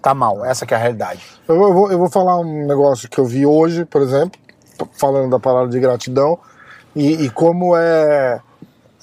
Tá 0.02 0.14
mal, 0.14 0.42
essa 0.44 0.64
que 0.64 0.72
é 0.72 0.78
a 0.78 0.80
realidade. 0.80 1.22
Eu, 1.46 1.56
eu 1.56 1.74
vou, 1.74 1.92
eu 1.92 1.98
vou 1.98 2.10
falar 2.10 2.38
um 2.38 2.66
negócio 2.66 3.08
que 3.08 3.18
eu 3.18 3.26
vi 3.26 3.44
hoje, 3.44 3.84
por 3.84 4.00
exemplo, 4.00 4.40
falando 4.98 5.30
da 5.30 5.38
palavra 5.38 5.68
de 5.68 5.78
gratidão, 5.78 6.38
e, 6.96 7.26
e 7.26 7.30
como 7.30 7.76
é, 7.76 8.40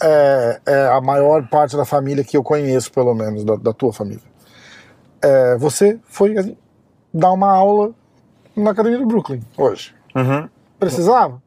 é, 0.01 0.61
é 0.65 0.87
a 0.87 1.01
maior 1.01 1.47
parte 1.47 1.75
da 1.75 1.85
família 1.85 2.23
que 2.23 2.37
eu 2.37 2.43
conheço, 2.43 2.91
pelo 2.91 3.13
menos, 3.13 3.43
da, 3.43 3.55
da 3.55 3.73
tua 3.73 3.91
família. 3.93 4.23
É, 5.21 5.57
você 5.57 5.99
foi 6.05 6.37
assim, 6.37 6.57
dar 7.13 7.31
uma 7.31 7.51
aula 7.51 7.91
na 8.55 8.71
academia 8.71 8.99
do 8.99 9.05
Brooklyn 9.05 9.41
hoje. 9.57 9.95
Uhum. 10.15 10.47
Precisava? 10.79 11.41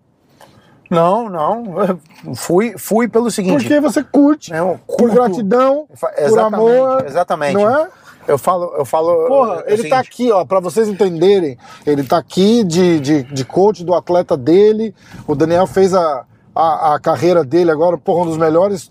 Não, 0.91 1.29
não. 1.29 1.81
eu 2.25 2.35
Fui, 2.35 2.75
fui 2.77 3.09
pelo 3.09 3.31
seguinte. 3.31 3.63
Porque 3.63 3.81
você 3.81 4.03
curte, 4.03 4.53
Eu 4.53 4.81
por 4.87 5.11
gratidão, 5.11 5.87
por 5.87 6.11
Exatamente, 6.19 6.55
amor. 6.55 7.07
exatamente. 7.07 7.55
Não 7.55 7.71
é? 7.71 7.89
Eu 8.27 8.37
falo, 8.37 8.75
eu 8.77 8.85
falo. 8.85 9.27
Porra, 9.27 9.65
ele 9.67 9.89
tá 9.89 9.99
aqui, 9.99 10.31
ó, 10.31 10.45
pra 10.45 10.61
vocês 10.61 10.89
entenderem. 10.89 11.57
Ele 11.87 12.03
tá 12.05 12.19
aqui 12.19 12.63
de, 12.65 13.01
de, 13.01 13.23
de 13.23 13.45
coach 13.45 13.85
do 13.85 13.95
atleta 13.95 14.37
dele. 14.37 14.95
O 15.27 15.35
Daniel 15.35 15.67
fez 15.67 15.95
a, 15.95 16.25
a, 16.55 16.95
a 16.95 17.01
carreira 17.01 17.45
dele 17.45 17.71
agora, 17.71 17.97
porra, 17.99 18.23
um 18.23 18.27
dos 18.27 18.37
melhores 18.37 18.91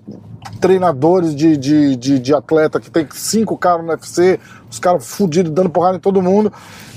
treinadores 0.59 1.35
de, 1.35 1.55
de, 1.57 1.95
de, 1.95 2.19
de 2.19 2.33
atleta, 2.33 2.79
que 2.79 2.89
tem 2.89 3.07
cinco 3.11 3.57
caras 3.57 3.85
no 3.85 3.91
UFC, 3.91 4.39
os 4.69 4.79
caras 4.79 5.07
fudidos, 5.07 5.51
dando 5.51 5.69
porrada 5.69 5.97
em 5.97 5.99
todo 5.99 6.21
mundo. 6.21 6.51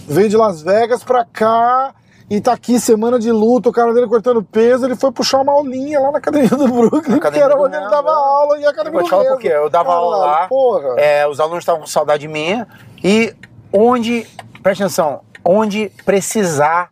Veio 0.07 0.29
de 0.29 0.37
Las 0.37 0.63
Vegas 0.63 1.05
pra 1.05 1.25
cá 1.25 1.95
e 2.31 2.41
tá 2.41 2.53
aqui 2.53 2.81
semana 2.81 3.19
de 3.19 3.31
luta, 3.31 3.69
o 3.69 3.73
cara 3.73 3.93
dele 3.93 4.07
cortando 4.09 4.43
peso, 4.43 4.87
ele 4.87 4.97
foi 4.97 5.13
puxar 5.13 5.41
uma 5.43 5.53
aulinha 5.53 6.01
lá 6.01 6.11
na 6.13 6.19
academia 6.19 6.49
do 6.49 6.67
Brooklyn, 6.67 7.03
que 7.03 7.15
Academia 7.15 7.45
era 7.45 7.55
do 7.57 7.63
onde 7.63 7.77
ele 7.77 7.89
dava 7.89 8.11
aula 8.11 8.59
e 8.59 8.63
a 8.63 8.67
Eu 8.67 8.71
academia 8.71 8.93
vou 9.01 9.03
do 9.03 9.11
falar 9.11 9.23
Renzo. 9.23 9.35
por 9.35 9.43
quê. 9.43 9.49
Eu 9.49 9.69
dava 9.71 9.93
aula 9.93 10.17
Caralho, 10.19 10.41
lá. 10.43 10.49
Porra. 10.49 11.01
é, 11.01 11.29
os 11.29 11.39
alunos 11.41 11.59
estavam 11.63 11.81
com 11.83 11.87
saudade 11.87 12.27
minha. 12.27 12.67
E 13.05 13.35
onde, 13.73 14.27
presta 14.63 14.85
atenção, 14.85 15.21
onde 15.45 15.91
precisar, 16.05 16.89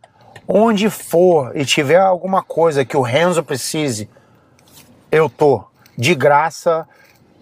onde 0.53 0.89
for 0.89 1.55
e 1.55 1.63
tiver 1.63 1.99
alguma 1.99 2.43
coisa 2.43 2.83
que 2.83 2.97
o 2.97 3.01
Renzo 3.01 3.41
precise, 3.41 4.09
eu 5.09 5.29
tô 5.29 5.63
de 5.97 6.13
graça, 6.13 6.87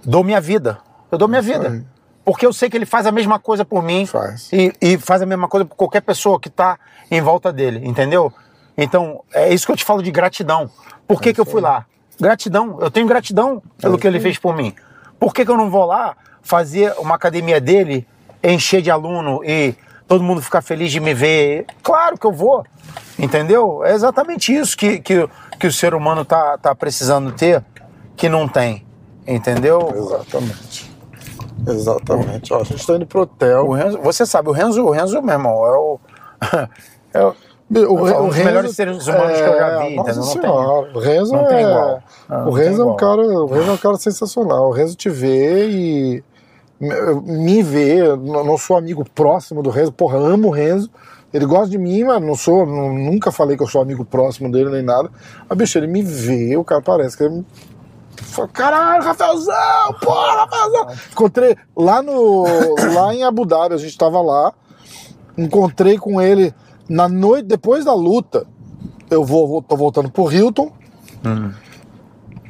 dou 0.06 0.24
minha 0.24 0.40
vida. 0.40 0.80
Eu 1.12 1.18
dou 1.18 1.28
minha 1.28 1.42
vida. 1.42 1.84
Porque 2.24 2.46
eu 2.46 2.54
sei 2.54 2.70
que 2.70 2.78
ele 2.78 2.86
faz 2.86 3.08
a 3.08 3.12
mesma 3.12 3.40
coisa 3.40 3.66
por 3.66 3.82
mim 3.82 4.06
Faz. 4.06 4.54
E, 4.54 4.72
e 4.80 4.98
faz 4.98 5.22
a 5.22 5.26
mesma 5.26 5.48
coisa 5.48 5.66
por 5.66 5.76
qualquer 5.76 6.02
pessoa 6.02 6.40
que 6.40 6.50
tá 6.50 6.78
em 7.10 7.20
volta 7.20 7.52
dele, 7.52 7.82
entendeu? 7.84 8.32
Então, 8.78 9.24
é 9.34 9.52
isso 9.52 9.66
que 9.66 9.72
eu 9.72 9.78
te 9.78 9.84
falo 9.84 10.04
de 10.04 10.12
gratidão. 10.12 10.70
Por 11.08 11.20
que, 11.20 11.34
que 11.34 11.42
eu 11.42 11.46
fui 11.46 11.60
lá? 11.60 11.86
Gratidão. 12.20 12.78
Eu 12.80 12.92
tenho 12.92 13.08
gratidão 13.08 13.62
pelo 13.82 13.98
que 13.98 14.06
ele 14.06 14.20
fez 14.20 14.38
por 14.38 14.56
mim. 14.56 14.76
Por 15.20 15.34
que, 15.34 15.44
que 15.44 15.52
eu 15.52 15.58
não 15.58 15.70
vou 15.70 15.86
lá 15.86 16.16
fazer 16.42 16.94
uma 17.00 17.16
academia 17.16 17.60
dele, 17.60 18.08
encher 18.44 18.82
de 18.82 18.92
aluno 18.92 19.42
e 19.44 19.76
todo 20.10 20.24
mundo 20.24 20.42
ficar 20.42 20.62
feliz 20.62 20.92
de 20.92 21.00
me 21.00 21.14
ver? 21.14 21.68
Claro 21.84 22.18
que 22.18 22.26
eu 22.26 22.34
vou. 22.34 22.66
Entendeu? 23.18 23.86
É 23.86 23.94
exatamente 23.94 24.54
isso 24.54 24.76
que, 24.76 25.00
que, 25.00 25.30
que 25.60 25.68
o 25.68 25.72
ser 25.72 25.94
humano 25.94 26.26
tá, 26.26 26.58
tá 26.58 26.74
precisando 26.74 27.32
ter, 27.32 27.64
que 28.18 28.28
não 28.28 28.48
tem. 28.48 28.86
Entendeu? 29.26 29.94
Exatamente. 29.96 30.92
Exatamente. 31.68 32.54
Ó, 32.54 32.62
a 32.62 32.64
gente 32.64 32.86
tá 32.86 32.96
indo 32.96 33.06
pro 33.06 33.22
hotel. 33.22 33.68
O 33.68 33.74
Renzo, 33.74 34.00
você 34.00 34.26
sabe, 34.26 34.50
o 34.50 34.52
Renzo, 34.52 34.84
o 34.84 34.90
Renzo, 34.90 35.22
meu 35.22 35.34
irmão, 35.34 35.66
é 35.66 35.78
o. 35.78 36.00
é 37.14 37.24
o 37.24 37.30
O, 37.30 37.78
Eu 37.78 38.08
falo, 38.08 38.26
um 38.26 38.28
dos 38.30 38.38
melhores 38.38 38.76
seres 38.76 39.06
humanos 39.06 39.38
que 39.38 39.44
eu 39.44 39.58
já 39.60 39.80
vi, 39.80 39.96
nossa? 39.96 40.14
Não 40.16 40.24
tem- 40.34 40.42
senhora, 40.42 40.92
o 40.92 41.00
Renzo 41.00 41.34
não 41.34 41.46
é, 41.46 41.48
tem 41.50 41.60
igual. 41.62 42.04
Ah, 42.28 42.46
o 42.48 42.52
Renzo 42.52 42.82
é 42.82 42.86
um 42.86 42.96
cara, 42.96 43.22
o 43.22 43.46
Renzo 43.46 43.70
é 43.70 43.74
um 43.74 43.78
cara 43.78 43.98
sensacional. 43.98 44.70
O 44.70 44.72
Renzo 44.72 44.96
te 44.96 45.10
vê 45.10 45.70
e 45.70 46.24
me-. 46.80 47.98
Eu 47.98 48.18
Não 48.18 48.44
não 48.44 48.58
sou 48.58 48.78
amigo 48.78 49.04
próximo 49.14 49.62
do 49.64 49.70
Renzo, 49.70 49.92
porra, 49.92 50.18
amo 50.18 50.48
o 50.48 50.52
Renzo. 50.52 50.90
Ele 51.32 51.46
gosta 51.46 51.70
de 51.70 51.78
mim, 51.78 52.04
mas 52.04 52.22
não 52.22 52.36
sou, 52.36 52.66
nu- 52.66 52.92
nunca 52.94 53.32
falei 53.32 53.56
que 53.56 53.62
eu 53.62 53.68
sou 53.68 53.82
amigo 53.82 54.04
próximo 54.04 54.52
dele 54.52 54.70
nem 54.72 54.82
nada. 54.82 55.10
Mas 55.48 55.58
bicho, 55.58 55.78
ele 55.78 55.86
me 55.88 56.02
vê, 56.02 56.58
o 56.58 56.64
cara 56.64 56.82
parece 56.82 57.16
que 57.16 57.24
ele 57.24 57.46
Caralho, 58.54 59.04
Rafaelzão, 59.04 59.94
porra, 60.02 60.36
Rafaelzão. 60.46 60.88
Encontrei 61.12 61.56
lá 61.76 62.02
no. 62.02 62.44
lá 62.94 63.14
em 63.14 63.24
Abu 63.24 63.46
Dhabi, 63.46 63.76
a 63.76 63.78
gente 63.78 63.98
tava 63.98 64.22
lá. 64.22 64.54
Encontrei 65.38 65.98
com 65.98 66.22
ele 66.22 66.54
na 66.90 67.08
noite, 67.08 67.46
depois 67.46 67.86
da 67.86 67.94
luta. 67.94 68.46
Eu 69.10 69.24
vou, 69.24 69.62
tô 69.62 69.76
voltando 69.78 70.10
pro 70.12 70.32
Hilton. 70.32 70.72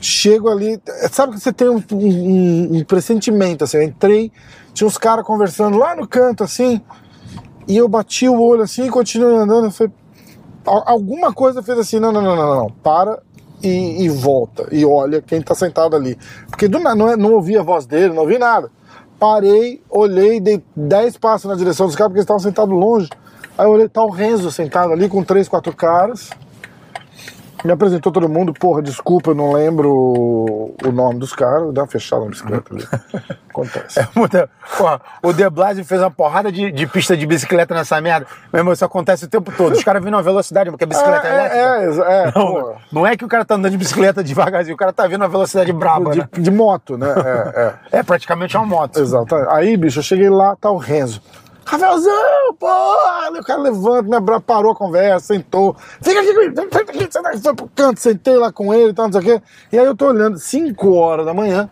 Chego 0.02 0.50
ali. 0.50 0.80
Sabe 1.12 1.34
que 1.34 1.40
você 1.40 1.52
tem 1.52 1.68
um, 1.70 1.84
um- 1.92 2.78
um 2.78 2.84
pressentimento, 2.84 3.64
assim. 3.64 3.78
Eu 3.78 3.84
entrei, 3.84 4.32
tinha 4.74 4.88
uns 4.88 4.98
caras 4.98 5.26
conversando 5.26 5.78
lá 5.78 5.96
no 5.96 6.08
canto, 6.08 6.44
assim. 6.44 6.82
E 7.68 7.78
eu 7.78 7.88
bati 7.88 8.28
o 8.28 8.42
olho 8.42 8.64
assim 8.64 8.86
e 8.86 8.90
continuei 8.90 9.36
andando. 9.36 9.66
Eu 9.66 9.72
falei, 9.72 9.94
Al- 10.66 10.84
alguma 10.86 11.34
coisa 11.34 11.62
fez 11.62 11.78
assim, 11.80 12.00
não, 12.00 12.12
não, 12.12 12.22
não, 12.22 12.36
não, 12.36 12.56
não, 12.56 12.70
para 12.70 13.20
e, 13.62 14.04
e 14.04 14.10
volta, 14.10 14.68
e 14.72 14.86
olha 14.86 15.22
quem 15.22 15.42
tá 15.42 15.54
sentado 15.54 15.96
ali. 15.96 16.18
Porque 16.50 16.68
do, 16.68 16.80
não, 16.80 17.10
é- 17.10 17.16
não 17.18 17.34
ouvi 17.34 17.58
a 17.58 17.62
voz 17.64 17.86
dele, 17.86 18.14
não 18.14 18.24
ouvi 18.24 18.38
nada. 18.38 18.70
Parei, 19.20 19.82
olhei, 19.90 20.40
dei 20.40 20.64
10 20.76 21.18
passos 21.18 21.50
na 21.50 21.56
direção 21.56 21.86
dos 21.88 21.96
caras, 21.96 22.10
porque 22.10 22.20
eles 22.20 22.24
estavam 22.26 22.40
sentados 22.40 22.74
longe. 22.74 23.10
Aí 23.58 23.66
eu 23.66 23.72
olhei, 23.72 23.90
tá 23.90 24.02
o 24.04 24.10
Renzo 24.10 24.50
sentado 24.52 24.94
ali 24.94 25.10
com 25.10 25.24
três, 25.24 25.48
quatro 25.50 25.76
caras. 25.76 26.30
Me 27.64 27.72
apresentou 27.74 28.10
todo 28.12 28.30
mundo, 28.30 28.54
porra, 28.54 28.82
desculpa, 28.82 29.32
eu 29.32 29.36
não 29.36 29.52
lembro 29.52 29.92
o 29.92 30.92
nome 30.94 31.20
dos 31.20 31.34
caras, 31.34 31.74
dá 31.74 31.82
uma 31.82 31.88
fechada 31.88 32.24
na 32.24 32.30
bicicleta 32.32 32.74
ali. 32.74 32.88
Acontece. 33.50 34.08
Muita- 34.16 34.50
Porra, 34.78 35.02
o 35.22 35.34
De 35.34 35.50
Blasio 35.50 35.84
fez 35.84 36.00
uma 36.00 36.10
porrada 36.12 36.52
de, 36.52 36.72
de 36.72 36.88
pista 36.88 37.18
de 37.18 37.26
bicicleta 37.26 37.74
nessa 37.76 38.00
merda. 38.00 38.26
Meu 38.54 38.62
irmão, 38.62 38.72
isso 38.72 38.86
acontece 38.86 39.26
o 39.26 39.28
tempo 39.28 39.52
todo. 39.52 39.74
Os 39.74 39.84
caras 39.84 40.02
vindo 40.04 40.16
a 40.16 40.22
velocidade, 40.22 40.70
porque 40.70 40.86
a 40.86 40.88
bicicleta 40.88 41.28
é, 41.28 41.34
elétrica. 41.34 41.58
é, 41.60 42.14
é, 42.14 42.22
é, 42.22 42.26
Não, 42.28 42.32
porra. 42.54 42.76
não 42.94 43.06
é 43.08 43.18
que 43.18 43.26
o 43.26 43.28
cara 43.28 43.44
tá 43.44 43.56
andando 43.56 43.72
de 43.72 43.78
bicicleta 43.78 44.24
devagarzinho, 44.24 44.76
o 44.76 44.78
cara 44.78 44.94
tá 44.94 45.06
vindo 45.08 45.24
a 45.24 45.28
velocidade 45.28 45.74
braba, 45.74 46.16
né? 46.16 46.30
De, 46.32 46.42
de 46.42 46.52
moto, 46.52 46.98
né? 46.98 47.08
É, 47.10 47.60
é. 47.96 48.00
É 48.00 48.04
praticamente 48.04 48.56
uma 48.56 48.66
moto. 48.66 49.00
Exato. 49.00 49.36
Aí, 49.50 49.76
bicho, 49.76 50.00
eu 50.00 50.04
cheguei 50.04 50.30
lá, 50.30 50.56
tá 50.56 50.72
o 50.72 50.78
Renzo. 50.78 51.22
Rafaelzão, 51.70 52.56
porra! 52.58 53.28
Aí 53.28 53.40
O 53.40 53.44
cara 53.44 53.62
levanta, 53.62 54.02
me 54.02 54.16
abra, 54.16 54.40
parou 54.40 54.72
a 54.72 54.76
conversa, 54.76 55.28
sentou. 55.28 55.76
Fica 56.02 56.20
aqui 56.20 56.34
comigo, 56.34 56.56
senta 56.56 56.80
aqui, 56.80 57.08
senta 57.12 57.30
aqui, 57.30 57.38
foi 57.40 57.54
pro 57.54 57.70
canto, 57.76 58.00
sentei 58.00 58.38
lá 58.38 58.52
com 58.52 58.74
ele 58.74 58.90
e 58.90 58.94
tal, 58.94 59.06
não 59.06 59.14
sei 59.14 59.22
o 59.22 59.24
quê. 59.24 59.44
E 59.72 59.78
aí 59.78 59.86
eu 59.86 59.96
tô 59.96 60.08
olhando, 60.08 60.40
5 60.40 60.92
horas 60.94 61.28
da 61.28 61.34
manhã, 61.34 61.70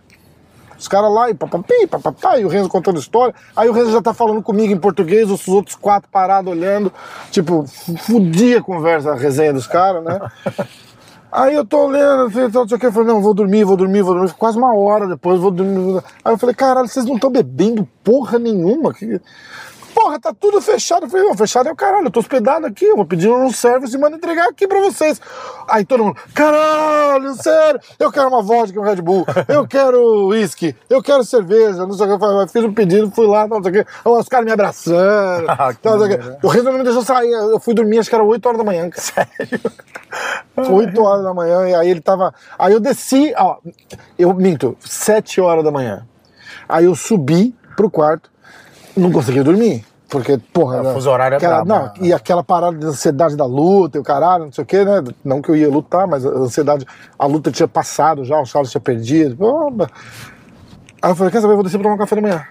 os 0.77 0.87
caras 0.87 1.11
lá, 1.11 1.31
e 1.31 1.33
papapi, 1.33 1.87
papapá, 1.87 2.37
e 2.37 2.45
o 2.45 2.47
Renzo 2.47 2.69
contando 2.69 2.99
história. 2.99 3.33
Aí 3.55 3.67
o 3.67 3.71
Renzo 3.71 3.91
já 3.91 3.99
tá 3.99 4.13
falando 4.13 4.43
comigo 4.43 4.71
em 4.71 4.77
português, 4.77 5.31
os 5.31 5.47
outros 5.47 5.75
quatro 5.75 6.07
parados 6.11 6.51
olhando. 6.51 6.93
Tipo, 7.31 7.65
fudia 8.05 8.59
a 8.59 8.61
conversa, 8.61 9.13
a 9.13 9.15
resenha 9.15 9.51
dos 9.51 9.65
caras, 9.65 10.03
né? 10.03 10.19
Aí 11.31 11.55
eu 11.55 11.65
tô 11.65 11.87
olhando, 11.87 12.27
assim, 12.27 12.39
não 12.39 12.67
sei 12.67 12.77
o 12.77 12.79
que, 12.79 12.85
eu 12.85 12.91
falei, 12.91 13.07
não, 13.07 13.21
vou 13.21 13.33
dormir, 13.33 13.63
vou 13.63 13.75
dormir, 13.75 14.01
vou 14.01 14.13
dormir. 14.13 14.33
Quase 14.33 14.57
uma 14.57 14.73
hora 14.73 15.07
depois, 15.07 15.39
vou 15.39 15.51
dormir. 15.51 15.73
vou 15.73 15.93
dormir. 15.93 16.03
Aí 16.23 16.33
eu 16.33 16.37
falei, 16.37 16.55
caralho, 16.55 16.87
vocês 16.87 17.05
não 17.05 17.15
estão 17.15 17.29
bebendo 17.29 17.87
porra 18.03 18.39
nenhuma. 18.39 18.93
Que... 18.93 19.19
Porra, 19.97 20.19
tá 20.19 20.31
tudo 20.31 20.61
fechado. 20.61 21.07
Eu 21.07 21.09
falei, 21.09 21.25
não, 21.25 21.35
fechado 21.35 21.67
é 21.67 21.71
o 21.71 21.75
caralho, 21.75 22.05
eu 22.05 22.11
tô 22.11 22.19
hospedado 22.19 22.67
aqui, 22.67 22.85
eu 22.85 22.95
vou 22.95 23.03
pedir 23.03 23.31
um 23.31 23.49
service 23.51 23.95
e 23.95 23.99
mando 23.99 24.15
entregar 24.15 24.47
aqui 24.47 24.67
pra 24.67 24.79
vocês. 24.79 25.19
Aí 25.67 25.83
todo 25.83 26.03
mundo, 26.03 26.17
caralho, 26.35 27.33
sério, 27.33 27.79
eu 27.97 28.11
quero 28.11 28.27
uma 28.27 28.43
vodka, 28.43 28.79
um 28.79 28.83
Red 28.83 29.01
Bull, 29.01 29.25
eu 29.47 29.67
quero 29.67 30.27
uísque, 30.27 30.75
eu 30.87 31.01
quero 31.01 31.23
cerveja, 31.23 31.87
não 31.87 31.93
sei 31.93 32.05
o 32.05 32.19
que. 32.19 32.25
Eu 32.25 32.47
fiz 32.47 32.63
um 32.63 32.73
pedido, 32.75 33.09
fui 33.09 33.25
lá, 33.25 33.47
não 33.47 33.61
sei 33.63 33.71
o 33.71 33.73
que. 33.73 33.91
Os 34.05 34.29
caras 34.29 34.45
me 34.45 34.51
abraçando, 34.51 35.47
Ah, 35.49 35.73
não 35.83 35.99
sei 35.99 36.15
o 36.15 36.19
que. 36.19 36.45
O 36.45 36.47
Renzo 36.47 36.65
não 36.65 36.77
me 36.77 36.83
deixou 36.83 37.01
sair, 37.01 37.31
eu 37.31 37.59
fui 37.59 37.73
dormir, 37.73 37.97
acho 37.97 38.09
que 38.09 38.15
era 38.15 38.23
8 38.23 38.45
horas 38.45 38.59
da 38.59 38.63
manhã, 38.63 38.91
cara. 38.91 39.01
Sério? 39.01 39.61
8 40.75 41.01
horas 41.01 41.23
da 41.23 41.33
manhã, 41.33 41.69
e 41.69 41.73
aí 41.73 41.89
ele 41.89 42.01
tava. 42.01 42.31
Aí 42.59 42.71
eu 42.71 42.79
desci, 42.79 43.33
ó, 43.35 43.57
eu 44.19 44.31
minto, 44.35 44.77
7 44.79 45.41
horas 45.41 45.63
da 45.63 45.71
manhã. 45.71 46.05
Aí 46.69 46.85
eu 46.85 46.93
subi 46.93 47.55
pro 47.75 47.89
quarto, 47.89 48.29
não 48.97 49.11
consegui 49.11 49.41
dormir. 49.41 49.85
Porque, 50.09 50.37
porra. 50.37 50.77
É, 50.77 50.79
o 50.79 50.83
né, 50.83 50.93
fuso 50.93 51.09
horário 51.09 51.35
é 51.35 51.37
aquela, 51.37 51.63
brabo, 51.63 51.69
Não, 51.69 51.85
né? 51.85 51.93
e 52.01 52.13
aquela 52.13 52.43
parada 52.43 52.77
de 52.77 52.85
ansiedade 52.85 53.35
da 53.35 53.45
luta 53.45 53.97
e 53.97 54.01
o 54.01 54.03
caralho, 54.03 54.45
não 54.45 54.51
sei 54.51 54.63
o 54.63 54.67
quê, 54.67 54.85
né? 54.85 55.03
Não 55.23 55.41
que 55.41 55.49
eu 55.49 55.55
ia 55.55 55.69
lutar, 55.69 56.07
mas 56.07 56.25
a 56.25 56.29
ansiedade, 56.29 56.85
a 57.19 57.25
luta 57.25 57.51
tinha 57.51 57.67
passado 57.67 58.23
já, 58.23 58.39
o 58.39 58.45
Charles 58.45 58.71
tinha 58.71 58.81
perdido. 58.81 59.37
Aí 61.01 61.11
eu 61.11 61.15
falei, 61.15 61.31
quer 61.31 61.41
saber, 61.41 61.53
eu 61.53 61.57
vou 61.57 61.63
descer 61.63 61.77
pra 61.77 61.83
tomar 61.83 61.95
um 61.95 61.97
café 61.97 62.15
da 62.15 62.21
manhã. 62.21 62.45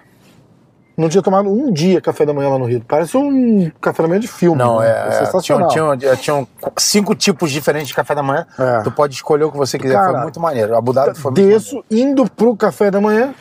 Não 0.97 1.11
tinha 1.11 1.23
tomado 1.23 1.51
um 1.51 1.71
dia 1.71 2.01
café 2.01 2.25
da 2.25 2.33
manhã 2.33 2.49
lá 2.49 2.59
no 2.59 2.65
Rio. 2.65 2.83
Parece 2.89 3.19
um 3.19 3.71
café 3.83 4.03
da 4.03 4.09
manhã 4.09 4.19
de 4.19 4.29
filme. 4.29 4.57
Não, 4.57 4.81
né? 4.81 4.89
é. 4.89 5.09
é 5.09 5.13
sensacional. 5.13 5.69
tinham, 5.69 5.97
tinham, 5.97 6.17
tinham 6.17 6.49
cinco 6.79 7.15
tipos 7.15 7.51
diferentes 7.51 7.89
de 7.89 7.95
café 7.95 8.15
da 8.15 8.23
manhã. 8.23 8.47
É. 8.59 8.81
Tu 8.81 8.91
pode 8.91 9.15
escolher 9.15 9.45
o 9.45 9.53
que 9.53 9.59
você 9.59 9.79
quiser. 9.79 9.95
Cara, 9.95 10.13
foi 10.13 10.23
muito 10.23 10.41
maneiro. 10.41 10.75
A 10.75 10.79
Abu 10.79 10.95
Dhabi 10.95 11.15
foi 11.15 11.33
muito 11.33 11.47
Desço, 11.47 11.85
indo 11.91 12.29
pro 12.31 12.57
café 12.57 12.91
da 12.91 12.99
manhã, 12.99 13.35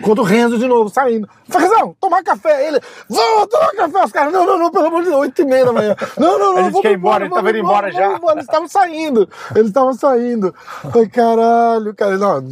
Enquanto 0.00 0.20
o 0.20 0.24
Renzo 0.24 0.58
de 0.58 0.66
novo, 0.66 0.88
saindo. 0.88 1.28
Fazão, 1.46 1.94
tomar 2.00 2.22
café. 2.22 2.66
Ele, 2.66 2.80
vamos 3.08 3.46
tomar 3.48 3.72
café. 3.72 4.04
Os 4.04 4.12
caras, 4.12 4.32
não, 4.32 4.46
não, 4.46 4.58
não, 4.58 4.70
pelo 4.70 4.86
amor 4.86 5.02
de 5.02 5.10
Deus, 5.10 5.20
8 5.20 5.42
e 5.42 5.44
meia 5.44 5.66
da 5.66 5.72
manhã. 5.72 5.96
Não, 6.18 6.38
não, 6.38 6.52
não, 6.54 6.56
A 6.56 6.62
gente 6.62 6.72
vamos 6.72 6.80
quer 6.80 6.92
ir 6.92 6.96
embora, 6.96 7.24
ele 7.24 7.30
tava 7.30 7.42
vamos 7.42 7.58
indo 7.58 7.66
embora 7.66 7.92
já. 7.92 8.16
embora. 8.16 8.32
Eles 8.32 8.44
estavam 8.44 8.68
saindo. 8.68 9.28
Eles 9.54 9.68
estavam 9.68 9.92
saindo. 9.92 10.54
Falei, 10.90 11.08
caralho, 11.08 11.94
cara. 11.94 12.16
Não, 12.16 12.42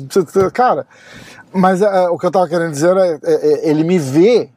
cara. 0.52 0.86
Mas 1.52 1.80
é, 1.80 2.08
o 2.10 2.18
que 2.18 2.26
eu 2.26 2.30
tava 2.30 2.48
querendo 2.48 2.72
dizer 2.72 2.94
é, 2.96 3.18
é, 3.24 3.34
é, 3.34 3.70
ele 3.70 3.82
me 3.82 3.98
vê. 3.98 4.50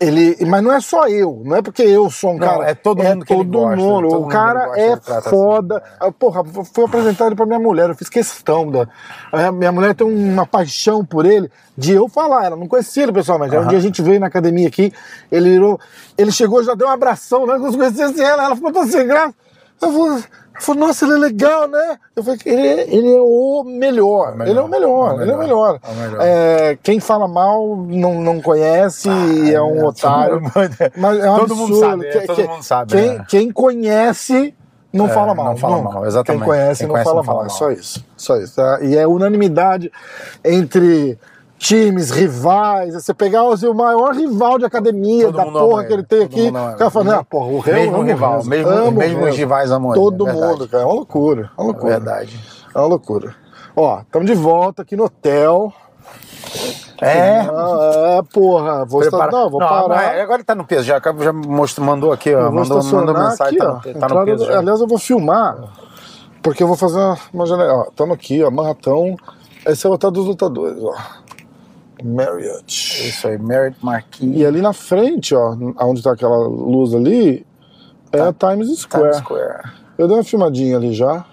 Ele, 0.00 0.36
mas 0.46 0.62
não 0.64 0.72
é 0.72 0.80
só 0.80 1.06
eu, 1.06 1.42
não 1.44 1.54
é 1.54 1.62
porque 1.62 1.82
eu 1.82 2.10
sou 2.10 2.30
um 2.32 2.36
Não, 2.38 2.46
cara. 2.58 2.70
é 2.70 2.74
todo 2.74 3.04
mundo 3.04 3.24
que 3.24 3.32
ele 3.32 3.44
todo 3.44 3.58
gosta, 3.60 3.76
mundo. 3.76 4.08
todo 4.08 4.16
o 4.16 4.20
mundo 4.22 4.32
cara 4.32 4.70
que 4.72 4.80
ele 4.80 4.88
gosta, 4.96 5.10
é 5.10 5.14
ele 5.14 5.18
assim, 5.20 5.30
foda. 5.30 5.82
Ah, 6.00 6.10
Porra, 6.10 6.42
fui 6.44 6.84
apresentar 6.84 7.26
ele 7.26 7.36
pra 7.36 7.46
minha 7.46 7.58
mulher, 7.60 7.88
eu 7.88 7.94
fiz 7.94 8.08
questão 8.08 8.68
da. 8.68 8.88
a 9.30 9.52
Minha 9.52 9.70
mulher 9.70 9.94
tem 9.94 10.04
uma 10.04 10.44
paixão 10.44 11.04
por 11.04 11.24
ele 11.24 11.48
de 11.78 11.92
eu 11.92 12.08
falar. 12.08 12.46
Ela 12.46 12.56
não 12.56 12.66
conhecia 12.66 13.04
ele 13.04 13.12
pessoalmente. 13.12 13.54
Aí 13.54 13.62
Um 13.64 13.68
dia 13.68 13.78
a 13.78 13.80
gente 13.80 14.02
veio 14.02 14.18
na 14.18 14.26
academia 14.26 14.66
aqui, 14.66 14.92
ele 15.30 15.50
virou. 15.50 15.78
Ele 16.18 16.32
chegou, 16.32 16.64
já 16.64 16.74
deu 16.74 16.88
um 16.88 16.90
abração, 16.90 17.46
né? 17.46 17.54
Como 17.58 17.70
se 17.70 17.78
conhecesse 17.78 18.20
ela, 18.20 18.44
ela 18.44 18.56
ficou 18.56 18.72
toda 18.72 18.90
sem 18.90 19.06
graça. 19.06 19.34
Eu 19.80 19.92
falei, 19.92 20.24
falou, 20.62 20.86
nossa, 20.86 21.04
ele 21.04 21.14
é 21.14 21.18
legal, 21.18 21.68
né? 21.68 21.98
Eu 22.16 22.22
falei, 22.24 22.38
ele, 22.46 22.66
é- 22.68 22.94
ele 22.94 23.14
é 23.14 23.20
o 23.20 23.64
melhor. 23.64 24.34
melhor, 24.36 24.48
Ele 24.48 24.58
é 24.58 24.62
o 24.62 24.68
melhor, 24.68 25.18
é 25.18 25.22
ele 25.22 25.30
é 25.30 25.34
o 25.34 25.38
melhor, 25.38 25.80
é 25.82 25.90
o 25.90 25.94
melhor. 25.94 26.18
É, 26.22 26.78
quem 26.82 27.00
fala 27.00 27.26
mal 27.28 27.76
não, 27.88 28.20
não 28.20 28.40
conhece 28.40 29.08
e 29.10 29.52
é 29.54 29.60
um 29.60 29.80
é, 29.80 29.84
otário. 29.84 30.40
mundo- 30.40 30.52
Mas 30.96 31.18
é 31.18 31.30
um 31.30 31.38
todo 31.38 31.56
mundo 31.56 31.72
absurdo. 31.74 31.90
sabe, 31.90 32.06
é, 32.06 32.10
Que- 32.20 32.26
todo 32.26 32.48
mundo 32.48 32.62
sabe, 32.62 32.92
Quem, 32.92 33.10
é. 33.10 33.24
quem 33.28 33.50
conhece 33.50 34.54
não 34.92 35.06
É, 35.06 35.08
fala 35.08 35.34
mal. 35.34 35.46
não 35.46 35.56
fala 35.56 35.76
nunca. 35.78 35.90
mal, 35.94 36.06
exatamente. 36.06 36.40
Quem 36.40 36.48
conhece, 36.48 36.78
Quem 36.80 36.86
não, 36.86 36.92
conhece 36.92 37.08
fala 37.08 37.16
não 37.20 37.24
fala 37.24 37.38
mal. 37.38 37.46
É 37.46 37.48
mal. 37.48 37.56
só 37.58 37.70
isso. 37.70 38.04
Só 38.16 38.36
isso. 38.36 38.56
tá? 38.56 38.78
E 38.82 38.96
é 38.96 39.06
unanimidade 39.06 39.90
entre 40.44 41.18
times, 41.62 42.10
rivais. 42.10 42.94
Você 42.94 43.14
pegar 43.14 43.44
o 43.44 43.74
maior 43.74 44.14
rival 44.14 44.58
de 44.58 44.64
academia, 44.64 45.26
Todo 45.26 45.36
da 45.36 45.44
porra 45.44 45.84
que 45.84 45.92
ele 45.92 46.02
tem 46.02 46.24
aqui, 46.24 46.48
o 46.48 46.52
cara 46.52 46.90
fala, 46.90 47.04
não, 47.16 47.24
porra, 47.24 47.46
o 47.46 47.60
Renzo. 47.60 47.78
Mesmo 47.78 47.94
amo 47.96 48.04
rival, 48.04 48.44
mesmo- 48.44 48.70
amo 48.70 48.88
o 48.88 48.92
mesmo 48.92 49.24
os 49.24 49.36
rivais 49.36 49.70
amam 49.70 49.94
Todo 49.94 50.28
é 50.28 50.32
mundo, 50.32 50.68
cara. 50.68 50.82
É 50.82 50.86
uma 50.86 50.94
loucura. 50.94 51.50
É 51.56 51.60
uma 51.60 51.66
loucura. 51.66 51.92
Verdade. 51.92 52.40
É 52.74 52.78
uma 52.78 52.88
loucura. 52.88 53.34
Ó, 53.76 54.00
estamos 54.00 54.26
de 54.26 54.34
volta 54.34 54.82
aqui 54.82 54.96
no 54.96 55.04
hotel. 55.04 55.72
É. 57.00 57.40
Ah, 57.40 58.18
é, 58.18 58.22
porra. 58.22 58.84
Vou 58.84 59.02
estar, 59.02 59.30
não, 59.30 59.48
vou 59.48 59.60
Não, 59.60 59.68
parar. 59.68 60.20
agora 60.20 60.38
ele 60.38 60.44
tá 60.44 60.54
no 60.54 60.64
peso, 60.64 60.84
já, 60.84 61.00
já 61.00 61.32
mostrou, 61.32 61.86
mandou 61.86 62.12
aqui, 62.12 62.34
ó, 62.34 62.50
mandou, 62.50 62.82
mandou 62.82 63.14
mensagem, 63.14 63.58
aqui, 63.60 63.92
tá, 63.92 63.98
ó. 63.98 64.08
tá 64.08 64.14
no 64.14 64.24
peso. 64.24 64.44
já. 64.44 64.58
aliás, 64.58 64.80
eu 64.80 64.86
vou 64.86 64.98
filmar, 64.98 65.56
porque 66.42 66.62
eu 66.62 66.68
vou 66.68 66.76
fazer 66.76 66.98
uma, 67.32 67.46
janela. 67.46 67.74
Ó, 67.74 67.82
estamos 67.88 68.14
aqui, 68.14 68.42
ó, 68.42 68.50
Manhattan. 68.50 69.16
Esse 69.66 69.86
é 69.86 69.90
o 69.90 69.92
hotel 69.92 70.10
dos 70.10 70.26
lutadores, 70.26 70.82
ó. 70.82 70.94
Marriott. 72.06 72.64
Isso 73.08 73.26
aí, 73.28 73.38
Merit 73.38 73.76
Marquis. 73.82 74.36
E 74.36 74.44
ali 74.44 74.60
na 74.60 74.72
frente, 74.72 75.34
ó, 75.34 75.56
onde 75.80 76.02
tá 76.02 76.12
aquela 76.12 76.36
luz 76.46 76.94
ali, 76.94 77.46
é 78.12 78.20
a 78.20 78.32
Times 78.32 78.68
Square. 78.80 79.04
Times 79.10 79.16
Square. 79.18 79.72
Eu 79.98 80.06
dei 80.08 80.16
uma 80.16 80.24
filmadinha 80.24 80.76
ali 80.76 80.92
já. 80.92 81.24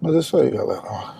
Mas 0.00 0.14
é 0.14 0.18
isso 0.18 0.36
aí, 0.36 0.50
galera. 0.50 0.82
ó. 0.84 1.18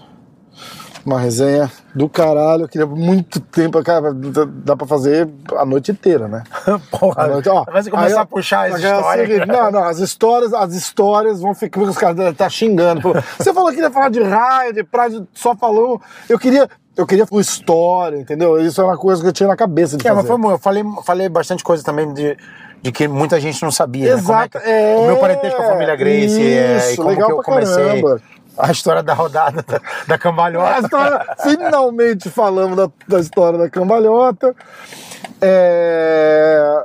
Uma 1.07 1.19
resenha 1.19 1.71
do 1.95 2.09
caralho. 2.09 2.65
Eu 2.65 2.69
queria 2.69 2.87
muito 2.87 3.41
tempo. 3.41 3.83
Cara, 3.83 4.13
dá- 4.13 4.77
pra 4.77 4.87
fazer 4.87 5.29
a 5.57 5.65
noite 5.65 5.91
inteira, 5.91 6.29
né? 6.29 6.43
Porra, 6.91 7.23
A 7.25 7.29
noite, 7.29 7.49
ó, 7.49 7.65
vai 7.65 7.83
você 7.83 7.91
começar 7.91 8.17
aí, 8.17 8.23
a 8.23 8.27
puxar 8.27 8.69
as 8.73 8.85
é 8.85 8.95
histórias. 8.95 9.47
não, 9.47 9.71
não, 9.71 9.85
as 9.85 9.99
histórias, 10.01 10.53
as 10.53 10.75
histórias 10.75 11.41
vão 11.41 11.55
ficar. 11.55 11.81
Os 11.81 11.97
caras 11.97 12.19
estar 12.33 12.51
xingando. 12.51 13.01
Você 13.39 13.55
falou 13.55 13.73
que 13.73 13.81
ia 13.81 13.91
falar 13.91 14.11
de 14.11 14.23
raio, 14.23 14.75
de 14.75 14.85
praia, 14.85 15.27
só 15.33 15.57
falou. 15.57 16.01
Eu 16.29 16.39
queria. 16.39 16.69
Eu 16.99 17.07
queria 17.07 17.25
o 17.31 17.41
história, 17.41 18.17
entendeu? 18.19 18.61
Isso 18.61 18.81
é 18.81 18.85
uma 18.85 18.99
coisa 18.99 19.23
que 19.23 19.29
eu 19.29 19.33
tinha 19.33 19.49
na 19.49 19.55
cabeça 19.57 19.97
de 19.97 20.05
É, 20.07 20.11
mas 20.11 20.17
fazer. 20.19 20.29
foi, 20.29 20.39
bom, 20.39 20.51
eu 20.51 20.59
falei, 20.59 20.83
falei 21.05 21.29
bastante 21.29 21.63
coisa 21.63 21.83
também 21.85 22.13
de, 22.13 22.37
de 22.83 22.91
que 22.91 23.07
muita 23.07 23.41
gente 23.41 23.63
não 23.63 23.71
sabia. 23.71 24.17
né? 24.17 24.21
Como 24.23 24.33
é 24.33 24.37
Exato. 24.37 24.59
que- 24.61 24.69
é, 24.69 24.97
o 24.97 25.07
meu 25.07 25.17
parentesco 25.19 25.57
com 25.57 25.63
a 25.63 25.69
família 25.69 25.95
Grace 25.95 26.43
é, 26.43 26.75
e 26.75 26.77
Isso, 26.93 26.97
como 26.97 27.09
legal 27.11 27.29
que 27.29 27.33
eu 27.35 27.43
comecei. 27.45 27.85
caramba. 27.87 28.21
A 28.59 28.73
história 28.73 29.03
da 29.05 29.15
rodada 29.15 29.63
da, 29.65 29.81
da 30.09 30.19
cambalhota. 30.19 30.81
história- 30.81 31.25
finalmente 31.45 32.29
falamos 32.29 32.77
da, 32.77 32.91
da 33.07 33.21
história 33.21 33.57
da 33.57 33.71
cambalhota. 33.71 34.53
É, 35.41 36.83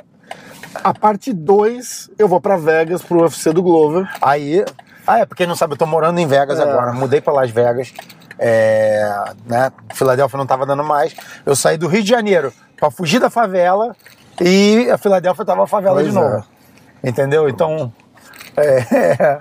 a 0.83 0.93
parte 0.93 1.33
2, 1.33 2.11
eu 2.19 2.27
vou 2.27 2.39
pra 2.39 2.55
Vegas 2.57 3.01
pro 3.01 3.21
UFC 3.23 3.51
do 3.51 3.63
Glover. 3.63 4.07
Aí, 4.21 4.63
ah, 5.07 5.19
é, 5.19 5.25
pra 5.25 5.35
quem 5.35 5.47
não 5.47 5.55
sabe, 5.55 5.73
eu 5.73 5.77
tô 5.77 5.87
morando 5.87 6.19
em 6.19 6.27
Vegas 6.27 6.59
É. 6.59 6.61
agora, 6.63 6.93
mudei 6.93 7.19
pra 7.19 7.33
Las 7.33 7.49
Vegas. 7.49 7.91
É, 8.37 9.23
né, 9.45 9.71
Filadélfia 9.93 10.37
não 10.37 10.45
tava 10.45 10.65
dando 10.65 10.83
mais. 10.83 11.15
Eu 11.45 11.55
saí 11.55 11.77
do 11.77 11.87
Rio 11.87 12.03
de 12.03 12.09
Janeiro 12.09 12.53
pra 12.77 12.89
fugir 12.91 13.19
da 13.19 13.29
favela 13.29 13.95
e 14.41 14.89
a 14.91 14.97
Filadélfia 14.97 15.45
tava 15.45 15.63
a 15.63 15.67
favela 15.67 15.95
Pois 15.95 16.11
de 16.11 16.17
é. 16.17 16.21
novo. 16.21 16.45
Entendeu? 17.03 17.49
Então, 17.49 17.91
é, 18.57 19.39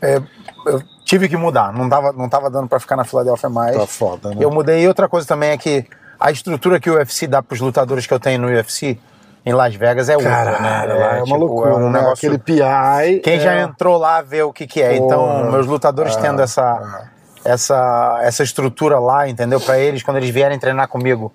é, 0.02 0.22
eu 0.66 0.82
tive 1.04 1.28
que 1.28 1.36
mudar. 1.36 1.72
Não 1.72 1.88
tava, 1.88 2.12
não 2.12 2.28
tava 2.28 2.50
dando 2.50 2.68
pra 2.68 2.78
ficar 2.78 2.96
na 2.96 3.04
Filadélfia 3.04 3.48
mais. 3.48 3.76
Tá 3.76 3.86
foda, 3.86 4.30
né? 4.30 4.36
Eu 4.40 4.50
mudei. 4.50 4.82
E 4.82 4.88
outra 4.88 5.08
coisa 5.08 5.26
também 5.26 5.50
é 5.50 5.58
que 5.58 5.86
a 6.20 6.30
estrutura 6.30 6.78
que 6.80 6.90
o 6.90 6.94
UFC 6.94 7.26
dá 7.26 7.42
pros 7.42 7.60
lutadores 7.60 8.06
que 8.06 8.12
eu 8.12 8.20
tenho 8.20 8.40
no 8.40 8.48
UFC 8.48 8.98
em 9.46 9.52
Las 9.52 9.74
Vegas 9.74 10.08
é 10.08 10.16
outra, 10.16 10.30
Caralho, 10.30 10.94
né? 10.94 10.94
Lá, 10.94 11.16
é 11.16 11.16
uma 11.18 11.24
tipo, 11.24 11.36
loucura, 11.36 11.76
um 11.76 11.90
né? 11.90 12.00
negócio 12.00 12.28
Aquele 12.28 12.38
PI. 12.38 13.20
quem 13.22 13.36
é... 13.36 13.40
já 13.40 13.60
entrou 13.62 13.96
lá 13.96 14.20
vê 14.20 14.42
o 14.42 14.52
que, 14.52 14.66
que 14.66 14.82
é. 14.82 14.96
Então, 14.96 15.20
Porra. 15.20 15.50
meus 15.50 15.66
lutadores 15.66 16.16
É, 16.16 16.20
tendo 16.20 16.42
essa, 16.42 17.08
essa, 17.44 18.18
essa 18.22 18.42
estrutura 18.42 18.98
lá, 18.98 19.28
entendeu? 19.28 19.60
Pra 19.60 19.78
eles, 19.78 20.02
quando 20.02 20.16
eles 20.18 20.30
vierem 20.30 20.58
treinar 20.58 20.88
comigo 20.88 21.32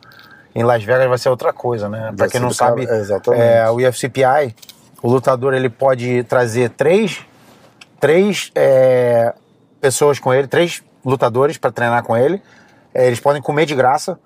em 0.56 0.64
Las 0.64 0.84
Vegas, 0.84 1.08
vai 1.08 1.18
ser 1.18 1.30
outra 1.30 1.52
coisa, 1.54 1.90
né? 1.90 2.08
Pra 2.16 2.26
Vai 2.26 2.30
quem 2.30 2.40
não 2.40 2.50
cara- 2.54 2.76
sabe, 2.76 2.88
é, 3.40 3.70
o 3.70 3.76
UFCPI, 3.78 4.56
o 5.02 5.10
lutador 5.10 5.54
ele 5.54 5.70
pode 5.70 6.24
trazer 6.26 6.70
três, 6.72 7.22
três 8.00 8.52
é, 8.56 9.34
pessoas 9.82 10.20
com 10.20 10.34
ele, 10.34 10.48
três 10.48 10.84
lutadores 11.04 11.58
pra 11.58 11.72
treinar 11.72 12.04
com 12.04 12.16
ele. 12.16 12.42
É, 12.94 13.08
eles 13.08 13.20
podem 13.20 13.42
comer 13.42 13.66
de 13.66 13.74
graça. 13.76 14.20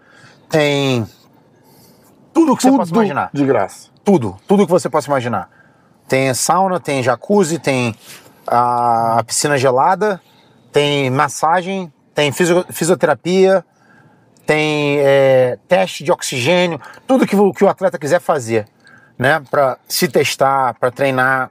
Tem 0.50 1.08
tudo 2.34 2.56
que 2.56 2.62
você 2.64 2.70
Tudo 2.70 2.80
possa 2.80 2.92
imaginar 2.94 3.30
de 3.34 3.46
graça. 3.46 3.88
tudo, 4.04 4.38
tudo 4.48 4.66
que 4.66 4.72
você 4.72 4.90
possa 4.90 5.08
imaginar. 5.08 5.50
Tem 6.08 6.34
sauna, 6.34 6.80
tem 6.80 7.02
jacuzzi, 7.04 7.60
tem 7.60 7.96
a 8.46 9.22
piscina 9.26 9.58
gelada, 9.58 10.22
tem 10.78 11.10
massagem, 11.10 11.92
tem 12.14 12.32
fisio- 12.32 12.64
fisioterapia, 12.70 13.66
tem 14.46 15.00
é, 15.00 15.58
teste 15.68 16.04
de 16.04 16.12
oxigênio, 16.12 16.80
tudo 17.08 17.26
que, 17.26 17.36
o- 17.36 17.52
que 17.52 17.64
o 17.64 17.68
atleta 17.68 17.98
quiser 17.98 18.22
fazer, 18.22 18.68
né, 19.18 19.42
para 19.50 19.80
se 19.88 20.08
testar, 20.08 20.76
para 20.80 20.92
treinar, 20.92 21.50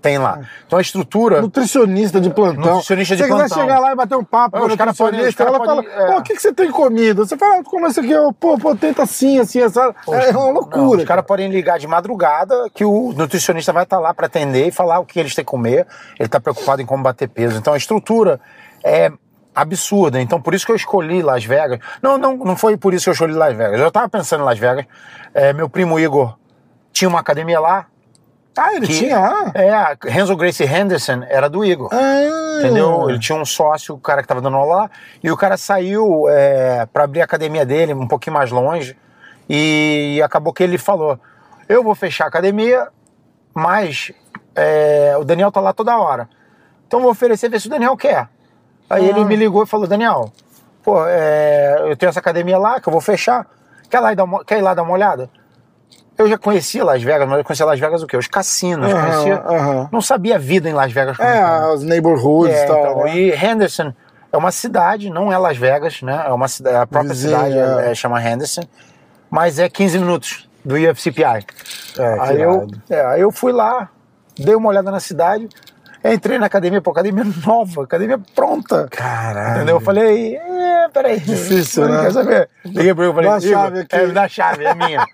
tem 0.00 0.18
lá. 0.18 0.40
Então 0.66 0.78
a 0.78 0.82
estrutura 0.82 1.40
Nutricionista 1.42 2.20
de 2.20 2.30
plantão. 2.30 2.74
Nutricionista 2.74 3.16
de 3.16 3.22
você 3.22 3.28
plantão. 3.28 3.58
chegar 3.58 3.78
lá 3.78 3.92
e 3.92 3.94
bater 3.96 4.16
um 4.16 4.24
papo 4.24 4.56
É, 4.56 4.60
com 4.60 4.76
caras 4.76 4.96
podem- 4.96 5.20
ela 5.20 5.32
fala, 5.32 5.58
podem, 5.58 5.90
é. 5.90 6.10
"Ó, 6.14 6.18
o 6.18 6.22
que, 6.22 6.34
que 6.34 6.40
você 6.42 6.52
tem 6.52 6.70
comido? 6.70 7.26
Você 7.26 7.36
fala, 7.36 7.62
como 7.64 7.86
isso 7.86 8.00
aqui, 8.00 8.14
ó, 8.14 8.32
pô, 8.32 8.56
pô, 8.58 8.74
tenta 8.76 9.02
assim, 9.02 9.38
assim, 9.38 9.60
essa. 9.60 9.94
É 10.08 10.30
uma 10.30 10.32
Não, 10.32 10.52
loucura. 10.52 10.98
os 11.00 11.04
caras 11.04 11.24
podem 11.24 11.50
ligar 11.50 11.78
de 11.78 11.86
madrugada 11.86 12.68
que 12.74 12.84
o 12.84 13.12
nutricionista 13.16 13.72
vai 13.72 13.82
estar 13.82 13.98
lá 13.98 14.12
para 14.14 14.26
atender 14.26 14.66
e 14.66 14.70
falar 14.70 14.98
o 15.00 15.04
que 15.04 15.18
eles 15.18 15.34
têm 15.34 15.44
que 15.44 15.50
comer. 15.50 15.86
Ele 16.18 16.26
está 16.26 16.40
preocupado 16.40 16.80
em 16.80 16.86
combater 16.86 17.28
peso. 17.28 17.58
Então 17.58 17.72
a 17.74 17.76
estrutura 17.76 18.40
é 18.84 19.10
absurda. 19.54 20.20
Então 20.20 20.40
por 20.40 20.54
isso 20.54 20.64
que 20.64 20.70
eu 20.72 20.76
escolhi 20.76 21.22
Las 21.22 21.44
Vegas. 21.44 21.80
Não, 22.00 22.16
não, 22.16 22.36
não 22.36 22.56
foi 22.56 22.76
por 22.76 22.94
isso 22.94 23.04
que 23.04 23.10
eu 23.10 23.14
escolhi 23.14 23.32
Las 23.32 23.56
Vegas. 23.56 23.80
Eu 23.80 23.88
estava 23.88 24.08
pensando 24.08 24.42
em 24.42 24.44
Las 24.44 24.58
Vegas. 24.58 24.84
É, 25.34 25.52
meu 25.52 25.68
primo 25.68 25.98
Igor 25.98 26.36
tinha 26.92 27.08
uma 27.08 27.20
academia 27.20 27.58
lá. 27.60 27.86
Ah, 28.60 28.74
ele 28.74 28.86
que- 28.86 28.98
tinha 28.98 29.18
lá? 29.20 29.50
É, 29.54 29.70
a 29.70 29.96
Renzo 30.04 30.36
Gracie 30.36 30.66
Henderson 30.66 31.22
era 31.28 31.48
do 31.48 31.64
Igor. 31.64 31.88
Ah, 31.92 32.58
Entendeu? 32.58 33.08
Ele 33.08 33.18
tinha 33.18 33.38
um 33.38 33.44
sócio, 33.44 33.94
o 33.94 33.98
cara 34.00 34.20
que 34.20 34.26
tava 34.28 34.40
dando 34.40 34.56
aula 34.56 34.74
lá, 34.76 34.90
e 35.22 35.30
o 35.30 35.36
cara 35.36 35.56
saiu 35.56 36.24
é, 36.28 36.84
para 36.92 37.04
abrir 37.04 37.20
a 37.20 37.24
academia 37.24 37.64
dele 37.64 37.94
um 37.94 38.08
pouquinho 38.08 38.34
mais 38.34 38.50
longe, 38.50 38.96
e 39.48 40.20
acabou 40.24 40.52
que 40.52 40.62
ele 40.62 40.76
falou: 40.78 41.18
Eu 41.68 41.82
vou 41.84 41.94
fechar 41.94 42.24
a 42.24 42.28
academia, 42.28 42.88
mas 43.54 44.12
é, 44.54 45.14
o 45.18 45.24
Daniel 45.24 45.52
tá 45.52 45.60
lá 45.60 45.72
toda 45.72 45.96
hora. 45.98 46.28
Então 46.86 47.00
vou 47.00 47.10
oferecer, 47.10 47.48
ver 47.48 47.60
se 47.60 47.66
o 47.68 47.70
Daniel 47.70 47.96
quer. 47.96 48.28
Aí 48.90 49.06
Ah. 49.06 49.08
ele 49.10 49.24
me 49.24 49.36
ligou 49.36 49.62
e 49.62 49.66
falou: 49.66 49.86
Daniel, 49.86 50.32
pô, 50.82 51.04
é, 51.06 51.76
eu 51.80 51.96
tenho 51.96 52.08
essa 52.10 52.20
academia 52.20 52.58
lá 52.58 52.80
que 52.80 52.88
eu 52.88 52.92
vou 52.92 53.00
fechar. 53.00 53.46
Quer, 53.88 54.00
lá 54.00 54.12
dar 54.14 54.24
uma, 54.24 54.44
quer 54.44 54.58
ir 54.58 54.62
lá 54.62 54.74
dar 54.74 54.82
uma 54.82 54.92
olhada? 54.92 55.30
Eu 56.18 56.28
já 56.28 56.36
conhecia 56.36 56.84
Las 56.84 57.00
Vegas, 57.02 57.28
mas 57.28 57.38
eu 57.38 57.44
conhecia 57.44 57.64
Las 57.64 57.78
Vegas 57.78 58.02
o 58.02 58.06
quê? 58.06 58.16
Os 58.16 58.26
cassinos. 58.26 58.92
Aham, 58.92 59.00
conhecia, 59.10 59.34
aham. 59.46 59.88
Não 59.92 60.00
sabia 60.00 60.34
a 60.34 60.38
vida 60.38 60.68
em 60.68 60.72
Las 60.72 60.92
Vegas. 60.92 61.16
como 61.16 61.28
É, 61.28 61.36
era. 61.36 61.72
as 61.72 61.82
neighborhoods 61.82 62.54
É, 62.56 62.64
e 62.64 62.66
tal. 62.66 62.78
então, 62.80 63.04
né? 63.04 63.16
e 63.16 63.30
Henderson 63.32 63.94
é 64.32 64.36
uma 64.36 64.50
cidade, 64.50 65.10
não 65.10 65.32
é 65.32 65.38
Las 65.38 65.56
Vegas, 65.56 66.02
né? 66.02 66.24
É 66.26 66.32
uma 66.32 66.48
cidade, 66.48 66.76
a 66.76 66.86
própria 66.86 67.12
Vizinha. 67.14 67.36
cidade 67.38 67.56
é, 67.86 67.90
é, 67.92 67.94
chama 67.94 68.20
Henderson, 68.22 68.62
mas 69.30 69.58
é 69.60 69.68
15 69.68 69.98
minutos 70.00 70.48
do 70.64 70.74
UFCPI. 70.74 71.46
É, 71.98 72.16
aí, 72.20 72.40
eu, 72.42 72.66
é, 72.90 73.00
aí 73.06 73.20
eu 73.20 73.30
fui 73.30 73.52
lá, 73.52 73.88
dei 74.36 74.54
uma 74.56 74.68
olhada 74.70 74.90
na 74.90 75.00
cidade, 75.00 75.48
entrei 76.04 76.36
na 76.38 76.46
academia, 76.46 76.80
pô, 76.82 76.90
academia 76.90 77.24
nova, 77.46 77.84
academia 77.84 78.18
pronta. 78.34 78.88
Caralho. 78.90 79.56
Entendeu? 79.58 79.76
Eu 79.76 79.80
falei, 79.80 80.36
é, 80.36 80.40
é, 80.84 80.88
peraí. 80.88 81.20
Difícil, 81.20 81.86
Não 81.86 81.94
né? 81.94 82.02
Quer 82.04 82.12
saber? 82.12 82.48
Liguei 82.64 82.94
pro 82.94 83.04
Igor, 83.04 83.14
falei, 83.14 83.30
a 83.30 83.38
Igor, 83.38 83.50
chave 83.50 83.78
aqui. 83.80 83.96
É, 83.96 84.06
me 84.06 84.12
dá 84.12 84.22
a 84.22 84.28
chave, 84.28 84.64
é 84.64 84.74
minha. 84.74 85.06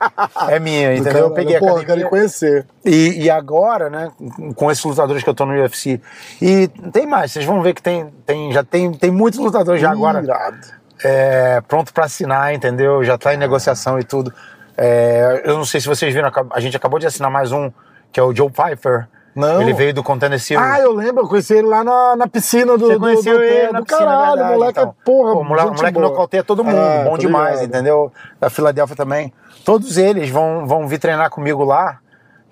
É 0.48 0.58
minha, 0.58 0.94
entendeu? 0.94 1.22
Eu 1.24 1.30
peguei 1.32 1.54
a 1.56 1.58
eu 1.58 1.60
quero 1.60 1.76
academia. 1.78 2.06
ir 2.06 2.08
conhecer. 2.08 2.66
E, 2.84 3.24
e 3.24 3.30
agora, 3.30 3.88
né, 3.90 4.10
com 4.54 4.70
esses 4.70 4.84
lutadores 4.84 5.22
que 5.22 5.28
eu 5.30 5.34
tô 5.34 5.44
no 5.46 5.52
UFC, 5.52 6.00
e 6.40 6.68
tem 6.92 7.06
mais, 7.06 7.32
vocês 7.32 7.44
vão 7.44 7.62
ver 7.62 7.74
que 7.74 7.82
tem, 7.82 8.06
tem 8.26 8.52
já 8.52 8.62
tem, 8.64 8.92
tem 8.92 9.10
muitos 9.10 9.38
lutadores 9.40 9.80
já 9.80 9.90
agora 9.90 10.22
Irado. 10.22 10.58
é, 11.02 11.60
pronto 11.66 11.92
pra 11.92 12.04
assinar, 12.04 12.54
entendeu? 12.54 13.02
Já 13.04 13.16
tá 13.18 13.34
em 13.34 13.38
negociação 13.38 13.98
e 13.98 14.04
tudo. 14.04 14.32
É, 14.76 15.42
eu 15.44 15.56
não 15.56 15.64
sei 15.64 15.80
se 15.80 15.86
vocês 15.86 16.12
viram, 16.12 16.30
a 16.50 16.60
gente 16.60 16.76
acabou 16.76 16.98
de 16.98 17.06
assinar 17.06 17.30
mais 17.30 17.52
um, 17.52 17.70
que 18.12 18.18
é 18.18 18.22
o 18.22 18.34
Joe 18.34 18.50
Pfeiffer. 18.50 19.06
Não. 19.34 19.60
Ele 19.62 19.72
veio 19.72 19.92
do 19.92 20.02
Contender 20.02 20.38
Series. 20.38 20.64
Ah, 20.64 20.78
eu 20.80 20.92
lembro, 20.92 21.24
eu 21.24 21.28
conheci 21.28 21.54
ele 21.54 21.66
lá 21.66 21.82
na, 21.82 22.14
na 22.16 22.28
piscina 22.28 22.78
do. 22.78 22.86
Você 22.86 22.94
do- 22.94 23.00
conheceu 23.00 23.36
do, 23.36 23.42
ele 23.42 23.66
do 23.66 23.72
na 23.72 23.82
piscina, 23.82 23.98
caralho, 24.06 24.22
é 24.24 24.28
verdade, 24.36 24.52
moleque, 24.58 24.80
então. 24.80 24.94
porra. 25.04 25.32
Pô, 25.32 25.40
o 25.40 25.44
moleque, 25.44 25.70
moleque 25.76 25.98
nocauteia 25.98 26.44
todo 26.44 26.62
mundo, 26.62 26.76
É, 26.76 27.04
bom 27.04 27.18
demais, 27.18 27.60
ligado. 27.60 27.66
entendeu? 27.68 28.12
Da 28.40 28.48
Filadélfia 28.48 28.94
também. 28.96 29.32
Todos 29.64 29.96
eles 29.98 30.30
vão, 30.30 30.66
vão 30.66 30.86
vir 30.86 30.98
treinar 30.98 31.30
comigo 31.30 31.64
lá, 31.64 31.98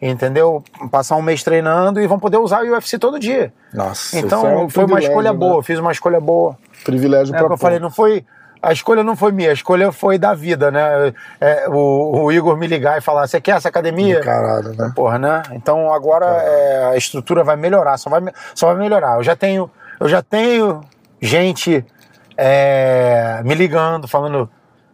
entendeu? 0.00 0.62
Passar 0.90 1.16
um 1.16 1.22
mês 1.22 1.42
treinando 1.42 2.00
e 2.00 2.06
vão 2.06 2.18
poder 2.18 2.38
usar 2.38 2.64
o 2.64 2.70
UFC 2.72 2.98
todo 2.98 3.18
dia. 3.18 3.52
Nossa, 3.72 4.18
Então 4.18 4.46
é 4.46 4.56
um 4.56 4.68
foi 4.68 4.84
uma 4.84 4.98
escolha 4.98 5.32
né? 5.32 5.38
boa, 5.38 5.62
fiz 5.62 5.78
uma 5.78 5.92
escolha 5.92 6.20
boa. 6.20 6.56
Privilégio 6.84 7.34
É 7.34 7.38
pra 7.38 7.44
o 7.46 7.48
que 7.48 7.54
eu 7.54 7.58
falei, 7.58 7.78
não 7.78 7.90
foi. 7.90 8.24
A 8.62 8.72
escolha 8.72 9.02
não 9.02 9.16
foi 9.16 9.32
minha, 9.32 9.50
a 9.50 9.52
escolha 9.52 9.90
foi 9.90 10.18
da 10.18 10.34
vida, 10.34 10.70
né? 10.70 11.12
É, 11.40 11.68
o, 11.68 12.24
o 12.24 12.32
Igor 12.32 12.56
me 12.56 12.68
ligar 12.68 12.96
e 12.96 13.00
falar: 13.00 13.26
você 13.26 13.40
quer 13.40 13.56
essa 13.56 13.68
academia? 13.68 14.20
Caralho, 14.20 14.72
né? 14.76 14.92
Porra, 14.94 15.18
né? 15.18 15.42
Então 15.50 15.92
agora 15.92 16.26
é, 16.26 16.90
a 16.92 16.96
estrutura 16.96 17.42
vai 17.42 17.56
melhorar, 17.56 17.98
só 17.98 18.08
vai, 18.08 18.22
só 18.54 18.68
vai 18.68 18.76
melhorar. 18.76 19.16
Eu 19.16 19.22
já 19.24 19.34
tenho, 19.34 19.68
eu 19.98 20.08
já 20.08 20.22
tenho 20.22 20.80
gente 21.20 21.84
é, 22.36 23.40
me 23.44 23.54
ligando, 23.56 24.06
falando: 24.06 24.48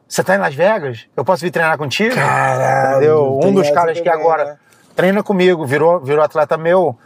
você 0.08 0.24
tá 0.24 0.34
em 0.34 0.38
Las 0.38 0.54
Vegas? 0.54 1.06
Eu 1.14 1.22
posso 1.22 1.42
vir 1.42 1.50
treinar 1.50 1.76
contigo? 1.76 2.14
Caralho, 2.14 2.96
Entendeu? 2.96 3.38
tem 3.42 3.50
Um 3.50 3.54
dos 3.54 3.70
caras 3.70 4.00
que 4.00 4.08
agora 4.08 4.44
né? 4.44 4.56
treina 4.96 5.22
comigo, 5.22 5.66
virou, 5.66 6.00
virou 6.00 6.24
atleta 6.24 6.56
meu. 6.56 6.96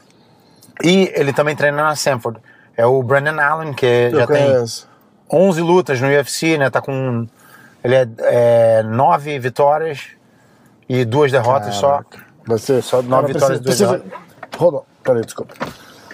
E 0.82 1.12
ele 1.16 1.32
também 1.32 1.56
treina 1.56 1.82
na 1.82 1.96
Sanford. 1.96 2.38
É 2.76 2.86
o 2.86 3.02
Brandon 3.02 3.40
Allen, 3.40 3.72
que 3.72 4.10
Eu 4.12 4.20
já 4.20 4.26
tem 4.28 4.52
conheço. 4.52 4.91
11 5.32 5.60
lutas 5.62 6.00
no 6.00 6.08
UFC, 6.08 6.58
né? 6.58 6.68
Tá 6.70 6.80
com. 6.80 7.26
Ele 7.82 7.94
é, 7.94 8.06
é 8.18 8.82
nove 8.82 9.38
vitórias 9.38 10.00
e 10.88 11.04
duas 11.04 11.32
derrotas 11.32 11.74
só. 11.76 12.02
Caraca. 12.02 12.26
Vai 12.46 12.58
ser 12.58 12.82
Só 12.82 13.02
nove 13.02 13.32
vitórias 13.32 13.60
e 13.60 13.62
precisa- 13.62 13.86
duas 13.98 14.00
precisa- 14.02 14.22
Hold 14.58 14.74
on. 14.74 14.82
Peraí, 15.02 15.22
desculpa. 15.24 15.54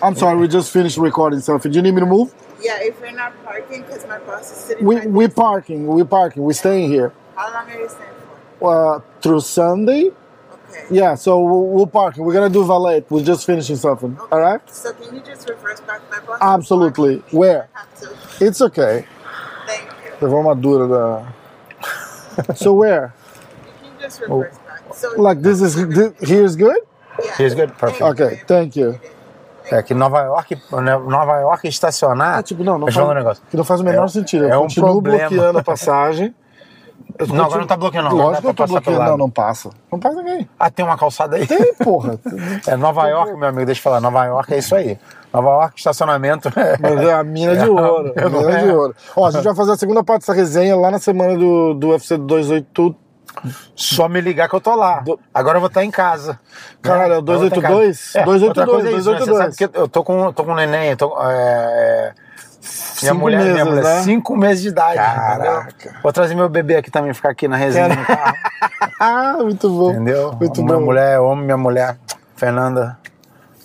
I'm 0.03 0.15
sorry, 0.15 0.39
we 0.39 0.49
just 0.49 0.70
finished 0.73 0.99
recording 1.01 1.40
something. 1.40 1.70
Do 1.70 1.77
you 1.78 1.82
need 1.82 1.93
me 1.95 2.01
to 2.01 2.07
move? 2.07 2.32
Yeah, 2.61 2.82
if 2.86 2.99
you're 3.01 3.12
not 3.12 3.32
parking, 3.45 3.82
because 3.82 4.07
my 4.07 4.19
boss 4.19 4.51
is 4.51 4.59
sitting 4.59 4.86
We 4.86 5.07
we 5.07 5.28
parking. 5.28 5.86
We 5.89 6.05
parking. 6.05 6.45
We 6.45 6.55
staying 6.55 6.89
here. 6.90 7.12
How 7.35 7.53
long 7.53 7.69
are 7.69 7.78
you 7.78 7.89
staying 7.89 8.15
for? 8.61 8.97
Uh, 8.97 9.01
through 9.20 9.40
Sunday. 9.40 10.11
Okay. 10.70 10.86
Yeah, 10.90 11.15
so 11.16 11.40
we'll, 11.40 11.66
we'll 11.66 11.86
parking. 11.86 12.24
We're 12.24 12.32
gonna 12.35 12.49
do 12.51 12.65
valet. 12.65 13.05
We're 13.11 13.23
just 13.24 13.45
finishing 13.45 13.77
something. 13.77 14.16
Okay. 14.19 14.28
All 14.32 14.40
right? 14.40 14.61
So 14.70 14.93
can 14.93 15.15
you 15.15 15.20
just 15.23 15.49
reverse 15.49 15.81
back 15.81 16.01
my 16.11 16.20
boss? 16.20 16.39
Absolutely. 16.40 17.23
Where? 17.31 17.69
It's 18.40 18.60
okay. 18.60 19.05
Thank 19.66 19.82
you. 20.05 20.12
Levou 20.23 20.40
uma 20.40 20.55
dura 20.55 20.86
da. 20.89 22.55
so 22.55 22.74
where? 22.74 23.12
You 23.82 23.90
can 23.90 24.01
just 24.09 24.20
reverse 24.20 24.59
back. 24.66 24.82
So 24.94 25.09
Oh. 25.16 25.23
Like 25.23 25.43
this 25.43 25.60
is 25.60 25.74
this, 25.74 26.12
here's 26.20 26.56
good. 26.56 26.77
yeah. 27.23 27.35
Here's 27.36 27.55
good, 27.55 27.73
perfect. 27.78 28.02
Okay, 28.02 28.36
thank 28.47 28.77
you. 28.78 28.98
É 29.70 29.82
que 29.82 29.93
Nova 29.93 30.20
York, 30.23 30.56
né, 30.81 30.97
Nova 30.97 31.40
York 31.40 31.69
estacionar. 31.69 32.39
Ah, 32.39 32.43
tipo, 32.43 32.65
não, 32.65 32.78
não 32.78 32.90
falar 32.90 33.05
um 33.05 33.09
faz, 33.09 33.19
negócio. 33.19 33.43
que 33.51 33.56
não 33.56 33.65
faz 33.65 33.81
o 33.81 33.85
menor 33.85 34.05
É- 34.06 34.09
sentido. 34.09 34.44
Eu 34.44 34.51
é 34.52 34.56
um 34.59 34.62
continuo 34.62 34.93
problema. 35.02 35.28
bloqueando 35.28 35.59
a 35.59 35.62
passagem. 35.62 36.35
Eu 37.19 37.27
Não, 37.28 37.44
agora 37.44 37.60
não 37.60 37.66
tá 37.66 37.77
bloqueando, 37.77 38.09
não. 38.09 38.16
Lógico 38.16 38.43
que 38.43 38.48
eu 38.48 38.55
tô 38.55 38.66
bloqueando. 38.66 39.02
Não, 39.05 39.16
não 39.19 39.31
passa. 39.31 39.70
Não 39.93 39.98
passa 39.98 40.16
ninguém. 40.23 40.48
Ah, 40.59 40.70
tem 40.70 40.85
uma 40.85 40.97
calçada 40.97 41.36
aí? 41.36 41.47
Tem, 41.47 41.74
porra. 41.74 42.19
É 42.66 42.77
Nova 42.77 43.06
York, 43.09 43.35
meu 43.35 43.48
amigo, 43.48 43.66
deixa 43.66 43.81
eu 43.81 43.82
falar. 43.82 44.01
Nova 44.01 44.24
York 44.24 44.55
é 44.55 44.59
isso 44.59 44.74
aí. 44.74 44.98
Nova 45.32 45.48
York, 45.48 45.74
estacionamento. 45.78 46.50
Mas 46.80 47.00
é 47.00 47.12
a 47.12 47.22
mina 47.24 47.55
de 47.56 47.64
É, 47.66 47.70
ouro. 47.70 48.12
A 48.16 48.28
não 48.28 48.40
mina 48.40 48.59
é? 48.59 48.62
de 48.64 48.70
ouro. 48.70 48.94
Ó, 49.16 49.26
a 49.26 49.30
gente 49.30 49.44
vai 49.44 49.55
fazer 49.55 49.72
a 49.72 49.76
segunda 49.76 50.02
parte 50.02 50.20
dessa 50.22 50.32
resenha 50.34 50.74
lá 50.76 50.90
na 50.90 50.98
semana 50.98 51.36
do, 51.36 51.74
do 51.74 51.88
UFC 51.90 52.16
282. 52.16 52.94
Só 53.76 54.09
me 54.09 54.20
ligar 54.20 54.48
que 54.48 54.55
eu 54.56 54.60
tô 54.60 54.74
lá. 54.74 55.00
Do- 55.00 55.20
Agora 55.32 55.59
eu 55.59 55.60
vou 55.60 55.68
estar 55.68 55.84
em 55.84 55.90
casa. 55.90 56.40
Caralho, 56.82 57.14
é 57.14 57.18
o 57.18 57.22
Né? 57.22 57.26
Casa. 57.26 57.38
282? 57.50 58.14
É, 58.16 58.24
282, 58.24 58.42
outra 58.42 58.66
coisa 58.66 58.88
é 58.88 58.92
isso, 58.92 59.10
né? 59.12 59.18
Você 59.18 59.26
282. 59.26 59.38
sabe 59.56 59.72
que 59.72 59.78
eu 59.78 59.88
tô 59.88 60.02
com, 60.02 60.32
tô 60.32 60.44
com 60.44 60.52
um 60.52 60.55
neném, 60.56 60.96
tô, 60.96 61.16
é, 61.22 62.12
é, 62.12 62.14
minha 63.02 63.14
mulher, 63.14 63.40
minha 63.42 63.52
meses, 63.64 63.68
mulher, 63.68 63.84
né? 63.84 64.02
cinco 64.02 64.36
meses 64.36 64.62
de 64.62 64.68
idade. 64.70 64.96
Caraca. 64.96 65.70
entendeu? 65.70 65.98
Vou 66.02 66.12
trazer 66.12 66.34
meu 66.34 66.48
bebê 66.48 66.76
aqui 66.76 66.90
também, 66.90 67.14
ficar 67.14 67.30
aqui 67.30 67.46
na 67.46 67.56
resenha. 67.56 67.88
Ah, 69.00 69.36
muito 69.40 69.68
bom. 69.70 69.90
Entendeu? 69.92 70.32
Muito 70.32 70.60
minha 70.60 70.76
bom. 70.76 70.84
mulher, 70.86 71.14
eu 71.16 71.30
amo 71.30 71.40
minha 71.42 71.56
mulher, 71.56 71.96
Fernanda. 72.34 72.98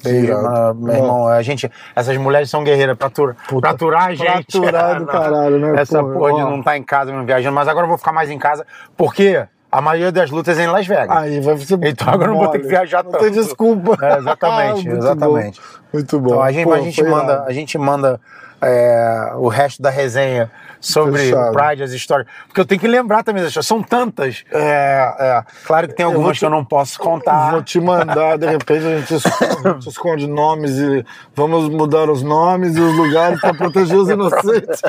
Irado. 0.10 0.44
ma- 0.44 0.74
meu 0.74 0.96
irmão. 0.96 1.28
A 1.28 1.42
gente, 1.42 1.72
essas 1.96 2.18
mulheres 2.18 2.50
são 2.50 2.64
guerreiras 2.64 2.98
pra, 2.98 3.08
aturar, 3.08 3.36
pra 3.60 3.70
aturar 3.70 4.04
a 4.08 4.16
gente. 4.16 4.60
Pra 4.60 4.70
aturar 4.70 5.00
do 5.00 5.06
caralho, 5.12 5.60
né, 5.60 5.82
Essa 5.82 6.02
porra? 6.04 6.14
porra 6.14 6.34
de 6.34 6.40
não 6.42 6.60
estar 6.60 6.78
em 6.78 6.84
casa, 6.84 7.12
não 7.12 7.26
viajando. 7.26 7.56
Mas 7.56 7.68
agora 7.68 7.86
eu 7.86 7.90
vou 7.90 7.98
ficar 7.98 8.12
mais 8.12 8.30
em 8.30 8.38
casa, 8.40 8.66
porque 8.98 9.44
a 9.72 9.82
maioria 9.82 10.12
das 10.12 10.30
lutas 10.30 10.60
é 10.60 10.64
em 10.64 10.68
Las 10.68 10.86
Vegas. 10.86 11.10
Aí 11.10 11.40
vai 11.40 11.58
ser 11.58 11.80
Então 11.84 12.08
agora 12.14 12.30
eu 12.30 12.34
não 12.34 12.40
vou 12.42 12.48
ter 12.50 12.60
que 12.60 12.64
mole. 12.66 12.76
viajar 12.76 13.04
Não 13.04 13.12
tanto. 13.12 13.24
tem 13.24 13.32
desculpa. 13.32 13.98
É, 14.06 14.18
exatamente, 14.18 14.86
Muito 14.90 14.98
exatamente. 15.04 15.60
bom. 15.62 15.68
Muito 15.94 16.20
bom. 16.20 16.30
Então 16.32 16.42
a 16.44 16.52
gente, 16.52 16.64
Pô, 16.66 16.74
a 16.74 16.80
gente 16.82 17.04
manda, 17.04 17.44
a 17.48 17.52
gente 17.54 17.78
manda 17.78 18.22
é, 18.64 19.32
o 19.36 19.48
resto 19.48 19.82
da 19.82 19.90
resenha 19.90 20.50
sobre 20.80 21.18
Fechado. 21.30 21.54
Pride, 21.54 21.84
as 21.84 21.92
histórias. 21.92 22.28
Porque 22.48 22.60
eu 22.60 22.66
tenho 22.66 22.82
que 22.82 22.88
lembrar 22.88 23.24
também 23.24 23.42
das 23.42 23.50
histórias. 23.52 23.68
São 23.68 23.82
tantas. 23.82 24.44
É, 24.52 25.14
é. 25.20 25.44
Claro 25.66 25.88
que 25.88 25.94
tem 25.96 26.06
algumas 26.06 26.36
te- 26.36 26.40
que 26.42 26.46
eu 26.46 26.50
não 26.50 26.66
posso 26.66 27.00
contar. 27.00 27.52
Vou 27.52 27.64
te 27.64 27.80
mandar, 27.80 28.38
de 28.38 28.46
repente 28.48 28.86
a 28.86 29.00
gente 29.00 29.16
esconde, 29.16 29.68
a 29.68 29.72
gente 29.74 29.90
esconde 29.90 30.28
nomes 30.28 30.72
e 30.78 31.06
vamos 31.36 31.70
mudar 31.70 32.10
os 32.10 32.22
nomes 32.22 32.76
e 32.76 32.82
os 32.82 32.96
lugares 32.98 33.40
para 33.40 33.54
proteger 33.54 33.98
os 33.98 34.10
inocentes. 34.12 34.82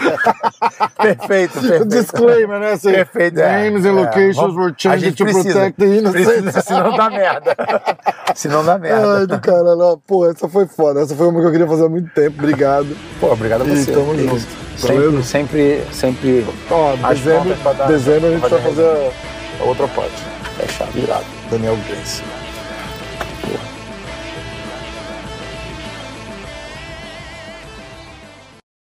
Perfeito, 1.01 1.61
perfeito. 1.61 1.85
Disclaimer, 1.87 2.59
né? 2.61 2.73
Assim, 2.73 2.91
Perfeito. 2.93 3.39
é, 3.41 3.65
Names 3.65 3.85
and 3.85 3.89
é. 3.89 3.93
locations 3.93 4.37
Vamos- 4.37 4.57
were 4.57 4.75
changed 4.77 5.15
to 5.17 5.25
precisa, 5.25 5.53
protect 5.53 5.79
the 5.79 5.87
innocent. 5.87 6.25
Precisa, 6.25 6.61
senão 6.61 6.97
dá 6.97 7.11
merda. 7.11 7.57
senão 8.35 8.65
dá 8.65 8.79
merda. 8.79 9.19
Ai, 9.19 9.27
do 9.27 9.41
caralho. 9.41 10.01
Pô, 10.07 10.29
essa 10.29 10.49
foi 10.49 10.67
foda. 10.67 11.01
Essa 11.01 11.15
foi 11.15 11.29
uma 11.29 11.41
que 11.41 11.47
eu 11.47 11.53
queria 11.53 11.67
fazer 11.67 11.85
há 11.85 11.89
muito 11.89 12.11
tempo. 12.13 12.37
Obrigado. 12.39 12.97
Pô, 13.21 13.33
obrigado 13.33 13.64
a 13.71 13.75
E 13.75 13.77
você. 13.85 13.93
tamo 13.93 14.17
junto. 14.19 14.47
Sempre, 14.77 15.23
sempre, 15.23 15.85
sempre. 15.93 16.47
Ó, 16.71 16.97
dezembro, 16.97 17.55
dar- 17.77 17.87
dezembro 17.87 18.29
a 18.29 18.33
gente 18.33 18.49
vai 18.49 18.61
fazer 18.61 18.83
a, 18.85 19.63
a 19.63 19.65
outra 19.65 19.87
parte. 19.89 20.23
fechado. 20.59 20.91
Irado. 20.99 21.25
Daniel 21.51 21.77
Grace. 21.89 22.23